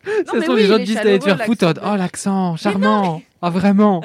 Ça 0.05 0.11
mais 0.35 0.41
se 0.41 0.45
trouve, 0.45 0.55
oui, 0.55 0.63
les 0.63 0.67
gens 0.69 0.79
disent 0.79 0.95
d'aller 0.97 1.19
te 1.19 1.25
faire 1.25 1.45
foutre. 1.45 1.67
Oh, 1.85 1.97
l'accent, 1.97 2.57
charmant. 2.57 3.23
Ah, 3.43 3.51
vraiment. 3.51 4.03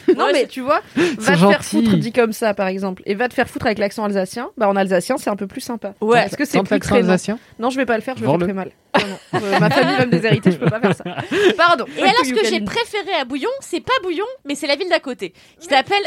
Non, 0.16 0.26
Ouais, 0.26 0.32
mais 0.32 0.46
tu 0.46 0.60
vois, 0.60 0.80
va 0.96 1.32
te 1.34 1.38
faire 1.38 1.64
foutre 1.64 1.96
dit 1.96 2.12
comme 2.12 2.32
ça, 2.32 2.54
par 2.54 2.66
exemple, 2.68 3.02
et 3.06 3.14
va 3.14 3.28
te 3.28 3.34
faire 3.34 3.48
foutre 3.48 3.66
avec 3.66 3.78
l'accent 3.78 4.04
alsacien. 4.04 4.50
Bah, 4.56 4.68
en 4.68 4.76
alsacien, 4.76 5.16
c'est 5.18 5.30
un 5.30 5.36
peu 5.36 5.46
plus 5.46 5.60
sympa. 5.60 5.94
Ouais. 6.00 6.22
Parce 6.22 6.36
que 6.36 6.44
c'est 6.44 6.62
plus 6.62 6.80
traînant. 6.80 7.08
alsacien. 7.10 7.38
Non, 7.58 7.70
je 7.70 7.76
vais 7.76 7.86
pas 7.86 7.96
le 7.96 8.02
faire, 8.02 8.16
je 8.16 8.24
Vends-le. 8.24 8.44
très 8.44 8.52
mal. 8.52 8.70
Non, 8.98 9.06
non. 9.06 9.40
Euh, 9.40 9.58
ma 9.60 9.70
famille 9.70 9.96
va 9.96 10.06
me 10.06 10.10
déshériter, 10.10 10.50
je 10.52 10.56
peux 10.56 10.70
pas 10.70 10.80
faire 10.80 10.94
ça. 10.96 11.04
Pardon. 11.56 11.84
Et 11.98 12.02
alors, 12.02 12.24
ce 12.24 12.32
que 12.32 12.44
j'ai 12.46 12.60
préféré 12.60 13.12
à 13.20 13.24
Bouillon, 13.24 13.50
c'est 13.60 13.80
pas 13.80 13.92
Bouillon, 14.02 14.24
mais 14.44 14.54
c'est 14.54 14.66
la 14.66 14.76
ville 14.76 14.88
d'à 14.88 15.00
côté, 15.00 15.32
qui 15.60 15.68
s'appelle. 15.68 16.02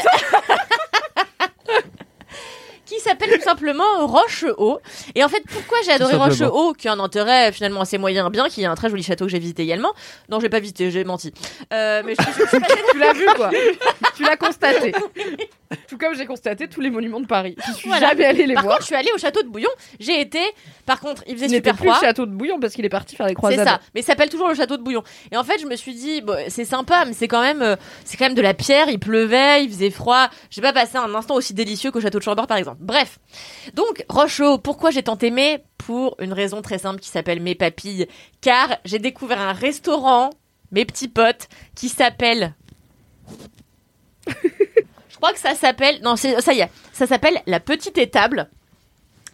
Qui 2.94 3.00
s'appelle 3.00 3.30
tout 3.32 3.42
simplement 3.42 4.06
Roche-Haut. 4.06 4.80
Et 5.14 5.22
en 5.24 5.28
fait, 5.28 5.42
pourquoi 5.50 5.78
j'ai 5.84 5.92
adoré. 5.92 6.16
Roche-Haut, 6.16 6.72
qui 6.74 6.88
a 6.88 6.92
un 6.92 6.98
intérêt 7.00 7.52
finalement 7.52 7.80
assez 7.82 7.98
moyen, 7.98 8.28
bien, 8.30 8.48
qui 8.48 8.62
est 8.62 8.66
un 8.66 8.74
très 8.74 8.90
joli 8.90 9.02
château 9.02 9.26
que 9.26 9.30
j'ai 9.30 9.38
visité 9.38 9.62
également. 9.62 9.92
Non, 10.28 10.40
j'ai 10.40 10.48
pas 10.48 10.60
visité, 10.60 10.90
j'ai 10.90 11.04
menti. 11.04 11.32
Euh, 11.72 12.02
mais 12.04 12.14
je, 12.18 12.22
je- 12.22 12.46
je- 12.46 12.60
Tu 12.92 12.98
l'as 12.98 13.12
vu, 13.12 13.26
quoi. 13.36 13.50
tu 14.16 14.22
l'as 14.24 14.36
constaté. 14.36 14.92
Tout 15.88 15.96
comme 15.98 16.14
j'ai 16.16 16.26
constaté 16.26 16.66
tous 16.66 16.80
les 16.80 16.90
monuments 16.90 17.20
de 17.20 17.26
Paris. 17.26 17.54
Je 17.68 17.72
suis 17.72 17.88
Voilà. 17.88 18.08
jamais 18.08 18.24
allée 18.24 18.46
les 18.46 18.54
Par 18.54 18.64
voir. 18.64 18.74
contre, 18.76 18.82
je 18.82 18.86
suis 18.88 18.96
allée 18.96 19.10
au 19.14 19.18
château 19.18 19.42
de 19.42 19.48
Bouillon. 19.48 19.68
J'ai 20.00 20.20
été. 20.20 20.40
Par 20.84 20.98
contre, 20.98 21.22
il 21.28 21.34
faisait 21.34 21.46
Il 21.46 21.52
n'était 21.52 21.70
super 21.70 21.76
plus 21.76 21.86
le 21.86 21.92
froid. 21.94 22.06
château 22.08 22.26
de 22.26 22.32
Bouillon 22.32 22.58
parce 22.58 22.74
qu'il 22.74 22.84
est 22.84 22.88
parti 22.88 23.14
faire 23.14 23.26
les 23.26 23.30
C'est 23.30 23.36
croisades. 23.36 23.66
ça, 23.68 23.80
mais 23.94 24.02
s'appelle 24.02 24.28
toujours 24.28 24.48
le 24.48 24.54
château 24.54 24.76
de 24.76 24.82
Bouillon. 24.82 25.04
Et 25.30 25.36
en 25.36 25.44
fait, 25.44 25.58
je 25.60 25.66
me 25.66 25.76
suis 25.76 25.94
dit, 25.94 26.22
bon, 26.22 26.36
c'est 26.48 26.64
sympa, 26.64 27.04
mais 27.06 27.12
c'est 27.12 27.28
quand 27.28 27.40
même, 27.42 27.62
euh, 27.62 27.76
c'est 28.04 28.16
quand 28.16 28.24
même 28.24 28.34
de 28.34 28.42
la 28.42 28.52
pierre. 28.54 28.88
Il 28.88 28.98
pleuvait, 28.98 29.62
il 29.64 29.70
faisait 29.70 29.90
froid. 29.90 30.28
J'ai 30.50 30.60
pas 30.60 30.72
passé 30.72 30.96
un 30.98 31.14
instant 31.14 31.36
aussi 31.36 31.54
délicieux 31.54 31.92
qu'au 31.92 32.00
château 32.00 32.18
de 32.18 32.24
Chambord, 32.24 32.48
par 32.48 32.56
exemple. 32.56 32.78
Bref, 32.80 33.18
donc 33.74 34.06
Rocheau, 34.08 34.56
pourquoi 34.56 34.90
j'ai 34.90 35.02
tant 35.02 35.18
aimé? 35.18 35.62
Pour 35.76 36.16
une 36.18 36.32
raison 36.32 36.62
très 36.62 36.78
simple 36.78 36.98
qui 36.98 37.10
s'appelle 37.10 37.40
mes 37.40 37.54
papilles, 37.54 38.08
car 38.40 38.78
j'ai 38.86 38.98
découvert 38.98 39.38
un 39.38 39.52
restaurant, 39.52 40.30
mes 40.72 40.86
petits 40.86 41.08
potes, 41.08 41.48
qui 41.74 41.90
s'appelle. 41.90 42.54
je 44.26 45.16
crois 45.16 45.34
que 45.34 45.38
ça 45.38 45.54
s'appelle. 45.54 46.00
Non, 46.02 46.16
ça 46.16 46.54
y 46.54 46.60
est, 46.60 46.70
ça 46.94 47.06
s'appelle 47.06 47.42
la 47.46 47.60
petite 47.60 47.98
étable. 47.98 48.48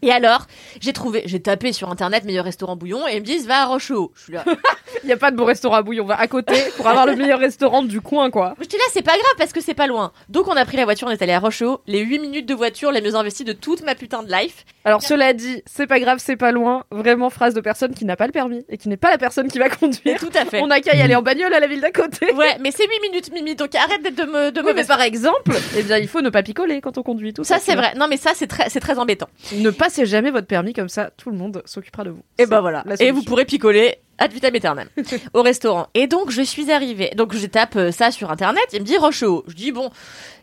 Et 0.03 0.13
alors, 0.13 0.47
j'ai 0.81 0.93
trouvé, 0.93 1.23
j'ai 1.27 1.41
tapé 1.41 1.73
sur 1.73 1.91
internet 1.91 2.25
meilleur 2.25 2.45
restaurant 2.45 2.77
bouillon 2.77 3.07
et 3.09 3.17
ils 3.17 3.21
me 3.21 3.27
disent 3.27 3.47
va 3.47 3.63
à 3.63 3.67
Rocheau. 3.67 4.13
Je 4.15 4.23
suis 4.23 4.33
là. 4.33 4.45
Il 5.03 5.07
n'y 5.07 5.13
a 5.13 5.17
pas 5.17 5.31
de 5.31 5.37
bon 5.37 5.45
restaurant 5.45 5.77
à 5.77 5.83
Bouillon. 5.83 6.05
On 6.05 6.07
va 6.07 6.19
à 6.19 6.27
côté 6.27 6.55
pour 6.77 6.87
avoir 6.89 7.07
le 7.07 7.15
meilleur 7.15 7.39
restaurant 7.39 7.83
du 7.83 8.01
coin, 8.01 8.31
quoi. 8.31 8.55
J'étais 8.61 8.77
là, 8.77 8.83
c'est 8.93 9.03
pas 9.03 9.13
grave 9.13 9.35
parce 9.39 9.53
que 9.53 9.61
c'est 9.61 9.75
pas 9.75 9.87
loin. 9.87 10.13
Donc 10.29 10.49
on 10.49 10.57
a 10.57 10.65
pris 10.65 10.77
la 10.77 10.85
voiture, 10.85 11.07
on 11.07 11.11
est 11.11 11.23
allé 11.23 11.33
à 11.33 11.39
Rocheau. 11.39 11.81
Les 11.87 12.01
8 12.01 12.19
minutes 12.19 12.47
de 12.47 12.55
voiture 12.55 12.91
les 12.91 13.01
mieux 13.01 13.15
investies 13.15 13.45
de 13.45 13.53
toute 13.53 13.83
ma 13.85 13.95
putain 13.95 14.23
de 14.23 14.33
life. 14.33 14.65
Alors, 14.85 15.03
cela 15.03 15.33
dit, 15.33 15.63
c'est 15.67 15.87
pas 15.87 15.99
grave, 16.01 16.19
c'est 16.21 16.37
pas 16.37 16.51
loin. 16.53 16.85
Vraiment, 16.91 17.29
phrase 17.31 17.55
de 17.55 17.61
personne 17.61 17.95
qui 17.95 18.05
n'a 18.05 18.17
pas 18.17 18.27
le 18.27 18.33
permis 18.33 18.65
et 18.69 18.79
qui 18.79 18.89
n'est 18.89 18.97
pas 18.97 19.11
la 19.11 19.19
personne 19.19 19.49
qui 19.49 19.59
va 19.59 19.69
conduire. 19.71 20.19
tout 20.19 20.31
à 20.35 20.45
fait. 20.45 20.61
On 20.61 20.69
n'a 20.69 20.81
qu'à 20.81 20.97
y 20.97 21.01
aller 21.03 21.15
en 21.15 21.23
bagnole 21.23 21.53
à 21.55 21.61
la 21.61 21.67
ville 21.67 21.81
d'à 21.81 21.91
côté. 21.91 22.33
Ouais, 22.33 22.57
mais 22.61 22.71
c'est 22.71 22.87
8 22.87 23.01
minutes 23.11 23.33
Mimi, 23.33 23.55
donc 23.55 23.75
arrête 23.75 24.03
d'être 24.03 24.15
de 24.17 24.25
me 24.31 24.51
de 24.51 24.61
Oui, 24.63 24.73
mais 24.75 24.85
par 24.85 25.03
exemple, 25.03 25.53
eh 25.77 25.83
bien, 25.83 25.99
il 25.99 26.09
faut 26.09 26.21
ne 26.21 26.31
pas 26.31 26.43
picoler 26.43 26.81
quand 26.81 26.99
on 26.99 27.03
conduit. 27.03 27.33
Tout 27.33 27.45
Ça 27.45 27.59
ça, 27.59 27.65
c'est 27.65 27.75
vrai. 27.77 27.95
Non 27.97 28.07
mais 28.09 28.17
ça 28.17 28.31
c'est 28.35 28.47
très 28.47 28.69
c'est 28.71 28.81
très 28.81 28.99
embêtant. 28.99 29.29
Ne 29.53 29.71
passez 29.87 30.07
jamais 30.07 30.31
votre 30.31 30.47
permis 30.47 30.73
comme 30.73 30.89
ça, 30.89 31.11
tout 31.17 31.31
le 31.31 31.37
monde 31.37 31.63
s'occupera 31.65 32.05
de 32.05 32.11
vous. 32.11 32.23
Et 32.39 32.43
C'est 32.45 32.47
bah 32.51 32.61
voilà. 32.61 32.85
Et 33.01 33.11
vous 33.13 33.23
pourrez 33.23 33.45
picoler 33.45 33.97
ad 34.19 34.33
vitam 34.33 34.55
aeternam 34.55 34.89
au 35.35 35.43
restaurant. 35.43 35.87
Et 35.95 36.07
donc 36.07 36.31
je 36.31 36.43
suis 36.43 36.71
arrivée. 36.73 37.11
Donc 37.17 37.35
je 37.35 37.47
tape 37.47 37.77
euh, 37.77 37.93
ça 37.93 38.11
sur 38.11 38.31
internet. 38.31 38.65
Il 38.73 38.81
me 38.81 38.85
dit 38.85 38.97
Rocheau. 38.97 39.45
Je 39.47 39.55
dis 39.55 39.73
bon. 39.73 39.91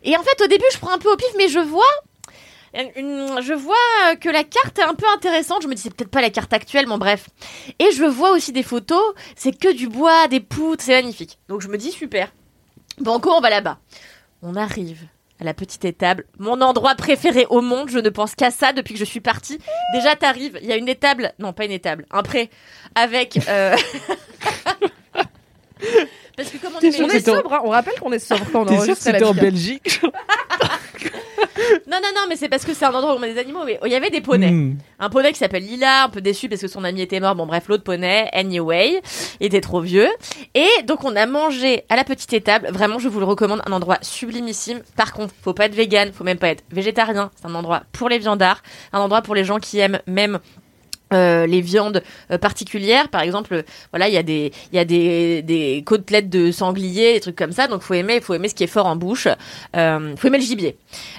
Et 0.02 0.16
en 0.16 0.22
fait 0.22 0.42
au 0.42 0.46
début 0.46 0.64
je 0.72 0.78
prends 0.78 0.92
un 0.92 0.98
peu 0.98 1.12
au 1.12 1.16
pif, 1.16 1.28
mais 1.36 1.48
je 1.48 1.58
vois. 1.58 1.82
une- 2.96 3.40
je 3.42 3.52
vois 3.52 4.16
que 4.20 4.28
la 4.28 4.44
carte 4.44 4.78
est 4.78 4.82
un 4.82 4.94
peu 4.94 5.06
intéressante. 5.14 5.62
Je 5.62 5.68
me 5.68 5.74
dis 5.74 5.82
c'est 5.82 5.94
peut-être 5.94 6.10
pas 6.10 6.22
la 6.22 6.30
carte 6.30 6.52
actuelle, 6.52 6.86
mais 6.88 6.96
bref. 6.98 7.26
Et 7.78 7.90
je 7.92 8.04
vois 8.04 8.30
aussi 8.32 8.52
des 8.52 8.62
photos. 8.62 9.02
C'est 9.36 9.56
que 9.58 9.72
du 9.72 9.88
bois, 9.88 10.26
des 10.28 10.40
poutres, 10.40 10.82
c'est 10.82 10.94
magnifique. 10.94 11.38
Donc 11.48 11.60
je 11.60 11.68
me 11.68 11.76
dis 11.76 11.92
super. 11.92 12.32
Banco, 12.98 13.30
on 13.30 13.40
va 13.40 13.50
là-bas. 13.50 13.78
On 14.42 14.54
arrive 14.56 15.00
la 15.44 15.54
petite 15.54 15.84
étable, 15.84 16.24
mon 16.38 16.60
endroit 16.60 16.94
préféré 16.94 17.46
au 17.50 17.60
monde. 17.60 17.88
Je 17.90 17.98
ne 17.98 18.08
pense 18.08 18.34
qu'à 18.34 18.50
ça 18.50 18.72
depuis 18.72 18.94
que 18.94 19.00
je 19.00 19.04
suis 19.04 19.20
partie. 19.20 19.58
Déjà, 19.94 20.16
t'arrives, 20.16 20.58
il 20.62 20.68
y 20.68 20.72
a 20.72 20.76
une 20.76 20.88
étable, 20.88 21.32
non 21.38 21.52
pas 21.52 21.64
une 21.64 21.70
étable, 21.72 22.06
un 22.10 22.22
pré 22.22 22.50
avec. 22.94 23.38
euh, 23.48 23.76
Parce 26.36 26.50
que 26.50 26.58
comme 26.58 26.72
on 26.74 26.80
est 26.80 27.00
On 27.00 27.08
est 27.08 27.28
en- 27.28 27.34
sobre, 27.36 27.52
hein. 27.52 27.60
on 27.64 27.70
rappelle 27.70 27.94
qu'on 28.00 28.12
est 28.12 28.18
sobre 28.18 28.44
quand 28.52 28.62
on 28.62 28.66
T'es 28.66 28.80
sûr 28.80 28.94
que 28.94 29.00
c'était 29.02 29.24
en. 29.24 29.34
Belgique 29.34 30.00
Non, 31.86 31.98
non, 32.02 32.08
non, 32.14 32.22
mais 32.28 32.36
c'est 32.36 32.48
parce 32.48 32.64
que 32.64 32.74
c'est 32.74 32.84
un 32.84 32.92
endroit 32.92 33.14
où 33.14 33.16
on 33.16 33.20
met 33.20 33.32
des 33.32 33.38
animaux. 33.40 33.60
Mais 33.64 33.78
il 33.84 33.90
y 33.90 33.94
avait 33.94 34.10
des 34.10 34.20
poneys. 34.20 34.50
Hmm. 34.50 34.76
Un 34.98 35.08
poney 35.08 35.32
qui 35.32 35.38
s'appelle 35.38 35.62
Lila, 35.64 36.04
un 36.04 36.08
peu 36.08 36.20
déçu 36.20 36.48
parce 36.48 36.60
que 36.60 36.68
son 36.68 36.82
ami 36.84 37.00
était 37.02 37.20
mort. 37.20 37.34
Bon, 37.34 37.46
bref, 37.46 37.64
l'autre 37.68 37.84
poney, 37.84 38.28
anyway, 38.32 39.00
était 39.40 39.60
trop 39.60 39.80
vieux. 39.80 40.08
Et 40.54 40.68
donc, 40.84 41.04
on 41.04 41.14
a 41.16 41.26
mangé 41.26 41.84
à 41.88 41.96
la 41.96 42.04
petite 42.04 42.32
étable. 42.32 42.68
Vraiment, 42.72 42.98
je 42.98 43.08
vous 43.08 43.20
le 43.20 43.24
recommande, 43.26 43.62
un 43.66 43.72
endroit 43.72 43.98
sublimissime. 44.02 44.80
Par 44.96 45.12
contre, 45.12 45.32
faut 45.42 45.54
pas 45.54 45.66
être 45.66 45.74
vegan, 45.74 46.12
faut 46.12 46.24
même 46.24 46.38
pas 46.38 46.48
être 46.48 46.64
végétarien. 46.70 47.30
C'est 47.36 47.46
un 47.46 47.54
endroit 47.54 47.82
pour 47.92 48.08
les 48.08 48.18
viandards, 48.18 48.62
un 48.92 49.00
endroit 49.00 49.22
pour 49.22 49.34
les 49.34 49.44
gens 49.44 49.58
qui 49.58 49.78
aiment 49.78 50.00
même 50.06 50.40
euh, 51.14 51.46
les 51.46 51.60
viandes 51.60 52.02
euh, 52.30 52.38
particulières, 52.38 53.08
par 53.08 53.22
exemple, 53.22 53.54
euh, 53.54 53.62
voilà, 53.92 54.08
il 54.08 54.14
y 54.14 54.18
a 54.18 54.22
des, 54.22 54.52
il 54.72 54.76
y 54.76 54.78
a 54.78 54.84
des, 54.84 55.42
des 55.42 55.82
côtelettes 55.86 56.28
de 56.28 56.50
sanglier, 56.50 57.14
des 57.14 57.20
trucs 57.20 57.36
comme 57.36 57.52
ça. 57.52 57.66
Donc, 57.68 57.82
faut 57.82 57.94
aimer, 57.94 58.20
faut 58.20 58.34
aimer 58.34 58.48
ce 58.48 58.54
qui 58.54 58.64
est 58.64 58.68
fort 58.68 58.86
en 58.86 58.96
bouche. 58.96 59.28
Euh, 59.76 60.14
faut 60.16 60.28
aimer 60.28 60.38
le 60.38 60.44
gibier. 60.44 60.76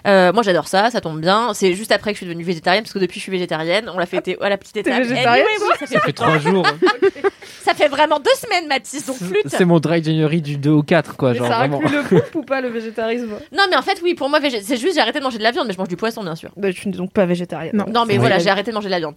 Euh, 0.07 0.31
moi, 0.33 0.43
j'adore 0.43 0.67
ça, 0.67 0.89
ça 0.91 1.01
tombe 1.01 1.19
bien. 1.21 1.53
C'est 1.53 1.73
juste 1.73 1.91
après 1.91 2.11
que 2.11 2.15
je 2.15 2.19
suis 2.19 2.25
devenue 2.27 2.43
végétarienne, 2.43 2.83
parce 2.83 2.93
que 2.93 2.99
depuis, 2.99 3.19
je 3.19 3.23
suis 3.23 3.31
végétarienne. 3.31 3.89
On 3.93 3.97
l'a 3.97 4.05
fêté 4.05 4.37
à 4.41 4.49
la 4.49 4.57
petite 4.57 4.77
étape. 4.77 4.97
végétarienne, 5.03 5.45
Anyway, 5.45 5.65
oui, 5.71 5.75
ça, 5.79 5.85
fait, 5.87 5.93
Ça 5.95 5.99
fait 6.01 6.13
trois 6.13 6.37
jours. 6.39 6.65
ça 7.63 7.73
fait 7.73 7.87
vraiment 7.87 8.19
deux 8.19 8.35
semaines, 8.37 8.67
Mathis. 8.67 9.05
Donc, 9.05 9.17
flûte. 9.17 9.47
C'est 9.47 9.65
mon 9.65 9.79
dry 9.79 10.03
January 10.03 10.41
du 10.41 10.57
2 10.57 10.69
au 10.71 10.83
4, 10.83 11.15
quoi. 11.15 11.31
Mais 11.31 11.37
Genre 11.37 11.47
ça 11.47 11.57
vraiment. 11.59 11.79
inclut 11.83 11.97
le 11.97 12.03
poulpe 12.03 12.35
ou 12.35 12.41
pas 12.43 12.61
le 12.61 12.69
végétarisme 12.69 13.29
Non, 13.51 13.63
mais 13.69 13.75
en 13.77 13.81
fait, 13.81 13.99
oui, 14.03 14.13
pour 14.13 14.29
moi, 14.29 14.39
c'est 14.41 14.77
juste, 14.77 14.93
j'ai 14.93 14.99
arrêté 15.01 15.19
de 15.19 15.23
manger 15.23 15.37
de 15.37 15.43
la 15.43 15.51
viande, 15.51 15.67
mais 15.67 15.73
je 15.73 15.77
mange 15.77 15.87
du 15.87 15.95
poisson, 15.97 16.23
bien 16.23 16.35
sûr. 16.35 16.49
bah, 16.57 16.71
Tu 16.73 16.87
n'es 16.89 16.97
donc 16.97 17.11
pas 17.13 17.25
végétarienne. 17.25 17.75
Non. 17.75 17.85
Non, 17.91 18.05
mais 18.05 18.13
Oui. 18.13 18.19
voilà, 18.19 18.39
j'ai 18.39 18.49
arrêté 18.49 18.71
de 18.71 18.75
manger 18.75 18.87
de 18.87 18.91
la 18.91 18.99
viande. 18.99 19.15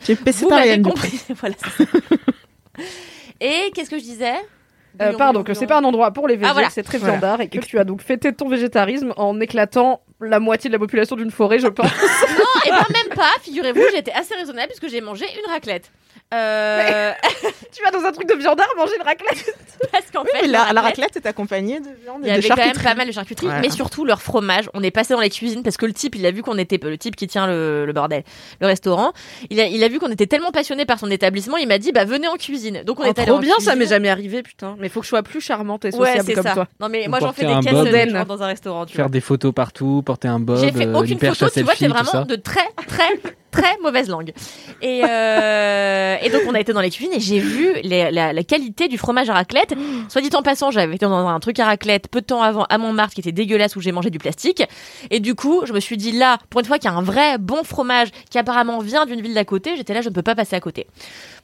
Coup. 0.76 0.90
compris. 0.90 1.20
voilà. 1.40 1.54
Et 3.40 3.70
qu'est-ce 3.74 3.90
que 3.90 3.98
je 3.98 4.02
disais 4.04 4.34
Euh, 5.00 5.12
pardon, 5.16 5.42
que 5.44 5.54
c'est 5.54 5.66
pas 5.66 5.78
un 5.78 5.84
endroit 5.84 6.10
pour 6.12 6.26
les 6.28 6.36
végés, 6.36 6.50
Ah, 6.50 6.52
voilà. 6.52 6.70
c'est 6.70 6.82
très 6.82 6.98
Voilà. 6.98 7.14
viandard 7.14 7.40
et 7.40 7.48
que 7.48 7.58
tu 7.58 7.78
as 7.78 7.84
donc 7.84 8.02
fêté 8.02 8.32
ton 8.32 8.48
végétarisme 8.48 9.12
en 9.16 9.40
éclatant 9.40 10.00
la 10.20 10.40
moitié 10.40 10.68
de 10.68 10.74
la 10.74 10.78
population 10.80 11.14
d'une 11.16 11.30
forêt, 11.30 11.58
je 11.60 11.68
pense. 11.68 11.86
Non, 11.86 12.62
et 12.66 12.70
ben 12.70 12.84
même 12.92 13.14
pas, 13.16 13.30
figurez-vous, 13.42 13.82
j'étais 13.94 14.12
assez 14.12 14.34
raisonnable 14.34 14.68
puisque 14.68 14.88
j'ai 14.92 15.00
mangé 15.00 15.24
une 15.44 15.50
raclette. 15.52 15.90
Euh, 16.34 17.12
tu 17.72 17.82
vas 17.82 17.90
dans 17.90 18.04
un 18.06 18.12
truc 18.12 18.28
de 18.28 18.34
viandard 18.34 18.66
manger 18.76 18.92
une 18.96 19.02
raclette. 19.02 19.54
parce 19.92 20.04
qu'en 20.12 20.22
Oui, 20.22 20.28
fait, 20.32 20.42
mais 20.42 20.48
la, 20.48 20.68
le 20.68 20.74
la 20.74 20.80
raclette 20.82 21.16
est 21.16 21.26
accompagnée 21.26 21.80
de 21.80 21.88
viande 22.02 22.20
il 22.22 22.26
y 22.26 22.30
et 22.30 22.32
de 22.34 22.38
avait 22.38 22.48
quand 22.48 22.56
même 22.56 22.72
pas 22.72 22.94
mal 22.94 23.06
de 23.06 23.12
charcuterie, 23.12 23.46
Voilà. 23.46 23.60
mais 23.62 23.70
surtout 23.70 24.04
leur 24.04 24.20
fromage. 24.20 24.68
On 24.74 24.82
est 24.82 24.90
passé 24.90 25.14
dans 25.14 25.20
les 25.20 25.30
cuisines 25.30 25.62
parce 25.62 25.76
que 25.78 25.86
le 25.86 25.92
type, 25.94 26.14
il 26.16 26.26
a 26.26 26.30
vu 26.30 26.42
qu'on 26.42 26.58
était 26.58 26.78
le 26.82 26.98
type 26.98 27.16
qui 27.16 27.26
tient 27.28 27.46
le, 27.46 27.86
le 27.86 27.92
bordel, 27.94 28.24
le 28.60 28.66
restaurant. 28.66 29.12
Il 29.48 29.58
a, 29.60 29.66
il 29.66 29.82
a 29.82 29.88
vu 29.88 29.98
qu'on 29.98 30.10
était 30.10 30.26
tellement 30.26 30.50
passionné 30.50 30.84
par 30.84 30.98
son 30.98 31.10
établissement, 31.10 31.56
il 31.56 31.66
m'a 31.68 31.78
dit 31.78 31.92
bah 31.92 32.04
venez 32.04 32.28
en 32.28 32.36
cuisine. 32.36 32.82
Donc 32.84 33.00
on 33.00 33.04
Oh, 33.04 33.06
est 33.06 33.18
allé 33.18 33.28
trop 33.28 33.36
en 33.38 33.40
bien, 33.40 33.54
ça 33.54 33.72
cuisine. 33.72 33.78
m'est 33.78 33.86
jamais 33.86 34.10
arrivé, 34.10 34.42
putain. 34.42 34.76
Mais 34.78 34.88
faut 34.90 35.00
que 35.00 35.06
je 35.06 35.10
sois 35.10 35.22
plus 35.22 35.40
charmante 35.40 35.84
et 35.86 35.94
Ouais, 35.94 36.08
sociable 36.08 36.24
c'est 36.26 36.34
comme 36.34 36.42
ça. 36.44 36.52
toi. 36.54 36.68
Non 36.80 36.88
mais 36.90 37.06
moi 37.08 37.20
j'en 37.20 37.32
fais 37.32 37.46
des 37.46 37.54
caisses 37.60 37.72
de 37.72 38.10
genre 38.10 38.26
dans 38.26 38.42
un 38.42 38.46
restaurant. 38.46 38.84
Tu 38.84 38.92
vois. 38.94 39.04
Faire 39.04 39.10
des 39.10 39.20
photos 39.22 39.54
partout, 39.54 40.02
porter 40.04 40.28
un 40.28 40.40
bob, 40.40 40.58
J'ai 40.60 40.72
fait 40.72 40.86
euh, 40.86 40.94
aucune 40.98 41.18
photo, 41.18 41.48
tu 41.48 41.62
vois, 41.62 41.74
c'est 41.74 41.88
vraiment 41.88 42.24
de 42.26 42.36
très 42.36 42.66
très 42.86 43.08
très 43.50 43.78
mauvaise 43.82 44.08
langue. 44.08 44.32
Et, 44.82 45.02
euh, 45.04 46.16
et 46.22 46.30
donc 46.30 46.42
on 46.46 46.54
a 46.54 46.60
été 46.60 46.72
dans 46.72 46.80
les 46.80 46.90
cuisines 46.90 47.12
et 47.12 47.20
j'ai 47.20 47.38
vu 47.38 47.74
la 47.82 48.44
qualité 48.44 48.88
du 48.88 48.98
fromage 48.98 49.30
à 49.30 49.34
raclette. 49.34 49.74
Soit 50.08 50.20
dit 50.20 50.30
en 50.34 50.42
passant, 50.42 50.70
j'avais 50.70 50.94
été 50.94 51.06
dans 51.06 51.26
un 51.26 51.40
truc 51.40 51.58
à 51.60 51.66
raclette 51.66 52.08
peu 52.08 52.20
de 52.20 52.26
temps 52.26 52.42
avant 52.42 52.64
à 52.64 52.78
Montmartre 52.78 53.14
qui 53.14 53.20
était 53.20 53.32
dégueulasse 53.32 53.76
où 53.76 53.80
j'ai 53.80 53.92
mangé 53.92 54.10
du 54.10 54.18
plastique. 54.18 54.62
Et 55.10 55.20
du 55.20 55.34
coup, 55.34 55.62
je 55.64 55.72
me 55.72 55.80
suis 55.80 55.96
dit 55.96 56.12
là, 56.12 56.38
pour 56.50 56.60
une 56.60 56.66
fois 56.66 56.78
qu'il 56.78 56.90
y 56.90 56.94
a 56.94 56.96
un 56.96 57.02
vrai 57.02 57.38
bon 57.38 57.64
fromage 57.64 58.08
qui 58.30 58.38
apparemment 58.38 58.78
vient 58.80 59.06
d'une 59.06 59.20
ville 59.20 59.34
d'à 59.34 59.44
côté, 59.44 59.76
j'étais 59.76 59.94
là, 59.94 60.02
je 60.02 60.08
ne 60.08 60.14
peux 60.14 60.22
pas 60.22 60.34
passer 60.34 60.56
à 60.56 60.60
côté. 60.60 60.86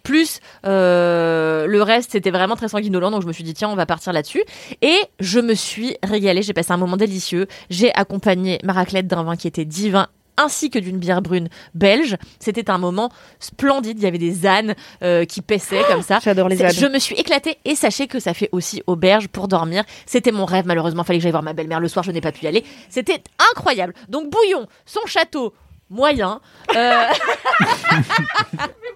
Plus 0.02 0.40
euh, 0.66 1.66
le 1.66 1.82
reste, 1.82 2.12
c'était 2.12 2.30
vraiment 2.30 2.56
très 2.56 2.68
sanguinolent, 2.68 3.10
donc 3.10 3.22
je 3.22 3.26
me 3.26 3.32
suis 3.32 3.44
dit 3.44 3.54
tiens, 3.54 3.70
on 3.70 3.74
va 3.74 3.86
partir 3.86 4.12
là-dessus. 4.12 4.42
Et 4.82 4.96
je 5.20 5.40
me 5.40 5.54
suis 5.54 5.96
régalée, 6.02 6.42
j'ai 6.42 6.52
passé 6.52 6.72
un 6.72 6.76
moment 6.76 6.96
délicieux. 6.96 7.46
J'ai 7.70 7.92
accompagné 7.94 8.58
ma 8.64 8.74
raclette 8.74 9.06
d'un 9.06 9.22
vin 9.22 9.36
qui 9.36 9.48
était 9.48 9.64
divin 9.64 10.08
ainsi 10.36 10.70
que 10.70 10.78
d'une 10.78 10.98
bière 10.98 11.22
brune 11.22 11.48
belge. 11.74 12.16
C'était 12.38 12.70
un 12.70 12.78
moment 12.78 13.10
splendide. 13.40 13.98
Il 13.98 14.04
y 14.04 14.06
avait 14.06 14.18
des 14.18 14.46
ânes 14.46 14.74
euh, 15.02 15.24
qui 15.24 15.42
paissaient 15.42 15.84
comme 15.88 16.02
ça. 16.02 16.18
J'adore 16.22 16.48
les 16.48 16.62
ânes. 16.62 16.72
Je 16.72 16.86
me 16.86 16.98
suis 16.98 17.14
éclatée 17.16 17.58
et 17.64 17.74
sachez 17.74 18.06
que 18.06 18.20
ça 18.20 18.34
fait 18.34 18.48
aussi 18.52 18.82
auberge 18.86 19.28
pour 19.28 19.48
dormir. 19.48 19.84
C'était 20.06 20.32
mon 20.32 20.44
rêve. 20.44 20.66
Malheureusement, 20.66 21.04
fallait 21.04 21.18
que 21.18 21.22
j'aille 21.22 21.32
voir 21.32 21.42
ma 21.42 21.52
belle-mère 21.52 21.80
le 21.80 21.88
soir. 21.88 22.04
Je 22.04 22.10
n'ai 22.12 22.20
pas 22.20 22.32
pu 22.32 22.44
y 22.44 22.48
aller. 22.48 22.64
C'était 22.88 23.22
incroyable. 23.52 23.94
Donc 24.08 24.30
bouillon, 24.30 24.66
son 24.86 25.04
château 25.06 25.54
moyen. 25.90 26.40
Euh, 26.74 27.06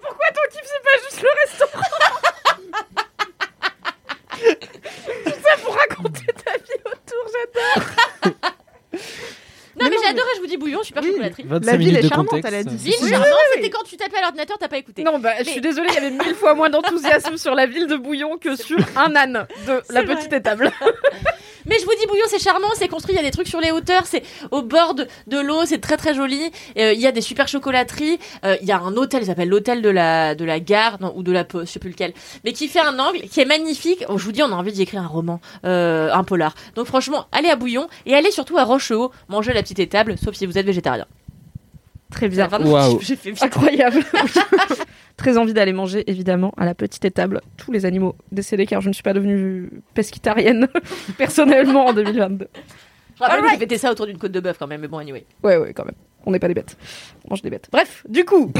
Pourquoi 0.01 0.27
ton 0.33 0.41
kiff, 0.51 0.65
c'est 0.65 0.83
pas 0.83 0.97
juste 1.09 1.21
le 1.21 1.29
restaurant? 1.45 1.85
Tout 5.25 5.39
ça 5.43 5.57
pour 5.63 5.75
raconter 5.75 6.25
ta 6.43 6.53
vie 6.53 6.81
autour, 6.85 7.23
j'adore. 7.33 7.85
Non, 9.81 9.89
mais, 9.89 9.95
j'adorais, 10.03 10.29
je 10.35 10.41
vous 10.41 10.47
dis 10.47 10.57
bouillon, 10.57 10.83
super 10.83 11.03
chocolaterie. 11.03 11.43
25 11.45 11.65
La 11.71 11.77
ville 11.77 11.87
minutes 11.87 11.99
est 11.99 12.03
de 12.03 12.07
charmante, 12.09 12.27
contexte. 12.29 12.53
elle 12.53 12.59
a 12.59 12.63
dit. 12.63 12.75
Ville 12.77 12.93
Oui, 13.01 13.09
charmante, 13.09 13.29
c'était 13.55 13.69
quand 13.69 13.83
tu 13.83 13.97
tapais 13.97 14.17
à 14.17 14.21
l'ordinateur, 14.21 14.57
t'as 14.59 14.67
pas 14.67 14.77
écouté. 14.77 15.03
Non, 15.03 15.19
bah, 15.19 15.31
je 15.39 15.49
suis 15.49 15.61
désolée, 15.61 15.87
il 15.89 15.95
y 15.95 15.97
avait 15.97 16.11
mille 16.11 16.35
fois 16.35 16.53
moins 16.55 16.69
d'enthousiasme 16.69 17.37
sur 17.37 17.55
la 17.55 17.65
ville 17.65 17.87
de 17.87 17.95
Bouillon 17.95 18.37
que 18.37 18.55
sur 18.61 18.77
un 18.95 19.15
âne 19.15 19.47
de 19.67 19.81
la 19.89 20.03
vrai. 20.03 20.15
petite 20.15 20.33
étable. 20.33 20.71
Mais 21.65 21.77
je 21.79 21.85
vous 21.85 21.91
dis, 21.99 22.05
Bouillon, 22.07 22.25
c'est 22.27 22.41
charmant, 22.41 22.67
c'est 22.75 22.87
construit, 22.87 23.13
il 23.13 23.17
y 23.17 23.19
a 23.19 23.23
des 23.23 23.31
trucs 23.31 23.47
sur 23.47 23.61
les 23.61 23.71
hauteurs, 23.71 24.05
c'est 24.05 24.23
au 24.51 24.61
bord 24.61 24.95
de, 24.95 25.07
l'eau, 25.39 25.65
c'est 25.65 25.79
très 25.79 25.97
très 25.97 26.13
joli. 26.13 26.51
Euh, 26.77 26.93
Il 26.93 26.99
y 26.99 27.07
a 27.07 27.11
des 27.11 27.21
super 27.21 27.47
chocolateries, 27.47 28.19
euh, 28.45 28.57
il 28.61 28.67
y 28.67 28.71
a 28.71 28.79
un 28.79 28.95
hôtel, 28.95 29.23
il 29.23 29.25
s'appelle 29.25 29.49
l'hôtel 29.49 29.81
de 29.81 29.89
la, 29.89 30.35
de 30.35 30.45
la 30.45 30.59
gare, 30.59 30.97
ou 31.15 31.23
de 31.23 31.31
la 31.31 31.43
poste, 31.43 31.67
je 31.67 31.71
sais 31.73 31.79
plus 31.79 31.89
lequel, 31.89 32.13
mais 32.43 32.53
qui 32.53 32.67
fait 32.67 32.79
un 32.79 32.97
angle, 32.99 33.21
qui 33.21 33.39
est 33.41 33.45
magnifique. 33.45 34.03
Oh, 34.09 34.17
je 34.17 34.25
vous 34.25 34.31
dis, 34.31 34.43
on 34.43 34.51
a 34.51 34.55
envie 34.55 34.71
d'y 34.71 34.81
écrire 34.81 35.01
un 35.01 35.07
roman, 35.07 35.39
euh, 35.65 36.11
un 36.13 36.23
polar. 36.23 36.55
Donc 36.75 36.87
franchement, 36.87 37.27
allez 37.31 37.49
à 37.49 37.55
Bouillon 37.55 37.87
et 38.05 38.15
allez 38.15 38.31
surtout 38.31 38.57
à 38.57 38.63
Rochehaut, 38.63 39.11
manger 39.27 39.53
la 39.53 39.61
petite 39.61 39.79
étable, 39.79 40.15
sauf 40.17 40.35
si 40.35 40.45
vous 40.45 40.57
êtes 40.57 40.65
végétarien. 40.65 41.05
Très 42.11 42.27
bien. 42.27 42.47
Waouh. 42.49 42.99
J'ai 43.01 43.15
fait 43.15 43.31
vite. 43.31 43.43
Incroyable. 43.43 44.03
Très 45.17 45.37
envie 45.37 45.53
d'aller 45.53 45.73
manger, 45.73 46.03
évidemment, 46.09 46.53
à 46.57 46.65
la 46.65 46.73
petite 46.73 47.03
étable 47.05 47.41
tous 47.57 47.71
les 47.71 47.85
animaux 47.85 48.15
décédés, 48.31 48.65
car 48.65 48.81
je 48.81 48.89
ne 48.89 48.93
suis 48.93 49.03
pas 49.03 49.13
devenue 49.13 49.69
pesquitarienne, 49.93 50.67
personnellement, 51.17 51.87
en 51.87 51.93
2022. 51.93 52.47
Je 53.15 53.23
rappelle 53.23 53.41
que 53.41 53.45
Alright. 53.45 53.69
j'ai 53.69 53.77
ça 53.77 53.91
autour 53.91 54.05
d'une 54.07 54.17
côte 54.17 54.31
de 54.31 54.39
bœuf 54.39 54.57
quand 54.57 54.67
même, 54.67 54.81
mais 54.81 54.87
bon, 54.87 54.97
anyway. 54.97 55.25
Ouais, 55.43 55.57
ouais, 55.57 55.73
quand 55.73 55.85
même. 55.85 55.95
On 56.25 56.31
n'est 56.31 56.39
pas 56.39 56.47
des 56.47 56.53
bêtes. 56.53 56.77
On 57.25 57.31
mange 57.31 57.41
des 57.41 57.49
bêtes. 57.49 57.67
Bref, 57.71 58.03
du 58.07 58.23
coup, 58.23 58.51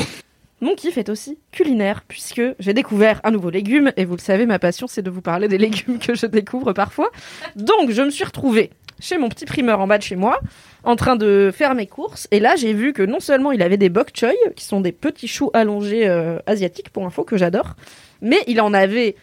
mon 0.62 0.76
kiff 0.76 0.98
est 0.98 1.10
aussi 1.10 1.40
culinaire, 1.52 2.04
puisque 2.08 2.42
j'ai 2.60 2.74
découvert 2.74 3.22
un 3.24 3.32
nouveau 3.32 3.50
légume, 3.50 3.92
et 3.96 4.04
vous 4.04 4.16
le 4.16 4.22
savez, 4.22 4.46
ma 4.46 4.60
passion, 4.60 4.86
c'est 4.88 5.02
de 5.02 5.10
vous 5.10 5.22
parler 5.22 5.48
des 5.48 5.58
légumes 5.58 5.98
que 5.98 6.14
je 6.14 6.26
découvre 6.26 6.74
parfois. 6.74 7.10
Donc, 7.56 7.92
je 7.92 8.02
me 8.02 8.10
suis 8.10 8.26
retrouvée 8.26 8.72
chez 9.00 9.18
mon 9.18 9.30
petit 9.30 9.46
primeur 9.46 9.80
en 9.80 9.88
bas 9.88 9.98
de 9.98 10.04
chez 10.04 10.16
moi, 10.16 10.40
en 10.84 10.96
train 10.96 11.16
de 11.16 11.52
faire 11.54 11.76
mes 11.76 11.88
courses, 11.88 12.28
et 12.32 12.40
là, 12.40 12.56
j'ai 12.56 12.74
vu 12.74 12.94
que 12.94 13.04
non 13.04 13.20
seulement 13.20 13.52
il 13.52 13.62
avait 13.62 13.78
des 13.78 13.90
bok 13.90 14.12
choy, 14.14 14.36
qui 14.56 14.66
sont 14.66 14.82
des 14.82 14.92
petits 14.92 15.28
choux 15.28 15.50
allongés 15.54 16.08
euh, 16.08 16.40
asiatiques, 16.46 16.90
pour 16.90 17.06
info, 17.06 17.24
que 17.24 17.38
j'adore, 17.38 17.76
mais 18.22 18.40
il 18.48 18.62
en 18.62 18.74
avait 18.74 19.16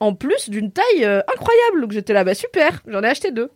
en 0.00 0.14
plus 0.14 0.48
d'une 0.50 0.70
taille 0.70 1.04
euh, 1.04 1.20
incroyable, 1.32 1.80
donc 1.80 1.92
j'étais 1.92 2.12
là, 2.12 2.24
bah 2.24 2.34
super, 2.34 2.82
j'en 2.86 3.02
ai 3.02 3.08
acheté 3.08 3.30
deux. 3.30 3.50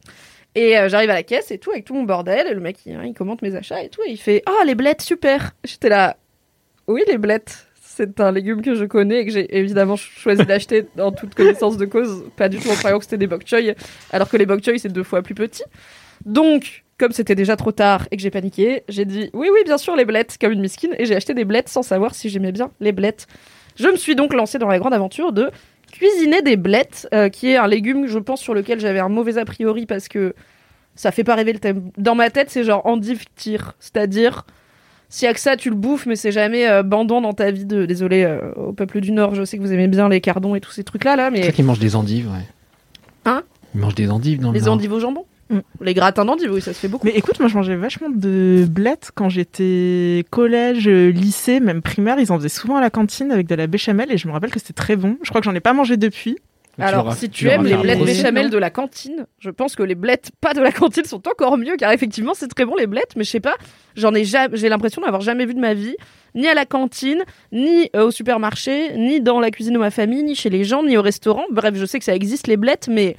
Et 0.54 0.76
euh, 0.76 0.88
j'arrive 0.88 1.10
à 1.10 1.14
la 1.14 1.22
caisse 1.22 1.50
et 1.50 1.58
tout, 1.58 1.70
avec 1.70 1.84
tout 1.84 1.94
mon 1.94 2.02
bordel. 2.02 2.46
Et 2.46 2.54
le 2.54 2.60
mec, 2.60 2.78
il, 2.84 2.94
hein, 2.94 3.04
il 3.04 3.14
commente 3.14 3.42
mes 3.42 3.54
achats 3.54 3.82
et 3.82 3.88
tout. 3.88 4.02
Et 4.06 4.10
il 4.10 4.18
fait 4.18 4.42
Ah, 4.46 4.64
les 4.66 4.74
blettes, 4.74 5.00
super 5.00 5.52
J'étais 5.64 5.88
là 5.88 6.16
Oui, 6.86 7.02
les 7.08 7.18
blettes. 7.18 7.66
C'est 7.94 8.20
un 8.20 8.32
légume 8.32 8.62
que 8.62 8.74
je 8.74 8.86
connais 8.86 9.20
et 9.20 9.26
que 9.26 9.30
j'ai 9.30 9.54
évidemment 9.54 9.96
choisi 9.96 10.46
d'acheter 10.46 10.86
en 10.98 11.12
toute 11.12 11.34
connaissance 11.34 11.76
de 11.76 11.84
cause. 11.84 12.24
Pas 12.36 12.48
du 12.48 12.58
tout 12.58 12.70
en 12.70 12.74
croyant 12.74 12.98
que 12.98 13.04
c'était 13.04 13.18
des 13.18 13.26
bok 13.26 13.42
choy, 13.46 13.74
alors 14.10 14.30
que 14.30 14.38
les 14.38 14.46
bok 14.46 14.64
choy, 14.64 14.78
c'est 14.78 14.88
deux 14.88 15.02
fois 15.02 15.20
plus 15.20 15.34
petit. 15.34 15.62
Donc, 16.24 16.84
comme 16.98 17.12
c'était 17.12 17.34
déjà 17.34 17.54
trop 17.54 17.70
tard 17.70 18.08
et 18.10 18.16
que 18.16 18.22
j'ai 18.22 18.30
paniqué, 18.30 18.84
j'ai 18.88 19.04
dit 19.04 19.28
Oui, 19.34 19.48
oui, 19.52 19.60
bien 19.66 19.76
sûr, 19.76 19.94
les 19.94 20.06
blettes, 20.06 20.38
comme 20.40 20.52
une 20.52 20.62
miskine. 20.62 20.94
Et 20.98 21.04
j'ai 21.04 21.14
acheté 21.14 21.34
des 21.34 21.44
blettes 21.44 21.68
sans 21.68 21.82
savoir 21.82 22.14
si 22.14 22.30
j'aimais 22.30 22.52
bien 22.52 22.70
les 22.80 22.92
blettes. 22.92 23.26
Je 23.76 23.88
me 23.88 23.96
suis 23.96 24.14
donc 24.14 24.32
lancée 24.32 24.58
dans 24.58 24.68
la 24.68 24.78
grande 24.78 24.94
aventure 24.94 25.32
de 25.32 25.50
cuisiner 25.92 26.40
des 26.40 26.56
blettes, 26.56 27.08
euh, 27.12 27.28
qui 27.28 27.50
est 27.50 27.56
un 27.56 27.66
légume, 27.66 28.06
je 28.06 28.18
pense, 28.18 28.40
sur 28.40 28.54
lequel 28.54 28.80
j'avais 28.80 29.00
un 29.00 29.10
mauvais 29.10 29.36
a 29.36 29.44
priori 29.44 29.84
parce 29.84 30.08
que 30.08 30.34
ça 30.94 31.12
fait 31.12 31.24
pas 31.24 31.34
rêver 31.34 31.52
le 31.52 31.58
thème. 31.58 31.90
Dans 31.98 32.14
ma 32.14 32.30
tête, 32.30 32.48
c'est 32.48 32.64
genre 32.64 32.86
endive 32.86 33.24
tire, 33.36 33.74
c'est-à-dire 33.80 34.46
si 35.14 35.26
y 35.26 35.28
a 35.28 35.34
que 35.34 35.40
ça, 35.40 35.56
tu 35.56 35.68
le 35.68 35.76
bouffes, 35.76 36.06
mais 36.06 36.16
c'est 36.16 36.32
jamais 36.32 36.66
euh, 36.68 36.82
bandant 36.82 37.20
dans 37.20 37.34
ta 37.34 37.50
vie 37.50 37.66
de. 37.66 37.84
Désolé 37.84 38.24
euh, 38.24 38.50
au 38.56 38.72
peuple 38.72 39.00
du 39.00 39.12
Nord, 39.12 39.34
je 39.34 39.44
sais 39.44 39.58
que 39.58 39.62
vous 39.62 39.72
aimez 39.72 39.86
bien 39.88 40.08
les 40.08 40.22
cardons 40.22 40.54
et 40.54 40.60
tous 40.60 40.70
ces 40.72 40.84
trucs-là, 40.84 41.16
là, 41.16 41.26
C'est 41.26 41.30
mais 41.32 41.42
vrai 41.42 41.52
qu'ils 41.52 41.64
mangent 41.66 41.78
des 41.78 41.94
endives, 41.96 42.28
ouais. 42.28 42.46
Hein? 43.26 43.42
Ils 43.74 43.80
mangent 43.82 43.94
des 43.94 44.10
endives 44.10 44.40
dans 44.40 44.50
le 44.52 44.58
les 44.58 44.64
Nord. 44.64 44.74
endives 44.74 44.92
au 44.92 45.00
jambon, 45.00 45.26
Mm. 45.50 45.58
les 45.82 45.92
gratins 45.92 46.24
d'endives, 46.24 46.50
oui, 46.50 46.62
ça 46.62 46.72
se 46.72 46.78
fait 46.78 46.88
beaucoup. 46.88 47.04
Mais 47.06 47.12
écoute, 47.14 47.38
moi 47.38 47.48
je 47.50 47.54
mangeais 47.54 47.76
vachement 47.76 48.08
de 48.08 48.64
blettes 48.70 49.10
quand 49.14 49.28
j'étais 49.28 50.24
collège, 50.30 50.88
euh, 50.88 51.10
lycée, 51.10 51.60
même 51.60 51.82
primaire. 51.82 52.18
Ils 52.18 52.32
en 52.32 52.38
faisaient 52.38 52.48
souvent 52.48 52.76
à 52.76 52.80
la 52.80 52.88
cantine 52.88 53.30
avec 53.30 53.46
de 53.48 53.54
la 53.54 53.66
béchamel 53.66 54.10
et 54.10 54.16
je 54.16 54.28
me 54.28 54.32
rappelle 54.32 54.50
que 54.50 54.58
c'était 54.58 54.72
très 54.72 54.96
bon. 54.96 55.18
Je 55.22 55.28
crois 55.28 55.42
que 55.42 55.44
j'en 55.44 55.54
ai 55.54 55.60
pas 55.60 55.74
mangé 55.74 55.98
depuis. 55.98 56.38
Alors, 56.78 57.12
si 57.14 57.28
tu 57.28 57.48
aimes 57.48 57.64
les 57.64 57.76
blettes 57.76 58.02
béchamel 58.02 58.48
de 58.50 58.56
la 58.58 58.70
cantine, 58.70 59.26
je 59.38 59.50
pense 59.50 59.76
que 59.76 59.82
les 59.82 59.94
blettes 59.94 60.30
pas 60.40 60.54
de 60.54 60.60
la 60.60 60.72
cantine 60.72 61.04
sont 61.04 61.26
encore 61.28 61.58
mieux, 61.58 61.76
car 61.76 61.92
effectivement, 61.92 62.32
c'est 62.34 62.48
très 62.48 62.64
bon 62.64 62.74
les 62.76 62.86
blettes, 62.86 63.12
mais 63.16 63.24
je 63.24 63.30
sais 63.30 63.40
pas, 63.40 63.56
j'en 63.94 64.14
ai 64.14 64.24
jamais, 64.24 64.56
j'ai 64.56 64.68
l'impression 64.68 65.02
d'avoir 65.02 65.20
jamais 65.20 65.44
vu 65.44 65.54
de 65.54 65.60
ma 65.60 65.74
vie, 65.74 65.96
ni 66.34 66.48
à 66.48 66.54
la 66.54 66.64
cantine, 66.64 67.22
ni 67.52 67.90
euh, 67.94 68.06
au 68.06 68.10
supermarché, 68.10 68.96
ni 68.96 69.20
dans 69.20 69.38
la 69.38 69.50
cuisine 69.50 69.74
de 69.74 69.78
ma 69.78 69.90
famille, 69.90 70.22
ni 70.22 70.34
chez 70.34 70.48
les 70.48 70.64
gens, 70.64 70.82
ni 70.82 70.96
au 70.96 71.02
restaurant. 71.02 71.44
Bref, 71.50 71.74
je 71.76 71.84
sais 71.84 71.98
que 71.98 72.04
ça 72.06 72.14
existe 72.14 72.46
les 72.46 72.56
blettes, 72.56 72.88
mais 72.90 73.16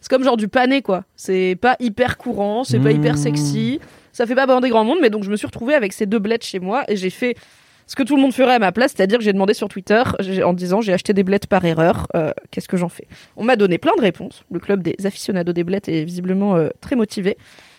c'est 0.00 0.10
comme 0.10 0.24
genre 0.24 0.36
du 0.36 0.48
pané, 0.48 0.82
quoi. 0.82 1.04
C'est 1.14 1.56
pas 1.60 1.76
hyper 1.78 2.18
courant, 2.18 2.64
c'est 2.64 2.80
pas 2.80 2.92
Mmh. 2.92 2.96
hyper 2.96 3.18
sexy, 3.18 3.80
ça 4.12 4.26
fait 4.26 4.34
pas 4.34 4.46
bander 4.46 4.70
grand 4.70 4.82
monde, 4.84 4.98
mais 5.00 5.10
donc 5.10 5.22
je 5.22 5.30
me 5.30 5.36
suis 5.36 5.46
retrouvée 5.46 5.74
avec 5.74 5.92
ces 5.92 6.06
deux 6.06 6.18
blettes 6.18 6.44
chez 6.44 6.58
moi, 6.58 6.82
et 6.88 6.96
j'ai 6.96 7.10
fait 7.10 7.36
ce 7.88 7.96
que 7.96 8.02
tout 8.02 8.16
le 8.16 8.22
monde 8.22 8.34
ferait 8.34 8.54
à 8.54 8.58
ma 8.58 8.70
place, 8.70 8.92
c'est-à-dire 8.94 9.18
que 9.18 9.24
j'ai 9.24 9.32
demandé 9.32 9.54
sur 9.54 9.68
Twitter 9.68 10.02
en 10.44 10.52
disant 10.52 10.82
j'ai 10.82 10.92
acheté 10.92 11.14
des 11.14 11.24
blettes 11.24 11.46
par 11.46 11.64
erreur, 11.64 12.06
euh, 12.14 12.32
qu'est-ce 12.50 12.68
que 12.68 12.76
j'en 12.76 12.90
fais? 12.90 13.08
On 13.36 13.44
m'a 13.44 13.56
donné 13.56 13.78
plein 13.78 13.96
de 13.96 14.02
réponses. 14.02 14.44
Le 14.52 14.60
club 14.60 14.82
des 14.82 14.94
aficionados 15.06 15.54
des 15.54 15.64
blettes 15.64 15.88
est 15.88 16.04
visiblement 16.04 16.54
euh, 16.54 16.68
très 16.82 16.96
motivé. 16.96 17.38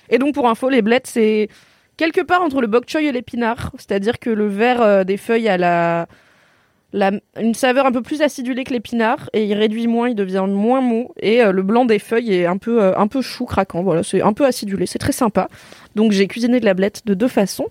Et 0.10 0.18
donc 0.18 0.34
pour 0.34 0.50
info, 0.50 0.68
les 0.68 0.82
blettes 0.82 1.06
c'est 1.06 1.48
quelque 1.96 2.22
part 2.22 2.42
entre 2.42 2.60
le 2.60 2.66
bok 2.66 2.90
choy 2.90 3.06
et 3.06 3.12
l'épinard, 3.12 3.72
c'est-à-dire 3.78 4.18
que 4.18 4.32
le 4.32 4.48
vert 4.48 4.82
euh, 4.82 5.04
des 5.04 5.18
feuilles 5.18 5.48
a 5.48 5.58
la, 5.58 6.08
une 7.40 7.54
saveur 7.54 7.86
un 7.86 7.92
peu 7.92 8.02
plus 8.02 8.24
acidulée 8.24 8.64
que 8.64 8.74
l'épinard 8.74 9.30
et 9.34 9.46
il 9.46 9.54
réduit 9.54 9.86
moins, 9.86 10.10
il 10.10 10.16
devient 10.16 10.46
moins 10.48 10.82
mou 10.82 11.12
et 11.20 11.44
le 11.44 11.62
blanc 11.62 11.86
des 11.86 12.00
feuilles 12.00 12.34
est 12.34 12.46
un 12.48 12.58
peu 12.58 12.98
un 12.98 13.08
peu 13.08 13.22
chou 13.22 13.46
craquant. 13.46 13.84
Voilà, 13.84 14.02
c'est 14.02 14.24
un 14.24 14.34
peu 14.34 14.48
acidulé, 14.48 14.88
c'est 14.88 14.98
très 14.98 15.12
sympa. 15.12 15.50
Donc 15.94 16.14
j'ai 16.14 16.28
cuisiné 16.28 16.60
de 16.60 16.66
la 16.66 16.74
blette 16.74 17.06
de 17.06 17.14
deux 17.14 17.28
façons 17.28 17.68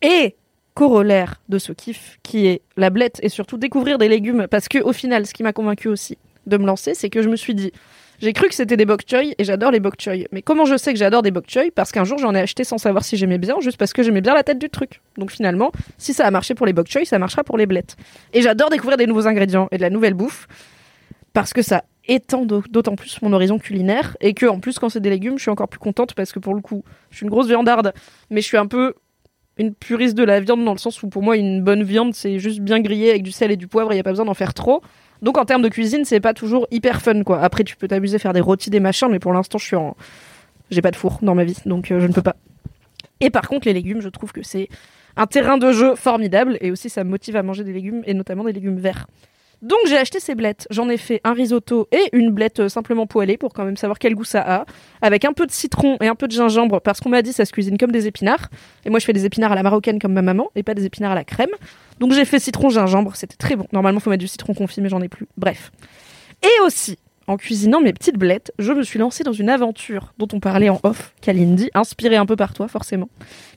et 0.00 0.34
corollaire 0.78 1.40
de 1.48 1.58
ce 1.58 1.72
kiff 1.72 2.18
qui 2.22 2.46
est 2.46 2.62
la 2.76 2.90
blette 2.90 3.18
et 3.24 3.28
surtout 3.28 3.58
découvrir 3.58 3.98
des 3.98 4.06
légumes. 4.08 4.46
Parce 4.48 4.68
que 4.68 4.78
au 4.78 4.92
final 4.92 5.26
ce 5.26 5.34
qui 5.34 5.42
m'a 5.42 5.52
convaincu 5.52 5.88
aussi 5.88 6.18
de 6.46 6.56
me 6.56 6.64
lancer 6.66 6.94
c'est 6.94 7.10
que 7.10 7.20
je 7.20 7.28
me 7.28 7.34
suis 7.34 7.52
dit 7.56 7.72
j'ai 8.20 8.32
cru 8.32 8.48
que 8.48 8.54
c'était 8.54 8.76
des 8.76 8.84
bok 8.86 9.02
choy 9.10 9.34
et 9.38 9.44
j'adore 9.44 9.72
les 9.72 9.80
bok 9.80 9.94
choy. 10.00 10.26
Mais 10.30 10.40
comment 10.40 10.66
je 10.66 10.76
sais 10.76 10.92
que 10.92 10.98
j'adore 10.98 11.22
des 11.22 11.32
bok 11.32 11.46
choy? 11.48 11.72
Parce 11.72 11.90
qu'un 11.90 12.04
jour 12.04 12.18
j'en 12.18 12.32
ai 12.32 12.40
acheté 12.40 12.62
sans 12.62 12.78
savoir 12.78 13.04
si 13.04 13.16
j'aimais 13.16 13.38
bien 13.38 13.56
juste 13.60 13.76
parce 13.76 13.92
que 13.92 14.04
j'aimais 14.04 14.20
bien 14.20 14.34
la 14.34 14.44
tête 14.44 14.60
du 14.60 14.70
truc. 14.70 15.00
Donc 15.16 15.32
finalement 15.32 15.72
si 15.98 16.14
ça 16.14 16.24
a 16.24 16.30
marché 16.30 16.54
pour 16.54 16.64
les 16.64 16.72
bok 16.72 16.86
choy 16.88 17.04
ça 17.04 17.18
marchera 17.18 17.42
pour 17.42 17.58
les 17.58 17.66
blettes. 17.66 17.96
Et 18.32 18.40
j'adore 18.40 18.70
découvrir 18.70 18.98
des 18.98 19.08
nouveaux 19.08 19.26
ingrédients 19.26 19.66
et 19.72 19.78
de 19.78 19.82
la 19.82 19.90
nouvelle 19.90 20.14
bouffe 20.14 20.46
parce 21.32 21.52
que 21.52 21.62
ça 21.62 21.82
étend 22.06 22.44
d'au- 22.46 22.62
d'autant 22.70 22.94
plus 22.94 23.20
mon 23.20 23.32
horizon 23.32 23.58
culinaire. 23.58 24.16
Et 24.20 24.32
que 24.32 24.46
en 24.46 24.60
plus 24.60 24.78
quand 24.78 24.90
c'est 24.90 25.00
des 25.00 25.10
légumes 25.10 25.38
je 25.38 25.42
suis 25.42 25.50
encore 25.50 25.68
plus 25.68 25.80
contente 25.80 26.14
parce 26.14 26.30
que 26.30 26.38
pour 26.38 26.54
le 26.54 26.60
coup 26.60 26.84
je 27.10 27.16
suis 27.16 27.24
une 27.24 27.30
grosse 27.30 27.48
viandarde. 27.48 27.92
Mais 28.30 28.40
je 28.42 28.46
suis 28.46 28.56
un 28.56 28.66
peu 28.66 28.94
une 29.58 29.74
puriste 29.74 30.16
de 30.16 30.24
la 30.24 30.40
viande 30.40 30.64
dans 30.64 30.72
le 30.72 30.78
sens 30.78 31.02
où 31.02 31.08
pour 31.08 31.22
moi 31.22 31.36
une 31.36 31.62
bonne 31.62 31.82
viande 31.82 32.14
c'est 32.14 32.38
juste 32.38 32.60
bien 32.60 32.80
grillé 32.80 33.10
avec 33.10 33.22
du 33.22 33.32
sel 33.32 33.50
et 33.50 33.56
du 33.56 33.66
poivre, 33.66 33.92
il 33.92 33.96
y 33.96 34.00
a 34.00 34.02
pas 34.02 34.10
besoin 34.10 34.24
d'en 34.26 34.34
faire 34.34 34.54
trop. 34.54 34.82
Donc 35.20 35.36
en 35.36 35.44
termes 35.44 35.62
de 35.62 35.68
cuisine, 35.68 36.04
c'est 36.04 36.20
pas 36.20 36.34
toujours 36.34 36.66
hyper 36.70 37.02
fun 37.02 37.24
quoi. 37.24 37.40
Après 37.40 37.64
tu 37.64 37.76
peux 37.76 37.88
t'amuser 37.88 38.18
faire 38.18 38.32
des 38.32 38.40
rôtis 38.40 38.70
des 38.70 38.80
machins 38.80 39.08
mais 39.10 39.18
pour 39.18 39.32
l'instant 39.32 39.58
je 39.58 39.66
suis 39.66 39.76
en 39.76 39.96
j'ai 40.70 40.82
pas 40.82 40.90
de 40.90 40.96
four 40.96 41.18
dans 41.22 41.34
ma 41.34 41.44
vie 41.44 41.56
donc 41.66 41.90
euh, 41.90 42.00
je 42.00 42.06
ne 42.06 42.12
peux 42.12 42.22
pas. 42.22 42.36
Et 43.20 43.30
par 43.30 43.48
contre 43.48 43.66
les 43.66 43.72
légumes, 43.72 44.00
je 44.00 44.08
trouve 44.08 44.32
que 44.32 44.42
c'est 44.42 44.68
un 45.16 45.26
terrain 45.26 45.58
de 45.58 45.72
jeu 45.72 45.96
formidable 45.96 46.56
et 46.60 46.70
aussi 46.70 46.88
ça 46.88 47.02
me 47.02 47.10
motive 47.10 47.36
à 47.36 47.42
manger 47.42 47.64
des 47.64 47.72
légumes 47.72 48.02
et 48.06 48.14
notamment 48.14 48.44
des 48.44 48.52
légumes 48.52 48.78
verts. 48.78 49.06
Donc 49.62 49.78
j'ai 49.86 49.96
acheté 49.96 50.20
ces 50.20 50.34
blettes. 50.34 50.66
J'en 50.70 50.88
ai 50.88 50.96
fait 50.96 51.20
un 51.24 51.32
risotto 51.32 51.88
et 51.90 52.08
une 52.12 52.30
blette 52.30 52.60
euh, 52.60 52.68
simplement 52.68 53.06
poêlée 53.06 53.36
pour 53.36 53.52
quand 53.52 53.64
même 53.64 53.76
savoir 53.76 53.98
quel 53.98 54.14
goût 54.14 54.24
ça 54.24 54.40
a, 54.40 54.64
avec 55.02 55.24
un 55.24 55.32
peu 55.32 55.46
de 55.46 55.50
citron 55.50 55.96
et 56.00 56.06
un 56.06 56.14
peu 56.14 56.28
de 56.28 56.32
gingembre 56.32 56.80
parce 56.80 57.00
qu'on 57.00 57.08
m'a 57.08 57.22
dit 57.22 57.32
ça 57.32 57.44
se 57.44 57.52
cuisine 57.52 57.76
comme 57.76 57.90
des 57.90 58.06
épinards. 58.06 58.50
Et 58.84 58.90
moi 58.90 59.00
je 59.00 59.04
fais 59.04 59.12
des 59.12 59.24
épinards 59.24 59.52
à 59.52 59.56
la 59.56 59.62
marocaine 59.62 59.98
comme 59.98 60.12
ma 60.12 60.22
maman 60.22 60.50
et 60.54 60.62
pas 60.62 60.74
des 60.74 60.84
épinards 60.84 61.12
à 61.12 61.16
la 61.16 61.24
crème. 61.24 61.50
Donc 61.98 62.12
j'ai 62.12 62.24
fait 62.24 62.38
citron 62.38 62.70
gingembre, 62.70 63.16
c'était 63.16 63.36
très 63.36 63.56
bon. 63.56 63.66
Normalement 63.72 63.98
faut 63.98 64.10
mettre 64.10 64.20
du 64.20 64.28
citron 64.28 64.54
confit 64.54 64.80
mais 64.80 64.88
j'en 64.88 65.02
ai 65.02 65.08
plus. 65.08 65.26
Bref. 65.36 65.72
Et 66.42 66.64
aussi, 66.64 66.98
en 67.28 67.36
cuisinant 67.36 67.80
mes 67.80 67.92
petites 67.92 68.16
blettes, 68.16 68.52
je 68.58 68.72
me 68.72 68.82
suis 68.82 68.98
lancée 68.98 69.22
dans 69.22 69.32
une 69.32 69.50
aventure 69.50 70.14
dont 70.18 70.26
on 70.32 70.40
parlait 70.40 70.70
en 70.70 70.80
off, 70.82 71.12
Kalindi, 71.20 71.70
inspirée 71.74 72.16
un 72.16 72.26
peu 72.26 72.36
par 72.36 72.54
toi 72.54 72.68
forcément, 72.68 73.08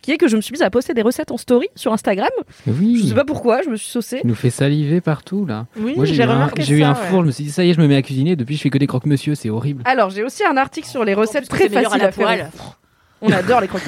qui 0.02 0.12
est 0.12 0.18
que 0.18 0.28
je 0.28 0.36
me 0.36 0.42
suis 0.42 0.52
mise 0.52 0.62
à 0.62 0.70
poster 0.70 0.94
des 0.94 1.02
recettes 1.02 1.32
en 1.32 1.38
story 1.38 1.68
sur 1.76 1.94
Instagram. 1.94 2.30
Oui. 2.68 3.00
Je 3.02 3.08
sais 3.08 3.16
pas 3.16 3.26
pourquoi, 3.26 3.62
je 3.64 3.70
me 3.70 3.78
suis 3.78 3.90
saucée. 3.90 4.20
Il 4.24 4.28
nous 4.28 4.36
fait 4.36 4.50
saliver 4.50 5.02
partout 5.02 5.46
là. 5.46 5.68
Oui, 5.80 5.94
Moi 5.96 6.06
j'ai 6.06 6.18
eu, 6.18 6.22
un, 6.22 6.34
remarqué 6.34 6.62
j'ai 6.64 6.76
eu 6.76 6.84
un 6.84 6.94
ouais. 6.94 7.08
four, 7.10 7.22
je 7.22 7.28
me 7.28 7.32
suis 7.32 7.46
dit 7.46 7.52
ça 7.52 7.64
y 7.64 7.70
est, 7.70 7.74
je 7.74 7.82
me 7.82 7.88
mets 7.88 7.96
à 7.96 8.02
cuisiner. 8.02 8.36
Depuis 8.36 8.58
je 8.58 8.62
fais 8.62 8.70
que 8.70 8.78
des 8.78 8.88
croque-monsieur, 8.88 9.36
c'est 9.36 9.50
horrible. 9.50 9.82
Alors 9.86 10.10
j'ai 10.10 10.24
aussi 10.24 10.44
un 10.44 10.58
article 10.58 10.88
sur 10.88 11.06
les 11.06 11.14
recettes 11.14 11.48
très 11.48 11.70
faciles 11.70 11.88
à 11.94 11.98
la 11.98 12.08
à 12.08 12.12
faire. 12.12 12.50
On 13.22 13.32
adore 13.32 13.62
les 13.62 13.68
croque 13.68 13.84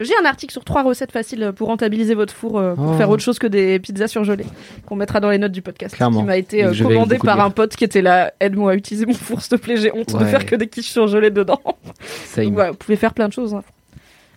J'ai 0.00 0.14
un 0.20 0.24
article 0.24 0.52
sur 0.52 0.64
trois 0.64 0.82
recettes 0.82 1.12
faciles 1.12 1.52
pour 1.54 1.68
rentabiliser 1.68 2.14
votre 2.14 2.32
four 2.34 2.58
euh, 2.58 2.74
pour 2.74 2.90
Oh. 2.90 2.96
faire 2.96 3.10
autre 3.10 3.22
chose 3.22 3.38
que 3.38 3.46
des 3.46 3.78
pizzas 3.78 4.08
surgelées 4.08 4.46
qu'on 4.86 4.96
mettra 4.96 5.20
dans 5.20 5.30
les 5.30 5.38
notes 5.38 5.52
du 5.52 5.62
podcast 5.62 5.94
Clairement. 5.94 6.20
qui 6.20 6.26
m'a 6.26 6.36
été 6.38 6.64
euh, 6.64 6.72
commandé 6.74 7.18
par 7.18 7.40
un 7.40 7.50
pote 7.50 7.76
qui 7.76 7.84
était 7.84 8.02
là 8.02 8.32
aide-moi 8.40 8.72
à 8.72 8.74
utiliser 8.74 9.04
mon 9.06 9.12
four 9.14 9.42
s'il 9.42 9.58
te 9.58 9.62
plaît 9.62 9.76
j'ai 9.76 9.92
honte 9.94 10.18
de 10.18 10.24
faire 10.24 10.46
que 10.46 10.56
des 10.56 10.66
quiches 10.68 10.90
surgelées 10.90 11.30
dedans 11.30 11.60
Ça 12.24 12.42
Donc 12.42 12.54
voilà, 12.54 12.70
vous 12.70 12.76
pouvez 12.78 12.96
faire 12.96 13.12
plein 13.14 13.28
de 13.28 13.32
choses. 13.34 13.54
hein. 13.54 13.62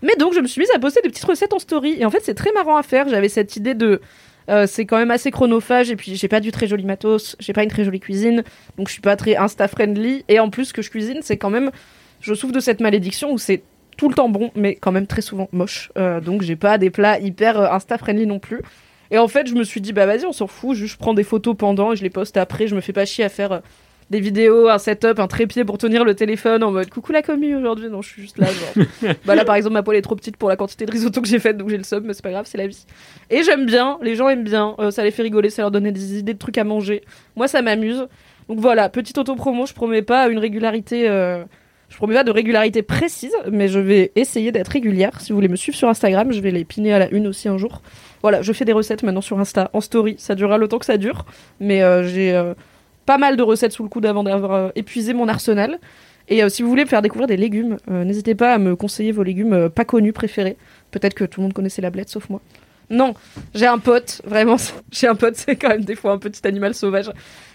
Mais 0.01 0.15
donc, 0.19 0.33
je 0.33 0.41
me 0.41 0.47
suis 0.47 0.59
mise 0.59 0.69
à 0.75 0.79
poster 0.79 0.99
des 1.01 1.07
petites 1.07 1.23
recettes 1.23 1.53
en 1.53 1.59
story. 1.59 1.95
Et 1.97 2.03
en 2.03 2.09
fait, 2.09 2.19
c'est 2.23 2.33
très 2.33 2.51
marrant 2.51 2.75
à 2.75 2.83
faire. 2.83 3.07
J'avais 3.07 3.29
cette 3.29 3.55
idée 3.55 3.73
de. 3.73 4.01
euh, 4.49 4.67
c'est 4.67 4.85
quand 4.85 4.97
même 4.97 5.11
assez 5.11 5.31
chronophage. 5.31 5.89
Et 5.91 5.95
puis, 5.95 6.15
j'ai 6.17 6.27
pas 6.27 6.41
du 6.41 6.51
très 6.51 6.67
joli 6.67 6.83
matos. 6.83 7.37
J'ai 7.39 7.53
pas 7.53 7.63
une 7.63 7.69
très 7.69 7.85
jolie 7.85 8.01
cuisine. 8.01 8.43
Donc, 8.77 8.89
je 8.89 8.91
suis 8.91 9.01
pas 9.01 9.15
très 9.15 9.35
Insta-friendly. 9.37 10.25
Et 10.27 10.41
en 10.41 10.49
plus, 10.49 10.65
ce 10.65 10.73
que 10.73 10.81
je 10.81 10.89
cuisine, 10.89 11.19
c'est 11.21 11.37
quand 11.37 11.49
même. 11.49 11.71
Je 12.19 12.33
souffre 12.33 12.51
de 12.53 12.59
cette 12.59 12.81
malédiction 12.81 13.31
où 13.31 13.37
c'est 13.37 13.63
tout 13.97 14.09
le 14.09 14.15
temps 14.15 14.29
bon, 14.29 14.51
mais 14.55 14.75
quand 14.75 14.91
même 14.91 15.07
très 15.07 15.21
souvent 15.21 15.49
moche. 15.51 15.91
Euh, 15.97 16.19
donc, 16.21 16.41
j'ai 16.41 16.55
pas 16.55 16.77
des 16.77 16.89
plats 16.89 17.19
hyper 17.19 17.59
euh, 17.59 17.69
Insta-friendly 17.69 18.25
non 18.25 18.39
plus. 18.39 18.61
Et 19.11 19.17
en 19.17 19.27
fait, 19.27 19.47
je 19.47 19.53
me 19.53 19.63
suis 19.63 19.81
dit, 19.81 19.93
bah 19.93 20.05
vas-y, 20.05 20.25
on 20.25 20.31
s'en 20.31 20.47
fout. 20.47 20.75
Juste, 20.75 20.93
je 20.93 20.97
prends 20.97 21.13
des 21.13 21.23
photos 21.23 21.55
pendant 21.57 21.93
et 21.93 21.95
je 21.95 22.03
les 22.03 22.09
poste 22.09 22.37
après. 22.37 22.67
Je 22.67 22.75
me 22.75 22.81
fais 22.81 22.93
pas 22.93 23.05
chier 23.05 23.23
à 23.23 23.29
faire. 23.29 23.51
euh, 23.51 23.59
des 24.09 24.19
vidéos, 24.19 24.69
un 24.69 24.77
setup, 24.77 25.19
un 25.19 25.27
trépied 25.27 25.63
pour 25.63 25.77
tenir 25.77 26.03
le 26.03 26.13
téléphone 26.13 26.63
en 26.63 26.71
mode 26.71 26.89
coucou 26.89 27.11
la 27.11 27.21
commu 27.21 27.55
aujourd'hui. 27.55 27.89
Non, 27.89 28.01
je 28.01 28.09
suis 28.09 28.21
juste 28.21 28.37
là. 28.37 28.47
Genre. 28.47 28.85
bah 29.25 29.33
là, 29.33 29.45
par 29.45 29.55
exemple, 29.55 29.73
ma 29.73 29.81
poêle 29.81 29.97
est 29.97 30.01
trop 30.01 30.15
petite 30.15 30.37
pour 30.37 30.49
la 30.49 30.55
quantité 30.55 30.85
de 30.85 30.91
risotto 30.91 31.21
que 31.21 31.27
j'ai 31.27 31.39
faite, 31.39 31.57
donc 31.57 31.69
j'ai 31.69 31.77
le 31.77 31.83
somme, 31.83 32.03
mais 32.05 32.13
c'est 32.13 32.21
pas 32.21 32.31
grave, 32.31 32.45
c'est 32.45 32.57
la 32.57 32.67
vie. 32.67 32.85
Et 33.29 33.43
j'aime 33.43 33.65
bien, 33.65 33.97
les 34.01 34.15
gens 34.15 34.29
aiment 34.29 34.43
bien, 34.43 34.75
ça 34.91 35.03
les 35.03 35.11
fait 35.11 35.23
rigoler, 35.23 35.49
ça 35.49 35.63
leur 35.63 35.71
donne 35.71 35.89
des 35.89 36.19
idées 36.19 36.33
de 36.33 36.37
trucs 36.37 36.57
à 36.57 36.63
manger. 36.63 37.01
Moi, 37.35 37.47
ça 37.47 37.61
m'amuse. 37.61 38.07
Donc 38.49 38.59
voilà, 38.59 38.89
petite 38.89 39.17
auto-promo, 39.17 39.65
je 39.65 39.73
promets 39.73 40.01
pas 40.01 40.27
une 40.27 40.37
régularité. 40.37 41.07
Je 41.93 41.97
promets 41.99 42.15
pas 42.15 42.23
de 42.23 42.31
régularité 42.31 42.81
précise, 42.81 43.35
mais 43.51 43.67
je 43.67 43.77
vais 43.77 44.11
essayer 44.15 44.51
d'être 44.51 44.69
régulière. 44.69 45.21
Si 45.21 45.31
vous 45.31 45.37
voulez 45.37 45.47
me 45.47 45.55
suivre 45.55 45.77
sur 45.77 45.87
Instagram, 45.89 46.31
je 46.31 46.39
vais 46.39 46.49
les 46.49 46.65
piner 46.65 46.91
à 46.91 46.97
la 46.97 47.07
une 47.11 47.27
aussi 47.27 47.47
un 47.47 47.59
jour. 47.59 47.83
Voilà, 48.23 48.41
je 48.41 48.51
fais 48.51 48.65
des 48.65 48.73
recettes 48.73 49.03
maintenant 49.03 49.21
sur 49.21 49.39
Insta, 49.39 49.69
en 49.73 49.79
story. 49.79 50.15
Ça 50.17 50.33
durera 50.33 50.57
le 50.57 50.67
temps 50.67 50.79
que 50.79 50.87
ça 50.87 50.97
dure, 50.97 51.27
mais 51.59 51.83
euh, 51.83 52.03
j'ai 52.03 52.33
euh, 52.33 52.55
pas 53.05 53.19
mal 53.19 53.37
de 53.37 53.43
recettes 53.43 53.73
sous 53.73 53.83
le 53.83 53.89
coude 53.89 54.07
avant 54.07 54.23
d'avoir 54.23 54.53
euh, 54.53 54.69
épuisé 54.73 55.13
mon 55.13 55.27
arsenal. 55.27 55.77
Et 56.29 56.49
si 56.49 56.63
vous 56.63 56.69
voulez 56.69 56.85
me 56.85 56.89
faire 56.89 57.01
découvrir 57.01 57.27
des 57.27 57.35
légumes, 57.35 57.77
n'hésitez 57.89 58.33
pas 58.33 58.53
à 58.53 58.57
me 58.57 58.77
conseiller 58.77 59.11
vos 59.11 59.23
légumes 59.23 59.69
pas 59.69 59.83
connus 59.83 60.13
préférés. 60.13 60.55
Peut-être 60.89 61.15
que 61.15 61.25
tout 61.25 61.41
le 61.41 61.43
monde 61.43 61.53
connaissait 61.53 61.81
la 61.81 61.89
blette 61.89 62.07
sauf 62.07 62.29
moi. 62.29 62.39
Non, 62.89 63.13
j'ai 63.53 63.65
un 63.65 63.79
pote, 63.79 64.21
vraiment, 64.25 64.57
j'ai 64.91 65.07
un 65.07 65.15
pote, 65.15 65.35
c'est 65.35 65.55
quand 65.55 65.69
même 65.69 65.85
des 65.85 65.95
fois 65.95 66.11
un 66.13 66.17
petit 66.17 66.45
animal 66.47 66.73
sauvage. 66.73 67.11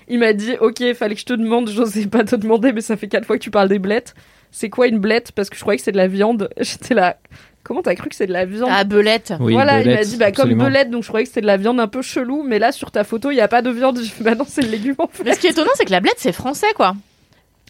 Il 0.09 0.19
m'a 0.19 0.33
dit, 0.33 0.55
ok, 0.61 0.95
fallait 0.95 1.15
que 1.15 1.21
je 1.21 1.27
te 1.27 1.35
demande, 1.35 1.71
j'osais 1.75 2.07
pas 2.07 2.25
te 2.25 2.37
demander, 2.37 2.73
mais 2.73 2.81
ça 2.81 2.97
fait 2.97 3.09
quatre 3.09 3.27
fois 3.27 3.37
que 3.39 3.43
tu 3.43 3.51
parles 3.51 3.69
des 3.69 3.79
blettes. 3.79 4.15
C'est 4.51 4.71
quoi 4.71 4.87
une 4.87 4.99
blette? 4.99 5.33
Parce 5.33 5.51
que 5.51 5.57
je 5.57 5.61
croyais 5.61 5.77
que 5.77 5.85
c'est 5.85 5.93
de 5.93 5.99
la 5.99 6.09
viande. 6.09 6.49
J'étais 6.59 6.95
là, 6.95 7.19
comment 7.63 7.83
t'as 7.83 7.95
cru 7.95 8.09
que 8.09 8.15
c'est 8.15 8.27
de 8.27 8.33
la 8.33 8.47
viande? 8.47 8.71
Ah, 8.73 8.85
belette. 8.85 9.35
Oui, 9.41 9.53
voilà, 9.53 9.83
il 9.83 9.91
m'a 9.91 10.03
dit 10.03 10.17
bah 10.17 10.33
comme 10.33 10.55
belette, 10.55 10.91
donc 10.91 11.03
je 11.03 11.09
croyais 11.09 11.25
que 11.25 11.29
c'était 11.29 11.43
de 11.43 11.47
la 11.47 11.59
viande 11.59 11.79
un 11.81 11.89
peu 11.89 12.01
chelou, 12.01 12.43
mais 12.43 12.59
là 12.59 12.73
sur 12.73 12.91
ta 12.91 13.05
photo 13.05 13.31
il 13.31 13.37
y 13.37 13.43
a 13.43 13.49
pas 13.49 13.61
de 13.61 13.71
viande. 13.71 13.99
Fait 13.99 14.25
bah 14.25 14.35
non 14.35 14.47
c'est 14.49 14.63
le 14.63 14.71
légume 14.71 14.95
en 14.99 15.07
fait. 15.07 15.25
Mais 15.25 15.35
ce 15.35 15.41
qui 15.41 15.47
est 15.47 15.51
étonnant, 15.51 15.71
c'est 15.75 15.85
que 15.85 15.91
la 15.91 16.01
blette, 16.01 16.17
c'est 16.17 16.33
français, 16.33 16.73
quoi. 16.75 16.95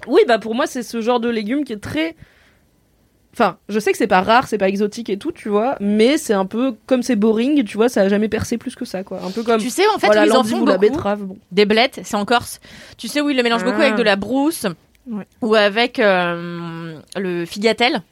Oui 0.06 0.20
bah 0.28 0.38
pour 0.38 0.54
moi 0.54 0.68
c'est 0.68 0.84
ce 0.84 1.00
genre 1.00 1.18
de 1.18 1.28
légume 1.28 1.64
qui 1.64 1.72
est 1.72 1.82
très, 1.82 2.14
enfin 3.38 3.56
je 3.68 3.78
sais 3.78 3.92
que 3.92 3.98
c'est 3.98 4.06
pas 4.08 4.20
rare, 4.20 4.48
c'est 4.48 4.58
pas 4.58 4.68
exotique 4.68 5.08
et 5.10 5.16
tout 5.16 5.30
tu 5.32 5.48
vois, 5.48 5.76
mais 5.80 6.18
c'est 6.18 6.32
un 6.34 6.44
peu 6.46 6.74
comme 6.86 7.02
c'est 7.02 7.14
boring, 7.16 7.62
tu 7.64 7.76
vois, 7.76 7.88
ça 7.88 8.02
a 8.02 8.08
jamais 8.08 8.28
percé 8.28 8.58
plus 8.58 8.74
que 8.74 8.84
ça 8.84 9.04
quoi, 9.04 9.20
un 9.24 9.30
peu 9.30 9.42
comme 9.44 9.60
Tu 9.60 9.70
sais, 9.70 9.84
en 9.94 9.98
fait, 9.98 10.06
voilà 10.06 10.22
où 10.22 10.26
ils 10.26 10.32
en 10.36 10.42
font 10.44 10.64
la 10.64 10.76
beaucoup. 10.76 10.92
betterave. 10.92 11.20
Bon. 11.22 11.36
Des 11.52 11.64
blettes, 11.64 12.00
c'est 12.02 12.16
en 12.16 12.24
Corse. 12.24 12.60
Tu 12.96 13.06
sais 13.08 13.20
où 13.20 13.30
ils 13.30 13.36
le 13.36 13.42
mélangent 13.44 13.64
beaucoup 13.64 13.80
Ah. 13.80 13.84
avec 13.84 13.96
de 13.96 14.02
la 14.02 14.16
brousse 14.16 14.66
Ouais. 15.10 15.24
ou 15.40 15.54
avec 15.54 15.98
euh, 16.00 16.98
le 17.16 17.44
figatel? 17.46 18.02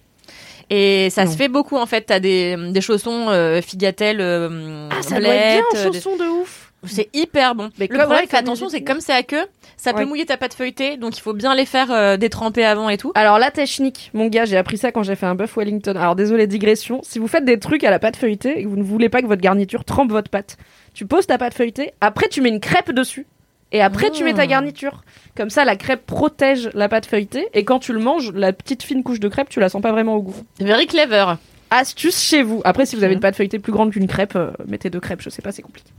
Et 0.71 1.11
ça 1.11 1.25
Non. 1.25 1.31
se 1.31 1.37
fait 1.37 1.49
beaucoup 1.49 1.77
en 1.77 1.87
fait. 1.87 2.03
T'as 2.03 2.19
des, 2.21 2.57
des 2.71 2.81
chaussons 2.81 3.27
euh, 3.29 3.61
figatel, 3.63 4.21
euh, 4.21 4.89
Ah 4.91 5.03
ça 5.03 5.21
doit 5.21 5.29
être 5.29 5.33
bien 5.33 5.61
blettes, 5.61 5.65
en 5.75 5.77
euh, 5.89 5.91
des- 5.91 5.99
chaussons 6.01 6.17
de 6.17 6.25
ouf. 6.25 6.66
C'est 6.87 7.09
hyper 7.15 7.55
bon. 7.55 7.71
Mais 7.79 7.89
le 7.91 7.99
problème, 7.99 8.27
fais 8.29 8.37
attention, 8.37 8.69
c'est 8.69 8.83
comme 8.83 9.01
c'est 9.01 9.13
à 9.13 9.23
queue, 9.23 9.45
ça 9.77 9.93
peut 9.93 10.05
mouiller 10.05 10.27
ta 10.27 10.37
pâte 10.37 10.55
feuilletée, 10.55 10.97
donc 10.97 11.17
il 11.17 11.21
faut 11.21 11.33
bien 11.33 11.55
les 11.55 11.67
faire 11.67 11.91
euh, 11.91 12.17
détremper 12.17 12.65
avant 12.65 12.89
et 12.89 12.97
tout. 12.97 13.13
Alors 13.15 13.39
la 13.39 13.51
technique, 13.51 14.11
mon 14.15 14.27
gars, 14.27 14.45
j'ai 14.45 14.57
appris 14.57 14.79
ça 14.79 14.93
quand 14.93 15.03
j'ai 15.03 15.17
fait 15.17 15.27
un 15.27 15.35
bœuf 15.35 15.57
Wellington. 15.57 15.97
Alors 15.97 16.17
désolé 16.17 16.47
digression, 16.47 17.01
si 17.03 17.19
vous 17.19 17.29
faites 17.29 17.45
des 17.45 17.59
trucs 17.59 17.85
à 17.85 17.91
la 17.91 17.99
pâte 17.99 18.17
feuilletée 18.17 18.59
et 18.59 18.65
que 18.65 18.69
vous 18.69 18.77
ne 18.77 18.83
voulez 18.83 19.09
pas 19.09 19.23
que 19.23 19.27
votre 19.27 19.43
garniture 19.43 19.85
trempe 19.85 20.11
votre 20.11 20.31
pâte, 20.31 20.57
tu 20.95 21.07
poses 21.07 21.27
ta 21.27 21.39
pâte 21.39 21.55
feuilletée, 21.55 21.93
après 22.01 22.29
tu 22.29 22.41
mets 22.41 22.49
une 22.49 22.61
crêpe 22.61 22.93
dessus. 22.93 23.27
Et 23.73 23.83
après, 23.83 24.11
tu 24.11 24.23
mets 24.23 24.35
ta 24.35 24.47
garniture. 24.47 25.03
Comme 25.37 25.51
ça, 25.51 25.65
la 25.65 25.77
crêpe 25.77 26.07
protège 26.07 26.71
la 26.73 26.89
pâte 26.89 27.05
feuilletée. 27.07 27.49
Et 27.53 27.65
quand 27.65 27.81
tu 27.81 27.93
le 27.93 27.99
manges, 27.99 28.33
la 28.33 28.53
petite 28.53 28.83
fine 28.85 29.03
couche 29.03 29.21
de 29.21 29.29
crêpe, 29.29 29.49
tu 29.49 29.59
la 29.59 29.69
sens 29.69 29.83
pas 29.83 29.91
vraiment 29.91 30.15
au 30.15 30.23
goût. 30.23 30.37
Very 30.61 30.87
clever. 30.87 31.35
Astuce 31.71 32.19
chez 32.21 32.43
vous. 32.43 32.61
Après, 32.65 32.87
si 32.87 32.95
vous 32.95 33.03
avez 33.03 33.15
une 33.15 33.21
pâte 33.21 33.35
feuilletée 33.35 33.59
plus 33.59 33.73
grande 33.73 33.91
qu'une 33.91 34.07
crêpe, 34.07 34.37
euh, 34.37 34.53
mettez 34.69 34.89
deux 34.89 35.01
crêpes. 35.01 35.21
Je 35.21 35.31
sais 35.31 35.43
pas, 35.43 35.51
c'est 35.51 35.63
compliqué. 35.63 35.91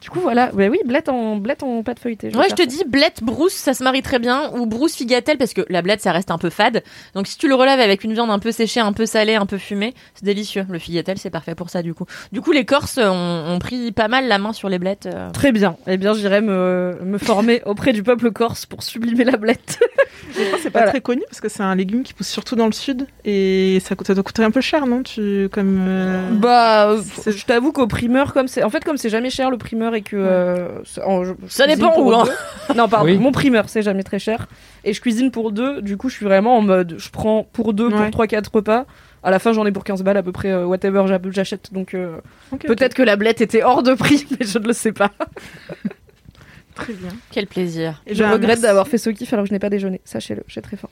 Du 0.00 0.08
coup, 0.10 0.20
voilà. 0.20 0.50
Ouais, 0.54 0.68
oui, 0.68 0.78
blette 0.86 1.08
en, 1.08 1.36
blette 1.36 1.62
en 1.62 1.82
pâte 1.82 1.98
feuilletée. 2.00 2.28
Ouais, 2.34 2.46
je 2.48 2.54
te 2.54 2.62
ça. 2.62 2.66
dis, 2.66 2.82
blette, 2.86 3.22
brousse, 3.22 3.52
ça 3.52 3.74
se 3.74 3.84
marie 3.84 4.00
très 4.02 4.18
bien. 4.18 4.50
Ou 4.54 4.64
brousse, 4.66 4.94
figatel, 4.96 5.36
parce 5.36 5.52
que 5.52 5.60
la 5.68 5.82
blette, 5.82 6.00
ça 6.00 6.12
reste 6.12 6.30
un 6.30 6.38
peu 6.38 6.48
fade. 6.50 6.82
Donc 7.14 7.26
si 7.26 7.36
tu 7.36 7.48
le 7.48 7.54
relèves 7.54 7.80
avec 7.80 8.02
une 8.04 8.14
viande 8.14 8.30
un 8.30 8.38
peu 8.38 8.50
séchée, 8.52 8.80
un 8.80 8.92
peu 8.94 9.04
salée, 9.06 9.34
un 9.34 9.46
peu 9.46 9.58
fumée, 9.58 9.94
c'est 10.14 10.24
délicieux. 10.24 10.64
Le 10.70 10.78
figatel, 10.78 11.18
c'est 11.18 11.28
parfait 11.30 11.54
pour 11.54 11.68
ça, 11.70 11.82
du 11.82 11.92
coup. 11.94 12.06
Du 12.32 12.40
coup, 12.40 12.52
les 12.52 12.64
Corses 12.64 12.98
ont, 12.98 13.44
ont 13.48 13.58
pris 13.58 13.92
pas 13.92 14.08
mal 14.08 14.26
la 14.26 14.38
main 14.38 14.52
sur 14.54 14.68
les 14.70 14.78
blettes. 14.78 15.06
euh. 15.06 15.30
Très 15.32 15.52
bien. 15.52 15.76
Eh 15.86 15.96
bien, 15.98 16.14
j'irai 16.14 16.40
me, 16.40 16.98
me 17.02 17.18
former 17.18 17.60
auprès 17.66 17.92
du 17.92 18.02
peuple 18.02 18.30
corse 18.32 18.64
pour 18.66 18.82
sublimer 18.82 19.24
la 19.24 19.36
blette. 19.36 19.78
Je 20.36 20.44
crois 20.44 20.56
que 20.58 20.62
c'est 20.62 20.70
pas 20.70 20.78
Voilà. 20.80 20.92
très 20.92 21.00
connu 21.00 21.22
parce 21.28 21.40
que 21.40 21.48
c'est 21.48 21.62
un 21.62 21.74
légume 21.74 22.02
qui 22.04 22.14
pousse 22.14 22.28
surtout 22.28 22.54
dans 22.54 22.66
le 22.66 22.72
sud 22.72 23.06
et 23.24 23.78
ça, 23.84 23.94
ça 24.06 24.14
doit 24.14 24.22
coûter 24.22 24.44
un 24.44 24.50
peu 24.50 24.60
cher, 24.60 24.86
non? 24.86 25.02
Tu 25.02 25.48
comme 25.50 25.84
euh, 25.88 26.30
Bah, 26.32 26.96
je 27.26 27.44
t'avoue 27.44 27.72
qu'au 27.72 27.86
primeur, 27.86 28.32
comme 28.32 28.46
c'est, 28.48 28.62
en 28.62 28.70
fait, 28.70 28.84
comme 28.84 28.96
c'est 28.96 29.08
jamais 29.08 29.30
cher 29.30 29.50
le 29.50 29.58
primeur 29.58 29.89
et 29.94 30.02
que 30.02 30.16
euh, 30.16 30.82
c'est- 30.84 31.02
en- 31.02 31.24
je- 31.24 31.32
je 31.46 31.48
Ça 31.52 31.64
cuisine 31.64 31.80
dépend 31.80 31.92
pour 31.94 32.06
où, 32.06 32.12
hein. 32.12 32.24
deux. 32.24 32.74
Non, 32.76 32.88
pardon, 32.88 33.06
Oui. 33.06 33.18
mon 33.18 33.32
primeur 33.32 33.68
c'est 33.68 33.82
jamais 33.82 34.02
très 34.02 34.18
cher 34.18 34.48
et 34.84 34.92
je 34.92 35.00
cuisine 35.00 35.30
pour 35.30 35.52
deux. 35.52 35.82
Du 35.82 35.96
coup, 35.96 36.08
je 36.08 36.14
suis 36.16 36.24
vraiment 36.24 36.56
en 36.56 36.62
mode, 36.62 36.94
je 36.98 37.10
prends 37.10 37.44
pour 37.52 37.72
deux, 37.74 37.90
pour 37.90 38.10
trois, 38.10 38.26
quatre 38.26 38.54
repas. 38.54 38.86
À 39.22 39.30
la 39.30 39.38
fin, 39.38 39.52
j'en 39.52 39.66
ai 39.66 39.72
pour 39.72 39.84
15 39.84 40.02
balles 40.02 40.16
à 40.16 40.22
peu 40.22 40.32
près, 40.32 40.50
euh, 40.50 40.64
whatever 40.64 41.04
j'a- 41.06 41.20
j'achète. 41.30 41.72
Donc, 41.74 41.92
euh, 41.92 42.16
peut-être 42.58 42.94
que 42.94 43.02
la 43.02 43.16
blette 43.16 43.42
était 43.42 43.62
hors 43.62 43.82
de 43.82 43.92
prix, 43.92 44.26
mais 44.40 44.46
je 44.46 44.58
ne 44.58 44.66
le 44.66 44.72
sais 44.72 44.92
pas. 44.92 45.10
très 46.74 46.92
bien. 46.94 47.10
Quel 47.30 47.46
plaisir. 47.46 48.02
Et 48.06 48.14
je 48.14 48.22
Bah, 48.22 48.30
regrette 48.32 48.48
merci. 48.48 48.62
d'avoir 48.62 48.88
fait 48.88 48.96
ce 48.98 49.10
kiff 49.10 49.32
alors 49.32 49.44
que 49.44 49.48
je 49.50 49.52
n'ai 49.54 49.58
pas 49.58 49.68
déjeuné. 49.70 50.00
Sachez-le, 50.04 50.42
j'ai 50.48 50.62
très 50.62 50.76
faim. 50.78 50.88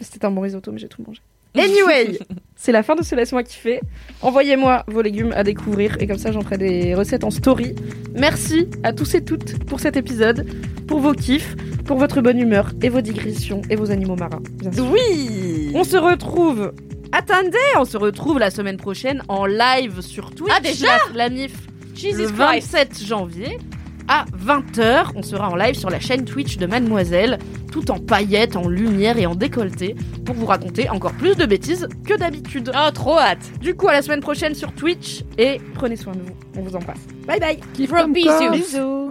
C'était 0.00 0.24
un 0.26 0.30
bon 0.30 0.42
risotto, 0.42 0.70
mais 0.70 0.78
j'ai 0.78 0.88
tout 0.88 1.02
mangé. 1.06 1.20
Anyway, 1.56 2.18
c'est 2.56 2.72
la 2.72 2.82
fin 2.82 2.94
de 2.94 3.02
ce 3.02 3.14
laisse-moi 3.14 3.42
kiffer. 3.42 3.80
Envoyez-moi 4.22 4.84
vos 4.86 5.02
légumes 5.02 5.32
à 5.34 5.44
découvrir 5.44 5.96
et 6.00 6.06
comme 6.06 6.18
ça 6.18 6.32
j'en 6.32 6.42
ferai 6.42 6.58
des 6.58 6.94
recettes 6.94 7.24
en 7.24 7.30
story. 7.30 7.74
Merci 8.14 8.68
à 8.82 8.92
tous 8.92 9.14
et 9.14 9.24
toutes 9.24 9.64
pour 9.64 9.80
cet 9.80 9.96
épisode, 9.96 10.46
pour 10.86 11.00
vos 11.00 11.12
kiffs, 11.12 11.56
pour 11.84 11.98
votre 11.98 12.20
bonne 12.20 12.38
humeur 12.38 12.72
et 12.82 12.88
vos 12.88 13.00
digressions 13.00 13.62
et 13.68 13.76
vos 13.76 13.90
animaux 13.90 14.16
marins. 14.16 14.42
bien 14.54 14.72
sûr. 14.72 14.90
Oui 14.90 15.70
On 15.74 15.84
se 15.84 15.96
retrouve. 15.96 16.72
Attendez, 17.12 17.58
on 17.76 17.84
se 17.84 17.98
retrouve 17.98 18.38
la 18.38 18.50
semaine 18.50 18.78
prochaine 18.78 19.22
en 19.28 19.44
live 19.44 20.00
sur 20.00 20.34
Twitch. 20.34 20.52
Ah, 20.56 20.60
déjà 20.60 20.86
la, 21.14 21.28
la 21.28 21.28
MIF 21.28 21.52
Jesus 21.94 22.16
le 22.22 22.24
Christ 22.28 22.72
27 22.72 23.04
janvier 23.04 23.58
à 24.08 24.24
20h. 24.36 25.12
On 25.14 25.22
sera 25.22 25.48
en 25.48 25.56
live 25.56 25.74
sur 25.74 25.90
la 25.90 26.00
chaîne 26.00 26.24
Twitch 26.24 26.56
de 26.56 26.66
Mademoiselle, 26.66 27.38
tout 27.70 27.90
en 27.90 27.98
paillettes, 27.98 28.56
en 28.56 28.68
lumière 28.68 29.18
et 29.18 29.26
en 29.26 29.34
décolleté, 29.34 29.96
pour 30.24 30.34
vous 30.34 30.46
raconter 30.46 30.88
encore 30.88 31.12
plus 31.12 31.36
de 31.36 31.46
bêtises 31.46 31.88
que 32.06 32.16
d'habitude. 32.16 32.70
Oh, 32.74 32.90
trop 32.92 33.18
hâte 33.18 33.50
Du 33.60 33.74
coup, 33.74 33.88
à 33.88 33.92
la 33.92 34.02
semaine 34.02 34.20
prochaine 34.20 34.54
sur 34.54 34.72
Twitch 34.72 35.22
et 35.38 35.60
prenez 35.74 35.96
soin 35.96 36.14
de 36.14 36.20
vous. 36.20 36.34
On 36.56 36.62
vous 36.62 36.76
embrasse. 36.76 37.00
Bye 37.26 37.40
bye. 37.40 37.86
From 37.86 38.12
Bisous. 38.12 39.10